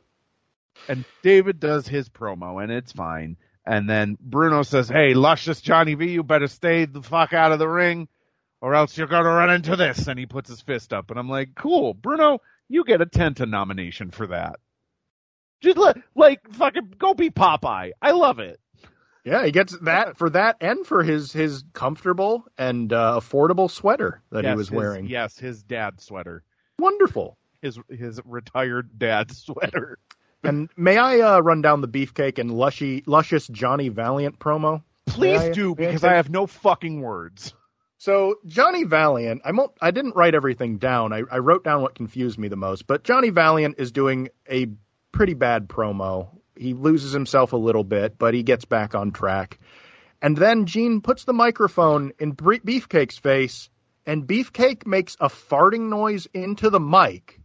and 0.87 1.05
David 1.23 1.59
does 1.59 1.87
his 1.87 2.09
promo, 2.09 2.61
and 2.61 2.71
it's 2.71 2.91
fine. 2.91 3.37
And 3.65 3.89
then 3.89 4.17
Bruno 4.21 4.63
says, 4.63 4.87
Hey, 4.87 5.13
luscious 5.13 5.59
Johnny 5.61 5.93
V, 5.95 6.11
you 6.11 6.23
better 6.23 6.47
stay 6.47 6.85
the 6.85 7.01
fuck 7.01 7.33
out 7.33 7.51
of 7.51 7.59
the 7.59 7.67
ring, 7.67 8.07
or 8.61 8.73
else 8.75 8.97
you're 8.97 9.07
gonna 9.07 9.29
run 9.29 9.49
into 9.49 9.75
this. 9.75 10.07
And 10.07 10.17
he 10.17 10.25
puts 10.25 10.49
his 10.49 10.61
fist 10.61 10.93
up, 10.93 11.09
and 11.11 11.19
I'm 11.19 11.29
like, 11.29 11.49
Cool, 11.55 11.93
Bruno, 11.93 12.39
you 12.69 12.83
get 12.85 13.01
a 13.01 13.05
Tenta 13.05 13.47
nomination 13.47 14.11
for 14.11 14.27
that. 14.27 14.55
Just 15.61 15.77
let, 15.77 15.97
like, 16.15 16.39
fucking 16.53 16.93
go 16.97 17.13
be 17.13 17.29
Popeye. 17.31 17.91
I 18.01 18.11
love 18.11 18.39
it. 18.39 18.59
Yeah, 19.25 19.43
he 19.43 19.51
gets 19.51 19.77
that 19.79 20.17
for 20.17 20.29
that 20.29 20.55
and 20.61 20.85
for 20.87 21.03
his 21.03 21.33
his 21.33 21.65
comfortable 21.73 22.45
and 22.57 22.93
uh, 22.93 23.19
affordable 23.19 23.69
sweater 23.69 24.21
that 24.31 24.45
he 24.45 24.51
was 24.55 24.69
his- 24.69 24.75
wearing. 24.77 25.07
Yes, 25.07 25.37
his 25.37 25.61
dad 25.63 25.99
sweater. 25.99 26.43
Wonderful. 26.79 27.37
his 27.61 27.77
his 27.89 28.21
retired 28.23 28.97
dad 28.97 29.31
sweater. 29.35 29.97
And 30.47 30.69
may 30.77 30.97
I 30.97 31.19
uh, 31.19 31.39
run 31.39 31.61
down 31.61 31.81
the 31.81 31.87
beefcake 31.87 32.39
and 32.39 32.51
lushy, 32.51 33.03
luscious 33.05 33.47
Johnny 33.47 33.89
Valiant 33.89 34.39
promo? 34.39 34.81
Please 35.05 35.41
I- 35.41 35.51
do 35.51 35.75
because 35.75 36.03
I 36.03 36.15
have 36.15 36.29
no 36.29 36.47
fucking 36.47 37.01
words. 37.01 37.53
So 37.99 38.35
Johnny 38.45 38.83
Valiant, 38.83 39.41
I 39.43 39.51
won't, 39.51 39.71
I 39.81 39.91
didn't 39.91 40.15
write 40.15 40.35
everything 40.35 40.77
down. 40.77 41.11
I, 41.11 41.23
I 41.31 41.39
wrote 41.39 41.63
down 41.63 41.81
what 41.81 41.95
confused 41.95 42.37
me 42.37 42.47
the 42.47 42.55
most. 42.55 42.85
But 42.85 43.03
Johnny 43.03 43.29
Valiant 43.31 43.75
is 43.79 43.91
doing 43.91 44.29
a 44.49 44.67
pretty 45.11 45.33
bad 45.33 45.67
promo. 45.67 46.29
He 46.55 46.73
loses 46.73 47.11
himself 47.11 47.53
a 47.53 47.57
little 47.57 47.83
bit, 47.83 48.17
but 48.17 48.33
he 48.33 48.43
gets 48.43 48.65
back 48.65 48.95
on 48.95 49.11
track. 49.11 49.59
And 50.21 50.37
then 50.37 50.65
Gene 50.65 51.01
puts 51.01 51.25
the 51.25 51.33
microphone 51.33 52.13
in 52.19 52.35
Beefcake's 52.35 53.17
face, 53.17 53.69
and 54.05 54.27
Beefcake 54.27 54.85
makes 54.85 55.17
a 55.19 55.27
farting 55.27 55.89
noise 55.89 56.27
into 56.33 56.69
the 56.69 56.79
mic. 56.79 57.39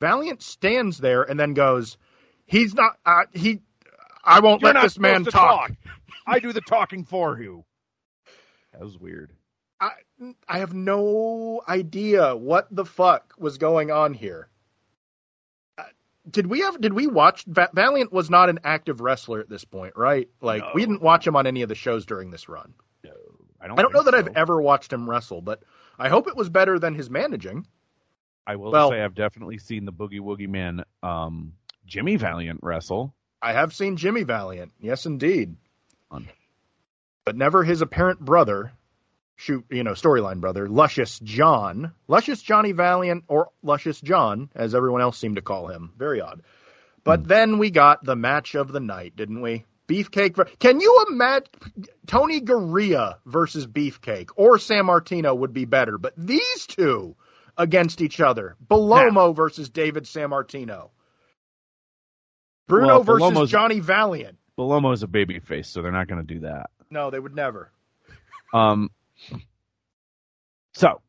Valiant 0.00 0.42
stands 0.42 0.98
there 0.98 1.22
and 1.22 1.38
then 1.38 1.54
goes, 1.54 1.98
"He's 2.50 2.74
not. 2.74 2.98
Uh, 3.06 3.24
he. 3.32 3.60
I 4.24 4.40
won't 4.40 4.60
You're 4.60 4.74
let 4.74 4.82
this 4.82 4.98
man 4.98 5.24
to 5.24 5.30
talk." 5.30 5.72
I 6.26 6.40
do 6.40 6.52
the 6.52 6.60
talking 6.60 7.04
for 7.04 7.40
you. 7.40 7.64
That 8.72 8.82
was 8.82 8.98
weird. 8.98 9.32
I 9.80 9.92
I 10.48 10.58
have 10.58 10.74
no 10.74 11.62
idea 11.68 12.36
what 12.36 12.68
the 12.70 12.84
fuck 12.84 13.34
was 13.38 13.58
going 13.58 13.90
on 13.90 14.14
here. 14.14 14.48
Uh, 15.78 15.84
Did 16.30 16.46
we 16.46 16.60
have? 16.60 16.80
Did 16.80 16.92
we 16.92 17.06
watch? 17.06 17.44
Va- 17.44 17.70
Valiant 17.72 18.12
was 18.12 18.30
not 18.30 18.48
an 18.48 18.60
active 18.64 19.00
wrestler 19.00 19.40
at 19.40 19.48
this 19.48 19.64
point, 19.64 19.94
right? 19.96 20.28
Like 20.40 20.62
we 20.74 20.82
didn't 20.82 21.02
watch 21.02 21.26
him 21.26 21.36
on 21.36 21.46
any 21.46 21.62
of 21.62 21.68
the 21.68 21.74
shows 21.74 22.04
during 22.04 22.30
this 22.30 22.48
run. 22.48 22.74
No, 23.04 23.12
I 23.60 23.68
don't. 23.68 23.78
I 23.78 23.82
don't 23.82 23.94
know 23.94 24.02
that 24.02 24.12
so. 24.12 24.18
I've 24.18 24.36
ever 24.36 24.60
watched 24.60 24.92
him 24.92 25.08
wrestle, 25.08 25.40
but 25.40 25.62
I 25.98 26.08
hope 26.08 26.28
it 26.28 26.36
was 26.36 26.48
better 26.48 26.78
than 26.78 26.94
his 26.94 27.08
managing. 27.08 27.66
I 28.46 28.56
will 28.56 28.72
well- 28.72 28.90
say 28.90 29.00
I've 29.00 29.14
definitely 29.14 29.58
seen 29.58 29.84
the 29.84 29.92
Boogie 29.92 30.20
Woogie 30.20 30.48
Man, 30.48 30.84
um, 31.02 31.54
Jimmy 31.90 32.14
Valiant 32.14 32.60
wrestle. 32.62 33.12
I 33.42 33.52
have 33.52 33.74
seen 33.74 33.96
Jimmy 33.96 34.22
Valiant, 34.22 34.72
yes, 34.80 35.06
indeed, 35.06 35.56
Fun. 36.08 36.28
but 37.24 37.36
never 37.36 37.64
his 37.64 37.82
apparent 37.82 38.20
brother. 38.20 38.72
Shoot, 39.34 39.64
you 39.70 39.82
know, 39.82 39.92
storyline 39.92 40.40
brother, 40.40 40.68
Luscious 40.68 41.18
John, 41.18 41.92
Luscious 42.06 42.42
Johnny 42.42 42.72
Valiant, 42.72 43.24
or 43.26 43.48
Luscious 43.62 44.00
John, 44.00 44.50
as 44.54 44.74
everyone 44.74 45.00
else 45.00 45.18
seemed 45.18 45.36
to 45.36 45.42
call 45.42 45.66
him. 45.66 45.92
Very 45.96 46.20
odd. 46.20 46.42
But 47.02 47.20
hmm. 47.20 47.26
then 47.26 47.58
we 47.58 47.70
got 47.70 48.04
the 48.04 48.16
match 48.16 48.54
of 48.54 48.70
the 48.70 48.80
night, 48.80 49.16
didn't 49.16 49.40
we? 49.40 49.64
Beefcake. 49.88 50.58
Can 50.60 50.80
you 50.80 51.06
imagine 51.10 51.48
Tony 52.06 52.40
Garea 52.40 53.16
versus 53.26 53.66
Beefcake 53.66 54.28
or 54.36 54.58
Sammartino 54.58 55.36
would 55.36 55.52
be 55.52 55.64
better, 55.64 55.98
but 55.98 56.14
these 56.16 56.66
two 56.66 57.16
against 57.56 58.00
each 58.00 58.20
other. 58.20 58.56
Bellomo 58.68 59.34
versus 59.34 59.68
David 59.68 60.04
Sammartino. 60.04 60.90
Bruno 62.70 62.86
Well, 62.86 63.02
versus 63.02 63.20
Bellomo's- 63.20 63.50
Johnny 63.50 63.80
Valiant. 63.80 64.38
Bellomo's 64.56 65.02
a 65.02 65.06
baby 65.08 65.38
face, 65.40 65.68
so 65.68 65.82
they're 65.82 65.92
not 65.92 66.08
going 66.08 66.24
to 66.26 66.34
do 66.34 66.40
that. 66.40 66.70
No, 66.90 67.10
they 67.10 67.18
would 67.18 67.34
never. 67.34 67.70
Um, 68.54 68.90
so, 70.74 71.00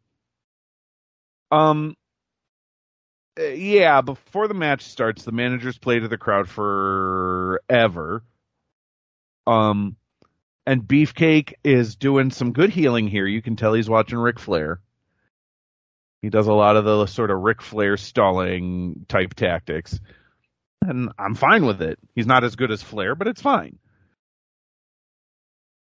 um, 1.52 1.96
yeah, 3.38 4.02
before 4.02 4.48
the 4.48 4.54
match 4.54 4.84
starts, 4.84 5.24
the 5.24 5.32
managers 5.32 5.78
play 5.78 6.00
to 6.00 6.08
the 6.08 6.18
crowd 6.18 6.50
forever. 6.50 8.24
Um, 9.48 9.96
and 10.66 10.84
Beefcake 10.84 11.54
is 11.64 11.96
doing 11.96 12.32
some 12.32 12.54
good 12.54 12.70
healing 12.70 13.08
here. 13.08 13.26
You 13.26 13.42
can 13.42 13.56
tell 13.56 13.74
he's 13.74 13.90
watching 13.90 14.20
Ric 14.20 14.40
Flair. 14.40 14.80
He 16.22 16.30
does 16.30 16.48
a 16.48 16.54
lot 16.54 16.76
of 16.78 16.86
the 16.86 17.08
sort 17.08 17.32
of 17.32 17.40
Ric 17.40 17.62
Flair 17.62 17.98
stalling 17.98 19.06
type 19.10 19.34
tactics. 19.34 20.00
And 20.82 21.12
I'm 21.18 21.36
fine 21.36 21.66
with 21.66 21.82
it. 21.82 22.00
He's 22.16 22.28
not 22.28 22.44
as 22.44 22.56
good 22.56 22.72
as 22.72 22.82
Flair, 22.82 23.16
but 23.16 23.28
it's 23.28 23.42
fine. 23.42 23.78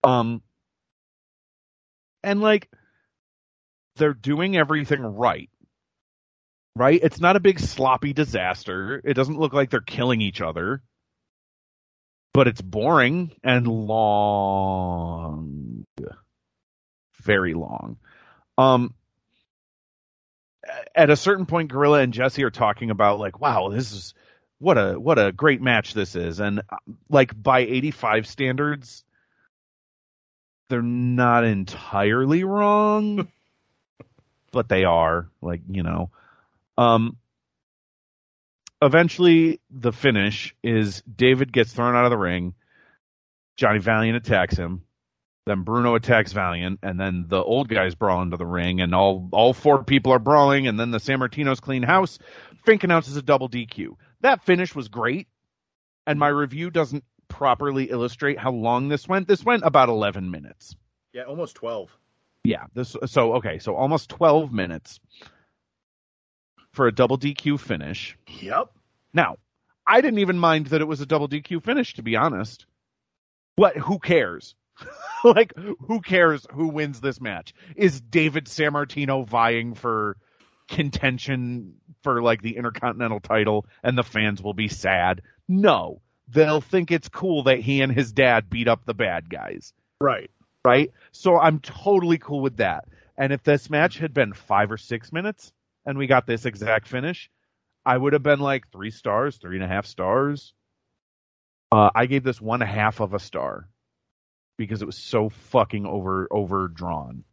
Um, 0.04 0.42
and 2.22 2.40
like 2.40 2.68
they're 3.96 4.14
doing 4.14 4.56
everything 4.56 5.02
right. 5.02 5.50
Right? 6.76 7.00
It's 7.02 7.20
not 7.20 7.36
a 7.36 7.40
big 7.40 7.58
sloppy 7.58 8.12
disaster. 8.12 9.00
It 9.04 9.14
doesn't 9.14 9.38
look 9.38 9.52
like 9.52 9.70
they're 9.70 9.80
killing 9.80 10.20
each 10.20 10.40
other. 10.40 10.82
But 12.32 12.46
it's 12.46 12.60
boring 12.60 13.32
and 13.42 13.66
long. 13.66 15.84
Very 17.22 17.54
long. 17.54 17.98
Um 18.56 18.94
at 20.94 21.10
a 21.10 21.16
certain 21.16 21.46
point 21.46 21.72
Gorilla 21.72 22.00
and 22.00 22.12
Jesse 22.12 22.44
are 22.44 22.50
talking 22.50 22.90
about 22.90 23.18
like, 23.18 23.40
wow, 23.40 23.70
this 23.70 23.92
is 23.92 24.14
what 24.60 24.76
a 24.76 25.00
what 25.00 25.18
a 25.18 25.32
great 25.32 25.60
match 25.60 25.94
this 25.94 26.14
is. 26.14 26.38
And 26.38 26.60
uh, 26.60 26.76
like 27.08 27.40
by 27.40 27.60
85 27.60 28.26
standards, 28.26 29.04
they're 30.68 30.82
not 30.82 31.44
entirely 31.44 32.44
wrong, 32.44 33.28
but 34.52 34.68
they 34.68 34.84
are 34.84 35.28
like 35.42 35.62
you 35.68 35.82
know. 35.82 36.10
Um, 36.78 37.16
eventually 38.80 39.60
the 39.70 39.92
finish 39.92 40.54
is 40.62 41.02
David 41.02 41.52
gets 41.52 41.72
thrown 41.72 41.96
out 41.96 42.04
of 42.04 42.10
the 42.10 42.18
ring. 42.18 42.54
Johnny 43.56 43.78
Valiant 43.78 44.16
attacks 44.16 44.56
him. 44.56 44.82
Then 45.46 45.62
Bruno 45.62 45.94
attacks 45.94 46.32
Valiant, 46.32 46.80
and 46.82 47.00
then 47.00 47.24
the 47.28 47.42
old 47.42 47.68
guys 47.68 47.94
brawl 47.94 48.20
into 48.22 48.36
the 48.36 48.46
ring, 48.46 48.82
and 48.82 48.94
all 48.94 49.28
all 49.32 49.54
four 49.54 49.84
people 49.84 50.12
are 50.12 50.18
brawling, 50.18 50.66
and 50.66 50.78
then 50.78 50.90
the 50.90 50.98
Sammartino's 50.98 51.60
clean 51.60 51.82
house. 51.82 52.18
Fink 52.64 52.84
announces 52.84 53.16
a 53.16 53.22
double 53.22 53.48
DQ. 53.48 53.96
That 54.22 54.44
finish 54.44 54.74
was 54.74 54.88
great, 54.88 55.28
and 56.06 56.18
my 56.18 56.28
review 56.28 56.70
doesn't 56.70 57.04
properly 57.28 57.84
illustrate 57.90 58.38
how 58.38 58.50
long 58.50 58.88
this 58.88 59.08
went. 59.08 59.28
This 59.28 59.44
went 59.44 59.62
about 59.64 59.88
eleven 59.88 60.30
minutes. 60.30 60.76
Yeah, 61.12 61.24
almost 61.24 61.56
twelve. 61.56 61.90
Yeah. 62.44 62.64
This 62.74 62.96
so 63.06 63.34
okay, 63.34 63.58
so 63.58 63.74
almost 63.74 64.10
twelve 64.10 64.52
minutes 64.52 65.00
for 66.72 66.86
a 66.86 66.92
double 66.92 67.18
DQ 67.18 67.58
finish. 67.58 68.16
Yep. 68.40 68.70
Now, 69.12 69.36
I 69.86 70.00
didn't 70.00 70.20
even 70.20 70.38
mind 70.38 70.66
that 70.66 70.80
it 70.80 70.88
was 70.88 71.00
a 71.00 71.06
double 71.06 71.28
DQ 71.28 71.64
finish, 71.64 71.94
to 71.94 72.02
be 72.02 72.16
honest. 72.16 72.66
What? 73.56 73.76
Who 73.76 73.98
cares? 73.98 74.54
like, 75.24 75.52
who 75.56 76.00
cares 76.00 76.46
who 76.52 76.68
wins 76.68 77.00
this 77.00 77.20
match? 77.20 77.54
Is 77.76 78.00
David 78.00 78.46
Sammartino 78.46 79.26
vying 79.26 79.74
for 79.74 80.16
contention 80.68 81.74
for 82.02 82.22
like 82.22 82.42
the 82.42 82.56
Intercontinental 82.56 83.20
title 83.20 83.66
and 83.82 83.96
the 83.96 84.02
fans 84.02 84.42
will 84.42 84.54
be 84.54 84.68
sad? 84.68 85.22
No. 85.48 86.00
They'll 86.28 86.60
think 86.60 86.90
it's 86.90 87.08
cool 87.08 87.44
that 87.44 87.60
he 87.60 87.80
and 87.80 87.92
his 87.92 88.12
dad 88.12 88.48
beat 88.48 88.68
up 88.68 88.84
the 88.84 88.94
bad 88.94 89.28
guys. 89.28 89.72
Right. 90.00 90.30
Right? 90.64 90.92
So 91.12 91.38
I'm 91.38 91.60
totally 91.60 92.18
cool 92.18 92.40
with 92.40 92.58
that. 92.58 92.86
And 93.16 93.32
if 93.32 93.42
this 93.42 93.68
match 93.68 93.98
had 93.98 94.14
been 94.14 94.32
five 94.32 94.70
or 94.70 94.76
six 94.76 95.12
minutes 95.12 95.52
and 95.84 95.98
we 95.98 96.06
got 96.06 96.26
this 96.26 96.46
exact 96.46 96.88
finish, 96.88 97.30
I 97.84 97.96
would 97.96 98.12
have 98.12 98.22
been 98.22 98.40
like 98.40 98.70
three 98.70 98.90
stars, 98.90 99.36
three 99.36 99.56
and 99.56 99.64
a 99.64 99.68
half 99.68 99.86
stars. 99.86 100.54
Uh, 101.72 101.90
I 101.94 102.06
gave 102.06 102.24
this 102.24 102.40
one 102.40 102.60
half 102.60 103.00
of 103.00 103.14
a 103.14 103.18
star 103.18 103.68
because 104.56 104.82
it 104.82 104.86
was 104.86 104.96
so 104.96 105.28
fucking 105.28 105.86
over 105.86 106.28
overdrawn, 106.30 107.24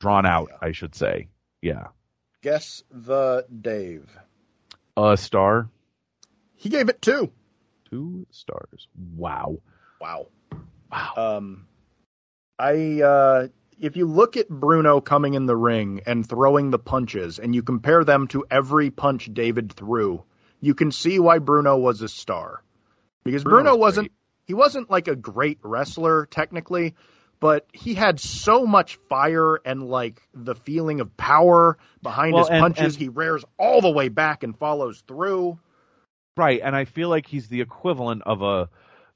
drawn 0.00 0.24
out, 0.24 0.50
I 0.62 0.72
should 0.72 0.94
say. 0.94 1.28
Yeah, 1.60 1.88
Guess 2.42 2.82
the 2.90 3.46
Dave. 3.60 4.08
a 4.96 5.16
star, 5.16 5.68
He 6.54 6.68
gave 6.68 6.88
it 6.88 7.02
two. 7.02 7.32
two 7.90 8.26
stars. 8.30 8.88
Wow, 9.16 9.58
Wow. 10.00 10.28
wow. 10.90 11.12
Um, 11.16 11.66
I 12.58 13.00
uh, 13.02 13.48
if 13.78 13.96
you 13.96 14.06
look 14.06 14.36
at 14.36 14.48
Bruno 14.48 15.00
coming 15.00 15.34
in 15.34 15.46
the 15.46 15.56
ring 15.56 16.00
and 16.06 16.26
throwing 16.26 16.70
the 16.70 16.78
punches, 16.78 17.38
and 17.38 17.54
you 17.54 17.62
compare 17.62 18.04
them 18.04 18.28
to 18.28 18.44
every 18.50 18.90
punch 18.90 19.28
David 19.32 19.72
threw, 19.72 20.22
you 20.60 20.74
can 20.74 20.92
see 20.92 21.18
why 21.18 21.38
Bruno 21.38 21.76
was 21.76 22.00
a 22.02 22.08
star. 22.08 22.62
Because 23.24 23.44
Bruno 23.44 23.62
Bruno 23.64 23.76
was 23.76 23.96
wasn't 23.96 24.12
he 24.46 24.54
wasn't 24.54 24.90
like 24.90 25.08
a 25.08 25.16
great 25.16 25.58
wrestler 25.62 26.26
technically, 26.26 26.94
but 27.40 27.66
he 27.72 27.94
had 27.94 28.18
so 28.20 28.66
much 28.66 28.96
fire 29.08 29.56
and 29.64 29.82
like 29.88 30.20
the 30.34 30.54
feeling 30.54 31.00
of 31.00 31.16
power 31.16 31.76
behind 32.02 32.32
Well, 32.34 32.44
his 32.44 32.50
and- 32.50 32.60
punches. 32.62 32.94
and- 32.94 33.02
he 33.02 33.08
rears 33.08 33.44
all 33.58 33.80
the 33.80 33.90
way 33.90 34.08
back 34.08 34.42
and 34.42 34.56
follows 34.58 35.02
through. 35.06 35.58
Right, 36.36 36.60
and 36.62 36.76
I 36.76 36.84
feel 36.84 37.08
like 37.08 37.26
he's 37.26 37.48
the 37.48 37.60
equivalent 37.62 38.22
of 38.26 38.42
a 38.42 38.68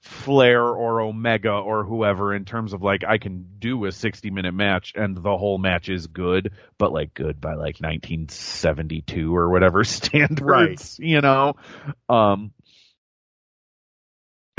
Flair 0.03 0.63
or 0.65 1.03
Omega 1.03 1.53
or 1.53 1.85
whoever 1.85 2.35
in 2.35 2.47
terms 2.47 2.73
of 2.73 2.81
like 2.83 3.05
I 3.07 3.19
can 3.19 3.47
do 3.59 3.85
a 3.85 3.93
60 3.93 4.31
minute 4.31 4.55
match 4.55 4.95
and 4.97 5.15
the 5.15 5.37
whole 5.37 5.59
match 5.59 5.91
is 5.91 6.07
good, 6.07 6.53
but 6.79 6.91
like 6.91 7.13
good 7.13 7.39
by 7.39 7.51
like 7.53 7.81
1972 7.81 9.35
or 9.37 9.51
whatever 9.51 9.85
standards, 9.85 10.41
Right. 10.43 10.99
you 10.99 11.21
know. 11.21 11.55
Um 12.09 12.53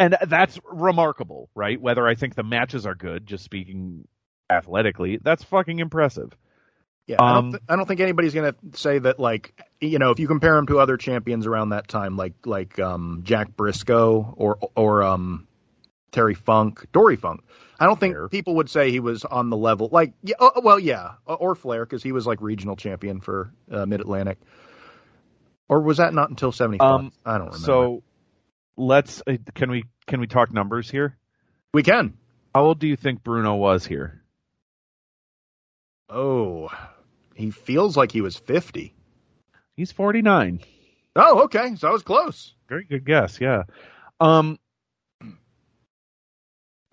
and 0.01 0.17
that's 0.27 0.59
remarkable, 0.65 1.49
right? 1.55 1.79
Whether 1.79 2.07
I 2.07 2.15
think 2.15 2.35
the 2.35 2.43
matches 2.43 2.85
are 2.85 2.95
good, 2.95 3.27
just 3.27 3.43
speaking 3.43 4.07
athletically, 4.49 5.19
that's 5.21 5.43
fucking 5.43 5.79
impressive. 5.79 6.35
Yeah, 7.07 7.17
I, 7.19 7.37
Um, 7.37 7.43
don't 7.45 7.51
th- 7.51 7.63
I 7.69 7.75
don't 7.75 7.87
think 7.87 7.99
anybody's 7.99 8.33
going 8.33 8.53
to 8.53 8.77
say 8.77 8.99
that 8.99 9.19
like 9.19 9.59
you 9.79 9.99
know 9.99 10.11
if 10.11 10.19
you 10.19 10.27
compare 10.27 10.57
him 10.57 10.67
to 10.67 10.79
other 10.79 10.97
champions 10.97 11.45
around 11.45 11.69
that 11.69 11.87
time 11.87 12.15
like 12.17 12.33
like 12.45 12.79
um, 12.79 13.21
Jack 13.23 13.55
Brisco 13.55 14.33
or 14.37 14.57
or 14.75 15.03
um, 15.03 15.47
Terry 16.11 16.35
Funk, 16.35 16.85
Dory 16.91 17.15
Funk. 17.15 17.41
I 17.79 17.85
don't 17.85 17.99
think 17.99 18.15
Flair. 18.15 18.29
people 18.29 18.55
would 18.55 18.69
say 18.69 18.91
he 18.91 18.99
was 18.99 19.25
on 19.25 19.49
the 19.49 19.57
level 19.57 19.89
like 19.91 20.13
yeah 20.23 20.35
oh, 20.39 20.61
well 20.63 20.79
yeah 20.79 21.13
or 21.25 21.55
Flair 21.55 21.85
because 21.85 22.03
he 22.03 22.11
was 22.11 22.27
like 22.27 22.41
regional 22.41 22.75
champion 22.75 23.21
for 23.21 23.51
uh, 23.71 23.85
Mid 23.85 24.01
Atlantic. 24.01 24.37
Or 25.67 25.81
was 25.81 25.97
that 25.97 26.13
not 26.13 26.29
until 26.29 26.51
seventy 26.51 26.77
five? 26.77 26.99
Um, 26.99 27.11
I 27.25 27.37
don't 27.37 27.47
remember. 27.47 27.65
So 27.65 28.03
let's 28.77 29.21
uh, 29.25 29.37
can 29.55 29.71
we 29.71 29.83
can 30.11 30.19
we 30.19 30.27
talk 30.27 30.53
numbers 30.53 30.91
here? 30.91 31.17
we 31.73 31.83
can. 31.83 32.17
How 32.53 32.65
old 32.65 32.79
do 32.79 32.87
you 32.87 32.97
think 32.97 33.23
Bruno 33.23 33.55
was 33.55 33.85
here? 33.85 34.21
Oh, 36.09 36.69
he 37.33 37.49
feels 37.49 37.95
like 37.95 38.11
he 38.11 38.19
was 38.19 38.35
fifty. 38.35 38.93
He's 39.77 39.93
49. 39.93 40.59
Oh, 41.15 41.43
okay, 41.43 41.75
so 41.77 41.87
I 41.87 41.91
was 41.91 42.03
close. 42.03 42.53
Very 42.67 42.83
good 42.83 43.05
guess, 43.05 43.39
yeah. 43.39 43.63
Um 44.19 44.59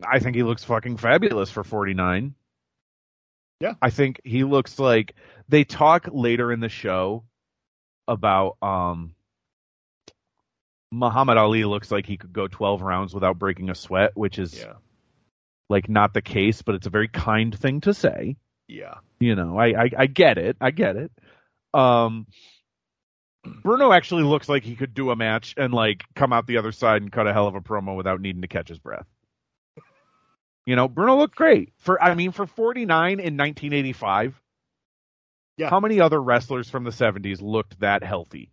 I 0.07 0.21
think 0.21 0.37
he 0.37 0.45
looks 0.45 0.63
fucking 0.63 0.97
fabulous 0.99 1.51
for 1.51 1.65
49. 1.65 2.37
Yeah. 3.59 3.75
I 3.83 3.91
think 3.91 4.21
he 4.23 4.45
looks 4.45 4.79
like 4.79 5.17
they 5.49 5.65
talk 5.65 6.09
later 6.13 6.53
in 6.53 6.61
the 6.61 6.69
show 6.69 7.25
about 8.07 8.59
um 8.63 9.17
Muhammad 10.91 11.37
Ali 11.37 11.65
looks 11.65 11.91
like 11.91 12.07
he 12.07 12.17
could 12.17 12.33
go 12.33 12.49
12 12.49 12.83
rounds 12.83 13.15
without 13.15 13.39
breaking 13.39 13.71
a 13.71 13.75
sweat, 13.75 14.13
which 14.17 14.39
is 14.39 14.59
Yeah, 14.59 14.75
like 15.69 15.89
not 15.89 16.15
the 16.15 16.23
case, 16.23 16.63
but 16.63 16.75
it's 16.75 16.87
a 16.87 16.91
very 16.91 17.09
kind 17.09 17.57
thing 17.59 17.81
to 17.83 17.93
say. 17.95 18.37
yeah. 18.69 18.95
You 19.21 19.35
know, 19.35 19.59
I, 19.59 19.67
I 19.85 19.91
I 19.99 20.07
get 20.07 20.39
it. 20.39 20.57
I 20.61 20.71
get 20.71 20.97
it. 20.97 21.13
Um 21.75 22.27
Bruno 23.63 23.93
actually 23.93 24.25
looks 24.25 24.49
like 24.49 24.63
he 24.65 24.77
could 24.77 24.95
do 24.95 25.11
a 25.11 25.17
match 25.17 25.55
and 25.57 25.73
like 25.73 26.05
come 26.15 26.33
out 26.33 26.47
the 26.47 26.59
other 26.59 26.73
side 26.73 27.03
and 27.03 27.11
cut 27.13 27.27
a 27.27 27.33
hell 27.33 27.47
of 27.49 27.55
a 27.55 27.61
promo 27.61 27.97
without 27.97 28.21
needing 28.21 28.43
to 28.43 28.49
catch 28.49 28.69
his 28.69 28.79
breath. 28.79 29.07
You 30.67 30.77
know, 30.77 30.87
Bruno 30.89 31.17
looked 31.17 31.35
great. 31.37 31.73
For 31.79 32.03
I 32.03 32.15
mean 32.15 32.33
for 32.33 32.47
49 32.47 33.13
in 33.13 33.37
1985. 33.37 34.41
Yeah. 35.57 35.71
How 35.71 35.81
many 35.81 36.01
other 36.01 36.23
wrestlers 36.23 36.71
from 36.71 36.85
the 36.85 36.91
70s 36.91 37.43
looked 37.43 37.81
that 37.81 38.05
healthy? 38.05 38.53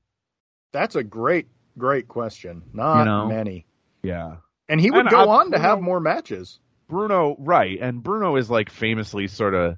That's 0.74 0.96
a 0.96 1.04
great, 1.04 1.48
great 1.78 2.08
question. 2.08 2.64
Not 2.74 3.00
You 3.00 3.06
know? 3.06 3.28
many. 3.28 3.66
Yeah. 4.04 4.38
And 4.70 4.80
he 4.82 4.92
would 4.92 5.02
And 5.02 5.10
go 5.10 5.30
I- 5.30 5.40
on 5.42 5.52
to 5.52 5.60
have 5.60 5.82
more 5.82 6.00
matches. 6.00 6.60
Bruno, 6.88 7.36
right. 7.40 7.80
And 7.82 8.04
Bruno 8.04 8.36
is 8.36 8.50
like 8.50 8.70
famously 8.70 9.28
sort 9.28 9.54
of, 9.56 9.78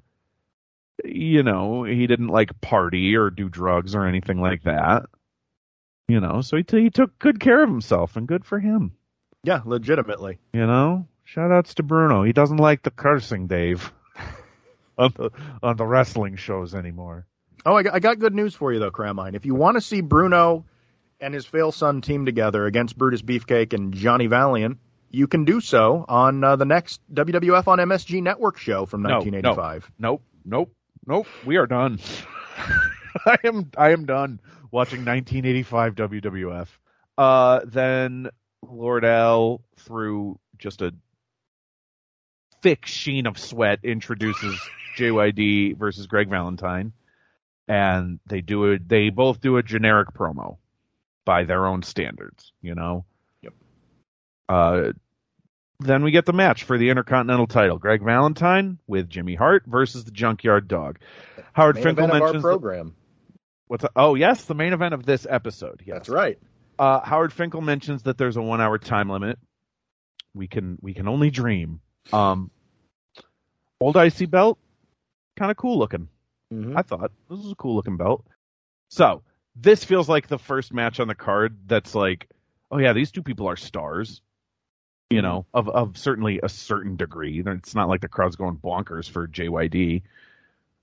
you 1.04 1.42
know, 1.42 1.84
he 1.84 2.06
didn't 2.06 2.28
like 2.28 2.60
party 2.60 3.16
or 3.16 3.30
do 3.30 3.48
drugs 3.48 3.94
or 3.94 4.04
anything 4.06 4.40
like 4.40 4.64
that. 4.64 5.04
You 6.08 6.20
know, 6.20 6.40
so 6.40 6.56
he, 6.56 6.62
t- 6.62 6.82
he 6.82 6.90
took 6.90 7.18
good 7.18 7.38
care 7.40 7.62
of 7.62 7.68
himself 7.68 8.16
and 8.16 8.26
good 8.26 8.44
for 8.44 8.58
him. 8.58 8.92
Yeah, 9.42 9.60
legitimately. 9.64 10.38
You 10.52 10.66
know, 10.66 11.06
shout 11.24 11.52
outs 11.52 11.74
to 11.74 11.82
Bruno. 11.82 12.22
He 12.24 12.32
doesn't 12.32 12.56
like 12.56 12.82
the 12.82 12.90
cursing, 12.90 13.46
Dave, 13.46 13.92
on 14.98 15.12
the 15.16 15.30
on 15.62 15.76
the 15.76 15.86
wrestling 15.86 16.36
shows 16.36 16.74
anymore. 16.74 17.26
Oh, 17.64 17.74
I 17.74 17.82
got, 17.82 17.94
I 17.94 17.98
got 18.00 18.18
good 18.18 18.34
news 18.34 18.54
for 18.54 18.72
you 18.72 18.78
though, 18.80 18.90
Cramine. 18.90 19.34
If 19.34 19.44
you 19.46 19.54
want 19.54 19.76
to 19.76 19.80
see 19.80 20.00
Bruno 20.00 20.64
and 21.20 21.34
his 21.34 21.46
fail 21.46 21.72
son 21.72 22.00
team 22.00 22.24
together 22.26 22.66
against 22.66 22.96
Brutus 22.96 23.22
Beefcake 23.22 23.72
and 23.72 23.92
Johnny 23.92 24.26
Valiant, 24.26 24.78
you 25.10 25.26
can 25.26 25.44
do 25.44 25.60
so 25.60 26.04
on 26.08 26.44
uh, 26.44 26.56
the 26.56 26.64
next 26.64 27.00
WWF 27.12 27.66
on 27.66 27.78
MSG 27.78 28.22
Network 28.22 28.58
show 28.58 28.86
from 28.86 29.02
No, 29.02 29.08
no. 29.08 29.14
1985. 29.16 29.90
Nope, 29.98 30.22
nope, 30.44 30.72
nope. 31.06 31.26
We 31.44 31.56
are 31.56 31.66
done. 31.66 31.98
I 33.26 33.38
am 33.44 33.70
I 33.76 33.90
am 33.90 34.04
done 34.04 34.40
watching 34.70 35.04
1985 35.04 35.94
WWF. 35.94 36.68
Uh, 37.16 37.60
then 37.64 38.28
Lord 38.62 39.04
Al 39.04 39.62
through 39.76 40.38
just 40.58 40.82
a 40.82 40.94
thick 42.62 42.86
sheen 42.86 43.26
of 43.26 43.38
sweat 43.38 43.80
introduces 43.82 44.58
JYD 44.96 45.76
versus 45.76 46.06
Greg 46.06 46.28
Valentine, 46.28 46.92
and 47.66 48.20
they 48.26 48.40
do 48.40 48.64
it. 48.66 48.88
They 48.88 49.08
both 49.10 49.40
do 49.40 49.56
a 49.56 49.62
generic 49.62 50.12
promo 50.12 50.58
by 51.28 51.44
their 51.44 51.66
own 51.66 51.82
standards. 51.82 52.54
You 52.62 52.74
know. 52.74 53.04
Yep. 53.42 53.52
Uh, 54.48 54.92
then 55.78 56.02
we 56.02 56.10
get 56.10 56.24
the 56.24 56.32
match 56.32 56.64
for 56.64 56.78
the 56.78 56.88
Intercontinental 56.88 57.46
title: 57.46 57.76
Greg 57.76 58.02
Valentine 58.02 58.78
with 58.86 59.10
Jimmy 59.10 59.34
Hart 59.34 59.64
versus 59.66 60.04
the 60.04 60.10
Junkyard 60.10 60.68
Dog. 60.68 60.98
Howard 61.52 61.74
Main 61.74 61.84
Finkel 61.84 62.04
of 62.06 62.10
our 62.12 62.18
mentions 62.20 62.42
program. 62.42 62.94
what's 63.66 63.84
oh 63.94 64.14
yes, 64.14 64.46
the 64.46 64.54
main 64.54 64.72
event 64.72 64.94
of 64.94 65.04
this 65.04 65.26
episode. 65.28 65.82
Yes. 65.84 65.96
That's 65.96 66.08
right. 66.08 66.38
Uh, 66.78 67.00
Howard 67.00 67.34
Finkel 67.34 67.60
mentions 67.60 68.04
that 68.04 68.16
there's 68.16 68.38
a 68.38 68.42
one 68.42 68.62
hour 68.62 68.78
time 68.78 69.10
limit. 69.10 69.38
We 70.34 70.48
can 70.48 70.78
we 70.80 70.94
can 70.94 71.08
only 71.08 71.30
dream. 71.30 71.80
Um, 72.10 72.50
old 73.82 73.98
icy 73.98 74.24
belt, 74.24 74.58
kind 75.36 75.50
of 75.50 75.58
cool 75.58 75.78
looking. 75.78 76.08
Mhm. 76.50 76.74
I 76.74 76.80
thought 76.80 77.10
this 77.28 77.38
was 77.38 77.52
a 77.52 77.56
cool 77.56 77.76
looking 77.76 77.98
belt. 77.98 78.24
So 78.88 79.22
this 79.60 79.84
feels 79.84 80.08
like 80.08 80.28
the 80.28 80.38
first 80.38 80.72
match 80.72 81.00
on 81.00 81.08
the 81.08 81.14
card 81.14 81.56
that's 81.66 81.94
like, 81.94 82.28
oh 82.70 82.78
yeah, 82.78 82.92
these 82.92 83.10
two 83.10 83.22
people 83.22 83.48
are 83.48 83.56
stars. 83.56 84.22
You 85.10 85.22
know, 85.22 85.46
of 85.54 85.70
of 85.70 85.96
certainly 85.96 86.40
a 86.42 86.50
certain 86.50 86.96
degree. 86.96 87.42
It's 87.44 87.74
not 87.74 87.88
like 87.88 88.02
the 88.02 88.08
crowd's 88.08 88.36
going 88.36 88.58
bonkers 88.58 89.08
for 89.08 89.26
JYD, 89.26 90.02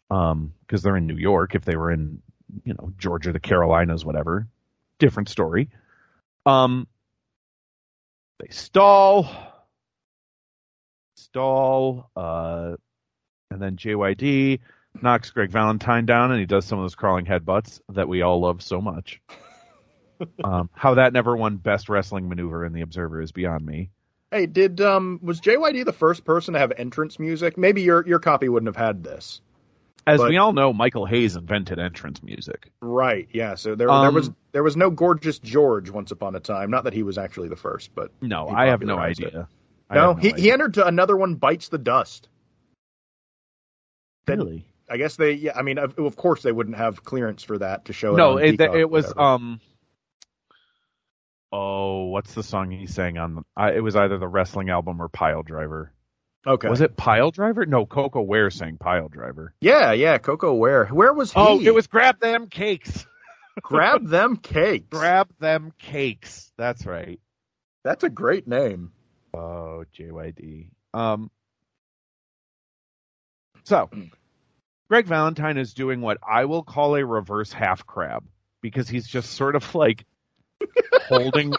um, 0.09 0.53
because 0.61 0.81
they're 0.81 0.97
in 0.97 1.05
New 1.05 1.17
York. 1.17 1.53
If 1.53 1.63
they 1.63 1.75
were 1.75 1.91
in, 1.91 2.23
you 2.63 2.73
know, 2.73 2.91
Georgia, 2.97 3.31
the 3.31 3.39
Carolinas, 3.39 4.03
whatever, 4.03 4.47
different 4.97 5.29
story. 5.29 5.69
Um, 6.47 6.87
they 8.39 8.47
stall, 8.49 9.29
stall, 11.15 12.09
uh, 12.15 12.77
and 13.51 13.61
then 13.61 13.77
JYD 13.77 14.59
knocks 15.01 15.31
Greg 15.31 15.51
Valentine 15.51 16.05
down, 16.05 16.31
and 16.31 16.39
he 16.39 16.45
does 16.45 16.65
some 16.65 16.79
of 16.79 16.83
those 16.83 16.95
crawling 16.95 17.25
headbutts 17.25 17.79
that 17.89 18.07
we 18.07 18.21
all 18.21 18.39
love 18.41 18.61
so 18.61 18.81
much. 18.81 19.21
um, 20.43 20.69
how 20.73 20.93
that 20.95 21.13
never 21.13 21.35
won 21.35 21.57
best 21.57 21.89
wrestling 21.89 22.29
maneuver 22.29 22.65
in 22.65 22.73
the 22.73 22.81
Observer 22.81 23.21
is 23.21 23.31
beyond 23.31 23.65
me. 23.65 23.89
Hey, 24.31 24.45
did 24.47 24.81
um 24.81 25.19
was 25.21 25.39
JYD 25.39 25.85
the 25.85 25.93
first 25.93 26.25
person 26.25 26.53
to 26.55 26.59
have 26.59 26.73
entrance 26.77 27.19
music? 27.19 27.57
Maybe 27.57 27.81
your 27.83 28.05
your 28.07 28.19
copy 28.19 28.49
wouldn't 28.49 28.67
have 28.67 28.83
had 28.85 29.03
this. 29.03 29.41
As 30.07 30.19
But- 30.19 30.29
we 30.29 30.37
all 30.37 30.53
know, 30.53 30.71
Michael 30.73 31.05
Hayes 31.05 31.35
invented 31.35 31.79
entrance 31.79 32.21
music. 32.21 32.71
Right. 32.81 33.27
Yeah. 33.31 33.55
So 33.55 33.75
there 33.75 33.87
there 33.87 33.95
Um, 33.95 34.13
was 34.15 34.31
there 34.51 34.63
was 34.63 34.75
no 34.77 34.89
gorgeous 34.89 35.39
George 35.39 35.89
once 35.89 36.11
upon 36.11 36.35
a 36.35 36.39
time. 36.39 36.69
Not 36.69 36.83
that 36.85 36.93
he 36.93 37.03
was 37.03 37.17
actually 37.17 37.49
the 37.49 37.55
first, 37.55 37.93
but 37.95 38.11
No, 38.21 38.47
I 38.49 38.67
have 38.67 38.81
no 38.81 38.97
idea. 38.97 39.47
I 39.89 39.95
no, 39.95 40.13
have 40.13 40.19
he 40.19 40.29
idea. 40.33 40.43
he 40.43 40.51
entered 40.51 40.73
to 40.75 40.85
another 40.87 41.15
one 41.15 41.35
bites 41.35 41.69
the 41.69 41.77
dust. 41.77 42.27
Then- 44.25 44.39
really. 44.39 44.65
I 44.89 44.97
guess 44.97 45.15
they 45.15 45.33
yeah, 45.33 45.53
I 45.55 45.61
mean 45.61 45.77
of, 45.77 45.97
of 45.97 46.15
course 46.15 46.43
they 46.43 46.51
wouldn't 46.51 46.77
have 46.77 47.03
clearance 47.03 47.43
for 47.43 47.57
that 47.57 47.85
to 47.85 47.93
show 47.93 48.13
it. 48.13 48.17
No, 48.17 48.37
it, 48.37 48.51
Peacock 48.51 48.75
it 48.75 48.89
was 48.89 49.13
um. 49.15 49.59
Oh, 51.51 52.05
what's 52.05 52.33
the 52.33 52.43
song 52.43 52.71
he 52.71 52.85
sang 52.85 53.17
on? 53.17 53.45
I, 53.55 53.71
it 53.73 53.79
was 53.79 53.95
either 53.95 54.17
the 54.17 54.27
wrestling 54.27 54.69
album 54.69 55.01
or 55.01 55.07
Pile 55.07 55.41
Driver. 55.41 55.93
okay. 56.45 56.67
Was 56.67 56.81
it 56.81 56.97
Pile 56.97 57.31
Driver? 57.31 57.65
No, 57.65 57.85
Koko 57.85 58.21
Ware 58.21 58.49
sang 58.49 58.77
Pile 58.77 59.07
Driver. 59.07 59.53
Yeah, 59.61 59.93
yeah, 59.93 60.17
Koko 60.17 60.53
Ware. 60.53 60.87
Where 60.87 61.13
was 61.13 61.31
he? 61.31 61.39
Oh, 61.39 61.61
it 61.61 61.73
was 61.73 61.87
Grab 61.87 62.19
Them 62.19 62.47
Cakes. 62.47 63.05
Grab 63.61 64.05
them 64.05 64.35
cakes. 64.37 64.87
Grab 64.89 65.29
Them 65.39 65.71
Cakes. 65.79 66.51
That's 66.57 66.85
right. 66.85 67.19
That's 67.83 68.03
a 68.03 68.09
great 68.09 68.47
name. 68.47 68.91
Oh, 69.33 69.85
JYD. 69.97 70.67
Um. 70.93 71.31
So, 73.63 73.89
Greg 74.87 75.07
Valentine 75.07 75.57
is 75.57 75.73
doing 75.73 76.01
what 76.01 76.17
I 76.27 76.45
will 76.45 76.63
call 76.63 76.95
a 76.95 77.05
reverse 77.05 77.51
half 77.51 77.85
crab 77.85 78.23
because 78.61 78.87
he's 78.87 79.07
just 79.07 79.31
sort 79.31 79.55
of 79.55 79.75
like 79.75 80.05
holding. 81.07 81.53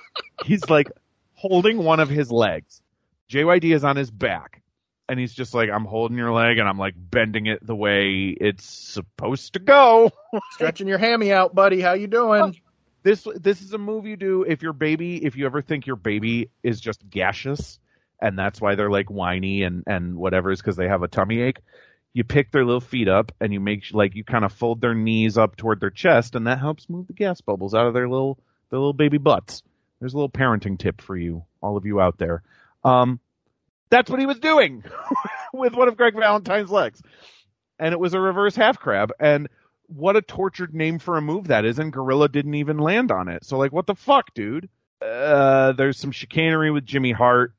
He's 0.44 0.68
like 0.70 0.90
holding 1.34 1.78
one 1.78 2.00
of 2.00 2.08
his 2.08 2.30
legs. 2.30 2.82
JYD 3.30 3.74
is 3.74 3.82
on 3.82 3.96
his 3.96 4.10
back, 4.10 4.62
and 5.08 5.18
he's 5.18 5.34
just 5.34 5.54
like, 5.54 5.70
"I'm 5.70 5.84
holding 5.84 6.16
your 6.16 6.32
leg, 6.32 6.58
and 6.58 6.68
I'm 6.68 6.78
like 6.78 6.94
bending 6.96 7.46
it 7.46 7.66
the 7.66 7.74
way 7.74 8.36
it's 8.40 8.64
supposed 8.64 9.54
to 9.54 9.58
go." 9.58 10.12
Stretching 10.52 10.86
your 10.86 10.98
hammy 10.98 11.32
out, 11.32 11.54
buddy. 11.54 11.80
How 11.80 11.94
you 11.94 12.06
doing? 12.06 12.54
this 13.06 13.24
this 13.36 13.62
is 13.62 13.72
a 13.72 13.78
move 13.78 14.04
you 14.04 14.16
do 14.16 14.42
if 14.42 14.62
your 14.62 14.72
baby 14.72 15.24
if 15.24 15.36
you 15.36 15.46
ever 15.46 15.62
think 15.62 15.86
your 15.86 15.94
baby 15.94 16.50
is 16.64 16.80
just 16.80 17.08
gaseous 17.08 17.78
and 18.20 18.36
that's 18.36 18.60
why 18.60 18.74
they're 18.74 18.90
like 18.90 19.08
whiny 19.08 19.62
and 19.62 19.84
and 19.86 20.16
whatever 20.16 20.50
is 20.50 20.60
because 20.60 20.74
they 20.74 20.88
have 20.88 21.04
a 21.04 21.08
tummy 21.08 21.40
ache 21.40 21.60
you 22.16 22.24
pick 22.24 22.50
their 22.50 22.64
little 22.64 22.80
feet 22.80 23.08
up 23.08 23.30
and 23.42 23.52
you 23.52 23.60
make 23.60 23.84
like 23.92 24.14
you 24.14 24.24
kind 24.24 24.46
of 24.46 24.50
fold 24.50 24.80
their 24.80 24.94
knees 24.94 25.36
up 25.36 25.54
toward 25.54 25.80
their 25.80 25.90
chest 25.90 26.34
and 26.34 26.46
that 26.46 26.58
helps 26.58 26.88
move 26.88 27.06
the 27.06 27.12
gas 27.12 27.42
bubbles 27.42 27.74
out 27.74 27.86
of 27.86 27.92
their 27.92 28.08
little 28.08 28.38
their 28.70 28.78
little 28.78 28.94
baby 28.94 29.18
butts. 29.18 29.62
There's 30.00 30.14
a 30.14 30.16
little 30.16 30.30
parenting 30.30 30.78
tip 30.78 31.02
for 31.02 31.14
you 31.14 31.44
all 31.60 31.76
of 31.76 31.84
you 31.84 32.00
out 32.00 32.16
there. 32.16 32.42
Um 32.84 33.20
that's 33.90 34.10
what 34.10 34.18
he 34.18 34.24
was 34.24 34.38
doing 34.38 34.82
with 35.52 35.74
one 35.74 35.88
of 35.88 35.98
greg 35.98 36.14
valentine's 36.14 36.70
legs. 36.70 37.02
And 37.78 37.92
it 37.92 38.00
was 38.00 38.14
a 38.14 38.20
reverse 38.20 38.56
half 38.56 38.78
crab. 38.78 39.12
And 39.20 39.50
what 39.88 40.16
a 40.16 40.22
tortured 40.22 40.74
name 40.74 40.98
for 40.98 41.18
a 41.18 41.22
move 41.22 41.48
that 41.48 41.66
is, 41.66 41.78
and 41.78 41.92
Gorilla 41.92 42.30
didn't 42.30 42.54
even 42.54 42.78
land 42.78 43.12
on 43.12 43.28
it. 43.28 43.44
So 43.44 43.58
like, 43.58 43.72
what 43.72 43.86
the 43.86 43.94
fuck, 43.94 44.32
dude? 44.32 44.70
Uh, 45.02 45.72
there's 45.72 45.98
some 45.98 46.12
chicanery 46.12 46.70
with 46.70 46.86
Jimmy 46.86 47.12
Hart, 47.12 47.52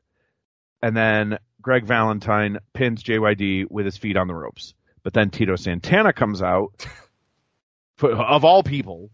and 0.82 0.98
then 0.98 1.38
Greg 1.68 1.84
Valentine 1.84 2.60
pins 2.72 3.03
JYD 3.03 3.69
with 3.69 3.84
his 3.84 3.98
feet 3.98 4.15
on 4.15 4.27
the 4.27 4.34
ropes. 4.34 4.73
But 5.03 5.11
then 5.14 5.30
Tito 5.30 5.57
Santana 5.57 6.14
comes 6.14 6.41
out, 6.41 6.88
for- 7.98 8.14
of 8.14 8.45
all 8.45 8.64
people, 8.64 9.10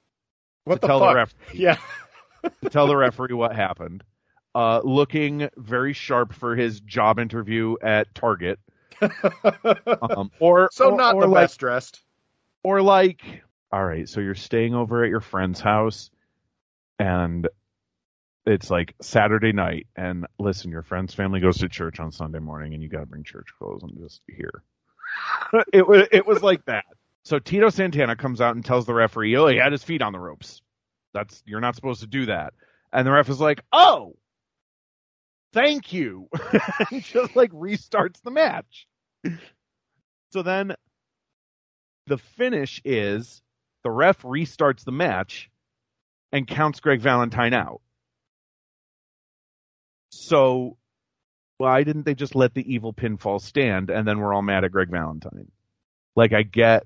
What 0.65 0.75
to 0.75 0.81
the 0.81 0.87
tell 0.87 0.99
fuck? 0.99 1.09
the 1.09 1.15
referee 1.15 1.37
yeah. 1.59 1.77
to 2.61 2.69
tell 2.69 2.85
the 2.85 2.95
referee 2.95 3.33
what 3.33 3.55
happened. 3.55 4.03
Uh, 4.53 4.81
looking 4.83 5.49
very 5.57 5.93
sharp 5.93 6.31
for 6.31 6.55
his 6.55 6.79
job 6.81 7.17
interview 7.17 7.75
at 7.81 8.13
Target, 8.13 8.59
um, 9.01 10.29
or 10.39 10.69
so 10.71 10.91
or- 10.91 10.97
not 10.97 11.15
or 11.15 11.21
the 11.23 11.27
like, 11.29 11.45
best 11.45 11.59
dressed. 11.59 12.03
or 12.63 12.83
like, 12.83 13.21
all 13.71 13.83
right, 13.83 14.07
so 14.07 14.19
you're 14.21 14.35
staying 14.35 14.75
over 14.75 15.03
at 15.03 15.09
your 15.09 15.21
friend's 15.21 15.59
house 15.59 16.11
and 16.99 17.47
it's 18.45 18.69
like 18.69 18.95
Saturday 19.01 19.53
night 19.53 19.87
and 19.95 20.25
listen, 20.39 20.71
your 20.71 20.81
friend's 20.83 21.13
family 21.13 21.39
goes 21.39 21.57
to 21.59 21.69
church 21.69 21.99
on 21.99 22.11
Sunday 22.11 22.39
morning 22.39 22.73
and 22.73 22.83
you 22.83 22.89
got 22.89 22.99
to 23.01 23.05
bring 23.05 23.23
church 23.23 23.47
clothes 23.57 23.83
and 23.83 23.97
just 23.97 24.21
here. 24.27 24.63
it 25.73 25.87
was 25.87 26.07
it 26.11 26.25
was 26.25 26.41
like 26.41 26.65
that. 26.65 26.85
So 27.23 27.39
Tito 27.39 27.69
Santana 27.69 28.15
comes 28.15 28.41
out 28.41 28.55
and 28.55 28.65
tells 28.65 28.85
the 28.85 28.93
referee, 28.93 29.35
"Oh, 29.37 29.47
he 29.47 29.57
had 29.57 29.71
his 29.71 29.83
feet 29.83 30.01
on 30.01 30.11
the 30.11 30.19
ropes. 30.19 30.61
That's 31.13 31.41
you're 31.45 31.61
not 31.61 31.75
supposed 31.75 32.01
to 32.01 32.07
do 32.07 32.25
that." 32.25 32.53
And 32.91 33.07
the 33.07 33.11
ref 33.11 33.29
is 33.29 33.39
like, 33.39 33.63
"Oh, 33.71 34.15
thank 35.53 35.93
you." 35.93 36.27
He 36.89 36.99
just 36.99 37.35
like 37.35 37.51
restarts 37.51 38.21
the 38.21 38.31
match. 38.31 38.87
So 40.31 40.41
then 40.41 40.75
the 42.07 42.17
finish 42.17 42.81
is 42.83 43.41
the 43.83 43.91
ref 43.91 44.21
restarts 44.23 44.83
the 44.83 44.91
match 44.91 45.49
and 46.31 46.47
counts 46.47 46.79
Greg 46.79 46.99
Valentine 46.99 47.53
out. 47.53 47.81
So 50.13 50.77
why 51.57 51.83
didn't 51.83 52.05
they 52.05 52.15
just 52.15 52.35
let 52.35 52.53
the 52.53 52.73
evil 52.73 52.93
pinfall 52.93 53.41
stand 53.41 53.89
and 53.89 54.07
then 54.07 54.19
we're 54.19 54.33
all 54.33 54.41
mad 54.41 54.63
at 54.63 54.71
Greg 54.71 54.89
Valentine? 54.89 55.51
Like 56.15 56.33
I 56.33 56.43
get 56.43 56.85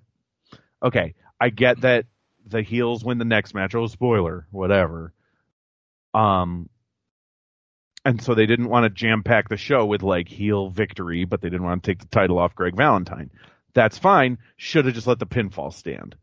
okay, 0.81 1.15
I 1.39 1.49
get 1.49 1.81
that 1.81 2.05
the 2.45 2.61
heels 2.61 3.03
win 3.03 3.17
the 3.17 3.25
next 3.25 3.53
match. 3.53 3.75
Oh 3.75 3.87
spoiler, 3.87 4.47
whatever. 4.51 5.13
Um 6.13 6.69
and 8.05 8.21
so 8.21 8.35
they 8.35 8.45
didn't 8.45 8.69
want 8.69 8.85
to 8.85 8.89
jam 8.89 9.23
pack 9.23 9.49
the 9.49 9.57
show 9.57 9.85
with 9.85 10.01
like 10.01 10.29
heel 10.29 10.69
victory, 10.69 11.25
but 11.25 11.41
they 11.41 11.49
didn't 11.49 11.65
want 11.65 11.83
to 11.83 11.91
take 11.91 11.99
the 11.99 12.07
title 12.07 12.39
off 12.39 12.55
Greg 12.55 12.75
Valentine. 12.75 13.31
That's 13.73 13.97
fine. 13.97 14.37
Should 14.55 14.85
have 14.85 14.95
just 14.95 15.07
let 15.07 15.19
the 15.19 15.27
pinfall 15.27 15.73
stand. 15.73 16.15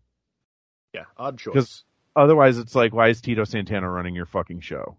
Yeah, 0.95 1.05
odd 1.19 1.39
choice. 1.39 1.53
Because 1.53 1.85
Otherwise, 2.17 2.59
it's 2.59 2.75
like, 2.75 2.93
why 2.93 3.09
is 3.09 3.21
Tito 3.21 3.45
Santana 3.45 3.91
running 3.91 4.15
your 4.15 4.27
fucking 4.27 4.61
show? 4.61 4.97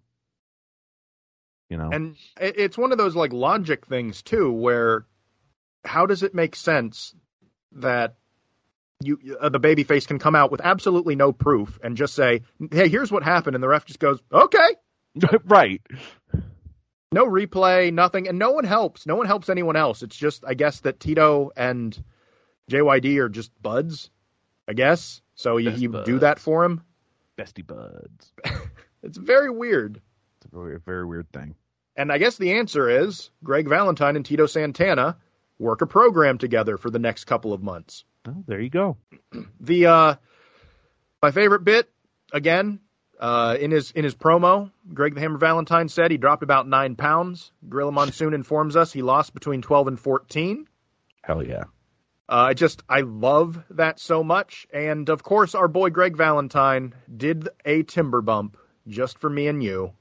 You 1.70 1.78
know, 1.78 1.90
And 1.92 2.16
it's 2.40 2.78
one 2.78 2.92
of 2.92 2.98
those 2.98 3.16
like 3.16 3.34
logic 3.34 3.88
things 3.88 4.22
too, 4.22 4.52
where 4.52 5.06
how 5.84 6.06
does 6.06 6.22
it 6.24 6.36
make 6.36 6.56
sense 6.56 7.16
that 7.74 8.16
you 9.02 9.38
uh, 9.40 9.50
the 9.50 9.60
babyface 9.60 10.08
can 10.08 10.20
come 10.20 10.36
out 10.36 10.52
with 10.52 10.62
absolutely 10.62 11.16
no 11.16 11.32
proof 11.32 11.80
and 11.84 11.98
just 11.98 12.14
say, 12.14 12.42
"Hey, 12.72 12.88
here's 12.88 13.12
what 13.12 13.24
happened," 13.24 13.56
and 13.56 13.64
the 13.64 13.68
ref 13.68 13.86
just 13.86 14.00
goes, 14.00 14.20
"Okay." 14.32 14.76
right? 15.46 15.82
No 17.12 17.26
replay, 17.26 17.94
nothing, 17.94 18.28
and 18.28 18.38
no 18.38 18.52
one 18.52 18.66
helps. 18.66 19.06
No 19.06 19.16
one 19.16 19.26
helps 19.26 19.50
anyone 19.50 19.76
else. 19.76 20.04
It's 20.04 20.16
just, 20.18 20.44
I 20.46 20.54
guess, 20.54 20.82
that 20.82 21.00
Tito 21.00 21.52
and 21.56 21.98
JYD 22.70 23.18
are 23.20 23.30
just 23.30 23.52
buds. 23.62 24.10
I 24.68 24.74
guess 24.74 25.22
so. 25.36 25.58
You, 25.58 25.70
Best 25.70 25.82
you 25.82 25.90
buds. 25.90 26.06
do 26.06 26.20
that 26.20 26.40
for 26.40 26.64
him. 26.66 26.82
Bestie 27.38 27.66
buds. 27.66 28.34
It's 29.04 29.20
very 29.20 29.52
weird. 29.52 30.02
It's 30.56 30.78
a 30.78 30.80
very, 30.86 31.06
weird 31.06 31.32
thing. 31.32 31.56
And 31.98 32.12
I 32.12 32.18
guess 32.18 32.38
the 32.38 32.54
answer 32.54 32.90
is 32.90 33.30
Greg 33.44 33.68
Valentine 33.68 34.16
and 34.16 34.26
Tito 34.26 34.46
Santana 34.46 35.18
work 35.60 35.82
a 35.82 35.88
program 35.88 36.38
together 36.38 36.78
for 36.78 36.90
the 36.90 37.00
next 37.00 37.26
couple 37.26 37.54
of 37.54 37.62
months. 37.62 38.04
There 38.48 38.60
you 38.60 38.70
go. 38.70 38.98
The 39.60 39.86
uh 39.88 40.16
my 41.22 41.32
favorite 41.32 41.64
bit 41.64 41.90
again 42.32 42.80
uh 43.20 43.58
in 43.60 43.72
his 43.72 43.92
in 43.92 44.04
his 44.04 44.16
promo, 44.16 44.72
Greg 44.94 45.14
the 45.14 45.22
Hammer 45.22 45.38
Valentine 45.38 45.90
said 45.90 46.12
he 46.12 46.18
dropped 46.18 46.44
about 46.44 46.68
9 46.68 46.96
pounds. 46.96 47.52
Gorilla 47.68 47.92
Monsoon 47.92 48.34
informs 48.42 48.76
us 48.76 48.94
he 48.94 49.02
lost 49.02 49.34
between 49.34 49.62
12 49.62 49.88
and 49.88 50.00
14. 50.00 50.68
Hell 51.22 51.46
yeah. 51.46 51.66
Uh, 52.28 52.50
I 52.50 52.54
just 52.54 52.82
I 52.90 53.02
love 53.02 53.64
that 53.72 54.00
so 54.00 54.24
much, 54.24 54.68
and 54.74 55.10
of 55.10 55.22
course 55.22 55.54
our 55.54 55.68
boy 55.68 55.92
Greg 55.92 56.18
Valentine 56.18 56.96
did 57.16 57.50
a 57.64 57.84
timber 57.84 58.22
bump 58.22 58.58
just 58.88 59.20
for 59.20 59.30
me 59.30 59.48
and 59.48 59.64
you. 59.64 59.94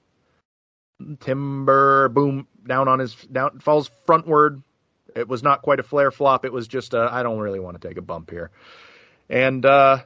Timber 1.21 2.09
boom 2.09 2.47
down 2.67 2.89
on 2.89 2.99
his 2.99 3.15
down 3.15 3.61
falls 3.61 3.91
frontward. 4.07 4.63
It 5.15 5.29
was 5.29 5.43
not 5.43 5.63
quite 5.63 5.79
a 5.81 5.85
Flair 5.85 6.11
flop. 6.11 6.45
It 6.45 6.53
was 6.53 6.67
just 6.67 6.93
a, 6.95 7.09
I 7.11 7.23
don't 7.23 7.39
really 7.39 7.61
want 7.61 7.81
to 7.81 7.89
take 7.89 7.97
a 7.99 8.03
bump 8.03 8.31
here, 8.31 8.51
and 9.29 9.65
uh, 9.65 9.99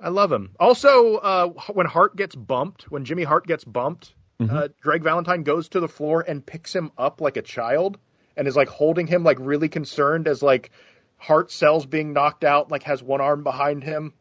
I 0.00 0.08
love 0.08 0.30
him. 0.30 0.50
Also, 0.60 1.16
uh, 1.16 1.48
when 1.72 1.86
Hart 1.86 2.16
gets 2.16 2.34
bumped, 2.34 2.90
when 2.90 3.04
Jimmy 3.04 3.24
Hart 3.24 3.46
gets 3.46 3.64
bumped, 3.64 4.14
Mhm. 4.40 4.52
uh, 4.52 4.68
Greg 4.80 5.02
Valentine 5.02 5.42
goes 5.42 5.68
to 5.70 5.80
the 5.80 5.88
floor 5.88 6.24
and 6.26 6.44
picks 6.44 6.74
him 6.74 6.90
up 6.98 7.20
like 7.20 7.36
a 7.36 7.42
child 7.42 7.98
and 8.36 8.48
is 8.48 8.56
like 8.56 8.68
holding 8.68 9.06
him 9.06 9.22
like 9.24 9.38
really 9.40 9.68
concerned 9.68 10.26
as 10.26 10.42
like 10.42 10.70
Hart 11.18 11.50
sells 11.52 11.86
being 11.86 12.12
knocked 12.12 12.42
out, 12.44 12.70
like 12.70 12.82
has 12.84 13.02
one 13.02 13.20
arm 13.20 13.44
behind 13.44 13.84
him. 13.84 14.14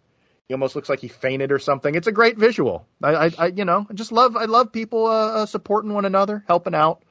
He 0.47 0.53
almost 0.53 0.75
looks 0.75 0.89
like 0.89 0.99
he 0.99 1.07
fainted 1.07 1.51
or 1.51 1.59
something. 1.59 1.95
It's 1.95 2.07
a 2.07 2.11
great 2.11 2.37
visual. 2.37 2.85
I, 3.01 3.27
I, 3.27 3.31
I 3.37 3.45
you 3.47 3.63
know, 3.65 3.87
I 3.89 3.93
just 3.93 4.11
love, 4.11 4.35
I 4.35 4.45
love 4.45 4.71
people 4.71 5.05
uh, 5.05 5.27
uh, 5.41 5.45
supporting 5.45 5.93
one 5.93 6.05
another, 6.05 6.43
helping 6.47 6.75
out, 6.75 7.03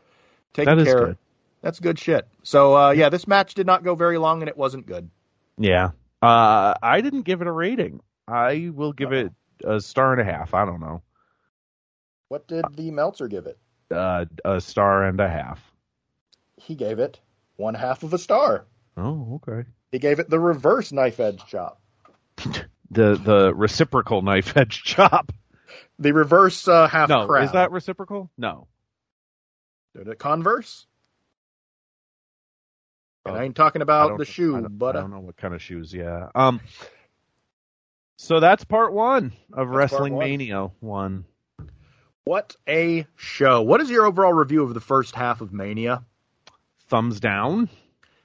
taking 0.52 0.76
That 0.76 0.82
is 0.82 0.88
care. 0.92 1.06
good. 1.06 1.18
That's 1.62 1.80
good 1.80 1.98
shit. 1.98 2.28
So 2.42 2.76
uh, 2.76 2.90
yeah, 2.90 3.08
this 3.08 3.26
match 3.26 3.54
did 3.54 3.66
not 3.66 3.82
go 3.82 3.94
very 3.94 4.18
long 4.18 4.42
and 4.42 4.48
it 4.48 4.56
wasn't 4.56 4.86
good. 4.86 5.10
Yeah. 5.58 5.90
Uh, 6.20 6.74
I 6.82 7.00
didn't 7.00 7.22
give 7.22 7.40
it 7.40 7.46
a 7.46 7.52
rating. 7.52 8.00
I 8.28 8.70
will 8.72 8.92
give 8.92 9.12
it 9.12 9.32
a 9.64 9.80
star 9.80 10.12
and 10.12 10.20
a 10.20 10.24
half. 10.30 10.52
I 10.54 10.64
don't 10.66 10.80
know. 10.80 11.02
What 12.28 12.46
did 12.46 12.64
the 12.76 12.90
Meltzer 12.90 13.26
give 13.26 13.46
it? 13.46 13.58
Uh, 13.90 14.26
a 14.44 14.60
star 14.60 15.04
and 15.04 15.18
a 15.18 15.28
half. 15.28 15.60
He 16.56 16.74
gave 16.74 16.98
it 16.98 17.18
one 17.56 17.74
half 17.74 18.02
of 18.02 18.12
a 18.14 18.18
star. 18.18 18.66
Oh, 18.96 19.40
okay. 19.46 19.68
He 19.90 19.98
gave 19.98 20.18
it 20.20 20.28
the 20.30 20.38
reverse 20.38 20.92
knife 20.92 21.18
edge 21.20 21.42
chop. 21.46 21.80
The 22.90 23.14
the 23.14 23.54
reciprocal 23.54 24.22
knife 24.22 24.56
edge 24.56 24.82
chop. 24.82 25.32
The 25.98 26.12
reverse 26.12 26.66
uh, 26.66 26.88
half 26.88 27.08
No, 27.08 27.26
crab. 27.26 27.44
is 27.44 27.52
that 27.52 27.70
reciprocal? 27.70 28.30
No. 28.36 28.66
the 29.94 30.16
converse? 30.16 30.86
And 33.26 33.36
I 33.36 33.44
ain't 33.44 33.54
talking 33.54 33.82
about 33.82 34.18
the 34.18 34.24
shoe, 34.24 34.66
but 34.68 34.96
I 34.96 35.00
uh, 35.00 35.02
don't 35.02 35.10
know 35.10 35.20
what 35.20 35.36
kind 35.36 35.54
of 35.54 35.62
shoes. 35.62 35.92
Yeah. 35.92 36.28
Um. 36.34 36.60
So 38.16 38.40
that's 38.40 38.64
part 38.64 38.92
one 38.92 39.32
of 39.52 39.68
Wrestling 39.68 40.14
one. 40.14 40.26
Mania 40.26 40.70
one. 40.80 41.24
what 42.24 42.56
a 42.66 43.06
show! 43.16 43.62
What 43.62 43.80
is 43.80 43.90
your 43.90 44.06
overall 44.06 44.32
review 44.32 44.62
of 44.62 44.74
the 44.74 44.80
first 44.80 45.14
half 45.14 45.40
of 45.42 45.52
Mania? 45.52 46.02
Thumbs 46.88 47.20
down. 47.20 47.68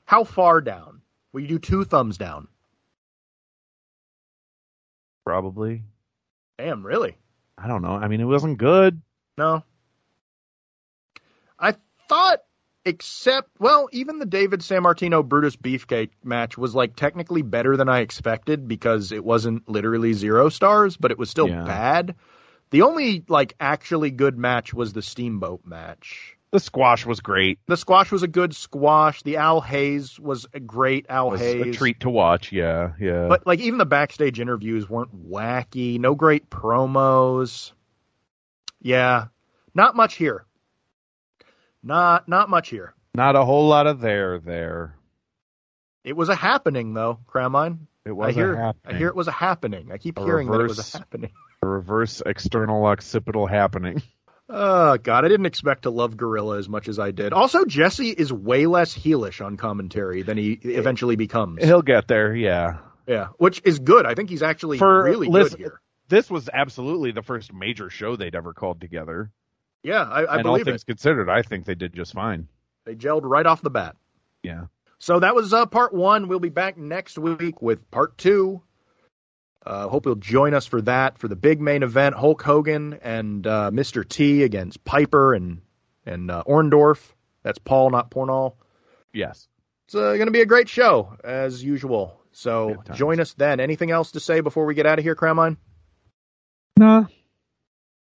How 0.05 0.23
far 0.23 0.61
down? 0.61 1.01
Will 1.33 1.41
you 1.41 1.47
do 1.47 1.59
two 1.59 1.83
thumbs 1.83 2.17
down? 2.17 2.47
Probably. 5.25 5.83
Damn, 6.57 6.85
really? 6.85 7.17
I 7.57 7.67
don't 7.67 7.81
know. 7.81 7.93
I 7.95 8.07
mean, 8.07 8.21
it 8.21 8.25
wasn't 8.25 8.57
good. 8.57 9.01
No. 9.37 9.63
I 11.59 11.75
thought, 12.07 12.39
except, 12.85 13.49
well, 13.59 13.89
even 13.91 14.19
the 14.19 14.25
David 14.25 14.59
Sammartino 14.59 15.27
Brutus 15.27 15.55
Beefcake 15.55 16.11
match 16.23 16.57
was 16.57 16.75
like 16.75 16.95
technically 16.95 17.41
better 17.41 17.75
than 17.75 17.89
I 17.89 17.99
expected 18.01 18.67
because 18.67 19.11
it 19.11 19.23
wasn't 19.23 19.67
literally 19.67 20.13
zero 20.13 20.49
stars, 20.49 20.95
but 20.95 21.11
it 21.11 21.17
was 21.17 21.29
still 21.29 21.47
Yeah. 21.47 21.65
bad. 21.65 22.15
The 22.71 22.83
only 22.83 23.23
like 23.27 23.55
actually 23.59 24.11
good 24.11 24.37
match 24.37 24.73
was 24.73 24.93
the 24.93 25.01
Steamboat 25.01 25.65
match. 25.65 26.34
The 26.55 26.61
squash 26.61 27.05
was 27.05 27.19
great. 27.19 27.59
The 27.67 27.75
squash 27.75 28.13
was 28.13 28.23
a 28.23 28.29
good 28.29 28.55
squash. 28.55 29.21
The 29.23 29.35
Al 29.35 29.59
Hayes 29.59 30.17
was 30.17 30.47
a 30.53 30.59
great 30.61 31.05
Al 31.09 31.27
It 31.27 31.31
was 31.31 31.41
Hayes. 31.41 31.75
a 31.75 31.77
treat 31.77 31.99
to 31.99 32.09
watch. 32.09 32.53
Yeah, 32.53 32.93
yeah. 32.97 33.27
But 33.27 33.45
like 33.45 33.59
even 33.59 33.77
the 33.77 33.85
backstage 33.85 34.39
interviews 34.39 34.89
weren't 34.89 35.29
wacky. 35.29 35.99
No 35.99 36.15
great 36.15 36.49
promos. 36.49 37.73
Yeah, 38.81 39.25
not 39.73 39.97
much 39.97 40.15
here. 40.15 40.45
Not 41.83 42.29
not 42.29 42.49
much 42.49 42.69
here. 42.69 42.93
not 43.13 43.35
a 43.35 43.43
whole 43.43 43.67
lot 43.67 43.85
of 43.85 43.99
there 43.99 44.39
there. 44.39 44.95
It 46.05 46.15
was 46.15 46.29
a 46.29 46.35
happening 46.35 46.93
though, 46.93 47.19
Cramine. 47.27 47.79
It 48.05 48.11
I 48.11 48.13
was 48.13 48.33
hear 48.35 48.53
a 48.53 48.57
happening. 48.67 48.95
I 48.95 48.97
hear 48.97 49.07
it 49.09 49.15
was 49.17 49.27
a 49.27 49.31
happening. 49.33 49.91
I 49.91 49.97
keep 49.97 50.17
A 50.17 50.23
hearing 50.23 50.49
that 50.49 50.61
it 50.61 50.67
was 50.69 50.95
a 50.95 50.97
happening. 50.99 51.31
a 51.61 51.67
reverse 51.67 52.21
external 52.25 52.85
occipital 52.85 53.45
happening. 53.45 54.01
Oh 54.47 54.97
god, 54.97 55.25
I 55.25 55.27
didn't 55.27 55.47
expect 55.47 55.83
to 55.83 55.89
love 55.89 56.17
Gorilla 56.17 56.57
as 56.59 56.69
much 56.69 56.87
as 56.87 56.99
I 56.99 57.11
did. 57.11 57.33
Also, 57.33 57.65
Jesse 57.65 58.09
is 58.09 58.31
way 58.31 58.67
less 58.67 58.95
heelish 58.95 59.43
on 59.43 59.57
commentary 59.57 60.21
than 60.21 60.37
he 60.37 60.51
eventually 60.63 61.15
becomes. 61.15 61.63
He'll 61.63 61.81
get 61.81 62.07
there. 62.07 62.35
Yeah. 62.35 62.77
Yeah, 63.07 63.27
which 63.37 63.61
is 63.65 63.79
good. 63.79 64.05
I 64.05 64.13
think 64.15 64.29
he's 64.29 64.43
actually 64.43 64.77
For- 64.77 65.03
really 65.03 65.27
listen- 65.27 65.57
good 65.57 65.63
here. 65.63 65.81
This 66.07 66.29
was 66.29 66.49
absolutely 66.53 67.11
the 67.11 67.23
first 67.23 67.51
major 67.51 67.89
show 67.89 68.15
they'd 68.15 68.35
ever 68.35 68.53
called 68.53 68.79
together. 68.79 69.31
Yeah, 69.81 70.03
I, 70.03 70.23
I 70.25 70.37
and 70.37 70.47
all 70.47 70.63
things 70.63 70.83
it. 70.83 70.85
considered, 70.85 71.29
I 71.29 71.41
think 71.41 71.65
they 71.65 71.73
did 71.73 71.93
just 71.93 72.13
fine. 72.13 72.47
They 72.85 72.93
gelled 72.95 73.21
right 73.23 73.45
off 73.45 73.63
the 73.63 73.71
bat. 73.71 73.95
Yeah. 74.43 74.65
So 74.99 75.19
that 75.19 75.33
was 75.33 75.51
uh, 75.53 75.65
part 75.65 75.93
one. 75.93 76.27
We'll 76.27 76.39
be 76.39 76.49
back 76.49 76.77
next 76.77 77.17
week 77.17 77.59
with 77.61 77.89
part 77.89 78.17
two. 78.19 78.61
Uh, 79.65 79.87
hope 79.87 80.05
you'll 80.05 80.15
join 80.15 80.53
us 80.53 80.65
for 80.67 80.81
that 80.81 81.17
for 81.17 81.27
the 81.27 81.35
big 81.35 81.59
main 81.59 81.83
event: 81.83 82.15
Hulk 82.15 82.41
Hogan 82.41 82.99
and 83.01 83.45
uh, 83.47 83.71
Mr. 83.73 84.07
T 84.07 84.43
against 84.43 84.83
Piper 84.83 85.33
and 85.33 85.61
and 86.05 86.29
uh, 86.29 86.43
Orndorff. 86.47 87.01
That's 87.43 87.59
Paul, 87.59 87.89
not 87.89 88.11
Pornall. 88.11 88.55
Yes. 89.13 89.47
It's 89.85 89.95
uh, 89.95 90.13
going 90.15 90.25
to 90.25 90.31
be 90.31 90.41
a 90.41 90.45
great 90.45 90.67
show 90.67 91.15
as 91.23 91.63
usual. 91.63 92.19
So 92.31 92.83
join 92.93 93.19
us 93.19 93.33
then. 93.33 93.59
Anything 93.59 93.91
else 93.91 94.11
to 94.11 94.19
say 94.19 94.41
before 94.41 94.65
we 94.65 94.73
get 94.73 94.85
out 94.85 94.99
of 94.99 95.05
here, 95.05 95.15
Cramine? 95.15 95.57
Nah. 96.77 97.05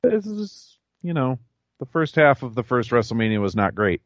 This 0.02 0.26
is, 0.26 0.78
you 1.02 1.14
know, 1.14 1.38
the 1.78 1.86
first 1.86 2.16
half 2.16 2.42
of 2.42 2.54
the 2.54 2.62
first 2.62 2.90
WrestleMania 2.90 3.40
was 3.40 3.56
not 3.56 3.74
great. 3.74 4.02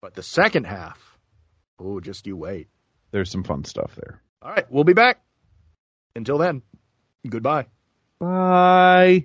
But 0.00 0.14
the 0.14 0.22
second 0.22 0.64
half, 0.64 1.18
oh, 1.78 2.00
just 2.00 2.26
you 2.26 2.36
wait. 2.36 2.68
There's 3.10 3.30
some 3.30 3.42
fun 3.42 3.64
stuff 3.64 3.94
there. 3.96 4.22
All 4.40 4.50
right, 4.50 4.70
we'll 4.70 4.84
be 4.84 4.92
back. 4.92 5.20
Until 6.18 6.36
then, 6.36 6.62
goodbye. 7.28 7.66
Bye. 8.18 9.24